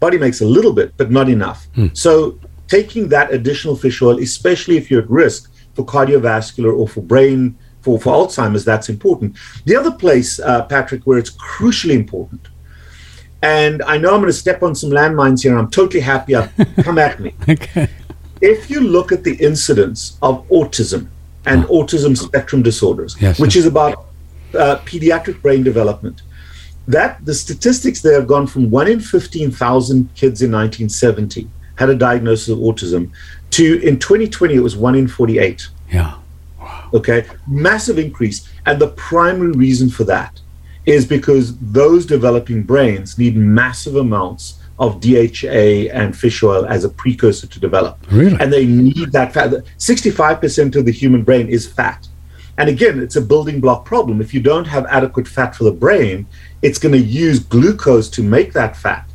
Body 0.00 0.18
makes 0.18 0.40
a 0.40 0.44
little 0.44 0.72
bit, 0.72 0.92
but 0.96 1.10
not 1.12 1.28
enough. 1.28 1.68
Hmm. 1.76 1.86
So 1.94 2.38
taking 2.66 3.08
that 3.10 3.32
additional 3.32 3.76
fish 3.76 4.02
oil, 4.02 4.18
especially 4.18 4.76
if 4.76 4.90
you're 4.90 5.02
at 5.02 5.08
risk 5.08 5.50
for 5.74 5.86
cardiovascular 5.86 6.76
or 6.76 6.88
for 6.88 7.02
brain, 7.02 7.56
for, 7.82 8.00
for 8.00 8.12
Alzheimer's, 8.12 8.64
that's 8.64 8.88
important. 8.88 9.36
The 9.64 9.76
other 9.76 9.92
place, 9.92 10.40
uh, 10.40 10.64
Patrick, 10.64 11.06
where 11.06 11.18
it's 11.18 11.30
crucially 11.30 11.94
important, 11.94 12.48
and 13.42 13.80
I 13.82 13.96
know 13.96 14.12
I'm 14.12 14.20
going 14.20 14.32
to 14.32 14.32
step 14.32 14.64
on 14.64 14.74
some 14.74 14.90
landmines 14.90 15.42
here, 15.44 15.52
and 15.52 15.60
I'm 15.60 15.70
totally 15.70 16.00
happy. 16.00 16.34
come 16.82 16.98
at 16.98 17.20
me. 17.20 17.32
okay. 17.48 17.88
If 18.40 18.70
you 18.70 18.80
look 18.80 19.12
at 19.12 19.22
the 19.22 19.36
incidence 19.36 20.18
of 20.20 20.46
autism 20.48 21.08
and 21.46 21.64
oh. 21.66 21.84
autism 21.84 22.16
spectrum 22.18 22.62
disorders, 22.62 23.16
yes, 23.20 23.38
which 23.38 23.54
is 23.54 23.66
about 23.66 24.06
uh, 24.54 24.78
pediatric 24.84 25.40
brain 25.42 25.62
development, 25.62 26.22
that 26.88 27.24
the 27.24 27.34
statistics 27.34 28.00
there 28.00 28.14
have 28.14 28.26
gone 28.26 28.46
from 28.46 28.70
one 28.70 28.88
in 28.88 29.00
15,000 29.00 30.14
kids 30.14 30.42
in 30.42 30.52
1970 30.52 31.48
had 31.76 31.90
a 31.90 31.94
diagnosis 31.94 32.48
of 32.48 32.58
autism 32.58 33.10
to 33.50 33.80
in 33.80 33.98
2020 33.98 34.54
it 34.54 34.60
was 34.60 34.76
one 34.76 34.94
in 34.94 35.08
48. 35.08 35.68
Yeah. 35.92 36.14
Wow. 36.58 36.90
Okay. 36.94 37.26
Massive 37.46 37.98
increase. 37.98 38.48
And 38.64 38.80
the 38.80 38.88
primary 38.88 39.52
reason 39.52 39.90
for 39.90 40.04
that 40.04 40.40
is 40.86 41.04
because 41.04 41.58
those 41.58 42.06
developing 42.06 42.62
brains 42.62 43.18
need 43.18 43.36
massive 43.36 43.96
amounts 43.96 44.60
of 44.78 45.00
DHA 45.00 45.90
and 45.92 46.16
fish 46.16 46.42
oil 46.42 46.66
as 46.66 46.84
a 46.84 46.88
precursor 46.88 47.46
to 47.46 47.60
develop. 47.60 47.98
Really? 48.10 48.36
And 48.40 48.52
they 48.52 48.66
need 48.66 49.12
that 49.12 49.32
fat. 49.32 49.50
65% 49.78 50.76
of 50.76 50.84
the 50.84 50.92
human 50.92 51.22
brain 51.22 51.48
is 51.48 51.66
fat. 51.66 52.08
And 52.58 52.68
again, 52.68 53.00
it's 53.00 53.16
a 53.16 53.20
building 53.20 53.60
block 53.60 53.84
problem. 53.84 54.20
If 54.20 54.32
you 54.32 54.40
don't 54.40 54.66
have 54.66 54.86
adequate 54.86 55.28
fat 55.28 55.54
for 55.54 55.64
the 55.64 55.72
brain, 55.72 56.26
it's 56.62 56.78
going 56.78 56.92
to 56.92 56.98
use 56.98 57.38
glucose 57.38 58.08
to 58.10 58.22
make 58.22 58.52
that 58.52 58.76
fat. 58.76 59.08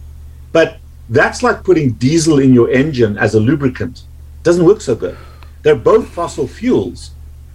But 0.52 0.78
that's 1.10 1.44
like 1.44 1.64
putting 1.64 1.94
diesel 1.94 2.40
in 2.40 2.54
your 2.54 2.70
engine 2.70 3.18
as 3.18 3.36
a 3.36 3.40
lubricant. 3.40 4.04
Doesn't 4.44 4.66
work 4.66 4.82
so 4.82 4.96
good. 4.96 5.18
They're 5.64 5.76
both 5.76 6.08
fossil 6.10 6.48
fuels, 6.48 7.12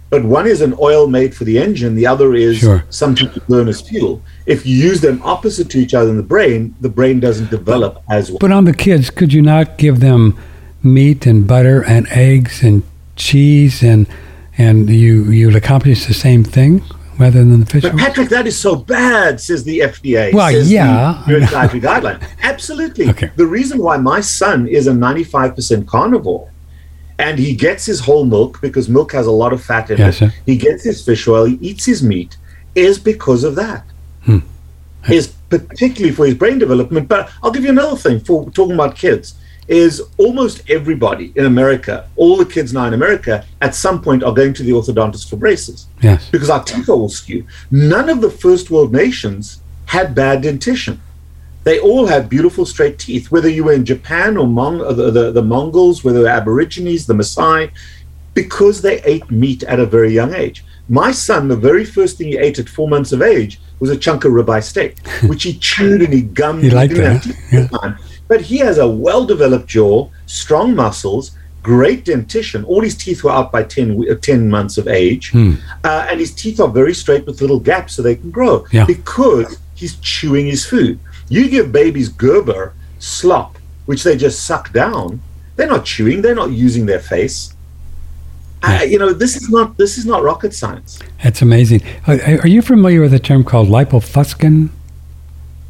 but 0.09 0.23
one 0.23 0.47
is 0.47 0.61
an 0.61 0.73
oil 0.79 1.07
made 1.07 1.35
for 1.35 1.43
the 1.43 1.57
engine, 1.59 1.95
the 1.95 2.07
other 2.07 2.33
is 2.33 2.59
sure. 2.59 2.85
something 2.89 3.29
to 3.31 3.41
burn 3.41 3.67
as 3.67 3.81
fuel. 3.81 4.21
If 4.45 4.65
you 4.65 4.77
use 4.77 5.01
them 5.01 5.21
opposite 5.23 5.69
to 5.71 5.79
each 5.79 5.93
other 5.93 6.09
in 6.09 6.17
the 6.17 6.23
brain, 6.23 6.75
the 6.79 6.89
brain 6.89 7.19
doesn't 7.19 7.49
develop 7.49 8.01
as 8.09 8.29
well. 8.29 8.39
But 8.39 8.51
on 8.51 8.63
the 8.65 8.73
kids, 8.73 9.09
could 9.09 9.33
you 9.33 9.41
not 9.41 9.77
give 9.77 9.99
them 9.99 10.37
meat 10.83 11.25
and 11.25 11.45
butter 11.45 11.83
and 11.83 12.07
eggs 12.09 12.63
and 12.63 12.83
cheese 13.15 13.83
and 13.83 14.07
and 14.57 14.89
you 14.89 15.23
you'd 15.25 15.55
accomplish 15.55 16.05
the 16.05 16.13
same 16.13 16.43
thing 16.43 16.83
rather 17.19 17.39
than 17.39 17.59
the 17.59 17.65
fish. 17.65 17.83
But 17.83 17.97
Patrick, 17.97 18.29
that 18.29 18.47
is 18.47 18.57
so 18.57 18.75
bad, 18.75 19.39
says 19.39 19.63
the 19.63 19.79
FDA. 19.79 20.33
Well, 20.33 20.51
yeah, 20.51 21.23
the 21.27 21.39
dietary 21.39 21.81
guideline. 21.81 22.23
Absolutely. 22.41 23.09
Okay. 23.09 23.31
The 23.35 23.45
reason 23.45 23.79
why 23.79 23.97
my 23.97 24.21
son 24.21 24.67
is 24.67 24.87
a 24.87 24.91
95% 24.91 25.87
carnivore, 25.87 26.51
and 27.19 27.39
he 27.39 27.55
gets 27.55 27.85
his 27.85 27.99
whole 27.99 28.25
milk 28.25 28.59
because 28.61 28.89
milk 28.89 29.11
has 29.13 29.27
a 29.27 29.31
lot 29.31 29.53
of 29.53 29.63
fat 29.63 29.89
in 29.89 29.97
yes, 29.97 30.15
it. 30.15 30.31
Sir. 30.31 30.33
He 30.45 30.57
gets 30.57 30.83
his 30.83 31.03
fish 31.03 31.27
oil. 31.27 31.45
He 31.45 31.55
eats 31.55 31.85
his 31.85 32.03
meat, 32.03 32.37
is 32.75 32.99
because 32.99 33.43
of 33.43 33.55
that. 33.55 33.85
Hmm. 34.23 34.39
Is 35.09 35.27
particularly 35.49 36.13
for 36.13 36.25
his 36.25 36.35
brain 36.35 36.59
development. 36.59 37.07
But 37.07 37.31
I'll 37.41 37.51
give 37.51 37.63
you 37.63 37.69
another 37.69 37.95
thing 37.95 38.19
for 38.19 38.49
talking 38.51 38.73
about 38.73 38.95
kids 38.95 39.35
is 39.67 40.01
almost 40.17 40.69
everybody 40.69 41.33
in 41.35 41.45
America, 41.45 42.09
all 42.15 42.37
the 42.37 42.45
kids 42.45 42.73
now 42.73 42.85
in 42.85 42.93
America, 42.93 43.45
at 43.61 43.75
some 43.75 44.01
point 44.01 44.23
are 44.23 44.33
going 44.33 44.53
to 44.53 44.63
the 44.63 44.71
orthodontist 44.71 45.29
for 45.29 45.35
braces. 45.35 45.87
Yes. 46.01 46.29
Because 46.29 46.49
our 46.49 46.63
teeth 46.63 46.87
are 46.89 46.93
all 46.93 47.09
skewed. 47.09 47.45
None 47.69 48.09
of 48.09 48.21
the 48.21 48.31
first 48.31 48.71
world 48.71 48.93
nations 48.93 49.61
had 49.85 50.15
bad 50.15 50.41
dentition. 50.41 51.01
They 51.63 51.79
all 51.79 52.05
had 52.05 52.29
beautiful 52.29 52.65
straight 52.65 52.97
teeth, 52.97 53.29
whether 53.29 53.49
you 53.49 53.65
were 53.65 53.73
in 53.73 53.83
Japan 53.83 54.37
or 54.37 54.45
Mong- 54.47 54.85
uh, 54.85 54.93
the, 54.93 55.11
the, 55.11 55.31
the 55.33 55.41
Mongols, 55.41 56.01
whether 56.01 56.21
the 56.21 56.29
Aborigines, 56.29 57.05
the 57.05 57.13
Maasai, 57.13 57.71
because 58.33 58.81
they 58.81 59.01
ate 59.01 59.29
meat 59.29 59.63
at 59.63 59.79
a 59.79 59.85
very 59.85 60.13
young 60.13 60.33
age. 60.33 60.63
My 60.87 61.11
son, 61.11 61.49
the 61.49 61.57
very 61.57 61.83
first 61.83 62.17
thing 62.17 62.27
he 62.27 62.37
ate 62.37 62.59
at 62.59 62.69
four 62.69 62.87
months 62.87 63.11
of 63.11 63.21
age 63.21 63.59
was 63.79 63.89
a 63.89 63.97
chunk 63.97 64.23
of 64.23 64.31
ribeye 64.31 64.63
steak, 64.63 65.05
which 65.23 65.43
he 65.43 65.57
chewed 65.57 66.01
and 66.01 66.13
he 66.13 66.21
gummed. 66.21 66.63
He 66.63 66.69
liked 66.69 66.93
that. 66.95 67.25
Yeah. 67.51 67.97
But 68.27 68.41
he 68.41 68.57
has 68.57 68.77
a 68.77 68.87
well 68.87 69.25
developed 69.25 69.67
jaw, 69.67 70.09
strong 70.25 70.75
muscles, 70.75 71.31
great 71.63 72.05
dentition. 72.05 72.63
All 72.65 72.81
his 72.81 72.95
teeth 72.95 73.23
were 73.23 73.31
out 73.31 73.51
by 73.51 73.63
10, 73.63 74.05
uh, 74.09 74.15
10 74.15 74.49
months 74.49 74.77
of 74.77 74.87
age. 74.87 75.31
Hmm. 75.31 75.55
Uh, 75.83 76.07
and 76.09 76.19
his 76.19 76.33
teeth 76.33 76.59
are 76.59 76.69
very 76.69 76.93
straight 76.93 77.25
with 77.25 77.41
little 77.41 77.59
gaps 77.59 77.93
so 77.93 78.01
they 78.01 78.15
can 78.15 78.31
grow 78.31 78.65
yeah. 78.71 78.85
because 78.85 79.57
he's 79.75 79.95
chewing 79.97 80.45
his 80.45 80.65
food. 80.65 80.99
You 81.29 81.49
give 81.49 81.71
babies 81.71 82.09
Gerber 82.09 82.73
slop, 82.99 83.57
which 83.85 84.03
they 84.03 84.15
just 84.15 84.45
suck 84.45 84.71
down. 84.71 85.21
They're 85.55 85.67
not 85.67 85.85
chewing. 85.85 86.21
They're 86.21 86.35
not 86.35 86.51
using 86.51 86.85
their 86.85 86.99
face. 86.99 87.53
Yeah. 88.63 88.79
Uh, 88.79 88.83
you 88.83 88.97
know, 88.97 89.13
this 89.13 89.35
is 89.35 89.49
not 89.49 89.77
this 89.77 89.97
is 89.97 90.05
not 90.05 90.23
rocket 90.23 90.53
science. 90.53 90.99
That's 91.23 91.41
amazing. 91.41 91.81
Are, 92.07 92.19
are 92.43 92.47
you 92.47 92.61
familiar 92.61 93.01
with 93.01 93.13
a 93.13 93.19
term 93.19 93.43
called 93.43 93.67
lipofuscin? 93.67 94.69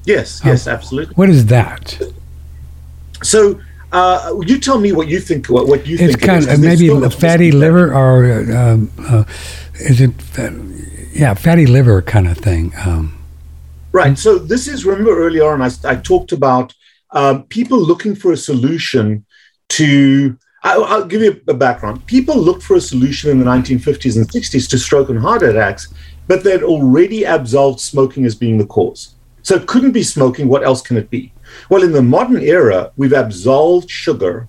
Yes, 0.05 0.41
yes, 0.45 0.67
absolutely. 0.67 1.15
What 1.15 1.29
is 1.29 1.47
that? 1.47 1.99
So 3.24 3.59
uh, 3.91 4.36
you 4.45 4.59
tell 4.59 4.80
me 4.80 4.91
what 4.91 5.07
you 5.07 5.20
think. 5.20 5.47
What, 5.47 5.68
what 5.68 5.88
you 5.88 5.95
it's 5.95 6.15
think? 6.15 6.22
kind 6.22 6.47
of 6.47 6.59
maybe 6.59 6.89
a 6.89 7.09
fatty 7.09 7.51
liver, 7.51 7.93
or 7.93 8.51
um, 8.55 8.91
uh, 8.99 9.24
is 9.76 10.01
it? 10.01 10.11
Uh, 10.38 10.51
yeah, 11.13 11.34
fatty 11.34 11.65
liver 11.65 12.01
kind 12.01 12.28
of 12.28 12.38
thing. 12.38 12.74
Um, 12.86 13.18
right. 13.91 14.18
So 14.18 14.38
this 14.38 14.68
is 14.68 14.86
remember 14.86 15.18
earlier 15.18 15.49
on 15.51 15.61
I, 15.61 15.70
I 15.86 15.95
talked 15.95 16.32
about 16.32 16.74
um, 17.11 17.43
people 17.43 17.80
looking 17.80 18.15
for 18.15 18.34
a 18.34 18.38
solution 18.38 19.26
to. 19.70 20.38
I, 20.63 20.78
will 20.78 21.05
give 21.05 21.22
you 21.22 21.39
a 21.47 21.53
background. 21.53 22.05
People 22.07 22.36
looked 22.36 22.63
for 22.63 22.76
a 22.76 22.82
solution 22.82 23.32
in 23.32 23.39
the 23.39 23.45
1950s 23.45 24.18
and 24.18 24.28
60s 24.28 24.70
to 24.70 24.78
stroke 24.78 25.09
and 25.09 25.18
heart 25.18 25.43
attacks, 25.43 25.93
but 26.28 26.43
they'd 26.43 26.63
already 26.63 27.24
absolved 27.24 27.80
smoking 27.80 28.26
as 28.26 28.36
being 28.36 28.57
the 28.57 28.65
cause. 28.65 29.15
So 29.43 29.55
it 29.55 29.68
couldn't 29.68 29.93
be 29.93 30.03
smoking. 30.03 30.49
What 30.49 30.63
else 30.63 30.82
can 30.82 30.97
it 30.97 31.09
be? 31.09 31.32
Well, 31.69 31.83
in 31.83 31.91
the 31.91 32.01
modern 32.01 32.41
era, 32.41 32.91
we've 32.97 33.13
absolved 33.13 33.89
sugar 33.89 34.47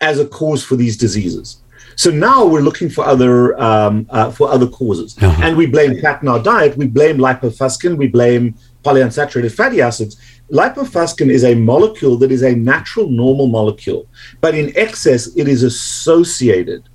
as 0.00 0.18
a 0.18 0.26
cause 0.26 0.64
for 0.64 0.76
these 0.76 0.96
diseases. 0.96 1.58
So 1.96 2.10
now 2.10 2.46
we're 2.46 2.60
looking 2.60 2.88
for 2.88 3.04
other 3.04 3.60
um, 3.60 4.06
uh, 4.10 4.30
for 4.30 4.48
other 4.48 4.68
causes, 4.68 5.16
uh-huh. 5.20 5.42
and 5.44 5.56
we 5.56 5.66
blame 5.66 6.00
fat 6.00 6.22
in 6.22 6.28
our 6.28 6.40
diet. 6.40 6.76
We 6.76 6.86
blame 6.86 7.18
lipofuscin. 7.18 7.96
We 7.96 8.06
blame 8.06 8.54
polyunsaturated 8.84 9.50
fatty 9.50 9.82
acids. 9.82 10.16
Lipofuscin 10.52 11.28
is 11.28 11.42
a 11.42 11.56
molecule 11.56 12.16
that 12.18 12.30
is 12.30 12.42
a 12.42 12.54
natural, 12.54 13.10
normal 13.10 13.48
molecule, 13.48 14.06
but 14.40 14.54
in 14.54 14.72
excess, 14.76 15.34
it 15.36 15.48
is 15.48 15.64
associated 15.64 16.88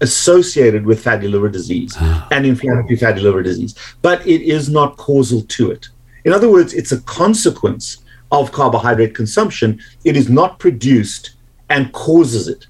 associated 0.00 0.86
with 0.86 1.02
fatty 1.02 1.28
liver 1.28 1.48
disease 1.48 1.96
uh-huh. 1.96 2.28
and 2.30 2.46
inflammatory 2.46 2.96
fatty 2.96 3.20
liver 3.20 3.42
disease, 3.42 3.74
but 4.00 4.24
it 4.26 4.42
is 4.42 4.70
not 4.70 4.96
causal 4.96 5.42
to 5.42 5.70
it. 5.70 5.88
In 6.24 6.32
other 6.32 6.50
words, 6.50 6.72
it's 6.72 6.92
a 6.92 7.00
consequence 7.02 7.98
of 8.30 8.52
carbohydrate 8.52 9.14
consumption. 9.14 9.80
It 10.04 10.16
is 10.16 10.28
not 10.28 10.58
produced 10.58 11.36
and 11.68 11.92
causes 11.92 12.48
it. 12.48 12.66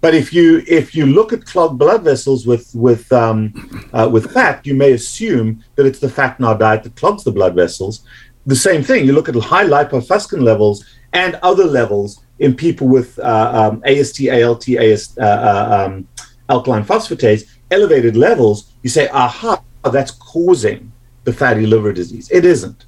But 0.00 0.14
if 0.14 0.32
you 0.32 0.62
if 0.66 0.94
you 0.94 1.06
look 1.06 1.32
at 1.32 1.44
clogged 1.44 1.78
blood 1.78 2.02
vessels 2.02 2.46
with 2.46 2.70
with 2.74 3.12
um, 3.12 3.90
uh, 3.92 4.08
with 4.10 4.32
fat, 4.32 4.66
you 4.66 4.74
may 4.74 4.92
assume 4.92 5.62
that 5.76 5.84
it's 5.84 5.98
the 5.98 6.08
fat 6.08 6.38
in 6.38 6.44
our 6.44 6.56
diet 6.56 6.84
that 6.84 6.96
clogs 6.96 7.22
the 7.22 7.32
blood 7.32 7.54
vessels. 7.54 8.06
The 8.46 8.56
same 8.56 8.82
thing. 8.82 9.04
You 9.04 9.12
look 9.12 9.28
at 9.28 9.34
high 9.34 9.66
lipofuscin 9.66 10.42
levels 10.42 10.84
and 11.12 11.34
other 11.42 11.64
levels 11.64 12.22
in 12.38 12.54
people 12.54 12.88
with 12.88 13.18
uh, 13.18 13.70
um, 13.72 13.82
AST, 13.84 14.26
ALT, 14.28 14.66
AST, 14.70 15.18
uh, 15.18 15.22
uh, 15.22 15.86
um, 15.86 16.08
alkaline 16.48 16.84
phosphatase, 16.84 17.44
elevated 17.70 18.16
levels. 18.16 18.72
You 18.82 18.88
say, 18.88 19.08
aha, 19.08 19.62
that's 19.92 20.12
causing 20.12 20.90
the 21.24 21.32
fatty 21.32 21.66
liver 21.66 21.92
disease. 21.92 22.30
It 22.30 22.46
isn't. 22.46 22.86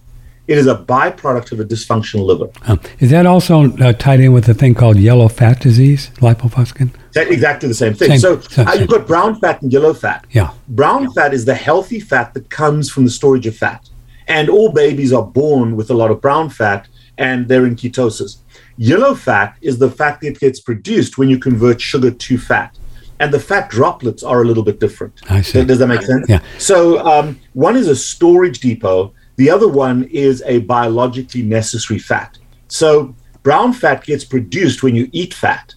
It 0.49 0.59
is 0.59 0.67
a 0.67 0.75
byproduct 0.75 1.53
of 1.53 1.61
a 1.61 1.65
dysfunctional 1.65 2.27
liver. 2.27 2.51
Um, 2.67 2.81
is 2.99 3.11
that 3.11 3.27
also 3.27 3.73
uh, 3.77 3.93
tied 3.93 4.21
in 4.21 4.33
with 4.33 4.49
a 4.49 4.55
thing 4.55 4.75
called 4.75 4.97
yellow 4.97 5.29
fat 5.29 5.61
disease, 5.61 6.11
lipofuscin? 6.17 6.91
exactly 7.15 7.69
the 7.69 7.75
same 7.75 7.95
thing. 7.95 8.11
Same, 8.11 8.19
so 8.19 8.41
same, 8.41 8.67
uh, 8.67 8.73
you've 8.73 8.89
got 8.89 9.07
brown 9.07 9.39
fat 9.39 9.63
and 9.63 9.73
yellow 9.73 9.95
fat. 9.95 10.27
Yeah. 10.31 10.53
Brown 10.69 11.13
fat 11.13 11.33
is 11.33 11.45
the 11.45 11.55
healthy 11.55 12.01
fat 12.01 12.35
that 12.35 12.51
comes 12.51 12.91
from 12.91 13.05
the 13.05 13.11
storage 13.11 13.47
of 13.47 13.57
fat. 13.57 13.89
And 14.27 14.49
all 14.49 14.73
babies 14.73 15.13
are 15.13 15.25
born 15.25 15.77
with 15.77 15.91
a 15.91 15.95
lot 15.95 16.11
of 16.11 16.21
brown 16.21 16.49
fat 16.51 16.89
and 17.19 17.49
they're 17.49 17.67
in 17.67 17.77
ketosis. 17.77 18.39
Yellow 18.77 19.15
fat 19.15 19.57
is 19.61 19.79
the 19.79 19.91
fat 19.91 20.21
that 20.23 20.41
gets 20.41 20.61
produced 20.61 21.19
when 21.19 21.29
you 21.29 21.39
convert 21.39 21.81
sugar 21.81 22.11
to 22.11 22.39
fat. 22.39 22.79
And 23.21 23.33
the 23.33 23.39
fat 23.39 23.71
droplets 23.71 24.23
are 24.25 24.43
a 24.43 24.45
little 24.45 24.65
bit 24.65 24.81
different. 24.81 25.21
I 25.31 25.43
see. 25.43 25.65
Does 25.65 25.79
that 25.79 25.87
make 25.87 26.03
sense? 26.03 26.29
Yeah. 26.29 26.41
So 26.59 26.99
um, 27.07 27.39
one 27.53 27.77
is 27.77 27.87
a 27.87 27.95
storage 27.95 28.59
depot 28.59 29.13
the 29.43 29.51
other 29.51 29.67
one 29.67 30.05
is 30.05 30.41
a 30.47 30.61
biologically 30.61 31.43
necessary 31.43 31.99
fat. 31.99 32.39
So 32.69 33.13
brown 33.43 33.73
fat 33.73 34.05
gets 34.05 34.25
produced 34.25 34.85
when 34.85 34.95
you 34.95 35.09
eat 35.11 35.35
fat. 35.35 35.75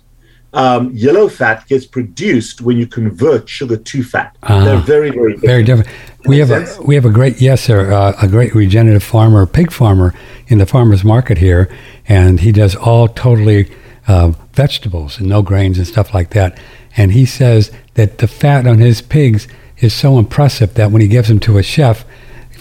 Um, 0.54 0.92
yellow 0.94 1.28
fat 1.28 1.68
gets 1.68 1.84
produced 1.84 2.62
when 2.62 2.78
you 2.78 2.86
convert 2.86 3.50
sugar 3.50 3.76
to 3.76 4.04
fat. 4.04 4.38
Uh, 4.44 4.64
They're 4.64 4.78
very, 4.78 5.10
very 5.10 5.34
different. 5.34 5.48
Very 5.48 5.64
different. 5.64 5.90
We 6.28 6.38
have 6.38 6.52
a 6.52 6.82
we 6.84 6.94
have 6.94 7.06
a 7.06 7.10
great 7.10 7.42
yes 7.42 7.64
sir 7.64 7.92
uh, 7.92 8.14
a 8.22 8.28
great 8.28 8.54
regenerative 8.54 9.04
farmer 9.04 9.48
pig 9.48 9.72
farmer 9.72 10.14
in 10.46 10.60
the 10.60 10.68
farmers 10.68 11.04
market 11.04 11.40
here, 11.40 11.68
and 12.08 12.42
he 12.42 12.52
does 12.52 12.76
all 12.76 13.08
totally 13.08 13.72
uh, 14.08 14.32
vegetables 14.54 15.18
and 15.18 15.28
no 15.28 15.42
grains 15.42 15.80
and 15.80 15.88
stuff 15.88 16.14
like 16.14 16.30
that. 16.32 16.60
And 16.96 17.14
he 17.14 17.26
says 17.26 17.72
that 17.96 18.20
the 18.20 18.28
fat 18.28 18.68
on 18.68 18.78
his 18.78 19.02
pigs 19.02 19.48
is 19.80 19.94
so 19.94 20.20
impressive 20.20 20.76
that 20.76 20.92
when 20.92 21.02
he 21.02 21.08
gives 21.08 21.30
them 21.30 21.40
to 21.40 21.58
a 21.58 21.64
chef, 21.64 22.06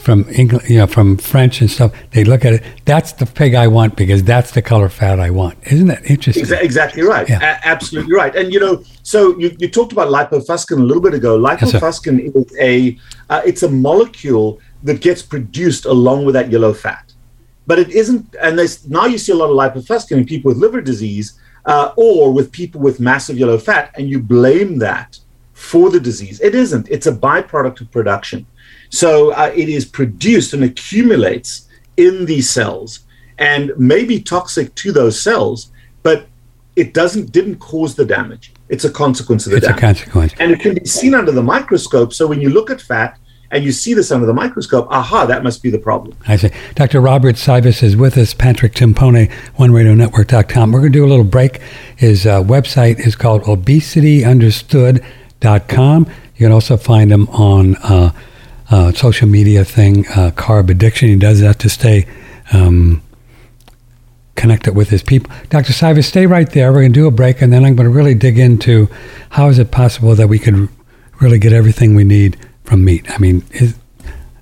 from 0.05 0.29
English, 0.29 0.69
you 0.69 0.79
know, 0.79 0.87
from 0.87 1.17
French 1.17 1.63
and 1.63 1.71
stuff, 1.71 1.93
they 2.11 2.25
look 2.25 2.45
at 2.45 2.53
it. 2.53 2.63
That's 2.85 3.13
the 3.13 3.25
pig 3.25 3.55
I 3.55 3.67
want 3.69 3.97
because 3.97 4.23
that's 4.23 4.51
the 4.51 4.61
color 4.61 4.91
fat 4.91 5.19
I 5.19 5.31
want. 5.31 5.57
Isn't 5.63 5.87
that 5.87 6.05
interesting? 6.09 6.45
Exactly 6.61 7.03
right. 7.03 7.27
Yeah. 7.29 7.39
A- 7.41 7.67
absolutely 7.67 8.15
right. 8.15 8.35
And 8.37 8.53
you 8.53 8.61
know, 8.61 8.85
so 9.03 9.37
you, 9.39 9.57
you 9.59 9.69
talked 9.69 9.93
about 9.93 10.09
lipofuscin 10.09 10.79
a 10.79 10.83
little 10.83 11.03
bit 11.03 11.15
ago. 11.15 11.39
Lipofuscin 11.39 12.23
yes, 12.23 12.35
is 12.35 12.59
a 12.61 12.99
uh, 13.31 13.41
it's 13.47 13.63
a 13.63 13.71
molecule 13.71 14.61
that 14.83 15.01
gets 15.01 15.23
produced 15.23 15.87
along 15.87 16.27
with 16.27 16.35
that 16.35 16.53
yellow 16.53 16.75
fat, 16.75 17.15
but 17.67 17.79
it 17.79 17.89
isn't. 17.89 18.37
And 18.43 18.59
there's 18.59 18.87
now 18.87 19.07
you 19.07 19.17
see 19.17 19.33
a 19.33 19.37
lot 19.37 19.49
of 19.51 19.57
lipofuscin 19.57 20.19
in 20.19 20.27
people 20.27 20.51
with 20.51 20.59
liver 20.59 20.83
disease 20.83 21.41
uh, 21.65 21.93
or 21.97 22.31
with 22.31 22.53
people 22.53 22.81
with 22.81 23.01
massive 23.01 23.39
yellow 23.39 23.59
fat, 23.59 23.91
and 23.97 24.09
you 24.09 24.21
blame 24.21 24.79
that 24.81 25.19
for 25.55 25.89
the 25.89 26.01
disease. 26.01 26.41
It 26.41 26.55
isn't. 26.55 26.91
It's 26.91 27.07
a 27.07 27.13
byproduct 27.13 27.81
of 27.81 27.91
production. 27.91 28.47
So 28.95 29.33
uh, 29.33 29.53
it 29.57 29.69
is 29.69 29.85
produced 29.85 30.55
and 30.55 30.63
accumulates 30.63 31.69
in 31.97 32.27
these 32.27 32.49
cells 32.49 33.01
and 33.39 33.73
may 33.77 34.05
be 34.05 34.23
toxic 34.23 34.73
to 34.77 34.93
those 34.93 35.21
cells, 35.21 35.73
but 36.05 36.29
it 36.77 36.95
doesn't 36.95 37.33
didn't 37.33 37.57
cause 37.57 37.97
the 37.97 38.05
damage. 38.05 38.53
It's 38.69 38.85
a 38.85 38.91
consequence 38.91 39.47
of 39.47 39.51
the 39.51 39.57
it's 39.57 39.67
damage. 39.67 39.79
a 39.79 39.81
consequence. 39.81 40.35
And 40.39 40.53
it 40.53 40.61
can 40.61 40.75
be 40.75 40.85
seen 40.85 41.13
under 41.13 41.33
the 41.33 41.43
microscope. 41.43 42.13
So 42.13 42.29
when 42.29 42.41
you 42.41 42.51
look 42.51 42.71
at 42.71 42.81
fat 42.81 43.19
and 43.51 43.65
you 43.65 43.73
see 43.73 43.95
this 43.95 44.13
under 44.13 44.27
the 44.27 44.33
microscope, 44.33 44.87
aha, 44.91 45.27
that 45.27 45.43
must 45.43 45.61
be 45.61 45.71
the 45.71 45.79
problem. 45.79 46.17
I 46.29 46.37
see. 46.37 46.51
Dr. 46.77 47.01
Robert 47.01 47.35
Cywes 47.35 47.83
is 47.83 47.97
with 47.97 48.17
us, 48.17 48.33
Patrick 48.33 48.75
Timpone, 48.75 49.29
OneRadioNetwork.com. 49.59 50.71
We're 50.71 50.81
going 50.81 50.93
to 50.93 50.99
do 50.99 51.05
a 51.05 51.11
little 51.11 51.25
break. 51.25 51.61
His 51.97 52.27
uh, 52.27 52.45
website 52.45 53.05
is 53.05 53.17
called 53.17 53.43
obesityunderstood.com. 53.43 56.07
You 56.37 56.47
can 56.47 56.53
also 56.53 56.77
find 56.77 57.13
him 57.13 57.29
on 57.29 57.77
uh, 57.77 58.11
uh, 58.75 58.93
social 58.93 59.29
media 59.29 59.65
thing, 59.65 60.05
uh, 60.09 60.33
carb 60.33 60.69
addiction. 60.69 61.09
He 61.09 61.15
does 61.15 61.41
that 61.41 61.61
to 61.61 61.69
stay 61.69 62.09
um, 62.53 63.01
connected 64.35 64.75
with 64.75 64.91
his 64.91 65.01
people. 65.01 65.33
Dr. 65.49 65.73
Cywes, 65.73 66.07
stay 66.07 66.27
right 66.27 66.51
there. 66.51 66.73
We're 66.73 66.81
going 66.81 66.93
to 66.93 67.01
do 67.01 67.07
a 67.07 67.13
break, 67.13 67.41
and 67.41 67.53
then 67.53 67.65
I'm 67.65 67.77
going 67.77 67.89
to 67.89 67.95
really 67.95 68.15
dig 68.15 68.37
into 68.37 68.89
how 69.31 69.49
is 69.49 69.61
it 69.61 69.71
possible 69.71 70.17
that 70.17 70.27
we 70.27 70.41
could 70.41 70.69
really 71.21 71.39
get 71.39 71.53
everything 71.53 71.95
we 71.95 72.03
need 72.03 72.37
from 72.65 72.85
meat. 72.85 73.09
I 73.09 73.19
mean, 73.19 73.45
is, 73.53 73.77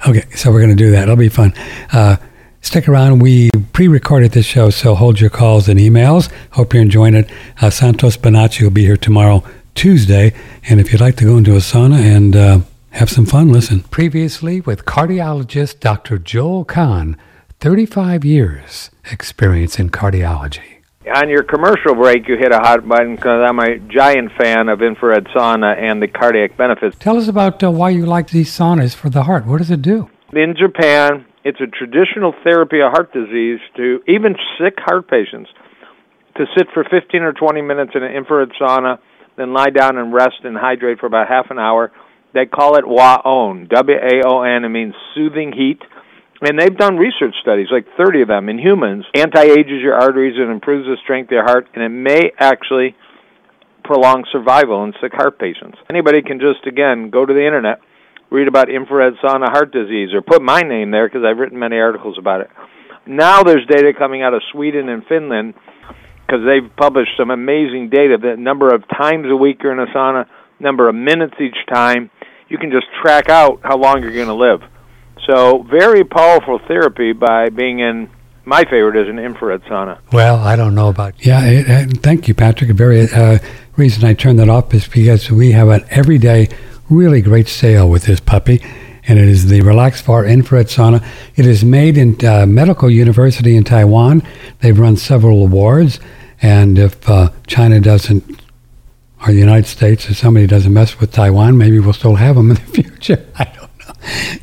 okay, 0.09 0.24
so 0.35 0.51
we're 0.51 0.61
going 0.61 0.74
to 0.74 0.83
do 0.83 0.91
that. 0.93 1.03
It'll 1.03 1.16
be 1.16 1.28
fun. 1.28 1.53
Uh, 1.93 2.16
stick 2.62 2.89
around. 2.89 3.18
We 3.18 3.51
pre-recorded 3.74 4.33
this 4.33 4.47
show, 4.47 4.70
so 4.70 4.95
hold 4.95 5.20
your 5.20 5.28
calls 5.28 5.68
and 5.68 5.78
emails. 5.78 6.33
Hope 6.53 6.72
you're 6.72 6.83
enjoying 6.83 7.14
it. 7.14 7.30
Uh, 7.61 7.68
Santos 7.68 8.16
Bonacci 8.16 8.62
will 8.62 8.70
be 8.70 8.87
here 8.87 8.97
tomorrow, 8.97 9.45
Tuesday, 9.74 10.33
and 10.70 10.80
if 10.80 10.91
you'd 10.91 11.03
like 11.03 11.16
to 11.16 11.24
go 11.24 11.37
into 11.37 11.53
a 11.53 11.59
sauna 11.59 11.99
and 11.99 12.35
uh, 12.35 12.61
have 12.93 13.11
some 13.11 13.26
fun. 13.26 13.49
Listen. 13.49 13.80
Previously 13.80 14.61
with 14.61 14.84
cardiologist 14.84 15.80
Dr. 15.80 16.18
Joel 16.18 16.64
Kahn, 16.64 17.16
35 17.61 18.24
years 18.24 18.90
experience 19.11 19.78
in 19.78 19.90
cardiology. 19.90 20.78
On 21.14 21.28
your 21.28 21.43
commercial 21.43 21.95
break, 21.95 22.28
you 22.28 22.36
hit 22.36 22.53
a 22.53 22.59
hot 22.59 22.86
button 22.88 23.16
because 23.16 23.45
I'm 23.49 23.59
a 23.59 23.78
giant 23.78 24.30
fan 24.38 24.68
of 24.68 24.82
infrared 24.82 25.24
sauna 25.34 25.76
and 25.76 26.01
the 26.01 26.07
cardiac 26.07 26.57
benefits. 26.57 26.97
Tell 26.99 27.16
us 27.16 27.26
about 27.26 27.62
uh, 27.62 27.70
why 27.72 27.90
you 27.90 28.07
like 28.07 28.30
these 28.30 28.57
saunas 28.57 28.95
for 28.95 29.11
the 29.11 29.24
heart. 29.24 29.45
What 29.45 29.59
does 29.59 29.70
it 29.70 29.82
do? 29.82 30.09
In 30.32 30.55
Japan, 30.57 31.26
it's 31.45 31.61
a 31.61 31.66
traditional 31.66 32.34
therapy 32.45 32.80
of 32.80 32.93
heart 32.93 33.12
disease 33.12 33.59
to 33.76 34.01
even 34.07 34.36
sick 34.59 34.74
heart 34.78 35.09
patients 35.09 35.51
to 36.36 36.47
sit 36.57 36.68
for 36.72 36.84
15 36.84 37.22
or 37.22 37.32
20 37.32 37.62
minutes 37.62 37.93
in 37.95 38.03
an 38.03 38.12
infrared 38.12 38.51
sauna, 38.61 38.99
then 39.36 39.53
lie 39.53 39.70
down 39.70 39.99
and 39.99 40.12
rest 40.12 40.45
and 40.45 40.57
hydrate 40.57 41.01
for 41.01 41.07
about 41.07 41.28
half 41.28 41.51
an 41.51 41.59
hour 41.59 41.90
they 42.35 42.47
call 42.47 42.76
it 42.76 42.85
WAON, 42.87 43.68
W-A-O-N. 43.68 44.64
It 44.64 44.68
means 44.68 44.95
soothing 45.14 45.53
heat. 45.53 45.80
And 46.41 46.59
they've 46.59 46.76
done 46.76 46.97
research 46.97 47.35
studies, 47.41 47.68
like 47.70 47.87
30 47.97 48.22
of 48.22 48.28
them 48.28 48.49
in 48.49 48.59
humans. 48.59 49.05
Anti-ages 49.14 49.80
your 49.80 49.95
arteries 49.95 50.35
and 50.37 50.51
improves 50.51 50.87
the 50.87 50.97
strength 51.03 51.28
of 51.28 51.33
your 51.33 51.45
heart, 51.45 51.68
and 51.74 51.85
it 51.85 51.89
may 51.89 52.33
actually 52.39 52.97
prolong 53.85 54.24
survival 54.33 54.83
in 54.85 54.93
sick 55.01 55.12
heart 55.12 55.39
patients. 55.39 55.78
Anybody 55.89 56.22
can 56.22 56.41
just, 56.41 56.66
again, 56.66 57.11
go 57.11 57.24
to 57.24 57.33
the 57.33 57.47
internet, 57.47 57.80
read 58.30 58.49
about 58.49 58.70
infrared 58.70 59.14
sauna 59.22 59.51
heart 59.51 59.72
disease, 59.72 60.11
or 60.12 60.22
put 60.22 60.43
my 60.43 60.62
name 60.62 60.91
there 60.91 61.07
because 61.07 61.22
I've 61.24 61.39
written 61.39 61.59
many 61.59 61.78
articles 61.78 62.18
about 62.18 62.41
it. 62.41 62.51
Now 63.07 63.43
there's 63.43 63.66
data 63.66 63.93
coming 63.97 64.22
out 64.22 64.35
of 64.35 64.43
Sweden 64.53 64.89
and 64.89 65.05
Finland 65.07 65.55
because 66.26 66.47
they've 66.47 66.76
published 66.76 67.12
some 67.18 67.30
amazing 67.30 67.91
data. 67.91 68.16
The 68.20 68.37
number 68.37 68.72
of 68.74 68.85
times 68.89 69.26
a 69.28 69.37
week 69.37 69.61
you're 69.62 69.72
in 69.72 69.80
a 69.80 69.93
sauna, 69.93 70.26
number 70.61 70.89
of 70.89 70.95
minutes 70.95 71.35
each 71.41 71.59
time, 71.72 72.11
you 72.53 72.59
can 72.59 72.70
just 72.70 72.86
track 73.00 73.30
out 73.30 73.61
how 73.64 73.78
long 73.78 74.03
you're 74.03 74.12
going 74.12 74.26
to 74.26 74.34
live. 74.34 74.62
So, 75.26 75.62
very 75.62 76.05
powerful 76.05 76.61
therapy 76.68 77.12
by 77.12 77.48
being 77.48 77.80
in. 77.80 78.11
My 78.44 78.64
favorite 78.64 78.96
is 78.96 79.09
an 79.09 79.18
infrared 79.18 79.62
sauna. 79.62 80.00
Well, 80.12 80.36
I 80.36 80.57
don't 80.57 80.74
know 80.74 80.88
about. 80.88 81.24
Yeah, 81.24 81.44
it, 81.44 81.66
it, 81.68 81.98
thank 82.03 82.28
you, 82.28 82.34
Patrick. 82.34 82.70
Very 82.72 83.09
uh, 83.11 83.38
reason 83.76 84.05
I 84.05 84.14
turned 84.14 84.38
that 84.40 84.50
off 84.50 84.74
is 84.74 84.86
because 84.86 85.30
we 85.30 85.53
have 85.53 85.68
an 85.68 85.84
everyday, 85.90 86.48
really 86.90 87.22
great 87.22 87.48
sale 87.48 87.88
with 87.88 88.05
this 88.05 88.20
puppy, 88.20 88.61
and 89.07 89.18
it 89.18 89.28
is 89.28 89.48
the 89.48 89.61
RelaxFar 89.61 90.28
infrared 90.28 90.66
sauna. 90.66 91.07
It 91.36 91.46
is 91.46 91.64
made 91.64 91.96
in 91.96 92.22
uh, 92.26 92.44
Medical 92.44 92.90
University 92.90 93.57
in 93.57 93.64
Taiwan. 93.64 94.22
They've 94.59 94.78
run 94.78 94.96
several 94.96 95.44
awards, 95.44 96.00
and 96.42 96.78
if 96.78 97.09
uh, 97.09 97.30
China 97.46 97.80
doesn't 97.80 98.41
or 99.23 99.33
the 99.33 99.39
United 99.39 99.66
States 99.68 100.09
or 100.11 100.14
somebody 100.14 100.47
doesn't 100.47 100.73
mess 100.73 100.99
with 100.99 101.12
Taiwan, 101.12 101.57
maybe 101.57 101.79
we'll 101.79 101.93
still 101.93 102.16
have 102.16 102.37
them 102.37 102.51
in 102.51 102.57
the 102.57 102.62
future. 102.83 103.25
I 103.39 103.45
don't 103.45 103.79
know. 103.79 103.95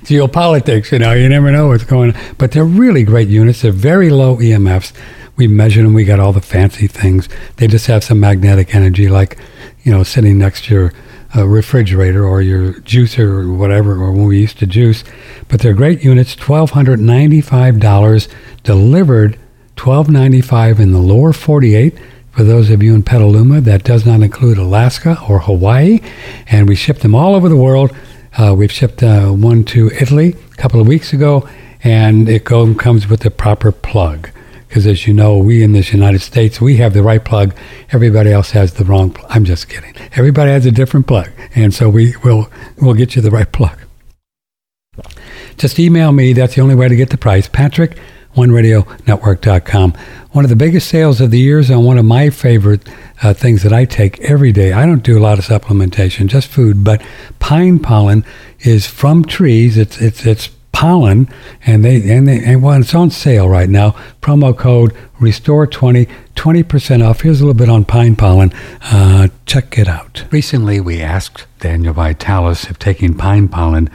Geopolitics, 0.06 0.92
you 0.92 1.00
know, 1.00 1.14
you 1.14 1.28
never 1.28 1.52
know 1.52 1.68
what's 1.68 1.84
going 1.84 2.16
on. 2.16 2.22
But 2.38 2.52
they're 2.52 2.64
really 2.64 3.04
great 3.04 3.28
units. 3.28 3.62
They're 3.62 3.72
very 3.72 4.10
low 4.10 4.38
EMFs. 4.38 4.94
We 5.36 5.48
measured 5.48 5.86
them. 5.86 5.94
We 5.94 6.06
got 6.06 6.20
all 6.20 6.34
the 6.34 6.42
fancy 6.42 6.88
things. 6.88 7.30
They 7.58 7.68
just 7.68 7.88
have 7.88 8.04
some 8.04 8.20
magnetic 8.20 8.76
energy, 8.76 9.08
like 9.10 9.38
you 9.84 9.92
know, 9.92 10.04
sitting 10.04 10.38
next 10.38 10.66
to 10.66 10.74
your 10.74 10.94
uh, 11.36 11.48
refrigerator 11.48 12.26
or 12.26 12.42
your 12.42 12.74
juicer 12.74 13.44
or 13.44 13.54
whatever, 13.54 13.94
or 13.94 14.12
when 14.12 14.26
we 14.26 14.40
used 14.40 14.60
to 14.60 14.68
juice. 14.68 15.04
But 15.48 15.62
they're 15.62 15.74
great 15.74 16.04
units, 16.04 16.36
$1,295 16.36 18.28
delivered, 18.64 19.36
1,295 19.78 20.80
in 20.80 20.92
the 20.92 21.00
lower 21.00 21.32
48. 21.34 21.98
For 22.40 22.46
those 22.46 22.70
of 22.70 22.82
you 22.82 22.96
in 22.96 23.04
Petaluma, 23.04 23.60
that 23.60 23.84
does 23.84 24.06
not 24.06 24.22
include 24.22 24.58
Alaska 24.58 25.18
or 25.28 25.40
Hawaii. 25.40 26.00
And 26.48 26.70
we 26.70 26.76
ship 26.76 27.00
them 27.00 27.14
all 27.14 27.36
over 27.36 27.50
the 27.50 27.58
world. 27.58 27.94
Uh, 28.38 28.56
we've 28.58 28.72
shipped 28.72 29.04
uh, 29.04 29.32
one 29.32 29.66
to 29.66 29.90
Italy 30.00 30.38
a 30.50 30.56
couple 30.56 30.80
of 30.80 30.88
weeks 30.88 31.12
ago, 31.12 31.46
and 31.84 32.30
it 32.30 32.46
go, 32.46 32.74
comes 32.76 33.10
with 33.10 33.20
the 33.20 33.30
proper 33.30 33.74
plug. 33.74 34.30
Because 34.70 34.88
as 34.88 35.06
you 35.06 35.14
know, 35.14 35.38
we 35.38 35.62
in 35.62 35.74
this 35.74 35.92
United 35.92 36.22
States, 36.22 36.62
we 36.62 36.78
have 36.78 36.94
the 36.94 37.04
right 37.04 37.26
plug. 37.26 37.54
Everybody 37.92 38.32
else 38.32 38.52
has 38.52 38.76
the 38.76 38.86
wrong. 38.86 39.12
Pl- 39.12 39.26
I'm 39.28 39.44
just 39.44 39.68
kidding. 39.68 39.94
Everybody 40.14 40.52
has 40.52 40.66
a 40.66 40.72
different 40.72 41.08
plug, 41.08 41.30
and 41.56 41.74
so 41.74 41.90
we 41.90 42.16
will 42.24 42.50
we'll 42.82 42.94
get 42.94 43.18
you 43.18 43.22
the 43.22 43.32
right 43.32 43.52
plug. 43.52 43.78
Just 45.58 45.78
email 45.78 46.14
me. 46.14 46.32
That's 46.32 46.56
the 46.56 46.62
only 46.62 46.76
way 46.76 46.88
to 46.88 46.96
get 46.96 47.10
the 47.10 47.18
price. 47.18 47.50
Patrick, 47.50 47.98
OneRadioNetwork.com. 48.36 49.94
One 50.32 50.46
of 50.46 50.50
the 50.50 50.56
biggest 50.56 50.88
sales 50.88 51.20
of 51.22 51.32
the 51.32 51.40
year 51.40 51.60
is 51.60 51.72
on 51.72 51.84
one 51.84 51.98
of 51.98 52.06
my 52.06 52.30
favorite 52.30 52.88
uh, 53.24 53.34
things 53.34 53.64
that 53.64 53.74
I 53.74 53.86
take 53.86 54.20
every 54.22 54.52
day. 54.52 54.72
I 54.74 54.86
don't 54.86 55.04
do 55.04 55.18
a 55.18 55.22
lot 55.22 55.40
of 55.40 55.46
supplementation, 55.46 56.28
just 56.28 56.48
food, 56.48 56.84
but 56.84 57.02
pine 57.40 57.80
pollen 57.80 58.24
is 58.60 58.86
from 58.86 59.26
trees. 59.26 59.78
It's 59.78 60.00
it's 60.00 60.26
it's 60.26 60.50
pollen, 60.72 61.28
and 61.66 61.84
they 61.84 62.10
and 62.10 62.28
they 62.28 62.44
and 62.44 62.64
well, 62.64 62.80
it's 62.80 62.96
on 62.96 63.12
sale 63.12 63.50
right 63.50 63.70
now. 63.70 63.92
Promo 64.22 64.56
code 64.56 64.96
Restore 65.20 65.68
20, 65.68 66.08
20% 66.36 67.06
off. 67.06 67.22
Here's 67.22 67.42
a 67.42 67.46
little 67.46 67.58
bit 67.58 67.70
on 67.70 67.84
pine 67.84 68.16
pollen. 68.16 68.54
Uh, 68.84 69.28
check 69.46 69.78
it 69.78 69.88
out. 69.88 70.24
Recently, 70.32 70.80
we 70.80 71.02
asked 71.02 71.46
Daniel 71.60 71.94
Vitalis 71.94 72.70
if 72.70 72.80
taking 72.80 73.16
pine 73.16 73.50
pollen 73.50 73.90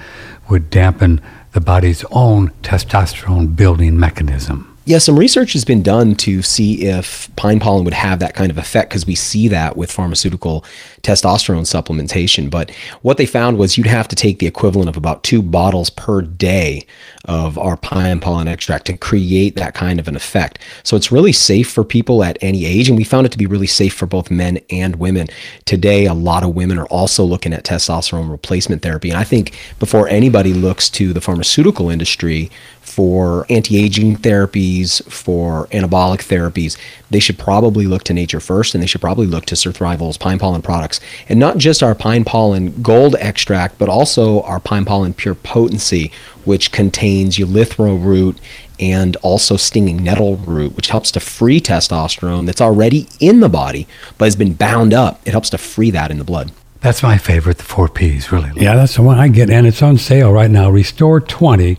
would 0.51 0.68
dampen 0.68 1.22
the 1.55 1.61
body's 1.61 2.05
own 2.11 2.50
testosterone 2.62 3.55
building 3.55 3.96
mechanism. 3.96 4.74
Yeah, 4.87 4.99
some 4.99 5.18
research 5.18 5.55
has 5.55 5.64
been 5.64 5.82
done 5.82 6.14
to 6.16 6.43
see 6.43 6.82
if 6.82 7.35
pine 7.37 7.59
pollen 7.59 7.85
would 7.85 7.95
have 7.95 8.18
that 8.18 8.35
kind 8.35 8.51
of 8.51 8.59
effect 8.59 8.91
because 8.91 9.07
we 9.07 9.14
see 9.14 9.49
that 9.49 9.78
with 9.78 9.91
pharmaceutical 9.91 10.62
testosterone 11.01 11.64
supplementation. 11.64 12.51
But 12.51 12.70
what 13.01 13.16
they 13.16 13.24
found 13.24 13.57
was 13.57 13.78
you'd 13.78 13.87
have 13.87 14.09
to 14.09 14.16
take 14.16 14.41
the 14.41 14.47
equivalent 14.47 14.91
of 14.91 14.99
about 14.99 15.22
two 15.22 15.41
bottles 15.41 15.89
per 15.89 16.20
day 16.20 16.87
of 17.24 17.57
our 17.57 17.78
pine 17.78 18.20
pollen 18.20 18.47
extract 18.47 18.85
to 18.87 18.97
create 18.99 19.57
that 19.57 19.72
kind 19.72 19.99
of 19.99 20.07
an 20.07 20.16
effect. 20.16 20.59
So 20.82 20.97
it's 20.97 21.11
really 21.11 21.32
safe 21.32 21.70
for 21.70 21.82
people 21.82 22.22
at 22.22 22.37
any 22.43 22.66
age. 22.66 22.91
And 22.91 22.99
we 22.99 23.05
found 23.05 23.24
it 23.24 23.32
to 23.32 23.39
be 23.39 23.47
really 23.47 23.66
safe 23.66 23.95
for 23.95 24.05
both 24.05 24.30
men 24.30 24.59
and 24.68 24.97
women. 24.97 25.28
Today, 25.64 26.05
a 26.05 26.12
lot 26.12 26.43
of 26.43 26.55
women 26.55 26.78
are 26.78 26.87
also 26.87 27.24
looking 27.24 27.55
at 27.55 27.64
testosterone 27.64 28.30
replacement 28.30 28.82
therapy. 28.82 29.09
And 29.09 29.18
I 29.18 29.24
think 29.24 29.59
before 29.78 30.09
anybody 30.09 30.53
looks 30.53 30.91
to 30.91 31.14
the 31.14 31.22
pharmaceutical 31.22 31.89
industry, 31.89 32.51
for 32.95 33.45
anti 33.51 33.76
aging 33.76 34.16
therapies, 34.16 35.03
for 35.11 35.66
anabolic 35.72 36.20
therapies, 36.20 36.78
they 37.11 37.18
should 37.18 37.36
probably 37.36 37.86
look 37.86 38.05
to 38.05 38.14
nature 38.14 38.38
first 38.38 38.72
and 38.72 38.80
they 38.80 38.86
should 38.86 39.01
probably 39.01 39.26
look 39.26 39.45
to 39.47 39.57
Surthrival's 39.57 40.16
pine 40.16 40.38
pollen 40.38 40.62
products. 40.62 41.01
And 41.28 41.40
not 41.40 41.59
just 41.59 41.82
our 41.82 41.97
pine 41.97 42.22
pollen 42.22 42.80
gold 42.82 43.16
extract, 43.16 43.78
but 43.78 43.88
also 43.88 44.42
our 44.42 44.61
pine 44.61 44.84
pollen 44.84 45.12
pure 45.12 45.34
potency, 45.34 46.12
which 46.45 46.70
contains 46.70 47.36
eleuthero 47.36 48.01
root 48.01 48.38
and 48.78 49.16
also 49.16 49.57
stinging 49.57 50.05
nettle 50.05 50.36
root, 50.36 50.76
which 50.76 50.90
helps 50.90 51.11
to 51.12 51.20
free 51.20 51.61
testosterone 51.61 52.47
that's 52.47 52.61
already 52.61 53.09
in 53.18 53.40
the 53.40 53.49
body 53.49 53.88
but 54.18 54.26
has 54.26 54.36
been 54.36 54.55
bound 54.55 54.95
up. 54.95 55.20
It 55.24 55.32
helps 55.32 55.51
to 55.51 55.59
free 55.59 55.90
that 55.90 56.12
in 56.12 56.18
the 56.18 56.24
blood. 56.24 56.53
That's 56.80 57.03
my 57.03 57.18
favorite, 57.18 57.59
the 57.59 57.64
four 57.64 57.88
P's, 57.88 58.30
really. 58.30 58.53
Yeah, 58.55 58.76
that's 58.76 58.95
the 58.95 59.03
one 59.03 59.18
I 59.18 59.26
get, 59.26 59.51
and 59.51 59.66
it's 59.66 59.82
on 59.82 59.99
sale 59.99 60.30
right 60.30 60.51
now. 60.51 60.70
Restore 60.70 61.20
20 61.20 61.76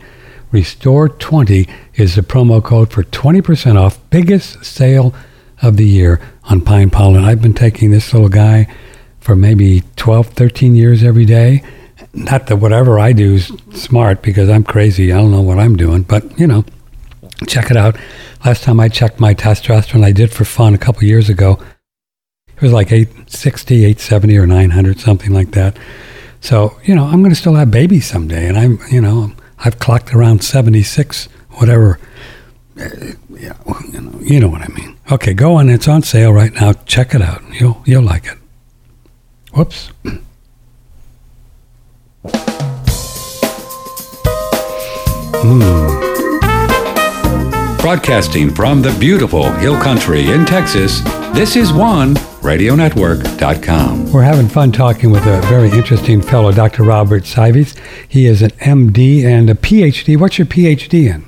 Restore 0.51 1.09
20 1.09 1.67
is 1.95 2.15
the 2.15 2.21
promo 2.21 2.63
code 2.63 2.91
for 2.91 3.03
20% 3.03 3.75
off. 3.75 3.99
Biggest 4.09 4.63
sale 4.63 5.13
of 5.61 5.77
the 5.77 5.85
year 5.85 6.21
on 6.45 6.61
pine 6.61 6.89
pollen. 6.89 7.23
I've 7.23 7.41
been 7.41 7.53
taking 7.53 7.91
this 7.91 8.13
little 8.13 8.29
guy 8.29 8.67
for 9.19 9.35
maybe 9.35 9.83
12, 9.95 10.27
13 10.27 10.75
years 10.75 11.03
every 11.03 11.25
day. 11.25 11.63
Not 12.13 12.47
that 12.47 12.57
whatever 12.57 12.99
I 12.99 13.11
do 13.11 13.35
is 13.35 13.51
smart 13.73 14.21
because 14.21 14.49
I'm 14.49 14.63
crazy. 14.63 15.11
I 15.11 15.17
don't 15.17 15.31
know 15.31 15.41
what 15.41 15.59
I'm 15.59 15.75
doing, 15.75 16.03
but 16.03 16.39
you 16.39 16.47
know, 16.47 16.63
check 17.47 17.71
it 17.71 17.77
out. 17.77 17.97
Last 18.45 18.63
time 18.63 18.79
I 18.79 18.89
checked 18.89 19.19
my 19.19 19.33
testosterone, 19.33 20.03
I 20.03 20.11
did 20.11 20.31
for 20.31 20.45
fun 20.45 20.73
a 20.73 20.77
couple 20.77 21.03
years 21.03 21.29
ago. 21.29 21.59
It 22.55 22.61
was 22.61 22.71
like 22.71 22.91
860, 22.91 23.75
870, 23.83 24.37
or 24.37 24.47
900, 24.47 24.99
something 24.99 25.33
like 25.33 25.51
that. 25.51 25.77
So, 26.39 26.79
you 26.83 26.95
know, 26.95 27.05
I'm 27.05 27.21
going 27.21 27.31
to 27.31 27.35
still 27.35 27.55
have 27.55 27.71
babies 27.71 28.05
someday. 28.05 28.47
And 28.47 28.57
I'm, 28.57 28.79
you 28.91 29.01
know, 29.01 29.33
I've 29.59 29.79
clocked 29.79 30.13
around 30.13 30.43
76, 30.43 31.27
whatever. 31.51 31.99
Yeah, 32.75 32.89
you 33.29 34.01
know, 34.01 34.19
you 34.21 34.39
know 34.39 34.49
what 34.49 34.61
I 34.61 34.67
mean. 34.67 34.97
Okay, 35.11 35.33
go 35.33 35.55
on. 35.55 35.69
It's 35.69 35.87
on 35.87 36.01
sale 36.03 36.33
right 36.33 36.53
now. 36.53 36.73
Check 36.85 37.15
it 37.15 37.21
out. 37.21 37.41
You'll 37.53 37.81
you'll 37.85 38.03
like 38.03 38.25
it. 38.25 38.37
Whoops. 39.53 39.91
mm. 45.43 46.05
Broadcasting 47.79 48.49
from 48.49 48.81
the 48.81 48.95
beautiful 48.99 49.51
Hill 49.53 49.79
Country 49.79 50.31
in 50.31 50.43
Texas, 50.45 51.01
this 51.33 51.55
is 51.55 51.71
one 51.71 52.15
radionetwork.com. 52.45 54.11
We're 54.11 54.21
having 54.21 54.47
fun 54.47 54.71
talking 54.71 55.09
with 55.09 55.25
a 55.25 55.41
very 55.47 55.71
interesting 55.71 56.21
fellow, 56.21 56.51
Dr. 56.51 56.83
Robert 56.83 57.23
Cywes. 57.23 57.75
He 58.07 58.27
is 58.27 58.43
an 58.43 58.51
MD 58.51 59.25
and 59.25 59.49
a 59.49 59.55
PhD. 59.55 60.15
What's 60.15 60.37
your 60.37 60.45
PhD 60.45 61.11
in? 61.11 61.27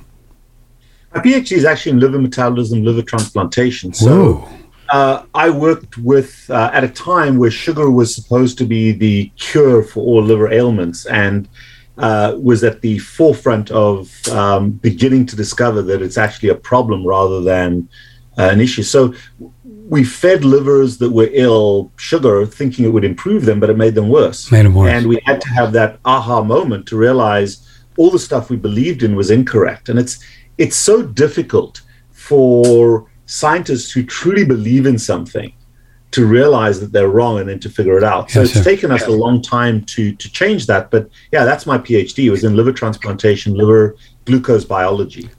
My 1.15 1.21
PhD 1.21 1.53
is 1.53 1.65
actually 1.65 1.93
in 1.93 1.99
liver 2.01 2.19
metabolism, 2.19 2.83
liver 2.83 3.01
transplantation. 3.01 3.93
So 3.93 4.47
uh, 4.89 5.23
I 5.33 5.49
worked 5.49 5.97
with, 5.97 6.45
uh, 6.51 6.69
at 6.71 6.83
a 6.83 6.87
time 6.87 7.39
where 7.39 7.49
sugar 7.49 7.89
was 7.89 8.13
supposed 8.13 8.59
to 8.59 8.65
be 8.65 8.91
the 8.91 9.31
cure 9.37 9.81
for 9.81 10.01
all 10.01 10.21
liver 10.21 10.53
ailments 10.53 11.07
and 11.07 11.49
uh, 11.97 12.35
was 12.37 12.63
at 12.63 12.81
the 12.81 12.99
forefront 12.99 13.71
of 13.71 14.11
um, 14.27 14.69
beginning 14.69 15.25
to 15.25 15.35
discover 15.35 15.81
that 15.81 16.03
it's 16.03 16.19
actually 16.19 16.49
a 16.49 16.55
problem 16.55 17.03
rather 17.07 17.41
than 17.41 17.89
uh, 18.37 18.49
an 18.51 18.61
issue. 18.61 18.83
So 18.83 19.15
we 19.89 20.03
fed 20.03 20.43
livers 20.43 20.97
that 20.97 21.11
were 21.11 21.29
ill 21.31 21.91
sugar, 21.95 22.45
thinking 22.45 22.83
it 22.83 22.89
would 22.89 23.05
improve 23.05 23.45
them, 23.45 23.59
but 23.59 23.69
it 23.69 23.77
made 23.77 23.95
them 23.95 24.09
worse. 24.09 24.51
Made 24.51 24.65
them 24.65 24.75
worse. 24.75 24.91
And 24.91 25.07
we 25.07 25.21
had 25.25 25.39
to 25.41 25.49
have 25.49 25.71
that 25.73 25.99
aha 26.03 26.43
moment 26.43 26.85
to 26.87 26.97
realize 26.97 27.65
all 27.97 28.11
the 28.11 28.19
stuff 28.19 28.49
we 28.49 28.57
believed 28.57 29.01
in 29.01 29.15
was 29.15 29.31
incorrect. 29.31 29.87
And 29.89 29.97
it's 29.97 30.19
it's 30.57 30.75
so 30.75 31.01
difficult 31.01 31.81
for 32.11 33.09
scientists 33.27 33.91
who 33.91 34.03
truly 34.03 34.43
believe 34.43 34.85
in 34.85 34.99
something 34.99 35.53
to 36.11 36.25
realize 36.25 36.79
that 36.79 36.91
they're 36.91 37.09
wrong 37.09 37.39
and 37.39 37.49
then 37.49 37.59
to 37.59 37.69
figure 37.69 37.97
it 37.97 38.03
out. 38.03 38.31
So 38.31 38.41
yes, 38.41 38.49
it's 38.49 38.59
sir. 38.59 38.63
taken 38.63 38.91
us 38.91 39.05
a 39.05 39.11
long 39.11 39.41
time 39.41 39.85
to 39.85 40.13
to 40.13 40.31
change 40.31 40.67
that. 40.67 40.91
But 40.91 41.09
yeah, 41.31 41.45
that's 41.45 41.65
my 41.65 41.77
PhD. 41.77 42.25
It 42.25 42.31
was 42.31 42.43
in 42.43 42.57
liver 42.57 42.73
transplantation, 42.73 43.53
liver 43.53 43.95
glucose 44.25 44.65
biology 44.65 45.29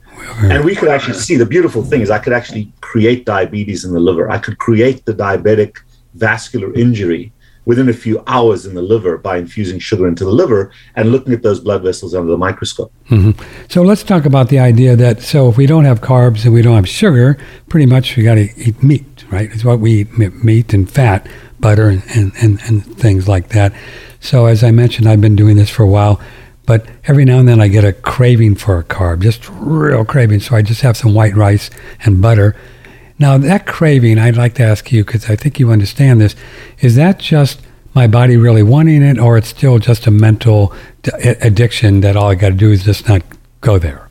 and 0.43 0.63
we 0.63 0.75
could 0.75 0.89
actually 0.89 1.15
see 1.15 1.35
the 1.35 1.45
beautiful 1.45 1.83
thing 1.83 2.01
is 2.01 2.09
I 2.09 2.19
could 2.19 2.33
actually 2.33 2.71
create 2.81 3.25
diabetes 3.25 3.85
in 3.85 3.93
the 3.93 3.99
liver. 3.99 4.29
I 4.29 4.37
could 4.37 4.57
create 4.57 5.05
the 5.05 5.13
diabetic 5.13 5.77
vascular 6.13 6.73
injury 6.73 7.31
within 7.65 7.89
a 7.89 7.93
few 7.93 8.23
hours 8.25 8.65
in 8.65 8.73
the 8.73 8.81
liver 8.81 9.17
by 9.17 9.37
infusing 9.37 9.77
sugar 9.77 10.07
into 10.07 10.25
the 10.25 10.31
liver 10.31 10.71
and 10.95 11.11
looking 11.11 11.33
at 11.33 11.43
those 11.43 11.59
blood 11.59 11.83
vessels 11.83 12.15
under 12.15 12.31
the 12.31 12.37
microscope. 12.37 12.91
Mm-hmm. 13.09 13.39
So 13.69 13.83
let's 13.83 14.01
talk 14.01 14.25
about 14.25 14.49
the 14.49 14.57
idea 14.57 14.95
that 14.95 15.21
so 15.21 15.49
if 15.49 15.57
we 15.57 15.67
don't 15.67 15.85
have 15.85 16.01
carbs 16.01 16.45
and 16.45 16.53
we 16.53 16.63
don't 16.63 16.75
have 16.75 16.89
sugar, 16.89 17.37
pretty 17.67 17.85
much 17.85 18.17
we 18.17 18.23
got 18.23 18.35
to 18.35 18.49
eat 18.59 18.81
meat, 18.81 19.23
right? 19.29 19.51
It's 19.51 19.63
what 19.63 19.79
we 19.79 20.01
eat 20.01 20.17
meat 20.43 20.73
and 20.73 20.89
fat, 20.89 21.27
butter 21.59 21.89
and, 21.89 22.01
and, 22.15 22.31
and, 22.41 22.59
and 22.65 22.83
things 22.97 23.27
like 23.27 23.49
that. 23.49 23.73
So 24.19 24.47
as 24.47 24.63
I 24.63 24.71
mentioned, 24.71 25.07
I've 25.07 25.21
been 25.21 25.35
doing 25.35 25.55
this 25.55 25.69
for 25.69 25.83
a 25.83 25.87
while. 25.87 26.19
But 26.69 26.85
every 27.05 27.25
now 27.25 27.39
and 27.39 27.47
then 27.47 27.59
I 27.59 27.67
get 27.67 27.83
a 27.83 27.91
craving 27.91 28.53
for 28.53 28.77
a 28.77 28.83
carb, 28.83 29.23
just 29.23 29.49
real 29.49 30.05
craving. 30.05 30.39
So 30.39 30.55
I 30.55 30.61
just 30.61 30.81
have 30.81 30.95
some 30.95 31.15
white 31.15 31.35
rice 31.35 31.71
and 32.05 32.21
butter. 32.21 32.55
Now, 33.17 33.39
that 33.39 33.65
craving, 33.65 34.19
I'd 34.19 34.37
like 34.37 34.53
to 34.53 34.63
ask 34.63 34.91
you, 34.91 35.03
because 35.03 35.31
I 35.31 35.35
think 35.35 35.59
you 35.59 35.71
understand 35.71 36.21
this, 36.21 36.35
is 36.79 36.95
that 36.95 37.17
just 37.17 37.59
my 37.95 38.05
body 38.05 38.37
really 38.37 38.61
wanting 38.61 39.01
it, 39.01 39.17
or 39.17 39.35
it's 39.35 39.47
still 39.47 39.79
just 39.79 40.05
a 40.05 40.11
mental 40.11 40.71
d- 41.01 41.11
addiction 41.41 42.01
that 42.01 42.15
all 42.15 42.29
I 42.29 42.35
got 42.35 42.49
to 42.49 42.55
do 42.55 42.71
is 42.71 42.83
just 42.83 43.09
not 43.09 43.23
go 43.61 43.79
there? 43.79 44.07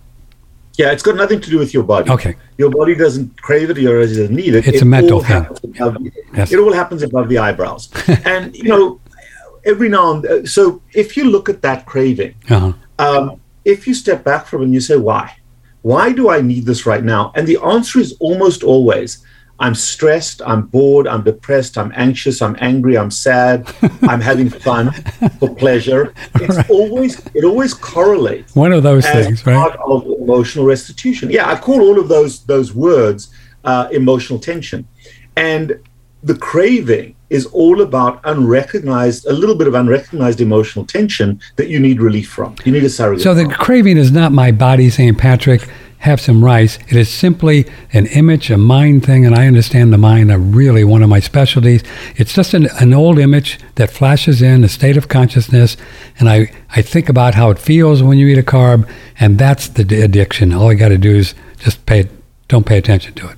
Yeah, 0.79 0.91
it's 0.91 1.05
got 1.05 1.15
nothing 1.15 1.41
to 1.41 1.51
do 1.51 1.61
with 1.61 1.73
your 1.73 1.85
body. 1.85 2.11
Okay. 2.11 2.35
Your 2.57 2.71
body 2.71 2.97
doesn't 2.97 3.41
crave 3.41 3.71
it, 3.71 3.79
your 3.79 4.01
body 4.01 4.17
doesn't 4.17 4.35
need 4.35 4.57
it. 4.57 4.67
It's 4.67 4.79
it 4.79 4.83
a 4.83 4.85
mental 4.85 5.23
thing. 5.23 5.47
Yes. 6.35 6.51
It 6.51 6.59
all 6.59 6.73
happens 6.73 7.05
above 7.05 7.29
the 7.29 7.39
eyebrows. 7.39 7.89
and, 8.25 8.57
you 8.57 8.65
know, 8.65 9.01
every 9.69 9.89
now 9.89 10.13
and 10.13 10.23
then, 10.25 10.47
so 10.47 10.83
if 10.95 11.17
you 11.17 11.25
look 11.25 11.49
at 11.49 11.63
that 11.63 11.87
craving, 11.87 12.35
uh-huh. 12.49 12.73
um, 12.99 13.41
if 13.65 13.87
you 13.87 13.95
step 13.95 14.25
back 14.25 14.47
from 14.47 14.63
it 14.63 14.65
and 14.67 14.75
you 14.75 14.81
say, 14.81 14.97
why? 14.97 15.37
Why 15.83 16.13
do 16.13 16.31
I 16.31 16.41
need 16.41 16.65
this 16.65 16.87
right 16.87 17.05
now? 17.05 17.33
And 17.37 17.47
the 17.47 17.59
answer 17.63 18.01
is 18.01 18.17
almost 18.19 18.63
always, 18.63 19.25
I'm 19.61 19.75
stressed, 19.75 20.41
I'm 20.43 20.63
bored, 20.63 21.07
I'm 21.09 21.25
depressed, 21.25 21.77
I'm 21.79 21.93
anxious, 21.97 22.41
I'm 22.41 22.57
angry, 22.61 22.97
I'm 22.97 23.11
sad, 23.11 23.73
I'm 24.03 24.21
having 24.21 24.49
fun 24.49 24.93
for 25.39 25.55
pleasure. 25.55 26.15
It's 26.37 26.57
right. 26.57 26.71
always 26.71 27.21
it 27.35 27.45
always 27.45 27.75
correlates. 27.75 28.55
One 28.55 28.73
of 28.73 28.83
those 28.85 29.05
things, 29.05 29.45
right? 29.45 29.57
Part 29.57 29.77
of 29.81 30.07
emotional 30.07 30.65
restitution. 30.65 31.31
Yeah, 31.31 31.51
I 31.51 31.57
call 31.59 31.81
all 31.81 31.99
of 31.99 32.09
those 32.09 32.45
those 32.45 32.73
words 32.73 33.21
uh, 33.65 33.89
emotional 33.91 34.39
tension, 34.39 34.87
and 35.37 35.81
the 36.23 36.37
craving 36.37 37.15
is 37.31 37.47
all 37.47 37.83
about 37.83 38.21
unrecognized, 38.25 39.27
a 39.27 39.33
little 39.33 39.55
bit 39.55 39.67
of 39.67 39.75
unrecognized 39.75 40.41
emotional 40.41 40.85
tension 40.85 41.41
that 41.57 41.69
you 41.69 41.79
need 41.79 42.01
relief 42.01 42.29
from. 42.29 42.57
You 42.65 42.73
need 42.73 42.85
a 42.85 42.91
surrogate. 42.91 43.23
So 43.23 43.35
the 43.35 43.47
craving 43.47 43.99
is 43.99 44.11
not 44.11 44.33
my 44.33 44.51
body 44.51 44.89
saying, 44.91 45.17
Patrick, 45.17 45.69
have 45.99 46.21
some 46.21 46.45
rice. 46.45 46.79
It 46.89 46.97
is 46.97 47.13
simply 47.13 47.67
an 47.93 48.07
image, 48.07 48.51
a 48.51 48.57
mind 48.57 49.05
thing, 49.05 49.27
and 49.27 49.35
I 49.35 49.47
understand 49.47 49.93
the 49.93 49.99
mind 49.99 50.31
are 50.31 50.39
really 50.39 50.85
one 50.85 51.03
of 51.03 51.09
my 51.09 51.21
specialties. 51.21 51.83
It's 52.17 52.33
just 52.33 52.55
an, 52.55 52.69
an 52.81 52.95
old 52.95 53.19
image 53.19 53.59
that 53.75 53.91
flashes 53.91 54.41
in 54.41 54.63
a 54.63 54.69
state 54.69 54.97
of 54.97 55.09
consciousness, 55.09 55.77
and 56.19 56.29
I, 56.29 56.53
I 56.71 56.83
think 56.83 57.09
about 57.09 57.35
how 57.35 57.51
it 57.51 57.59
feels 57.59 58.03
when 58.03 58.17
you 58.17 58.29
eat 58.29 58.39
a 58.39 58.43
carb, 58.43 58.89
and 59.19 59.39
that's 59.39 59.69
the 59.69 60.03
addiction. 60.03 60.55
All 60.55 60.71
I 60.71 60.75
got 60.75 60.89
to 60.89 60.99
do 60.99 61.17
is 61.17 61.35
just 61.59 61.85
pay, 61.85 62.09
don't 62.47 62.65
pay 62.65 62.79
attention 62.79 63.15
to 63.15 63.31
it. 63.31 63.38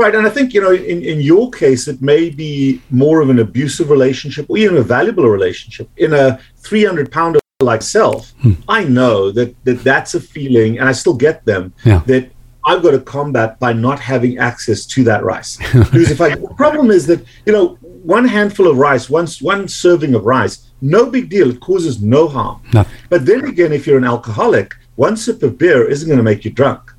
Right, 0.00 0.14
and 0.14 0.26
I 0.26 0.30
think 0.30 0.54
you 0.54 0.62
know, 0.62 0.72
in, 0.72 1.02
in 1.02 1.20
your 1.20 1.50
case, 1.50 1.86
it 1.86 2.00
may 2.00 2.30
be 2.30 2.80
more 2.88 3.20
of 3.20 3.28
an 3.28 3.38
abusive 3.38 3.90
relationship 3.90 4.46
or 4.48 4.56
even 4.56 4.78
a 4.78 4.82
valuable 4.82 5.28
relationship. 5.28 5.90
In 5.98 6.14
a 6.14 6.40
300 6.56 7.12
pounder 7.12 7.38
like 7.60 7.82
self, 7.82 8.30
hmm. 8.40 8.54
I 8.66 8.84
know 8.84 9.30
that, 9.32 9.54
that 9.64 9.84
that's 9.84 10.14
a 10.14 10.20
feeling, 10.20 10.78
and 10.78 10.88
I 10.88 10.92
still 10.92 11.12
get 11.12 11.44
them, 11.44 11.74
yeah. 11.84 11.98
that 12.06 12.30
I've 12.64 12.82
got 12.82 12.92
to 12.92 13.00
combat 13.00 13.60
by 13.60 13.74
not 13.74 14.00
having 14.00 14.38
access 14.38 14.86
to 14.86 15.04
that 15.04 15.22
rice. 15.22 15.58
because 15.72 16.10
if 16.10 16.22
I, 16.22 16.34
the 16.34 16.54
problem 16.56 16.90
is 16.90 17.06
that, 17.06 17.22
you 17.44 17.52
know, 17.52 17.74
one 18.14 18.26
handful 18.26 18.68
of 18.68 18.78
rice, 18.78 19.10
one, 19.10 19.26
one 19.42 19.68
serving 19.68 20.14
of 20.14 20.24
rice, 20.24 20.70
no 20.80 21.10
big 21.10 21.28
deal. 21.28 21.50
It 21.50 21.60
causes 21.60 22.00
no 22.00 22.26
harm. 22.26 22.62
Nothing. 22.72 22.96
But 23.10 23.26
then 23.26 23.44
again, 23.44 23.74
if 23.74 23.86
you're 23.86 23.98
an 23.98 24.04
alcoholic, 24.04 24.74
one 24.96 25.18
sip 25.18 25.42
of 25.42 25.58
beer 25.58 25.86
isn't 25.86 26.08
going 26.08 26.16
to 26.16 26.30
make 26.30 26.46
you 26.46 26.50
drunk. 26.50 26.90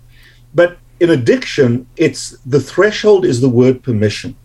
But 0.54 0.78
in 1.02 1.10
addiction, 1.10 1.88
it's 1.98 2.38
the 2.46 2.60
threshold 2.60 3.26
is 3.26 3.42
the 3.42 3.50
word 3.50 3.82
permission. 3.82 4.36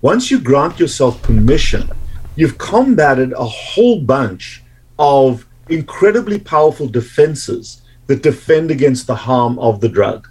Once 0.00 0.30
you 0.30 0.38
grant 0.38 0.78
yourself 0.78 1.20
permission, 1.22 1.90
you've 2.36 2.56
combated 2.56 3.32
a 3.32 3.44
whole 3.44 4.00
bunch 4.00 4.62
of 4.96 5.44
incredibly 5.68 6.38
powerful 6.38 6.86
defenses 6.86 7.82
that 8.06 8.22
defend 8.22 8.70
against 8.70 9.08
the 9.08 9.14
harm 9.14 9.58
of 9.58 9.80
the 9.80 9.88
drug. 9.88 10.28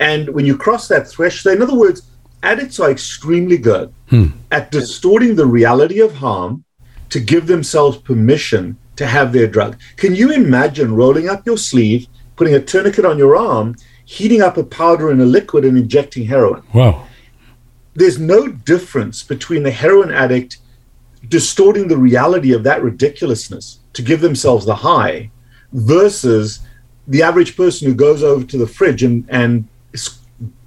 And 0.00 0.30
when 0.30 0.46
you 0.46 0.56
cross 0.56 0.88
that 0.88 1.06
threshold, 1.08 1.56
in 1.56 1.62
other 1.62 1.76
words, 1.76 2.10
addicts 2.42 2.80
are 2.80 2.90
extremely 2.90 3.58
good 3.58 3.92
hmm. 4.08 4.28
at 4.50 4.70
distorting 4.70 5.36
the 5.36 5.46
reality 5.46 6.00
of 6.00 6.14
harm 6.14 6.64
to 7.10 7.20
give 7.20 7.46
themselves 7.46 7.98
permission 7.98 8.78
to 8.96 9.06
have 9.06 9.34
their 9.34 9.46
drug. 9.46 9.78
Can 9.96 10.14
you 10.14 10.32
imagine 10.32 10.96
rolling 10.96 11.28
up 11.28 11.44
your 11.44 11.58
sleeve, 11.58 12.06
putting 12.36 12.54
a 12.54 12.60
tourniquet 12.60 13.04
on 13.04 13.18
your 13.18 13.36
arm, 13.36 13.76
heating 14.04 14.42
up 14.42 14.56
a 14.56 14.64
powder 14.64 15.10
in 15.10 15.20
a 15.20 15.24
liquid, 15.24 15.64
and 15.64 15.76
injecting 15.76 16.26
heroin? 16.26 16.62
Wow. 16.72 17.06
There's 17.94 18.18
no 18.18 18.48
difference 18.48 19.22
between 19.22 19.62
the 19.62 19.70
heroin 19.70 20.10
addict 20.10 20.58
distorting 21.28 21.88
the 21.88 21.96
reality 21.96 22.52
of 22.52 22.62
that 22.64 22.82
ridiculousness 22.82 23.78
to 23.92 24.02
give 24.02 24.20
themselves 24.20 24.64
the 24.64 24.74
high 24.74 25.30
versus 25.72 26.60
the 27.08 27.22
average 27.22 27.56
person 27.56 27.88
who 27.88 27.94
goes 27.94 28.22
over 28.22 28.44
to 28.44 28.58
the 28.58 28.66
fridge 28.66 29.02
and, 29.02 29.24
and 29.28 29.68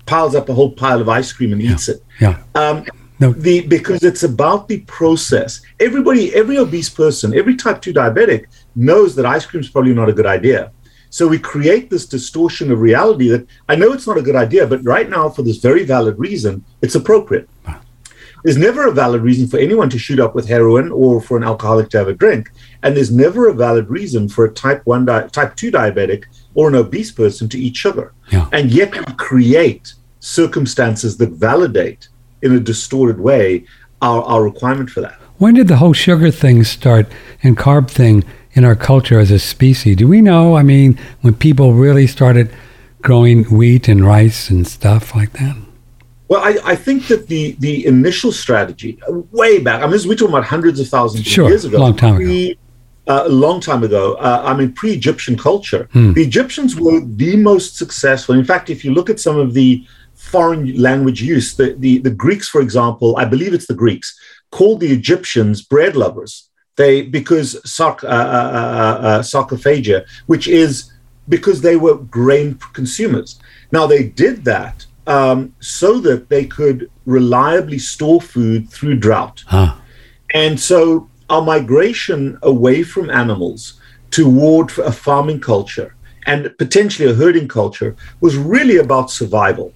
piles 0.06 0.36
up 0.36 0.50
a 0.50 0.54
whole 0.54 0.72
pile 0.72 1.02
of 1.02 1.10
ice 1.10 1.32
cream 1.34 1.52
and 1.52 1.62
yeah. 1.62 1.72
eats 1.72 1.90
it. 1.90 2.04
Yeah. 2.20 2.42
Um, 2.54 2.86
no. 3.20 3.32
The 3.32 3.66
because 3.68 4.04
it's 4.04 4.24
about 4.24 4.68
the 4.68 4.82
process. 4.82 5.62
Everybody, 5.80 6.36
every 6.36 6.58
obese 6.58 6.90
person, 6.90 7.34
every 7.34 7.56
type 7.56 7.82
two 7.82 7.94
diabetic 7.94 8.48
knows 8.76 9.16
that 9.16 9.26
ice 9.26 9.46
cream 9.46 9.62
is 9.62 9.70
probably 9.70 9.94
not 9.94 10.10
a 10.10 10.14
good 10.14 10.26
idea. 10.26 10.72
So 11.16 11.30
we 11.30 11.40
create 11.40 11.90
this 11.90 12.06
distortion 12.06 12.74
of 12.74 12.82
reality 12.82 13.30
that 13.30 13.48
I 13.70 13.76
know 13.76 13.94
it's 13.94 14.06
not 14.06 14.18
a 14.18 14.22
good 14.22 14.36
idea, 14.36 14.68
but 14.68 14.84
right 14.84 15.10
now, 15.10 15.30
for 15.30 15.44
this 15.44 15.60
very 15.60 15.86
valid 15.86 16.20
reason, 16.20 16.66
it's 16.82 16.96
appropriate. 16.96 17.48
There's 18.44 18.58
never 18.58 18.86
a 18.86 18.92
valid 18.92 19.22
reason 19.22 19.48
for 19.48 19.58
anyone 19.58 19.90
to 19.92 19.98
shoot 19.98 20.20
up 20.20 20.36
with 20.36 20.50
heroin 20.50 20.92
or 20.92 21.22
for 21.22 21.38
an 21.38 21.46
alcoholic 21.46 21.90
to 21.92 22.00
have 22.00 22.10
a 22.10 22.14
drink. 22.14 22.52
And 22.84 22.98
there's 22.98 23.14
never 23.14 23.48
a 23.48 23.54
valid 23.54 23.90
reason 23.90 24.28
for 24.28 24.44
a 24.44 24.52
type 24.52 24.82
1, 24.86 25.06
di- 25.06 25.30
type 25.30 25.56
2 25.56 25.72
diabetic 25.72 26.26
or 26.54 26.68
an 26.68 26.76
obese 26.76 27.14
person 27.14 27.48
to 27.48 27.58
eat 27.58 27.78
sugar. 27.78 28.12
Yeah. 28.34 28.50
And 28.52 28.70
yet 28.70 28.92
we 28.94 29.14
create 29.14 29.94
circumstances 30.20 31.16
that 31.20 31.30
validate 31.30 32.10
in 32.42 32.52
a 32.52 32.60
distorted 32.60 33.22
way 33.22 33.64
our, 34.02 34.22
our 34.24 34.44
requirement 34.44 34.90
for 34.90 35.00
that. 35.00 35.18
When 35.38 35.54
did 35.54 35.70
the 35.70 35.78
whole 35.78 35.94
sugar 35.94 36.30
thing 36.30 36.66
start 36.66 37.08
and 37.42 37.56
carb 37.56 37.90
thing 37.90 38.26
in 38.56 38.66
our 38.66 38.76
culture 38.76 39.20
as 39.20 39.32
a 39.32 39.40
species? 39.40 39.98
Do 39.98 40.08
we 40.08 40.22
know? 40.22 40.58
I 40.58 40.64
mean, 40.64 40.98
when 41.22 41.36
people 41.36 41.74
really 41.74 42.08
started 42.08 42.52
growing 43.02 43.44
wheat 43.46 43.88
and 43.88 44.04
rice 44.04 44.50
and 44.50 44.68
stuff 44.68 45.16
like 45.16 45.34
that? 45.34 45.56
Well, 46.28 46.42
I, 46.44 46.58
I 46.72 46.76
think 46.76 47.08
that 47.08 47.28
the 47.28 47.56
the 47.60 47.86
initial 47.86 48.32
strategy, 48.32 48.98
uh, 49.08 49.20
way 49.32 49.60
back, 49.60 49.84
I 49.84 49.88
mean, 49.88 50.00
we're 50.08 50.16
talking 50.16 50.34
about 50.34 50.46
hundreds 50.46 50.80
of 50.80 50.88
thousands 50.88 51.28
sure, 51.28 51.46
of 51.46 51.52
years 51.52 51.66
ago. 51.66 51.78
long 51.78 51.96
time 51.96 52.16
ago. 52.16 52.54
Uh, 53.08 53.26
a 53.28 53.30
long 53.30 53.60
time 53.60 53.84
ago. 53.84 54.16
Uh, 54.16 54.42
I 54.44 54.56
mean, 54.58 54.74
pre-Egyptian 54.74 55.38
culture, 55.38 55.88
hmm. 55.92 56.14
the 56.14 56.24
Egyptians 56.24 56.76
were 56.76 57.02
the 57.02 57.36
most 57.36 57.78
successful. 57.78 58.34
In 58.34 58.44
fact, 58.44 58.72
if 58.72 58.84
you 58.84 58.92
look 58.96 59.12
at 59.12 59.20
some 59.20 59.38
of 59.38 59.54
the 59.54 59.86
foreign 60.16 60.76
language 60.82 61.22
use, 61.22 61.56
the, 61.56 61.76
the, 61.78 62.00
the 62.00 62.10
Greeks, 62.10 62.50
for 62.50 62.62
example, 62.62 63.16
I 63.18 63.26
believe 63.26 63.54
it's 63.54 63.68
the 63.68 63.76
Greeks, 63.76 64.18
called 64.50 64.80
the 64.80 64.92
Egyptians 64.92 65.62
bread 65.62 65.96
lovers. 65.96 66.50
They 66.76 67.04
because 67.04 67.56
sarc, 67.66 68.04
uh, 68.04 68.08
uh, 68.08 68.10
uh, 68.10 69.20
sarcophagia, 69.22 70.06
which 70.26 70.48
is 70.48 70.92
because 71.30 71.62
they 71.62 71.76
were 71.76 71.96
grain 71.96 72.60
consumers. 72.74 73.40
Now 73.72 73.88
they 73.88 74.04
did 74.04 74.44
that 74.46 74.86
um, 75.08 75.56
so 75.60 76.00
that 76.02 76.30
they 76.30 76.46
could 76.46 76.90
reliably 77.06 77.80
store 77.80 78.22
food 78.22 78.70
through 78.70 78.96
drought. 78.96 79.44
Huh. 79.48 79.76
And 80.34 80.60
so 80.60 81.10
our 81.30 81.42
migration 81.42 82.38
away 82.44 82.84
from 82.84 83.10
animals 83.10 83.80
toward 84.12 84.78
a 84.80 84.92
farming 84.92 85.40
culture 85.40 85.96
and 86.26 86.54
potentially 86.58 87.10
a 87.10 87.14
herding 87.14 87.48
culture 87.48 87.96
was 88.20 88.36
really 88.36 88.78
about 88.78 89.12
survival. 89.12 89.74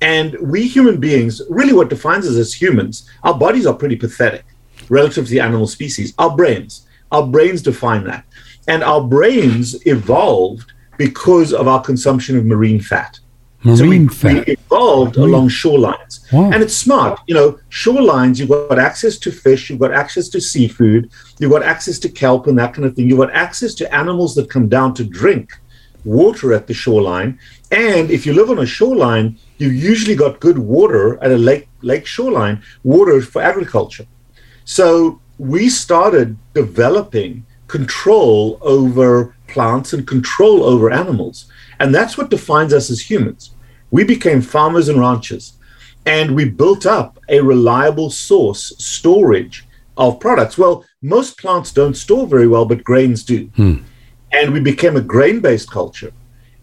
And 0.00 0.36
we 0.40 0.66
human 0.66 0.98
beings, 0.98 1.42
really 1.50 1.72
what 1.72 1.90
defines 1.90 2.26
us 2.26 2.36
as 2.36 2.54
humans, 2.54 3.08
our 3.22 3.34
bodies 3.34 3.66
are 3.66 3.74
pretty 3.74 3.96
pathetic 3.96 4.44
relative 4.90 5.24
to 5.24 5.30
the 5.30 5.40
animal 5.40 5.66
species. 5.66 6.12
Our 6.18 6.36
brains, 6.36 6.86
our 7.10 7.26
brains 7.26 7.62
define 7.62 8.04
that. 8.04 8.24
And 8.68 8.84
our 8.84 9.00
brains 9.00 9.86
evolved 9.86 10.72
because 10.98 11.54
of 11.54 11.66
our 11.66 11.80
consumption 11.80 12.36
of 12.36 12.44
marine 12.44 12.80
fat. 12.80 13.18
Marine 13.64 13.76
so 13.76 13.88
we, 13.88 14.08
fat. 14.08 14.46
We 14.46 14.52
evolved 14.52 15.16
marine. 15.16 15.30
along 15.30 15.48
shorelines. 15.48 16.30
Wow. 16.32 16.50
And 16.52 16.62
it's 16.62 16.74
smart. 16.74 17.20
You 17.26 17.34
know, 17.34 17.58
shorelines, 17.70 18.38
you've 18.38 18.48
got 18.48 18.78
access 18.78 19.18
to 19.18 19.30
fish, 19.30 19.70
you've 19.70 19.78
got 19.78 19.92
access 19.92 20.28
to 20.30 20.40
seafood, 20.40 21.10
you've 21.38 21.50
got 21.50 21.62
access 21.62 21.98
to 22.00 22.08
kelp 22.08 22.46
and 22.46 22.58
that 22.58 22.74
kind 22.74 22.84
of 22.84 22.94
thing. 22.94 23.08
You've 23.08 23.18
got 23.18 23.32
access 23.32 23.74
to 23.76 23.94
animals 23.94 24.34
that 24.34 24.50
come 24.50 24.68
down 24.68 24.94
to 24.94 25.04
drink 25.04 25.52
water 26.04 26.52
at 26.52 26.66
the 26.66 26.74
shoreline. 26.74 27.38
And 27.70 28.10
if 28.10 28.24
you 28.26 28.32
live 28.32 28.50
on 28.50 28.58
a 28.58 28.66
shoreline, 28.66 29.38
you've 29.58 29.74
usually 29.74 30.16
got 30.16 30.40
good 30.40 30.58
water 30.58 31.22
at 31.22 31.30
a 31.30 31.36
lake 31.36 31.68
lake 31.82 32.06
shoreline, 32.06 32.62
water 32.82 33.20
for 33.20 33.42
agriculture. 33.42 34.06
So 34.64 35.20
we 35.38 35.68
started 35.68 36.36
developing 36.54 37.46
control 37.66 38.58
over 38.62 39.34
plants 39.46 39.92
and 39.92 40.06
control 40.06 40.64
over 40.64 40.90
animals. 40.90 41.46
And 41.78 41.94
that's 41.94 42.18
what 42.18 42.30
defines 42.30 42.72
us 42.72 42.90
as 42.90 43.10
humans. 43.10 43.54
We 43.90 44.04
became 44.04 44.42
farmers 44.42 44.88
and 44.88 45.00
ranchers, 45.00 45.54
and 46.06 46.34
we 46.34 46.44
built 46.48 46.86
up 46.86 47.18
a 47.28 47.40
reliable 47.40 48.10
source 48.10 48.72
storage 48.78 49.66
of 49.96 50.20
products. 50.20 50.56
Well, 50.58 50.84
most 51.02 51.38
plants 51.38 51.72
don't 51.72 51.96
store 51.96 52.26
very 52.26 52.46
well, 52.46 52.64
but 52.64 52.84
grains 52.84 53.24
do. 53.24 53.46
Hmm. 53.56 53.76
And 54.32 54.52
we 54.52 54.60
became 54.60 54.96
a 54.96 55.00
grain 55.00 55.40
based 55.40 55.70
culture. 55.70 56.12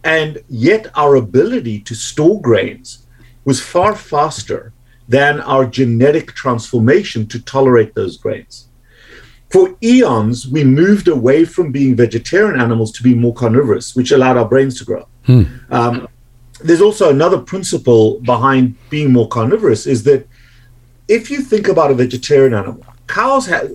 And 0.03 0.39
yet, 0.47 0.87
our 0.95 1.15
ability 1.15 1.81
to 1.81 1.95
store 1.95 2.41
grains 2.41 3.05
was 3.43 3.59
far 3.59 3.95
faster 3.95 4.71
than 5.07 5.41
our 5.41 5.65
genetic 5.65 6.33
transformation 6.33 7.27
to 7.27 7.41
tolerate 7.43 7.95
those 7.95 8.17
grains. 8.17 8.67
For 9.49 9.77
eons, 9.81 10.47
we 10.47 10.63
moved 10.63 11.07
away 11.07 11.45
from 11.45 11.71
being 11.71 11.95
vegetarian 11.95 12.59
animals 12.59 12.91
to 12.93 13.03
be 13.03 13.15
more 13.15 13.33
carnivorous, 13.33 13.95
which 13.95 14.11
allowed 14.11 14.35
our 14.35 14.47
brains 14.47 14.77
to 14.79 14.85
grow. 14.85 15.07
Hmm. 15.25 15.43
Um, 15.69 16.07
there's 16.59 16.81
also 16.81 17.09
another 17.09 17.39
principle 17.39 18.19
behind 18.21 18.75
being 18.89 19.13
more 19.13 19.27
carnivorous 19.27 19.85
is 19.85 20.03
that 20.03 20.27
if 21.07 21.31
you 21.31 21.41
think 21.41 21.67
about 21.69 21.91
a 21.91 21.93
vegetarian 21.93 22.53
animal, 22.53 22.85
cows 23.07 23.45
have 23.45 23.71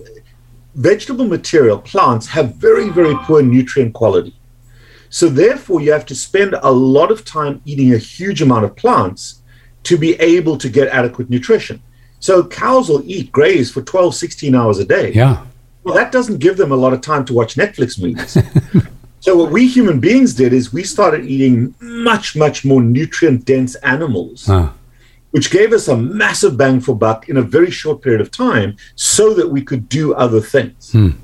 vegetable 0.75 1.25
material, 1.25 1.79
plants 1.79 2.27
have 2.27 2.55
very, 2.55 2.89
very 2.89 3.15
poor 3.23 3.41
nutrient 3.41 3.93
quality. 3.93 4.35
So 5.09 5.29
therefore, 5.29 5.81
you 5.81 5.91
have 5.91 6.05
to 6.07 6.15
spend 6.15 6.55
a 6.61 6.71
lot 6.71 7.11
of 7.11 7.23
time 7.23 7.61
eating 7.65 7.93
a 7.93 7.97
huge 7.97 8.41
amount 8.41 8.65
of 8.65 8.75
plants 8.75 9.42
to 9.83 9.97
be 9.97 10.13
able 10.15 10.57
to 10.57 10.69
get 10.69 10.87
adequate 10.89 11.29
nutrition. 11.29 11.81
So 12.19 12.43
cows 12.45 12.87
will 12.87 13.03
eat 13.05 13.31
graze 13.31 13.69
for 13.69 13.81
12, 13.81 14.15
16 14.15 14.55
hours 14.55 14.79
a 14.79 14.85
day. 14.85 15.11
Yeah. 15.11 15.45
Well, 15.83 15.93
that 15.95 16.11
doesn't 16.11 16.37
give 16.37 16.55
them 16.55 16.71
a 16.71 16.75
lot 16.75 16.93
of 16.93 17.01
time 17.01 17.25
to 17.25 17.33
watch 17.33 17.55
Netflix 17.55 18.01
movies. 18.01 18.37
so 19.19 19.35
what 19.35 19.51
we 19.51 19.67
human 19.67 19.99
beings 19.99 20.33
did 20.33 20.53
is 20.53 20.71
we 20.71 20.83
started 20.83 21.25
eating 21.25 21.75
much, 21.81 22.35
much 22.35 22.63
more 22.63 22.81
nutrient 22.81 23.43
dense 23.43 23.75
animals. 23.75 24.45
Huh. 24.45 24.69
Which 25.31 25.51
gave 25.51 25.73
us 25.73 25.87
a 25.87 25.97
massive 25.97 26.55
bang 26.57 26.79
for 26.79 26.95
buck 26.95 27.27
in 27.27 27.37
a 27.37 27.41
very 27.41 27.71
short 27.71 28.01
period 28.01 28.21
of 28.21 28.31
time 28.31 28.77
so 28.95 29.33
that 29.33 29.49
we 29.49 29.61
could 29.61 29.89
do 29.89 30.13
other 30.13 30.39
things. 30.39 30.91
Hmm. 30.91 31.07
Does 31.07 31.17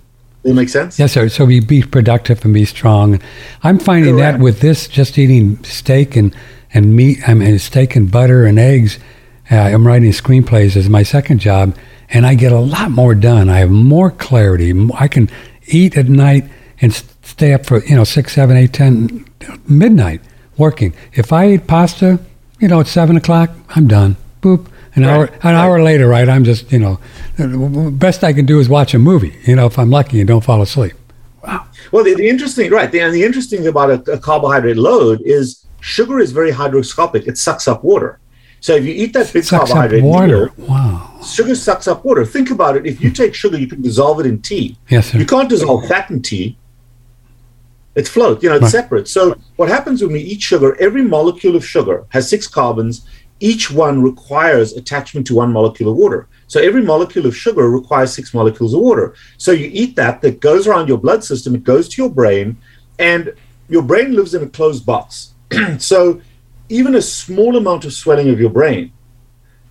that 0.43 0.53
make 0.53 0.69
sense? 0.69 0.97
Yes, 0.99 1.13
sir. 1.13 1.29
So 1.29 1.45
we 1.45 1.59
be 1.59 1.83
productive 1.83 2.43
and 2.43 2.53
be 2.53 2.65
strong. 2.65 3.21
I'm 3.63 3.77
finding 3.77 4.15
Correct. 4.15 4.39
that 4.39 4.43
with 4.43 4.61
this, 4.61 4.87
just 4.87 5.17
eating 5.17 5.63
steak 5.63 6.15
and, 6.15 6.35
and 6.73 6.95
meat, 6.95 7.27
I 7.27 7.33
mean, 7.33 7.57
steak 7.59 7.95
and 7.95 8.11
butter 8.11 8.45
and 8.45 8.59
eggs. 8.59 8.99
Uh, 9.51 9.55
I'm 9.55 9.85
writing 9.87 10.11
screenplays 10.11 10.75
as 10.75 10.89
my 10.89 11.03
second 11.03 11.39
job, 11.39 11.75
and 12.09 12.25
I 12.25 12.35
get 12.35 12.51
a 12.51 12.59
lot 12.59 12.91
more 12.91 13.15
done. 13.15 13.49
I 13.49 13.57
have 13.59 13.71
more 13.71 14.11
clarity. 14.11 14.73
I 14.95 15.07
can 15.07 15.29
eat 15.67 15.97
at 15.97 16.07
night 16.07 16.45
and 16.81 16.93
stay 17.23 17.53
up 17.53 17.65
for, 17.65 17.83
you 17.85 17.95
know, 17.95 18.03
six, 18.03 18.33
seven, 18.33 18.55
eight, 18.57 18.73
ten, 18.73 19.25
midnight 19.67 20.21
working. 20.57 20.93
If 21.13 21.33
I 21.33 21.49
eat 21.51 21.67
pasta, 21.67 22.19
you 22.59 22.67
know, 22.67 22.79
at 22.79 22.87
seven 22.87 23.17
o'clock, 23.17 23.49
I'm 23.69 23.87
done. 23.87 24.17
Boop. 24.41 24.67
An 24.95 25.03
Right. 25.03 25.11
hour, 25.13 25.25
an 25.43 25.55
hour 25.55 25.81
later, 25.83 26.07
right? 26.07 26.27
I'm 26.27 26.43
just, 26.43 26.71
you 26.71 26.79
know, 26.79 26.99
best 27.91 28.23
I 28.23 28.33
can 28.33 28.45
do 28.45 28.59
is 28.59 28.67
watch 28.67 28.93
a 28.93 28.99
movie. 28.99 29.35
You 29.45 29.55
know, 29.55 29.67
if 29.67 29.77
I'm 29.77 29.89
lucky 29.91 30.19
and 30.19 30.27
don't 30.27 30.43
fall 30.43 30.61
asleep. 30.61 30.93
Wow. 31.45 31.65
Well, 31.91 32.03
the, 32.03 32.15
the 32.15 32.27
interesting, 32.27 32.71
right? 32.71 32.91
The, 32.91 32.99
and 32.99 33.13
the 33.13 33.23
interesting 33.23 33.59
thing 33.59 33.67
about 33.67 33.91
a, 34.07 34.13
a 34.13 34.17
carbohydrate 34.19 34.77
load 34.77 35.21
is 35.23 35.65
sugar 35.81 36.19
is 36.19 36.31
very 36.31 36.51
hydroscopic. 36.51 37.27
It 37.27 37.37
sucks 37.37 37.67
up 37.67 37.83
water. 37.83 38.19
So 38.61 38.75
if 38.75 38.83
you 38.83 38.93
eat 38.93 39.13
that 39.13 39.31
big 39.31 39.45
Sucks 39.45 39.69
up 39.71 39.75
carbohydrate 39.77 40.03
water. 40.03 40.51
meal, 40.57 40.67
Wow. 40.67 41.21
sugar 41.25 41.55
sucks 41.55 41.87
up 41.87 42.03
water. 42.03 42.25
Think 42.25 42.51
about 42.51 42.75
it. 42.75 42.85
If 42.85 43.01
you 43.01 43.09
take 43.09 43.33
sugar, 43.33 43.57
you 43.57 43.67
can 43.67 43.81
dissolve 43.81 44.19
it 44.19 44.25
in 44.25 44.41
tea. 44.41 44.77
Yes, 44.89 45.11
sir. 45.11 45.17
You 45.19 45.25
can't 45.25 45.49
dissolve 45.49 45.85
fat 45.87 46.09
in 46.09 46.21
tea. 46.21 46.57
It's 47.95 48.09
float, 48.09 48.43
you 48.43 48.49
know, 48.49 48.55
it's 48.55 48.63
Right. 48.63 48.71
separate. 48.71 49.07
So 49.07 49.35
what 49.55 49.69
happens 49.69 50.01
when 50.01 50.11
we 50.13 50.19
eat 50.19 50.41
sugar, 50.41 50.75
every 50.79 51.03
molecule 51.03 51.55
of 51.55 51.65
sugar 51.65 52.03
has 52.09 52.29
six 52.29 52.47
carbons. 52.47 53.01
Each 53.39 53.71
one 53.71 54.01
requires 54.03 54.73
attachment 54.73 55.25
to 55.27 55.35
one 55.35 55.51
molecule 55.53 55.89
of 55.91 55.97
water. 55.97 56.27
So 56.47 56.59
every 56.59 56.81
molecule 56.81 57.25
of 57.25 57.35
sugar 57.35 57.69
requires 57.69 58.11
six 58.13 58.33
molecules 58.33 58.73
of 58.73 58.81
water. 58.81 59.13
So 59.37 59.51
you 59.51 59.69
eat 59.71 59.95
that, 59.95 60.21
that 60.21 60.39
goes 60.41 60.67
around 60.67 60.87
your 60.89 60.97
blood 60.97 61.23
system, 61.23 61.55
it 61.55 61.63
goes 61.63 61.87
to 61.89 62.01
your 62.01 62.09
brain, 62.11 62.57
and 62.99 63.33
your 63.69 63.81
brain 63.81 64.13
lives 64.15 64.33
in 64.33 64.43
a 64.43 64.47
closed 64.47 64.85
box. 64.85 65.28
so 65.77 66.21
even 66.69 66.95
a 66.95 67.01
small 67.01 67.57
amount 67.57 67.85
of 67.85 67.93
swelling 67.93 68.29
of 68.29 68.39
your 68.39 68.49
brain 68.49 68.91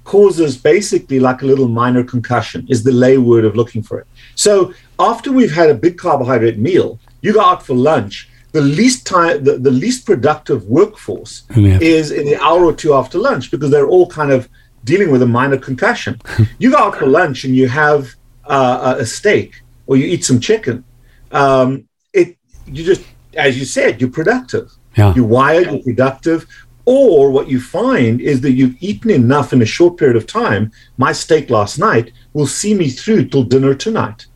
causes 0.04 0.56
basically 0.56 1.20
like 1.20 1.42
a 1.42 1.46
little 1.46 1.68
minor 1.68 2.02
concussion 2.02 2.66
is 2.68 2.82
the 2.82 2.92
lay 2.92 3.18
word 3.18 3.44
of 3.44 3.54
looking 3.54 3.82
for 3.82 3.98
it. 4.00 4.06
So 4.34 4.72
after 4.98 5.30
we've 5.32 5.52
had 5.52 5.68
a 5.70 5.74
big 5.74 5.98
carbohydrate 5.98 6.58
meal 6.58 6.98
you 7.20 7.32
go 7.34 7.40
out 7.40 7.64
for 7.64 7.74
lunch 7.74 8.28
the 8.52 8.60
least 8.62 9.06
time 9.06 9.44
the, 9.44 9.58
the 9.58 9.70
least 9.70 10.06
productive 10.06 10.64
workforce 10.64 11.42
Yeah. 11.54 11.78
is 11.80 12.10
in 12.10 12.24
the 12.24 12.40
hour 12.42 12.64
or 12.64 12.72
two 12.72 12.94
after 12.94 13.18
lunch 13.18 13.50
because 13.50 13.70
they're 13.70 13.88
all 13.88 14.08
kind 14.08 14.32
of 14.32 14.48
dealing 14.84 15.10
with 15.10 15.22
a 15.22 15.26
minor 15.26 15.58
concussion. 15.58 16.18
You 16.58 16.70
go 16.70 16.78
out 16.78 16.96
for 16.96 17.06
lunch 17.06 17.44
and 17.44 17.54
you 17.54 17.68
have 17.68 18.14
uh, 18.46 18.96
a 18.98 19.04
steak 19.04 19.60
or 19.86 19.96
you 19.98 20.06
eat 20.06 20.24
some 20.24 20.40
chicken 20.40 20.84
um, 21.32 21.86
it 22.14 22.36
you 22.66 22.82
just 22.84 23.02
as 23.36 23.58
you 23.58 23.66
said 23.66 24.00
you're 24.00 24.10
productive 24.10 24.70
Yeah. 24.98 25.14
you're 25.14 25.24
wired, 25.24 25.70
you're 25.70 25.82
productive. 25.82 26.46
Or 26.84 27.30
what 27.30 27.48
you 27.48 27.60
find 27.60 28.20
is 28.20 28.40
that 28.40 28.52
you've 28.52 28.76
eaten 28.80 29.10
enough 29.10 29.52
in 29.52 29.62
a 29.62 29.66
short 29.66 29.98
period 29.98 30.16
of 30.16 30.26
time. 30.26 30.72
My 30.96 31.12
steak 31.12 31.50
last 31.50 31.78
night 31.78 32.12
will 32.32 32.46
see 32.46 32.74
me 32.74 32.88
through 32.88 33.28
till 33.28 33.44
dinner 33.44 33.74
tonight. 33.74 34.26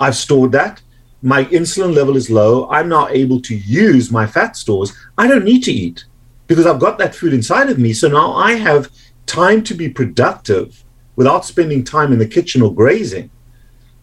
I've 0.00 0.16
stored 0.16 0.52
that. 0.52 0.82
My 1.22 1.44
insulin 1.44 1.94
level 1.94 2.16
is 2.16 2.28
low. 2.28 2.68
I'm 2.68 2.88
now 2.88 3.08
able 3.08 3.40
to 3.42 3.54
use 3.54 4.10
my 4.10 4.26
fat 4.26 4.56
stores. 4.56 4.92
I 5.16 5.28
don't 5.28 5.44
need 5.44 5.62
to 5.64 5.72
eat 5.72 6.04
because 6.48 6.66
I've 6.66 6.80
got 6.80 6.98
that 6.98 7.14
food 7.14 7.32
inside 7.32 7.70
of 7.70 7.78
me. 7.78 7.92
So 7.92 8.08
now 8.08 8.32
I 8.32 8.54
have 8.54 8.90
time 9.26 9.62
to 9.62 9.74
be 9.74 9.88
productive 9.88 10.84
without 11.14 11.44
spending 11.44 11.84
time 11.84 12.12
in 12.12 12.18
the 12.18 12.26
kitchen 12.26 12.62
or 12.62 12.74
grazing. 12.74 13.30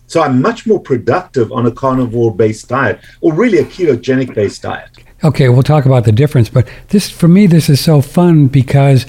So 0.08 0.22
I'm 0.22 0.42
much 0.42 0.66
more 0.66 0.80
productive 0.80 1.52
on 1.52 1.66
a 1.66 1.72
carnivore 1.72 2.34
based 2.34 2.70
diet 2.70 3.02
or 3.22 3.34
really 3.34 3.60
a 3.60 3.66
ketogenic 3.66 4.34
based 4.34 4.62
diet. 4.62 4.90
Okay, 5.24 5.50
we'll 5.50 5.64
talk 5.64 5.86
about 5.86 6.06
the 6.06 6.12
difference, 6.12 6.50
but 6.50 6.68
this 6.90 7.10
for 7.10 7.28
me 7.28 7.46
this 7.48 7.70
is 7.70 7.82
so 7.82 8.02
fun 8.02 8.48
because 8.48 9.06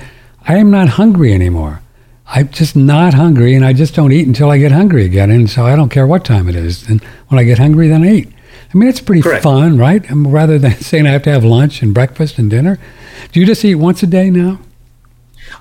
I 0.46 0.56
am 0.56 0.70
not 0.70 0.88
hungry 0.90 1.32
anymore. 1.32 1.80
I'm 2.26 2.48
just 2.50 2.76
not 2.76 3.14
hungry, 3.14 3.54
and 3.54 3.64
I 3.64 3.72
just 3.72 3.94
don't 3.94 4.12
eat 4.12 4.26
until 4.26 4.50
I 4.50 4.58
get 4.58 4.70
hungry 4.72 5.04
again. 5.04 5.30
And 5.30 5.50
so 5.50 5.66
I 5.66 5.74
don't 5.74 5.88
care 5.88 6.06
what 6.06 6.24
time 6.24 6.48
it 6.48 6.54
is. 6.54 6.88
And 6.88 7.02
when 7.28 7.38
I 7.40 7.44
get 7.44 7.58
hungry, 7.58 7.88
then 7.88 8.04
I 8.04 8.12
eat. 8.12 8.28
I 8.72 8.78
mean, 8.78 8.88
it's 8.88 9.00
pretty 9.00 9.22
Correct. 9.22 9.42
fun, 9.42 9.76
right? 9.78 10.08
I 10.08 10.14
mean, 10.14 10.32
rather 10.32 10.56
than 10.58 10.72
saying 10.80 11.06
I 11.08 11.10
have 11.10 11.24
to 11.24 11.30
have 11.30 11.44
lunch 11.44 11.82
and 11.82 11.92
breakfast 11.92 12.38
and 12.38 12.48
dinner. 12.48 12.78
Do 13.32 13.40
you 13.40 13.46
just 13.46 13.64
eat 13.64 13.74
once 13.76 14.02
a 14.04 14.06
day 14.06 14.30
now? 14.30 14.60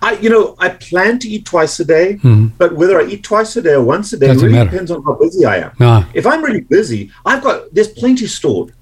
I, 0.04 0.14
you 0.20 0.30
know, 0.30 0.56
I 0.60 0.70
plan 0.70 1.18
to 1.20 1.28
eat 1.28 1.46
twice 1.46 1.80
a 1.80 1.86
day, 1.86 2.20
but 2.60 2.76
whether 2.76 3.00
I 3.02 3.06
eat 3.06 3.24
twice 3.24 3.56
a 3.56 3.62
day 3.64 3.74
or 3.74 3.84
once 3.84 4.14
a 4.14 4.20
day 4.20 4.28
Mm-hmm. 4.28 4.34
Doesn't 4.34 4.48
really 4.48 4.58
matter. 4.60 4.70
depends 4.70 4.92
on 4.92 5.04
how 5.04 5.16
busy 5.16 5.46
I 5.46 5.58
am. 5.58 5.72
Ah. 5.80 6.08
If 6.14 6.28
I'm 6.28 6.44
really 6.44 6.62
busy, 6.62 7.12
I've 7.26 7.42
got 7.42 7.74
there's 7.74 7.88
plenty 7.88 8.28
stored. 8.28 8.74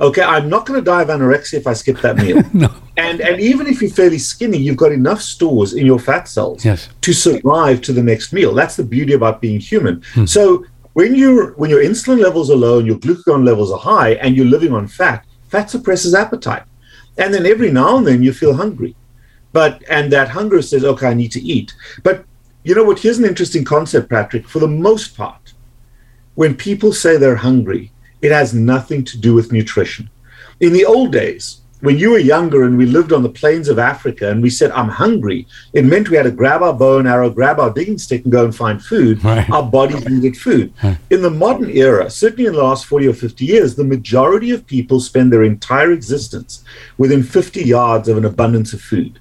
Okay, 0.00 0.22
I'm 0.22 0.48
not 0.48 0.66
going 0.66 0.78
to 0.80 0.84
die 0.84 1.02
of 1.02 1.08
anorexia 1.08 1.54
if 1.54 1.66
I 1.66 1.72
skip 1.72 2.00
that 2.00 2.16
meal. 2.16 2.42
No. 2.52 2.68
And 2.96 3.20
and 3.20 3.40
even 3.40 3.66
if 3.66 3.80
you're 3.80 3.90
fairly 3.90 4.18
skinny, 4.18 4.58
you've 4.58 4.76
got 4.76 4.92
enough 4.92 5.20
stores 5.20 5.74
in 5.74 5.84
your 5.86 5.98
fat 5.98 6.28
cells 6.28 6.64
Yes. 6.64 6.88
to 7.00 7.12
survive 7.12 7.80
to 7.82 7.92
the 7.92 8.02
next 8.02 8.32
meal. 8.32 8.54
That's 8.54 8.76
the 8.76 8.84
beauty 8.84 9.12
about 9.14 9.40
being 9.40 9.60
human. 9.60 10.02
Hmm. 10.14 10.26
So 10.26 10.64
when 10.94 11.14
you're 11.14 11.52
when 11.54 11.70
your 11.70 11.82
insulin 11.82 12.20
levels 12.20 12.50
are 12.50 12.56
low 12.56 12.78
and 12.78 12.86
your 12.86 12.98
glucagon 12.98 13.44
levels 13.44 13.70
are 13.72 13.78
high 13.78 14.12
and 14.14 14.36
you're 14.36 14.46
living 14.46 14.72
on 14.72 14.86
fat, 14.86 15.24
fat 15.48 15.70
suppresses 15.70 16.14
appetite. 16.14 16.62
And 17.18 17.32
then 17.32 17.46
every 17.46 17.70
now 17.70 17.96
and 17.98 18.06
then 18.06 18.22
you 18.22 18.32
feel 18.32 18.54
hungry. 18.54 18.94
But 19.52 19.82
and 19.88 20.10
that 20.12 20.28
hunger 20.28 20.60
says, 20.62 20.84
okay, 20.84 21.08
I 21.08 21.14
need 21.14 21.32
to 21.32 21.40
eat. 21.42 21.72
But 22.02 22.24
you 22.64 22.74
know 22.74 22.84
what? 22.84 22.98
Here's 23.00 23.18
an 23.18 23.24
interesting 23.24 23.64
concept, 23.64 24.08
Patrick. 24.10 24.48
For 24.48 24.58
the 24.58 24.68
most 24.68 25.16
part, 25.16 25.52
when 26.34 26.54
people 26.56 26.92
say 26.92 27.16
they're 27.16 27.36
hungry, 27.36 27.90
it 28.24 28.32
has 28.32 28.54
nothing 28.54 29.04
to 29.04 29.18
do 29.18 29.34
with 29.34 29.52
nutrition. 29.52 30.08
In 30.58 30.72
the 30.72 30.86
old 30.86 31.12
days, 31.12 31.60
when 31.80 31.98
you 31.98 32.12
were 32.12 32.18
younger 32.18 32.64
and 32.64 32.78
we 32.78 32.86
lived 32.86 33.12
on 33.12 33.22
the 33.22 33.28
plains 33.28 33.68
of 33.68 33.78
Africa 33.78 34.30
and 34.30 34.42
we 34.42 34.48
said, 34.48 34.70
I'm 34.70 34.88
hungry, 34.88 35.46
it 35.74 35.84
meant 35.84 36.08
we 36.08 36.16
had 36.16 36.22
to 36.22 36.30
grab 36.30 36.62
our 36.62 36.72
bow 36.72 36.98
and 36.98 37.06
arrow, 37.06 37.28
grab 37.28 37.60
our 37.60 37.70
digging 37.70 37.98
stick, 37.98 38.22
and 38.24 38.32
go 38.32 38.46
and 38.46 38.56
find 38.56 38.82
food. 38.82 39.22
Right. 39.22 39.48
Our 39.50 39.62
bodies 39.62 40.08
needed 40.08 40.38
food. 40.38 40.72
In 41.10 41.20
the 41.20 41.28
modern 41.28 41.68
era, 41.68 42.08
certainly 42.08 42.46
in 42.46 42.54
the 42.54 42.62
last 42.62 42.86
40 42.86 43.08
or 43.08 43.12
50 43.12 43.44
years, 43.44 43.74
the 43.74 43.84
majority 43.84 44.52
of 44.52 44.66
people 44.66 45.00
spend 45.00 45.30
their 45.30 45.44
entire 45.44 45.92
existence 45.92 46.64
within 46.96 47.22
50 47.22 47.62
yards 47.62 48.08
of 48.08 48.16
an 48.16 48.24
abundance 48.24 48.72
of 48.72 48.80
food. 48.80 49.20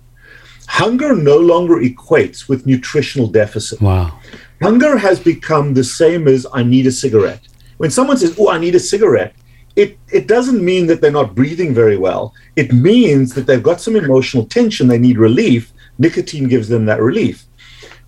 Hunger 0.67 1.13
no 1.13 1.37
longer 1.37 1.81
equates 1.81 2.47
with 2.47 2.65
nutritional 2.65 3.27
deficit. 3.27 3.81
Wow. 3.81 4.17
Hunger 4.61 4.97
has 4.97 5.19
become 5.19 5.73
the 5.73 5.83
same 5.83 6.29
as 6.29 6.47
I 6.53 6.63
need 6.63 6.87
a 6.87 6.91
cigarette. 6.91 7.41
When 7.77 7.91
someone 7.91 8.17
says, 8.17 8.35
Oh, 8.39 8.49
I 8.49 8.57
need 8.57 8.75
a 8.75 8.79
cigarette, 8.79 9.35
it, 9.75 9.97
it 10.11 10.27
doesn't 10.27 10.63
mean 10.63 10.85
that 10.87 11.01
they're 11.01 11.11
not 11.11 11.35
breathing 11.35 11.73
very 11.73 11.97
well. 11.97 12.33
It 12.55 12.71
means 12.71 13.33
that 13.33 13.47
they've 13.47 13.63
got 13.63 13.81
some 13.81 13.95
emotional 13.95 14.45
tension, 14.45 14.87
they 14.87 14.99
need 14.99 15.17
relief. 15.17 15.73
Nicotine 15.97 16.47
gives 16.47 16.67
them 16.67 16.85
that 16.85 17.01
relief. 17.01 17.45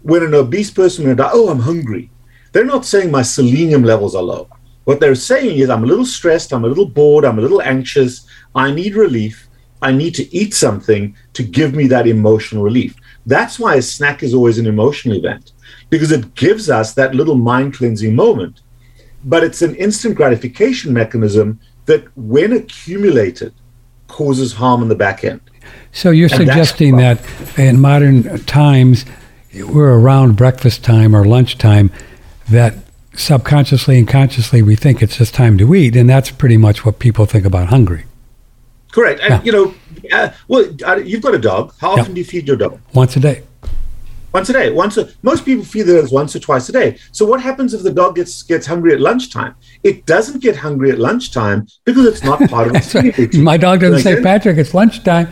When 0.02 0.24
an 0.24 0.36
obese 0.36 0.72
person 0.72 1.08
will 1.08 1.16
die, 1.16 1.30
Oh, 1.34 1.50
I'm 1.50 1.60
hungry, 1.60 2.12
they're 2.52 2.66
not 2.66 2.86
saying 2.86 3.12
my 3.12 3.22
selenium 3.22 3.84
levels 3.84 4.16
are 4.16 4.24
low. 4.24 4.48
What 4.86 5.00
they're 5.00 5.16
saying 5.16 5.58
is, 5.58 5.70
I'm 5.70 5.84
a 5.84 5.88
little 5.88 6.06
stressed, 6.06 6.54
I'm 6.54 6.64
a 6.64 6.68
little 6.68 6.86
bored, 6.86 7.26
I'm 7.26 7.40
a 7.40 7.42
little 7.42 7.62
anxious, 7.62 8.28
I 8.54 8.72
need 8.72 8.96
relief. 8.96 9.48
I 9.82 9.92
need 9.92 10.16
to 10.16 10.36
eat 10.36 10.54
something 10.54 11.16
to 11.34 11.44
give 11.44 11.76
me 11.76 11.88
that 11.88 12.08
emotional 12.08 12.64
relief. 12.64 12.96
That's 13.26 13.60
why 13.60 13.76
a 13.76 13.82
snack 13.82 14.24
is 14.24 14.34
always 14.34 14.58
an 14.58 14.68
emotional 14.68 15.18
event 15.18 15.52
because 15.90 16.12
it 16.12 16.34
gives 16.36 16.70
us 16.70 16.94
that 16.94 17.16
little 17.16 17.36
mind 17.36 17.76
cleansing 17.76 18.16
moment. 18.16 18.62
But 19.26 19.44
it's 19.44 19.62
an 19.62 19.76
instant 19.76 20.16
gratification 20.16 20.94
mechanism 20.94 21.60
that, 21.88 22.06
when 22.16 22.54
accumulated, 22.54 23.54
causes 24.08 24.54
harm 24.54 24.82
in 24.84 24.88
the 24.88 24.96
back 24.96 25.24
end. 25.24 25.42
So 25.92 26.12
you're 26.12 26.30
And 26.32 26.38
suggesting 26.38 26.98
that 26.98 27.20
in 27.58 27.82
modern 27.82 28.40
times, 28.46 29.04
we're 29.56 30.00
around 30.00 30.36
breakfast 30.38 30.84
time 30.84 31.16
or 31.16 31.26
lunchtime, 31.26 31.90
that 32.50 32.76
subconsciously 33.16 33.98
and 33.98 34.08
consciously 34.08 34.62
we 34.62 34.76
think 34.76 35.02
it's 35.02 35.18
just 35.18 35.34
time 35.34 35.58
to 35.58 35.74
eat, 35.74 35.96
and 35.96 36.08
that's 36.10 36.30
pretty 36.30 36.58
much 36.58 36.86
what 36.86 37.00
people 37.00 37.26
think 37.26 37.46
about 37.46 37.70
hungry. 37.70 38.04
Correct. 38.92 39.20
And, 39.22 39.34
Yeah. 39.34 39.42
you 39.44 39.52
know, 39.52 39.74
uh, 40.12 40.30
well, 40.48 40.66
uh, 40.86 40.98
you've 40.98 41.22
got 41.22 41.34
a 41.34 41.40
dog. 41.40 41.74
How 41.80 41.96
Yeah. 41.96 42.02
often 42.02 42.14
do 42.14 42.20
you 42.20 42.26
feed 42.26 42.48
your 42.48 42.58
dog? 42.58 42.80
Once 42.94 43.16
a 43.16 43.20
day. 43.20 43.42
Once 44.36 44.50
a 44.50 44.54
day. 44.54 44.70
Once 44.70 44.98
a, 44.98 45.08
most 45.24 45.46
people 45.46 45.64
feed 45.64 45.84
theirs 45.84 46.12
once 46.12 46.36
or 46.36 46.40
twice 46.40 46.68
a 46.68 46.74
day. 46.74 46.98
So 47.14 47.26
what 47.26 47.42
happens 47.42 47.74
if 47.74 47.84
the 47.84 47.94
dog 47.94 48.18
gets 48.18 48.44
gets 48.44 48.68
hungry 48.68 48.92
at 48.92 49.00
lunchtime? 49.00 49.56
It 49.82 50.06
doesn't 50.06 50.42
get 50.42 50.58
hungry 50.58 50.92
at 50.92 51.00
lunchtime 51.00 51.68
because 51.86 52.06
it's 52.06 52.22
not 52.22 52.42
part 52.50 52.68
of 52.68 52.76
its 52.76 52.94
right. 52.94 53.18
routine. 53.18 53.44
My 53.46 53.56
dog 53.56 53.80
doesn't 53.80 54.02
say? 54.02 54.22
Patrick, 54.22 54.58
it's 54.58 54.74
lunchtime. 54.74 55.30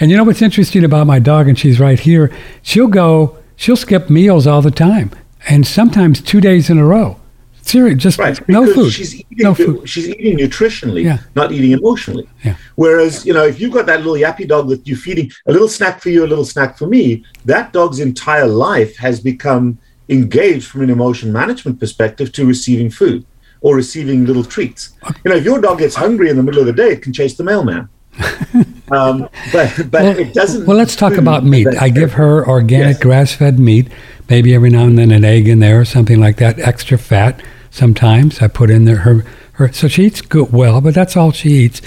And 0.00 0.10
you 0.10 0.16
know 0.16 0.24
what's 0.24 0.42
interesting 0.42 0.82
about 0.82 1.06
my 1.06 1.20
dog, 1.20 1.46
and 1.46 1.56
she's 1.56 1.78
right 1.78 2.00
here. 2.00 2.32
She'll 2.62 2.88
go, 2.88 3.38
she'll 3.54 3.76
skip 3.76 4.10
meals 4.10 4.48
all 4.48 4.62
the 4.62 4.72
time, 4.72 5.12
and 5.48 5.64
sometimes 5.64 6.20
two 6.20 6.40
days 6.40 6.70
in 6.70 6.76
a 6.76 6.84
row. 6.84 7.19
Serious, 7.62 7.98
just 8.02 8.18
Right, 8.18 8.48
no 8.48 8.66
food. 8.72 8.92
She's 8.92 9.14
eating, 9.14 9.26
no 9.38 9.54
food. 9.54 9.88
She's 9.88 10.08
eating 10.08 10.38
nutritionally, 10.38 11.04
Yeah. 11.04 11.18
not 11.36 11.52
eating 11.52 11.72
emotionally. 11.72 12.28
Yeah. 12.44 12.56
Whereas, 12.74 13.24
you 13.26 13.32
know, 13.32 13.44
if 13.44 13.60
you've 13.60 13.72
got 13.72 13.86
that 13.86 13.98
little 14.04 14.14
yappy 14.14 14.46
dog 14.48 14.68
that 14.70 14.86
you're 14.86 14.96
feeding 14.96 15.30
a 15.46 15.52
little 15.52 15.68
snack 15.68 16.00
for 16.02 16.10
you, 16.10 16.24
a 16.24 16.26
little 16.26 16.44
snack 16.44 16.76
for 16.78 16.86
me, 16.86 17.24
that 17.44 17.72
dog's 17.72 18.00
entire 18.00 18.46
life 18.46 18.96
has 18.96 19.20
become 19.20 19.78
engaged 20.08 20.66
from 20.66 20.80
an 20.82 20.90
emotion 20.90 21.32
management 21.32 21.78
perspective 21.78 22.32
to 22.32 22.44
receiving 22.44 22.90
food 22.90 23.24
or 23.60 23.76
receiving 23.76 24.24
little 24.26 24.42
treats. 24.44 24.90
You 25.24 25.30
know, 25.30 25.36
if 25.36 25.44
your 25.44 25.60
dog 25.60 25.78
gets 25.78 25.94
hungry 25.94 26.30
in 26.30 26.36
the 26.36 26.42
middle 26.42 26.60
of 26.60 26.66
the 26.66 26.72
day, 26.72 26.90
it 26.92 27.02
can 27.02 27.12
chase 27.12 27.34
the 27.36 27.44
mailman. 27.44 27.88
um, 28.90 29.28
but 29.52 29.90
but 29.90 30.02
Well, 30.02 30.18
it 30.18 30.34
doesn't. 30.34 30.66
well, 30.66 30.76
let's 30.76 30.96
talk 30.96 31.14
about 31.14 31.44
meat. 31.44 31.68
I 31.80 31.88
give 31.88 32.12
her 32.14 32.46
organic 32.48 32.94
Yes. 32.96 33.02
grass-fed 33.02 33.58
meat, 33.58 33.88
maybe 34.28 34.54
every 34.54 34.70
now 34.70 34.84
and 34.84 34.98
then 34.98 35.10
an 35.10 35.24
egg 35.24 35.48
in 35.48 35.60
there 35.60 35.80
or 35.80 35.84
something 35.84 36.20
like 36.20 36.36
that. 36.38 36.58
Extra 36.58 36.98
fat 36.98 37.40
sometimes 37.70 38.42
I 38.42 38.48
put 38.48 38.70
in 38.70 38.84
there. 38.84 38.96
Her, 38.96 39.24
her 39.52 39.72
so 39.72 39.88
she 39.88 40.04
eats 40.06 40.20
good 40.20 40.52
well, 40.52 40.80
but 40.80 40.94
that's 40.94 41.16
all 41.16 41.32
she 41.32 41.50
eats. 41.50 41.80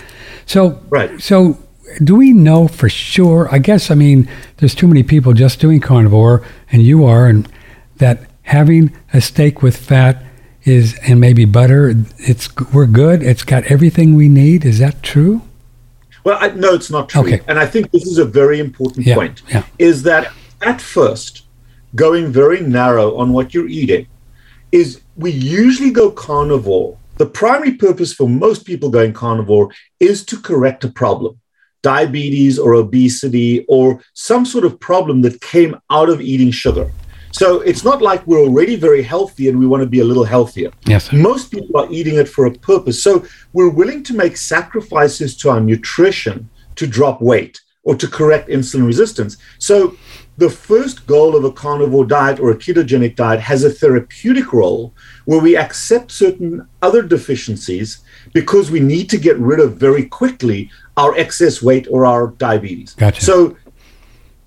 So 0.46 0.80
Right. 0.90 1.22
So 1.22 1.58
do 2.04 2.16
we 2.16 2.32
know 2.34 2.68
for 2.68 2.90
sure? 2.90 3.48
I 3.52 3.60
guess 3.60 3.92
I 3.92 3.96
mean 3.96 4.28
there's 4.58 4.74
too 4.76 4.88
many 4.88 5.04
people 5.04 5.34
just 5.34 5.60
doing 5.60 5.82
carnivore, 5.82 6.42
and 6.72 6.82
you 6.82 7.06
are, 7.06 7.28
and 7.28 7.48
that 7.98 8.22
having 8.44 8.92
a 9.14 9.22
steak 9.22 9.62
with 9.62 9.76
fat 9.78 10.24
is 10.64 10.98
and 11.08 11.20
maybe 11.20 11.46
butter. 11.46 11.94
It's 12.18 12.50
we're 12.74 12.88
good. 12.88 13.22
It's 13.22 13.44
got 13.44 13.66
everything 13.66 14.16
we 14.16 14.30
need. 14.30 14.66
Is 14.66 14.80
that 14.80 15.04
true? 15.04 15.42
Well, 16.24 16.38
I, 16.40 16.50
no, 16.50 16.74
it's 16.74 16.90
not 16.90 17.10
true. 17.10 17.22
Okay. 17.24 17.42
And 17.48 17.60
I 17.60 17.66
think 17.66 17.92
this 17.92 18.06
is 18.06 18.18
a 18.18 18.26
very 18.26 18.60
important 18.60 19.06
Yeah, 19.06 19.16
point. 19.16 19.42
yeah. 19.50 19.66
Is 19.78 20.04
that 20.04 20.32
at 20.62 20.82
first, 20.82 21.44
going 21.96 22.32
very 22.32 22.62
narrow 22.62 23.16
on 23.18 23.34
what 23.34 23.54
you're 23.54 23.68
eating, 23.68 24.08
is 24.72 25.02
we 25.16 25.32
usually 25.32 25.92
go 25.92 26.10
carnivore. 26.12 26.98
The 27.18 27.26
primary 27.28 27.74
purpose 27.74 28.14
for 28.14 28.28
most 28.28 28.66
people 28.66 28.90
going 28.90 29.14
carnivore 29.14 29.70
is 30.00 30.26
to 30.26 30.40
correct 30.40 30.84
a 30.84 30.90
problem, 30.90 31.40
diabetes 31.84 32.58
or 32.58 32.74
obesity 32.74 33.66
or 33.68 34.02
some 34.14 34.46
sort 34.46 34.66
of 34.66 34.80
problem 34.80 35.22
that 35.22 35.42
came 35.42 35.80
out 35.92 36.10
of 36.10 36.22
eating 36.22 36.50
sugar. 36.52 36.90
So 37.34 37.62
it's 37.62 37.84
not 37.84 38.02
like 38.02 38.26
we're 38.26 38.40
already 38.40 38.76
very 38.76 39.02
healthy 39.02 39.50
and 39.50 39.60
we 39.60 39.68
want 39.68 39.82
to 39.82 39.90
be 39.90 40.00
a 40.00 40.06
little 40.06 40.24
healthier. 40.24 40.72
Yes. 40.86 41.12
Most 41.12 41.52
people 41.52 41.80
are 41.80 41.92
eating 41.92 42.16
it 42.16 42.30
for 42.30 42.46
a 42.46 42.52
purpose. 42.52 43.02
So 43.02 43.26
we're 43.54 43.70
willing 43.70 44.04
to 44.04 44.14
make 44.14 44.38
sacrifices 44.38 45.36
to 45.38 45.50
our 45.50 45.60
nutrition 45.60 46.50
to 46.76 46.88
drop 46.88 47.22
weight 47.22 47.62
or 47.84 47.96
to 47.96 48.08
correct 48.08 48.50
insulin 48.50 48.86
resistance. 48.86 49.38
So 49.60 49.98
the 50.38 50.50
first 50.50 51.06
goal 51.06 51.36
of 51.36 51.44
a 51.44 51.52
carnivore 51.52 52.06
diet 52.06 52.40
or 52.40 52.52
a 52.52 52.56
ketogenic 52.56 53.16
diet 53.16 53.40
has 53.40 53.64
a 53.64 53.70
therapeutic 53.70 54.54
role 54.54 54.94
where 55.26 55.40
we 55.40 55.58
accept 55.58 56.12
certain 56.12 56.68
other 56.82 57.02
deficiencies 57.02 58.00
because 58.34 58.72
we 58.72 58.80
need 58.80 59.10
to 59.10 59.18
get 59.18 59.38
rid 59.38 59.60
of 59.60 59.78
very 59.78 60.06
quickly 60.06 60.72
our 60.98 61.16
excess 61.18 61.62
weight 61.62 61.88
or 61.90 62.06
our 62.06 62.28
diabetes. 62.38 62.94
Gotcha. 62.96 63.22
So 63.22 63.58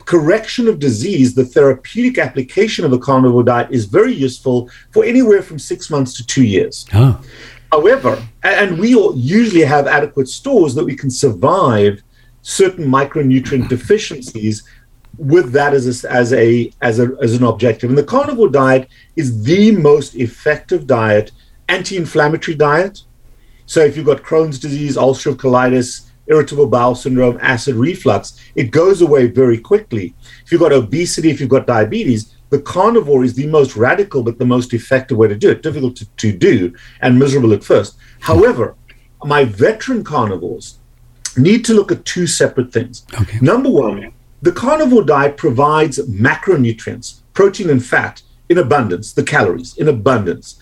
correction 0.06 0.68
of 0.68 0.78
disease, 0.78 1.34
the 1.34 1.44
therapeutic 1.44 2.16
application 2.16 2.84
of 2.84 2.92
a 2.92 2.98
carnivore 2.98 3.42
diet 3.42 3.68
is 3.70 3.84
very 3.84 4.14
useful 4.14 4.70
for 4.92 5.04
anywhere 5.04 5.42
from 5.42 5.58
six 5.58 5.90
months 5.90 6.14
to 6.14 6.26
two 6.26 6.44
years. 6.44 6.86
Oh, 6.94 7.20
However, 7.72 8.26
and 8.42 8.78
we 8.78 8.94
all 8.94 9.14
usually 9.16 9.64
have 9.64 9.86
adequate 9.86 10.28
stores 10.28 10.74
that 10.76 10.84
we 10.84 10.96
can 10.96 11.10
survive 11.10 12.02
certain 12.42 12.86
micronutrient 12.86 13.68
deficiencies 13.76 14.62
with 15.18 15.52
that 15.52 15.74
as 15.74 16.04
a, 16.04 16.10
as 16.12 16.32
a 16.32 16.70
as 16.80 17.00
a 17.00 17.16
as 17.20 17.34
an 17.34 17.42
objective. 17.42 17.90
And 17.90 17.98
the 17.98 18.04
carnivore 18.04 18.48
diet 18.48 18.88
is 19.16 19.42
the 19.42 19.72
most 19.72 20.14
effective 20.14 20.86
diet, 20.86 21.32
anti-inflammatory 21.68 22.56
diet. 22.56 23.02
So 23.66 23.80
if 23.80 23.96
you've 23.96 24.06
got 24.06 24.22
Crohn's 24.22 24.60
disease, 24.60 24.96
ulcerative 24.96 25.36
colitis, 25.36 26.05
irritable 26.26 26.66
bowel 26.66 26.94
syndrome, 26.94 27.38
acid 27.40 27.74
reflux, 27.76 28.40
it 28.54 28.70
goes 28.70 29.02
away 29.02 29.26
very 29.26 29.58
quickly. 29.58 30.14
If 30.44 30.52
you've 30.52 30.60
got 30.60 30.72
obesity, 30.72 31.30
if 31.30 31.40
you've 31.40 31.50
got 31.50 31.66
diabetes, 31.66 32.34
the 32.50 32.60
carnivore 32.60 33.24
is 33.24 33.34
the 33.34 33.46
most 33.46 33.76
radical 33.76 34.22
but 34.22 34.38
the 34.38 34.44
most 34.44 34.72
effective 34.72 35.18
way 35.18 35.28
to 35.28 35.36
do 35.36 35.50
it. 35.50 35.62
Difficult 35.62 35.96
to, 35.96 36.06
to 36.06 36.32
do 36.32 36.74
and 37.00 37.18
miserable 37.18 37.52
at 37.52 37.64
first. 37.64 37.96
However, 38.20 38.76
my 39.24 39.44
veteran 39.44 40.04
carnivores 40.04 40.78
need 41.36 41.64
to 41.64 41.74
look 41.74 41.90
at 41.90 42.04
two 42.04 42.26
separate 42.26 42.72
things. 42.72 43.04
Okay. 43.20 43.38
Number 43.40 43.70
one, 43.70 44.12
the 44.42 44.52
carnivore 44.52 45.04
diet 45.04 45.36
provides 45.36 45.98
macronutrients, 46.08 47.20
protein 47.34 47.70
and 47.70 47.84
fat 47.84 48.22
in 48.48 48.58
abundance, 48.58 49.12
the 49.12 49.22
calories 49.22 49.76
in 49.76 49.88
abundance. 49.88 50.60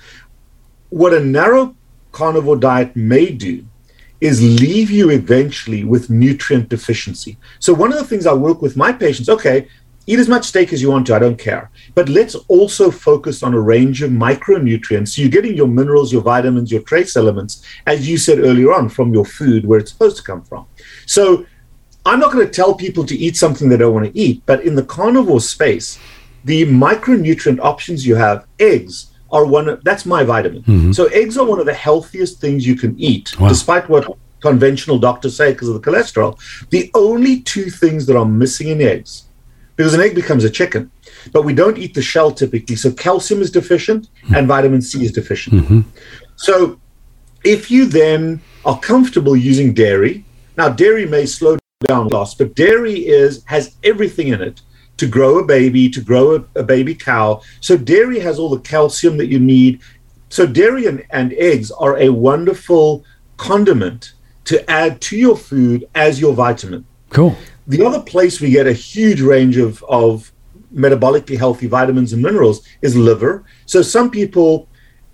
What 0.88 1.12
a 1.12 1.20
narrow 1.20 1.76
carnivore 2.12 2.56
diet 2.56 2.94
may 2.96 3.30
do 3.30 3.66
is 4.24 4.40
leave 4.40 4.90
you 4.90 5.10
eventually 5.10 5.84
with 5.84 6.08
nutrient 6.08 6.70
deficiency. 6.70 7.36
So, 7.58 7.74
one 7.74 7.92
of 7.92 7.98
the 7.98 8.04
things 8.04 8.26
I 8.26 8.32
work 8.32 8.62
with 8.62 8.74
my 8.74 8.90
patients 8.90 9.28
okay, 9.28 9.68
eat 10.06 10.18
as 10.18 10.28
much 10.28 10.46
steak 10.46 10.72
as 10.72 10.80
you 10.80 10.90
want 10.90 11.06
to, 11.06 11.14
I 11.14 11.18
don't 11.18 11.36
care. 11.36 11.70
But 11.94 12.08
let's 12.08 12.34
also 12.56 12.90
focus 12.90 13.42
on 13.42 13.52
a 13.52 13.60
range 13.60 14.00
of 14.00 14.10
micronutrients. 14.10 15.08
So, 15.08 15.20
you're 15.20 15.30
getting 15.30 15.54
your 15.54 15.68
minerals, 15.68 16.10
your 16.10 16.22
vitamins, 16.22 16.72
your 16.72 16.80
trace 16.80 17.16
elements, 17.16 17.62
as 17.86 18.08
you 18.08 18.16
said 18.16 18.38
earlier 18.38 18.72
on, 18.72 18.88
from 18.88 19.12
your 19.12 19.26
food 19.26 19.66
where 19.66 19.78
it's 19.78 19.92
supposed 19.92 20.16
to 20.16 20.22
come 20.22 20.40
from. 20.42 20.66
So, 21.04 21.44
I'm 22.06 22.18
not 22.18 22.32
going 22.32 22.46
to 22.46 22.52
tell 22.52 22.74
people 22.74 23.04
to 23.04 23.16
eat 23.16 23.36
something 23.36 23.68
they 23.68 23.76
don't 23.76 23.92
want 23.92 24.06
to 24.06 24.18
eat, 24.18 24.42
but 24.46 24.64
in 24.64 24.74
the 24.74 24.84
carnivore 24.84 25.40
space, 25.40 25.98
the 26.44 26.64
micronutrient 26.64 27.60
options 27.60 28.06
you 28.06 28.14
have, 28.14 28.46
eggs 28.58 29.13
are 29.34 29.44
one 29.44 29.68
of, 29.68 29.82
that's 29.82 30.06
my 30.06 30.22
vitamin. 30.22 30.62
Mm-hmm. 30.62 30.92
So 30.92 31.06
eggs 31.06 31.36
are 31.36 31.44
one 31.44 31.58
of 31.58 31.66
the 31.66 31.74
healthiest 31.74 32.40
things 32.40 32.64
you 32.66 32.76
can 32.76 32.98
eat, 32.98 33.38
Wow. 33.38 33.48
despite 33.48 33.88
what 33.88 34.16
conventional 34.40 34.98
doctors 34.98 35.36
say 35.36 35.52
because 35.52 35.68
of 35.68 35.74
the 35.74 35.90
cholesterol. 35.90 36.38
The 36.70 36.90
only 36.94 37.40
two 37.40 37.68
things 37.68 38.06
that 38.06 38.16
are 38.16 38.24
missing 38.24 38.68
in 38.68 38.80
eggs, 38.80 39.24
because 39.74 39.92
an 39.92 40.00
egg 40.00 40.14
becomes 40.14 40.44
a 40.44 40.50
chicken, 40.50 40.90
but 41.32 41.42
we 41.42 41.52
don't 41.52 41.78
eat 41.78 41.94
the 41.94 42.02
shell 42.02 42.30
typically. 42.30 42.76
So 42.76 42.92
calcium 42.92 43.42
is 43.42 43.50
deficient 43.50 44.08
hmm. 44.26 44.34
and 44.36 44.46
vitamin 44.46 44.82
C 44.82 45.04
is 45.04 45.12
deficient. 45.12 45.62
Mm-hmm. 45.62 45.80
So 46.36 46.78
if 47.42 47.70
you 47.70 47.86
then 47.86 48.40
are 48.64 48.78
comfortable 48.78 49.36
using 49.36 49.74
dairy, 49.74 50.24
now 50.56 50.68
dairy 50.68 51.06
may 51.06 51.26
slow 51.26 51.58
down 51.88 52.08
loss, 52.08 52.34
but 52.34 52.54
dairy 52.54 53.06
is 53.20 53.42
has 53.46 53.76
everything 53.82 54.28
in 54.28 54.40
it 54.40 54.62
to 54.96 55.06
grow 55.06 55.38
a 55.38 55.44
baby, 55.44 55.88
to 55.90 56.00
grow 56.00 56.36
a, 56.36 56.60
a 56.60 56.62
baby 56.62 56.94
cow. 56.94 57.40
So 57.60 57.76
dairy 57.76 58.20
has 58.20 58.38
all 58.38 58.50
the 58.50 58.60
calcium 58.60 59.16
that 59.16 59.26
you 59.26 59.38
need. 59.38 59.80
So 60.28 60.46
dairy 60.46 60.86
and, 60.86 61.04
and 61.10 61.32
eggs 61.34 61.70
are 61.70 61.98
a 61.98 62.10
wonderful 62.10 63.04
condiment 63.36 64.12
to 64.44 64.70
add 64.70 65.00
to 65.00 65.16
your 65.16 65.36
food 65.36 65.88
as 65.94 66.20
your 66.20 66.34
vitamin. 66.34 66.84
cool. 67.10 67.36
The 67.66 67.84
other 67.84 68.00
place 68.00 68.40
we 68.40 68.50
get 68.50 68.66
a 68.66 68.74
huge 68.74 69.22
range 69.22 69.56
of, 69.56 69.82
of 69.84 70.30
metabolically 70.74 71.38
healthy 71.38 71.66
vitamins 71.66 72.12
and 72.12 72.22
minerals 72.22 72.66
is 72.82 72.94
liver. 72.94 73.44
So 73.64 73.80
some 73.80 74.10
people 74.10 74.68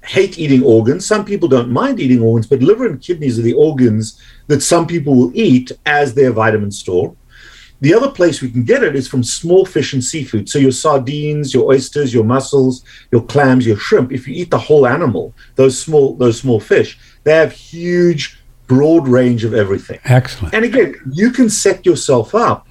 hate 0.05 0.39
eating 0.39 0.65
organs. 0.65 1.07
Some 1.07 1.25
people 1.25 1.49
don't 1.49 1.71
mind 1.71 2.01
eating 2.01 2.23
organs, 2.23 2.47
but 2.47 2.63
liver 2.63 2.87
and 2.87 3.01
kidneys 3.01 3.39
are 3.39 3.43
the 3.43 3.53
organs 3.53 4.21
that 4.47 4.63
some 4.63 4.87
people 4.87 5.15
will 5.15 5.31
eat 5.35 5.71
as 5.87 6.15
their 6.15 6.33
vitamin 6.33 6.71
store. 6.71 7.15
The 7.81 7.95
other 7.95 8.11
place 8.11 8.43
we 8.43 8.51
can 8.51 8.65
get 8.65 8.83
it 8.83 8.95
is 8.95 9.09
from 9.09 9.23
small 9.23 9.65
fish 9.65 9.93
and 9.95 10.05
seafood. 10.05 10.49
So 10.49 10.59
your 10.59 10.73
sardines, 10.73 11.55
your 11.55 11.67
oysters, 11.67 12.13
your 12.13 12.25
mussels, 12.25 12.85
your 13.11 13.23
clams, 13.23 13.67
your 13.67 13.79
shrimp. 13.79 14.13
If 14.13 14.29
you 14.29 14.35
eat 14.35 14.51
the 14.51 14.59
whole 14.59 14.87
animal, 14.87 15.33
those 15.57 15.81
small 15.81 16.15
those 16.15 16.39
small 16.39 16.61
fish, 16.61 16.99
they 17.25 17.35
have 17.35 17.53
huge, 17.53 18.39
broad 18.67 19.09
range 19.09 19.45
of 19.45 19.55
everything. 19.55 19.99
Excellent. 20.05 20.55
And 20.55 20.65
again, 20.65 20.95
you 21.13 21.31
can 21.31 21.49
set 21.49 21.87
yourself 21.87 22.35
up. 22.35 22.67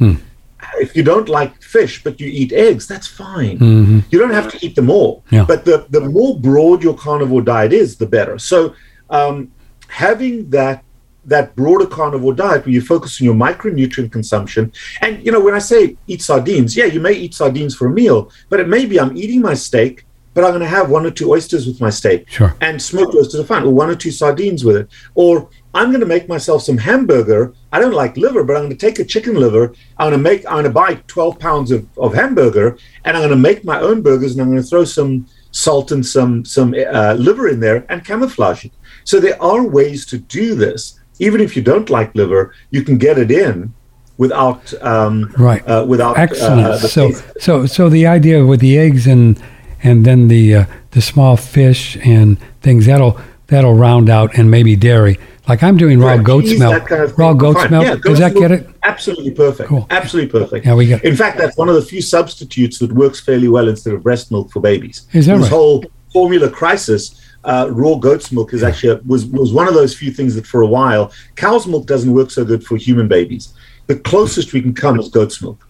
If 0.75 0.95
you 0.95 1.03
don't 1.03 1.27
like 1.27 1.59
fish, 1.61 2.03
but 2.03 2.19
you 2.19 2.27
eat 2.27 2.51
eggs, 2.53 2.87
that's 2.87 3.07
fine. 3.07 4.03
You 4.11 4.19
don't 4.19 4.31
have 4.31 4.51
to 4.51 4.65
eat 4.65 4.75
them 4.75 4.89
all. 4.89 5.23
Yeah. 5.31 5.45
But 5.45 5.65
the, 5.65 5.87
the 5.89 6.01
more 6.01 6.39
broad 6.39 6.83
your 6.83 6.95
carnivore 6.95 7.41
diet 7.41 7.73
is, 7.73 7.97
the 7.97 8.05
better. 8.05 8.37
So 8.37 8.75
um, 9.09 9.51
having 9.87 10.49
that 10.51 10.83
that 11.25 11.55
broader 11.55 11.85
carnivore 11.85 12.33
diet 12.33 12.65
where 12.65 12.73
you 12.73 12.81
focus 12.81 13.19
on 13.21 13.25
your 13.25 13.35
micronutrient 13.35 14.11
consumption, 14.11 14.71
and 15.01 15.23
you 15.25 15.31
know, 15.31 15.39
when 15.39 15.53
I 15.53 15.59
say 15.59 15.97
eat 16.07 16.21
sardines, 16.21 16.75
yeah, 16.75 16.85
you 16.85 16.99
may 16.99 17.13
eat 17.13 17.33
sardines 17.33 17.75
for 17.75 17.87
a 17.87 17.91
meal, 17.91 18.31
but 18.49 18.59
it 18.59 18.67
may 18.67 18.85
be 18.85 18.99
I'm 18.99 19.15
eating 19.17 19.41
my 19.41 19.53
steak, 19.53 20.05
but 20.33 20.43
I'm 20.43 20.51
going 20.51 20.61
to 20.61 20.67
have 20.67 20.89
one 20.89 21.05
or 21.05 21.11
two 21.11 21.31
oysters 21.31 21.67
with 21.67 21.81
my 21.81 21.89
steak 21.89 22.29
Sure. 22.29 22.55
and 22.61 22.81
smoked 22.81 23.15
oysters 23.15 23.39
are 23.41 23.43
fine, 23.45 23.63
or 23.63 23.73
one 23.73 23.89
or 23.89 23.95
two 23.95 24.11
sardines 24.11 24.63
with 24.63 24.77
it. 24.77 24.89
Or 25.15 25.49
I'm 25.73 25.89
going 25.89 25.99
to 25.99 26.05
make 26.05 26.27
myself 26.29 26.63
some 26.63 26.77
hamburger. 26.77 27.53
I 27.71 27.79
don't 27.79 27.93
like 27.93 28.17
liver, 28.17 28.43
but 28.43 28.55
I'm 28.55 28.63
going 28.63 28.77
to 28.77 28.85
take 28.87 28.99
a 28.99 29.05
chicken 29.05 29.35
liver. 29.35 29.73
I'm 29.97 30.09
going 30.09 30.13
to 30.13 30.17
make. 30.29 30.45
I'm 30.45 30.53
going 30.53 30.63
to 30.65 30.69
buy 30.71 30.95
12 31.07 31.37
pounds 31.39 31.71
of, 31.71 31.85
of 31.97 32.13
hamburger, 32.13 32.77
and 33.05 33.15
I'm 33.15 33.21
going 33.21 33.29
to 33.31 33.35
make 33.35 33.63
my 33.65 33.79
own 33.79 34.01
burgers, 34.01 34.31
and 34.33 34.41
I'm 34.41 34.49
going 34.49 34.61
to 34.61 34.67
throw 34.67 34.83
some 34.85 35.27
salt 35.51 35.91
and 35.91 36.05
some 36.05 36.45
some 36.45 36.75
uh, 36.93 37.13
liver 37.13 37.47
in 37.49 37.59
there 37.59 37.85
and 37.89 38.05
camouflage 38.05 38.65
it. 38.65 38.71
So 39.03 39.19
there 39.19 39.41
are 39.41 39.63
ways 39.63 40.05
to 40.07 40.17
do 40.19 40.53
this. 40.55 40.98
Even 41.19 41.41
if 41.41 41.55
you 41.55 41.61
don't 41.61 41.89
like 41.89 42.13
liver, 42.15 42.53
you 42.71 42.83
can 42.83 42.97
get 42.97 43.17
it 43.17 43.31
in 43.31 43.73
without 44.17 44.73
um, 44.83 45.33
right 45.37 45.65
uh, 45.67 45.85
without 45.87 46.17
uh, 46.17 46.21
excellent. 46.21 46.79
so 46.81 47.11
so 47.39 47.65
so 47.65 47.89
the 47.89 48.05
idea 48.05 48.45
with 48.45 48.59
the 48.59 48.77
eggs 48.77 49.07
and 49.07 49.41
and 49.83 50.05
then 50.05 50.27
the 50.27 50.55
uh, 50.55 50.65
the 50.91 51.01
small 51.01 51.37
fish 51.37 51.97
and 52.03 52.37
things 52.61 52.85
that'll 52.85 53.19
that'll 53.47 53.75
round 53.75 54.09
out 54.09 54.37
and 54.37 54.49
maybe 54.49 54.75
dairy. 54.75 55.19
Like 55.47 55.63
I'm 55.63 55.77
doing 55.77 55.99
raw 55.99 56.17
goat's 56.17 56.49
cheese, 56.49 56.59
milk. 56.59 56.85
Kind 56.85 57.01
of 57.01 57.17
raw 57.17 57.33
goat's 57.33 57.61
Fine. 57.61 57.71
milk. 57.71 57.83
Yeah, 57.83 57.95
Does 58.03 58.19
that 58.19 58.35
get 58.35 58.51
it? 58.51 58.69
Absolutely 58.83 59.31
perfect. 59.31 59.69
Cool. 59.69 59.87
Absolutely 59.89 60.29
perfect. 60.29 60.65
Yeah, 60.65 60.75
we 60.75 60.85
get. 60.85 61.03
In 61.03 61.15
fact, 61.15 61.39
that's 61.39 61.57
one 61.57 61.69
of 61.69 61.75
the 61.75 61.81
few 61.81 62.03
substitutes 62.03 62.77
that 62.79 62.91
works 62.91 63.19
fairly 63.19 63.47
well 63.47 63.67
instead 63.67 63.93
of 63.93 64.03
breast 64.03 64.29
milk 64.31 64.51
for 64.51 64.59
babies. 64.59 65.07
Is 65.11 65.25
that 65.25 65.33
this 65.37 65.43
right? 65.43 65.49
whole 65.49 65.83
formula 66.13 66.49
crisis? 66.51 67.18
Uh, 67.43 67.69
raw 67.71 67.95
goat's 67.95 68.31
milk 68.31 68.53
is 68.53 68.63
actually 68.63 68.89
a, 68.89 68.97
was 69.05 69.25
was 69.27 69.53
one 69.53 69.67
of 69.67 69.73
those 69.73 69.95
few 69.95 70.11
things 70.11 70.35
that 70.35 70.45
for 70.45 70.61
a 70.61 70.67
while 70.67 71.11
cow's 71.35 71.65
milk 71.65 71.85
doesn't 71.85 72.13
work 72.13 72.29
so 72.29 72.43
good 72.43 72.63
for 72.63 72.75
human 72.75 73.07
babies. 73.07 73.53
The 73.87 73.97
closest 73.97 74.51
we 74.53 74.61
can 74.61 74.73
come 74.73 74.99
is 74.99 75.07
goat's 75.07 75.41
milk. 75.41 75.65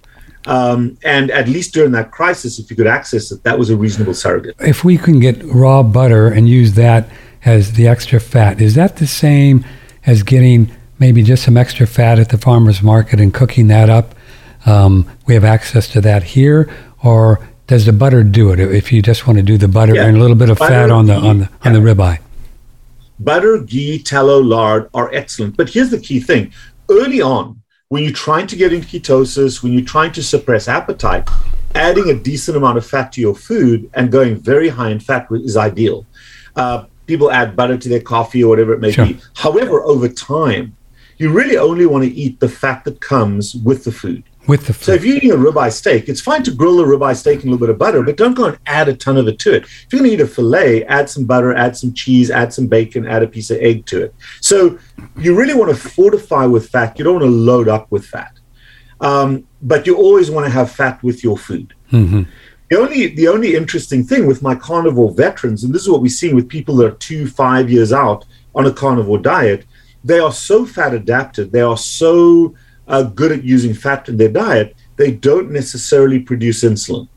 Um, 0.45 0.97
and 1.03 1.29
at 1.31 1.47
least 1.47 1.73
during 1.73 1.91
that 1.91 2.11
crisis, 2.11 2.59
if 2.59 2.69
you 2.69 2.75
could 2.75 2.87
access 2.87 3.31
it, 3.31 3.43
that 3.43 3.59
was 3.59 3.69
a 3.69 3.77
reasonable 3.77 4.13
surrogate. 4.13 4.55
If 4.59 4.83
we 4.83 4.97
can 4.97 5.19
get 5.19 5.43
raw 5.43 5.83
butter 5.83 6.27
and 6.27 6.47
use 6.47 6.73
that 6.73 7.09
as 7.45 7.73
the 7.73 7.87
extra 7.87 8.19
fat, 8.19 8.59
is 8.61 8.75
that 8.75 8.97
the 8.97 9.07
same 9.07 9.65
as 10.05 10.23
getting 10.23 10.71
maybe 10.97 11.23
just 11.23 11.43
some 11.43 11.57
extra 11.57 11.85
fat 11.85 12.19
at 12.19 12.29
the 12.29 12.37
farmer's 12.37 12.81
market 12.81 13.19
and 13.19 13.33
cooking 13.33 13.67
that 13.67 13.89
up? 13.89 14.15
Um, 14.65 15.09
we 15.25 15.33
have 15.33 15.43
access 15.43 15.87
to 15.89 16.01
that 16.01 16.23
here, 16.23 16.69
or 17.03 17.47
does 17.69 17.85
the 17.85 17.93
butter 17.93 18.23
do 18.23 18.51
it? 18.51 18.59
If 18.59 18.91
you 18.91 19.01
just 19.01 19.27
want 19.27 19.37
to 19.37 19.43
do 19.43 19.55
the 19.57 19.67
butter 19.67 19.93
Yeah. 19.95 20.05
and 20.07 20.17
a 20.17 20.19
little 20.19 20.35
bit 20.35 20.49
of 20.49 20.57
Butter, 20.57 20.73
fat 20.73 20.89
on 20.91 21.05
the 21.05 21.13
on 21.15 21.39
the 21.39 21.49
on 21.63 21.73
the 21.73 21.79
ribeye. 21.79 22.19
butter, 23.19 23.59
ghee, 23.59 23.99
tallow, 23.99 24.39
lard 24.39 24.89
are 24.93 25.09
excellent. 25.13 25.55
But 25.55 25.69
here's 25.69 25.91
the 25.91 25.99
key 25.99 26.19
thing 26.19 26.51
early 26.89 27.21
on, 27.21 27.61
when 27.89 28.03
you're 28.03 28.11
trying 28.27 28.47
to 28.47 28.55
get 28.55 28.73
into 28.73 28.87
ketosis, 28.87 29.61
when 29.61 29.71
you're 29.73 29.85
trying 29.85 30.11
to 30.13 30.23
suppress 30.23 30.67
appetite, 30.67 31.29
adding 31.75 32.09
a 32.09 32.15
decent 32.15 32.57
amount 32.57 32.77
of 32.79 32.85
fat 32.85 33.11
to 33.13 33.21
your 33.21 33.35
food 33.35 33.89
and 33.93 34.11
going 34.11 34.35
very 34.35 34.69
high 34.69 34.89
in 34.89 34.99
fat 34.99 35.27
is 35.31 35.55
ideal. 35.55 36.05
Uh, 36.55 36.85
people 37.05 37.31
add 37.31 37.55
butter 37.55 37.77
to 37.77 37.87
their 37.89 38.01
coffee 38.01 38.43
or 38.43 38.49
whatever 38.49 38.73
it 38.73 38.79
may 38.81 38.91
Sure. 38.91 39.05
be. 39.05 39.17
However, 39.35 39.83
over 39.83 40.07
time, 40.07 40.75
you 41.19 41.29
really 41.31 41.57
only 41.57 41.85
want 41.85 42.03
to 42.05 42.11
eat 42.11 42.39
the 42.39 42.49
fat 42.49 42.83
that 42.85 42.99
comes 43.01 43.53
with 43.53 43.83
the 43.83 43.91
food. 43.91 44.23
With 44.49 44.65
the 44.65 44.73
So 44.73 44.93
if 44.93 45.05
you're 45.05 45.17
eating 45.17 45.31
a 45.31 45.35
ribeye 45.35 45.71
steak, 45.71 46.09
it's 46.09 46.21
fine 46.21 46.41
to 46.41 46.51
grill 46.51 46.77
the 46.77 46.83
ribeye 46.83 47.15
steak 47.15 47.43
in 47.43 47.49
a 47.49 47.51
little 47.51 47.59
bit 47.59 47.69
of 47.69 47.77
butter, 47.77 48.01
but 48.01 48.17
don't 48.17 48.33
go 48.33 48.45
and 48.45 48.57
add 48.65 48.89
a 48.89 48.95
ton 48.95 49.15
of 49.17 49.27
it 49.27 49.37
to 49.39 49.53
it. 49.53 49.63
If 49.63 49.87
you're 49.91 49.99
going 49.99 50.09
to 50.09 50.15
eat 50.15 50.21
a 50.21 50.27
fillet, 50.27 50.85
add 50.85 51.07
some 51.07 51.25
butter, 51.25 51.53
add 51.53 51.77
some 51.77 51.93
cheese, 51.93 52.31
add 52.31 52.51
some 52.51 52.65
bacon, 52.65 53.05
add 53.05 53.21
a 53.21 53.27
piece 53.27 53.51
of 53.51 53.59
egg 53.59 53.85
to 53.85 54.05
it. 54.05 54.15
So 54.41 54.79
you 55.19 55.35
really 55.35 55.53
want 55.53 55.69
to 55.69 55.77
fortify 55.77 56.47
with 56.47 56.67
fat. 56.67 56.97
You 56.97 57.03
don't 57.03 57.19
want 57.19 57.25
to 57.25 57.29
load 57.51 57.67
up 57.67 57.91
with 57.91 58.07
fat, 58.07 58.39
um, 59.01 59.45
but 59.61 59.85
you 59.85 59.95
always 59.95 60.31
want 60.31 60.47
to 60.47 60.51
have 60.51 60.71
fat 60.71 61.03
with 61.03 61.23
your 61.23 61.37
food. 61.37 61.75
hmm 61.91 62.23
The 62.71 62.77
only 62.79 63.01
the 63.21 63.27
only 63.27 63.55
interesting 63.55 64.03
thing 64.03 64.25
with 64.25 64.41
my 64.41 64.55
carnivore 64.55 65.13
veterans, 65.13 65.63
and 65.63 65.75
this 65.75 65.83
is 65.83 65.89
what 65.89 66.01
we're 66.01 66.19
seeing 66.21 66.35
with 66.35 66.49
people 66.49 66.75
that 66.77 66.87
are 66.87 66.97
two 66.97 67.27
five 67.27 67.69
years 67.69 67.93
out 67.93 68.25
on 68.55 68.65
a 68.65 68.73
carnivore 68.73 69.19
diet, 69.19 69.61
they 70.03 70.19
are 70.19 70.33
so 70.49 70.65
fat 70.65 70.95
adapted. 70.95 71.51
They 71.51 71.61
are 71.61 71.77
so 71.77 72.55
uh, 72.89 73.03
good 73.03 73.31
at 73.31 73.43
using 73.43 73.73
fat 73.73 74.09
in 74.09 74.17
their 74.17 74.29
diet. 74.29 74.75
They 74.97 75.11
don't 75.11 75.51
necessarily 75.51 76.19
produce 76.19 76.63
insulin. 76.63 77.07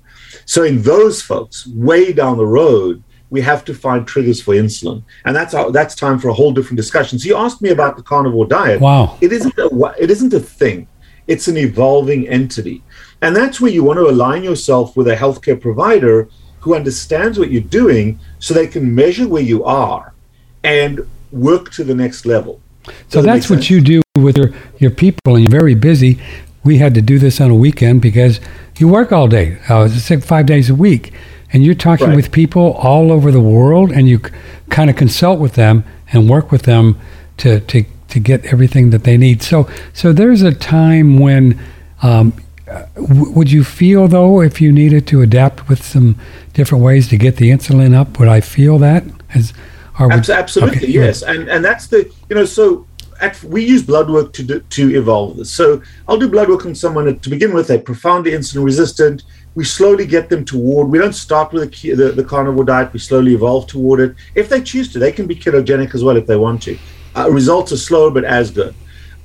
So 0.45 0.63
in 0.63 0.83
those 0.83 1.21
folks, 1.21 1.67
way 1.67 2.13
down 2.13 2.37
the 2.37 2.47
road, 2.47 3.03
we 3.31 3.41
have 3.41 3.65
to 3.65 3.75
find 3.75 4.07
triggers 4.07 4.43
for 4.43 4.55
insulin, 4.55 5.03
and 5.25 5.35
that's 5.35 5.55
our, 5.55 5.73
that's 5.73 5.95
time 5.95 6.19
for 6.19 6.29
a 6.29 6.35
whole 6.35 6.53
different 6.53 6.77
discussion. 6.77 7.19
So 7.19 7.27
you 7.29 7.37
asked 7.37 7.63
me 7.63 7.71
about 7.71 7.97
the 7.97 8.03
carnivore 8.03 8.47
diet. 8.47 8.81
Wow. 8.81 9.17
it 9.23 9.33
isn't 9.33 9.59
a, 9.59 9.95
it 9.99 10.11
isn't 10.11 10.35
a 10.35 10.41
thing. 10.41 10.87
It's 11.27 11.49
an 11.49 11.57
evolving 11.57 12.29
entity. 12.29 12.83
And 13.23 13.35
that's 13.35 13.61
where 13.61 13.71
you 13.71 13.85
want 13.85 13.99
to 13.99 14.09
align 14.11 14.45
yourself 14.45 14.97
with 14.97 15.09
a 15.09 15.17
healthcare 15.17 15.59
provider 15.59 16.29
who 16.61 16.75
understands 16.75 17.39
what 17.39 17.51
you're 17.51 17.63
doing 17.63 18.19
so 18.39 18.53
they 18.53 18.67
can 18.67 18.95
measure 18.95 19.27
where 19.27 19.43
you 19.43 19.65
are 19.65 20.15
and 20.63 21.09
work 21.31 21.71
to 21.73 21.85
the 21.85 21.95
next 21.95 22.27
level. 22.27 22.61
So 23.09 23.23
that's 23.23 23.49
what 23.49 23.71
you 23.71 23.81
do 23.81 24.03
with 24.17 24.37
your, 24.37 24.51
your 24.79 24.91
people, 24.91 25.35
and 25.37 25.45
you're 25.45 25.51
very 25.51 25.75
busy. 25.75 26.19
We 26.65 26.79
had 26.79 26.95
to 26.95 27.03
do 27.03 27.19
this 27.19 27.41
on 27.41 27.51
a 27.51 27.55
weekend 27.55 28.03
because 28.03 28.41
you 28.79 28.89
work 28.89 29.13
all 29.13 29.29
day, 29.29 29.59
uh, 29.69 29.89
six, 29.89 30.25
five 30.27 30.47
days 30.47 30.71
a 30.71 30.75
week, 30.75 31.13
and 31.53 31.65
you're 31.65 31.75
talking 31.75 32.09
Right. 32.09 32.17
with 32.17 32.33
people 32.33 32.73
all 32.73 33.13
over 33.13 33.31
the 33.31 33.41
world, 33.41 33.91
and 33.93 34.09
you 34.09 34.19
kind 34.71 34.91
of 34.91 34.97
consult 34.97 35.39
with 35.41 35.55
them 35.55 35.85
and 36.13 36.29
work 36.29 36.51
with 36.51 36.63
them 36.63 36.99
to, 37.39 37.61
to, 37.61 37.85
to 38.09 38.21
get 38.21 38.45
everything 38.47 38.91
that 38.91 39.05
they 39.05 39.17
need. 39.17 39.43
So, 39.43 39.69
so 39.93 40.13
there's 40.13 40.43
a 40.43 40.53
time 40.53 41.19
when. 41.19 41.59
Um, 42.03 42.33
w- 42.97 43.31
would 43.31 43.53
you 43.53 43.63
feel 43.63 44.09
though 44.09 44.41
if 44.41 44.61
you 44.61 44.73
needed 44.73 45.07
to 45.07 45.21
adapt 45.23 45.69
with 45.69 45.85
some 45.85 46.17
different 46.55 46.83
ways 46.83 47.07
to 47.09 47.17
get 47.17 47.37
the 47.37 47.51
insulin 47.51 47.95
up? 47.95 48.19
Would 48.19 48.29
I 48.29 48.41
feel 48.41 48.79
that? 48.79 49.05
As, 49.35 49.53
would, 50.07 50.31
absolutely, 50.31 50.79
okay, 50.79 50.87
yes, 50.87 51.23
and 51.23 51.49
and 51.49 51.65
that's 51.65 51.87
the 51.87 52.11
you 52.29 52.37
know 52.37 52.45
so 52.45 52.87
at, 53.21 53.43
we 53.45 53.65
use 53.65 53.83
blood 53.83 54.11
work 54.11 54.33
to 54.33 54.43
do, 54.43 54.61
to 54.61 54.97
evolve 54.97 55.37
this. 55.37 55.51
So 55.51 55.81
I'll 56.09 56.19
do 56.19 56.29
blood 56.29 56.49
work 56.49 56.67
on 56.67 56.75
someone 56.75 57.05
that, 57.07 57.23
to 57.23 57.31
begin 57.31 57.55
with. 57.55 57.69
They're 57.69 57.79
profoundly 57.79 58.33
insulin 58.33 58.65
resistant. 58.65 59.23
We 59.55 59.65
slowly 59.65 60.07
get 60.07 60.29
them 60.29 60.45
toward. 60.45 60.89
We 60.89 60.99
don't 60.99 61.13
start 61.13 61.53
with 61.53 61.71
the, 61.71 61.95
the 61.95 62.13
the 62.13 62.25
carnivore 62.25 62.65
diet. 62.65 62.93
We 62.93 62.99
slowly 62.99 63.35
evolve 63.35 63.67
toward 63.67 64.01
it. 64.01 64.17
If 64.35 64.49
they 64.49 64.61
choose 64.63 64.93
to, 64.93 64.99
they 64.99 65.13
can 65.13 65.27
be 65.27 65.37
ketogenic 65.37 65.95
as 65.95 66.03
well 66.03 66.17
if 66.17 66.27
they 66.27 66.37
want 66.37 66.63
to. 66.63 66.79
Uh, 67.15 67.31
results 67.31 67.73
are 67.73 67.77
slow 67.77 68.11
but 68.11 68.25
as 68.25 68.51
good. 68.51 68.75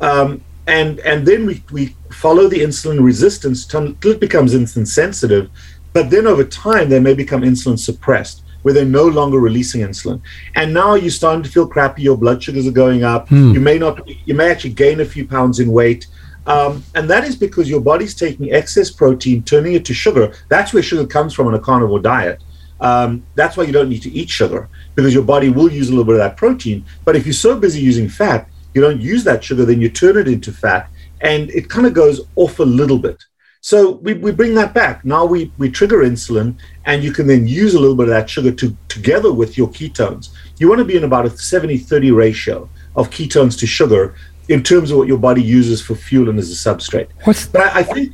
Um, 0.01 0.43
and 0.67 0.99
and 0.99 1.25
then 1.25 1.45
we, 1.45 1.63
we 1.71 1.95
follow 2.11 2.47
the 2.47 2.59
insulin 2.59 3.03
resistance 3.03 3.65
till 3.65 3.95
it 4.03 4.19
becomes 4.19 4.53
insulin 4.53 4.85
sensitive. 4.85 5.49
But 5.93 6.09
then 6.09 6.27
over 6.27 6.43
time, 6.43 6.89
they 6.89 6.99
may 6.99 7.13
become 7.13 7.41
insulin 7.41 7.79
suppressed, 7.79 8.43
where 8.67 8.73
they're 8.73 8.83
no 8.83 9.05
longer 9.07 9.39
releasing 9.39 9.79
insulin. 9.79 10.19
And 10.55 10.73
now 10.73 10.95
you're 10.95 11.09
starting 11.09 11.41
to 11.41 11.49
feel 11.49 11.65
crappy. 11.65 12.01
Your 12.01 12.17
blood 12.17 12.43
sugars 12.43 12.67
are 12.67 12.71
going 12.71 13.01
up. 13.01 13.31
You 13.53 13.61
may 13.61 13.77
not. 13.77 14.05
You 14.27 14.33
may 14.33 14.51
actually 14.51 14.73
gain 14.73 14.99
a 14.99 15.05
few 15.05 15.25
pounds 15.25 15.61
in 15.61 15.71
weight. 15.71 16.07
Um, 16.47 16.83
and 16.93 17.09
that 17.09 17.23
is 17.23 17.37
because 17.37 17.69
your 17.69 17.79
body's 17.79 18.13
taking 18.13 18.51
excess 18.51 18.91
protein, 18.91 19.41
turning 19.43 19.75
it 19.75 19.85
to 19.85 19.93
sugar. 19.93 20.33
That's 20.49 20.73
where 20.73 20.83
sugar 20.83 21.07
comes 21.07 21.33
from 21.33 21.47
in 21.47 21.53
a 21.53 21.59
carnivore 21.59 22.01
diet. 22.01 22.43
Um, 22.81 23.23
that's 23.35 23.55
why 23.55 23.63
you 23.63 23.71
don't 23.71 23.87
need 23.87 24.01
to 24.01 24.11
eat 24.11 24.29
sugar 24.29 24.67
because 24.95 25.13
your 25.13 25.23
body 25.23 25.49
will 25.49 25.71
use 25.71 25.87
a 25.87 25.91
little 25.91 26.03
bit 26.03 26.15
of 26.15 26.19
that 26.19 26.35
protein. 26.35 26.83
But 27.05 27.15
if 27.15 27.25
you're 27.25 27.31
so 27.47 27.57
busy 27.57 27.79
using 27.79 28.09
fat, 28.09 28.49
you 28.73 28.81
don't 28.81 28.99
use 28.99 29.23
that 29.23 29.45
sugar, 29.45 29.63
then 29.63 29.79
you 29.79 29.87
turn 29.87 30.17
it 30.17 30.27
into 30.27 30.51
fat, 30.51 30.89
and 31.21 31.49
it 31.51 31.69
kind 31.69 31.87
of 31.87 31.93
goes 31.93 32.19
off 32.35 32.59
a 32.59 32.63
little 32.63 32.99
bit. 32.99 33.23
So 33.67 33.95
we, 33.95 34.13
we 34.13 34.31
bring 34.31 34.53
that 34.55 34.73
back. 34.73 35.03
Now 35.03 35.25
we, 35.25 35.51
we 35.57 35.69
trigger 35.69 35.97
insulin, 35.97 36.55
and 36.85 37.03
you 37.03 37.11
can 37.11 37.27
then 37.27 37.45
use 37.45 37.73
a 37.73 37.79
little 37.81 37.97
bit 37.97 38.03
of 38.03 38.11
that 38.11 38.29
sugar 38.29 38.53
to 38.53 38.73
together 38.87 39.33
with 39.33 39.57
your 39.57 39.67
ketones. 39.67 40.29
You 40.57 40.69
want 40.69 40.79
to 40.79 40.85
be 40.85 40.95
in 40.95 41.03
about 41.03 41.25
a 41.25 41.37
70 41.37 41.77
30 41.77 42.11
ratio 42.11 42.69
of 42.95 43.09
ketones 43.09 43.59
to 43.59 43.67
sugar 43.67 44.15
in 44.47 44.63
terms 44.63 44.89
of 44.89 44.99
what 44.99 45.09
your 45.09 45.17
body 45.17 45.43
uses 45.43 45.81
for 45.81 45.95
fuel 45.95 46.29
and 46.29 46.39
as 46.39 46.49
a 46.49 46.55
substrate. 46.55 47.09
What's 47.25 47.45
But 47.45 47.63
I, 47.63 47.79
I 47.79 47.83
think 47.83 48.13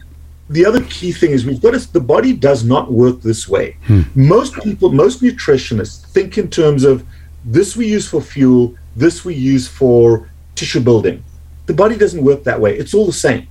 the 0.49 0.65
other 0.65 0.83
key 0.85 1.11
thing 1.11 1.29
is 1.29 1.45
we've 1.45 1.61
got 1.61 1.79
to, 1.79 1.93
the 1.93 2.01
body 2.01 2.33
does 2.33 2.63
not 2.63 2.91
work 2.91 3.21
this 3.21 3.47
way. 3.47 3.77
Hmm. 3.83 4.01
Most 4.15 4.55
people, 4.63 4.91
most 4.91 5.21
nutritionists 5.21 6.03
think 6.07 6.39
in 6.39 6.49
terms 6.49 6.83
of 6.83 7.05
this 7.45 7.77
we 7.77 7.85
use 7.85 8.07
for 8.07 8.21
fuel, 8.21 8.75
this 8.95 9.23
we 9.23 9.35
use 9.35 9.67
for 9.67 10.31
tissue 10.55 10.79
building. 10.79 11.23
The 11.67 11.75
body 11.75 11.95
doesn't 11.95 12.23
work 12.23 12.43
that 12.45 12.59
way. 12.59 12.75
It's 12.75 12.95
all 12.95 13.05
the 13.05 13.13
same. 13.13 13.47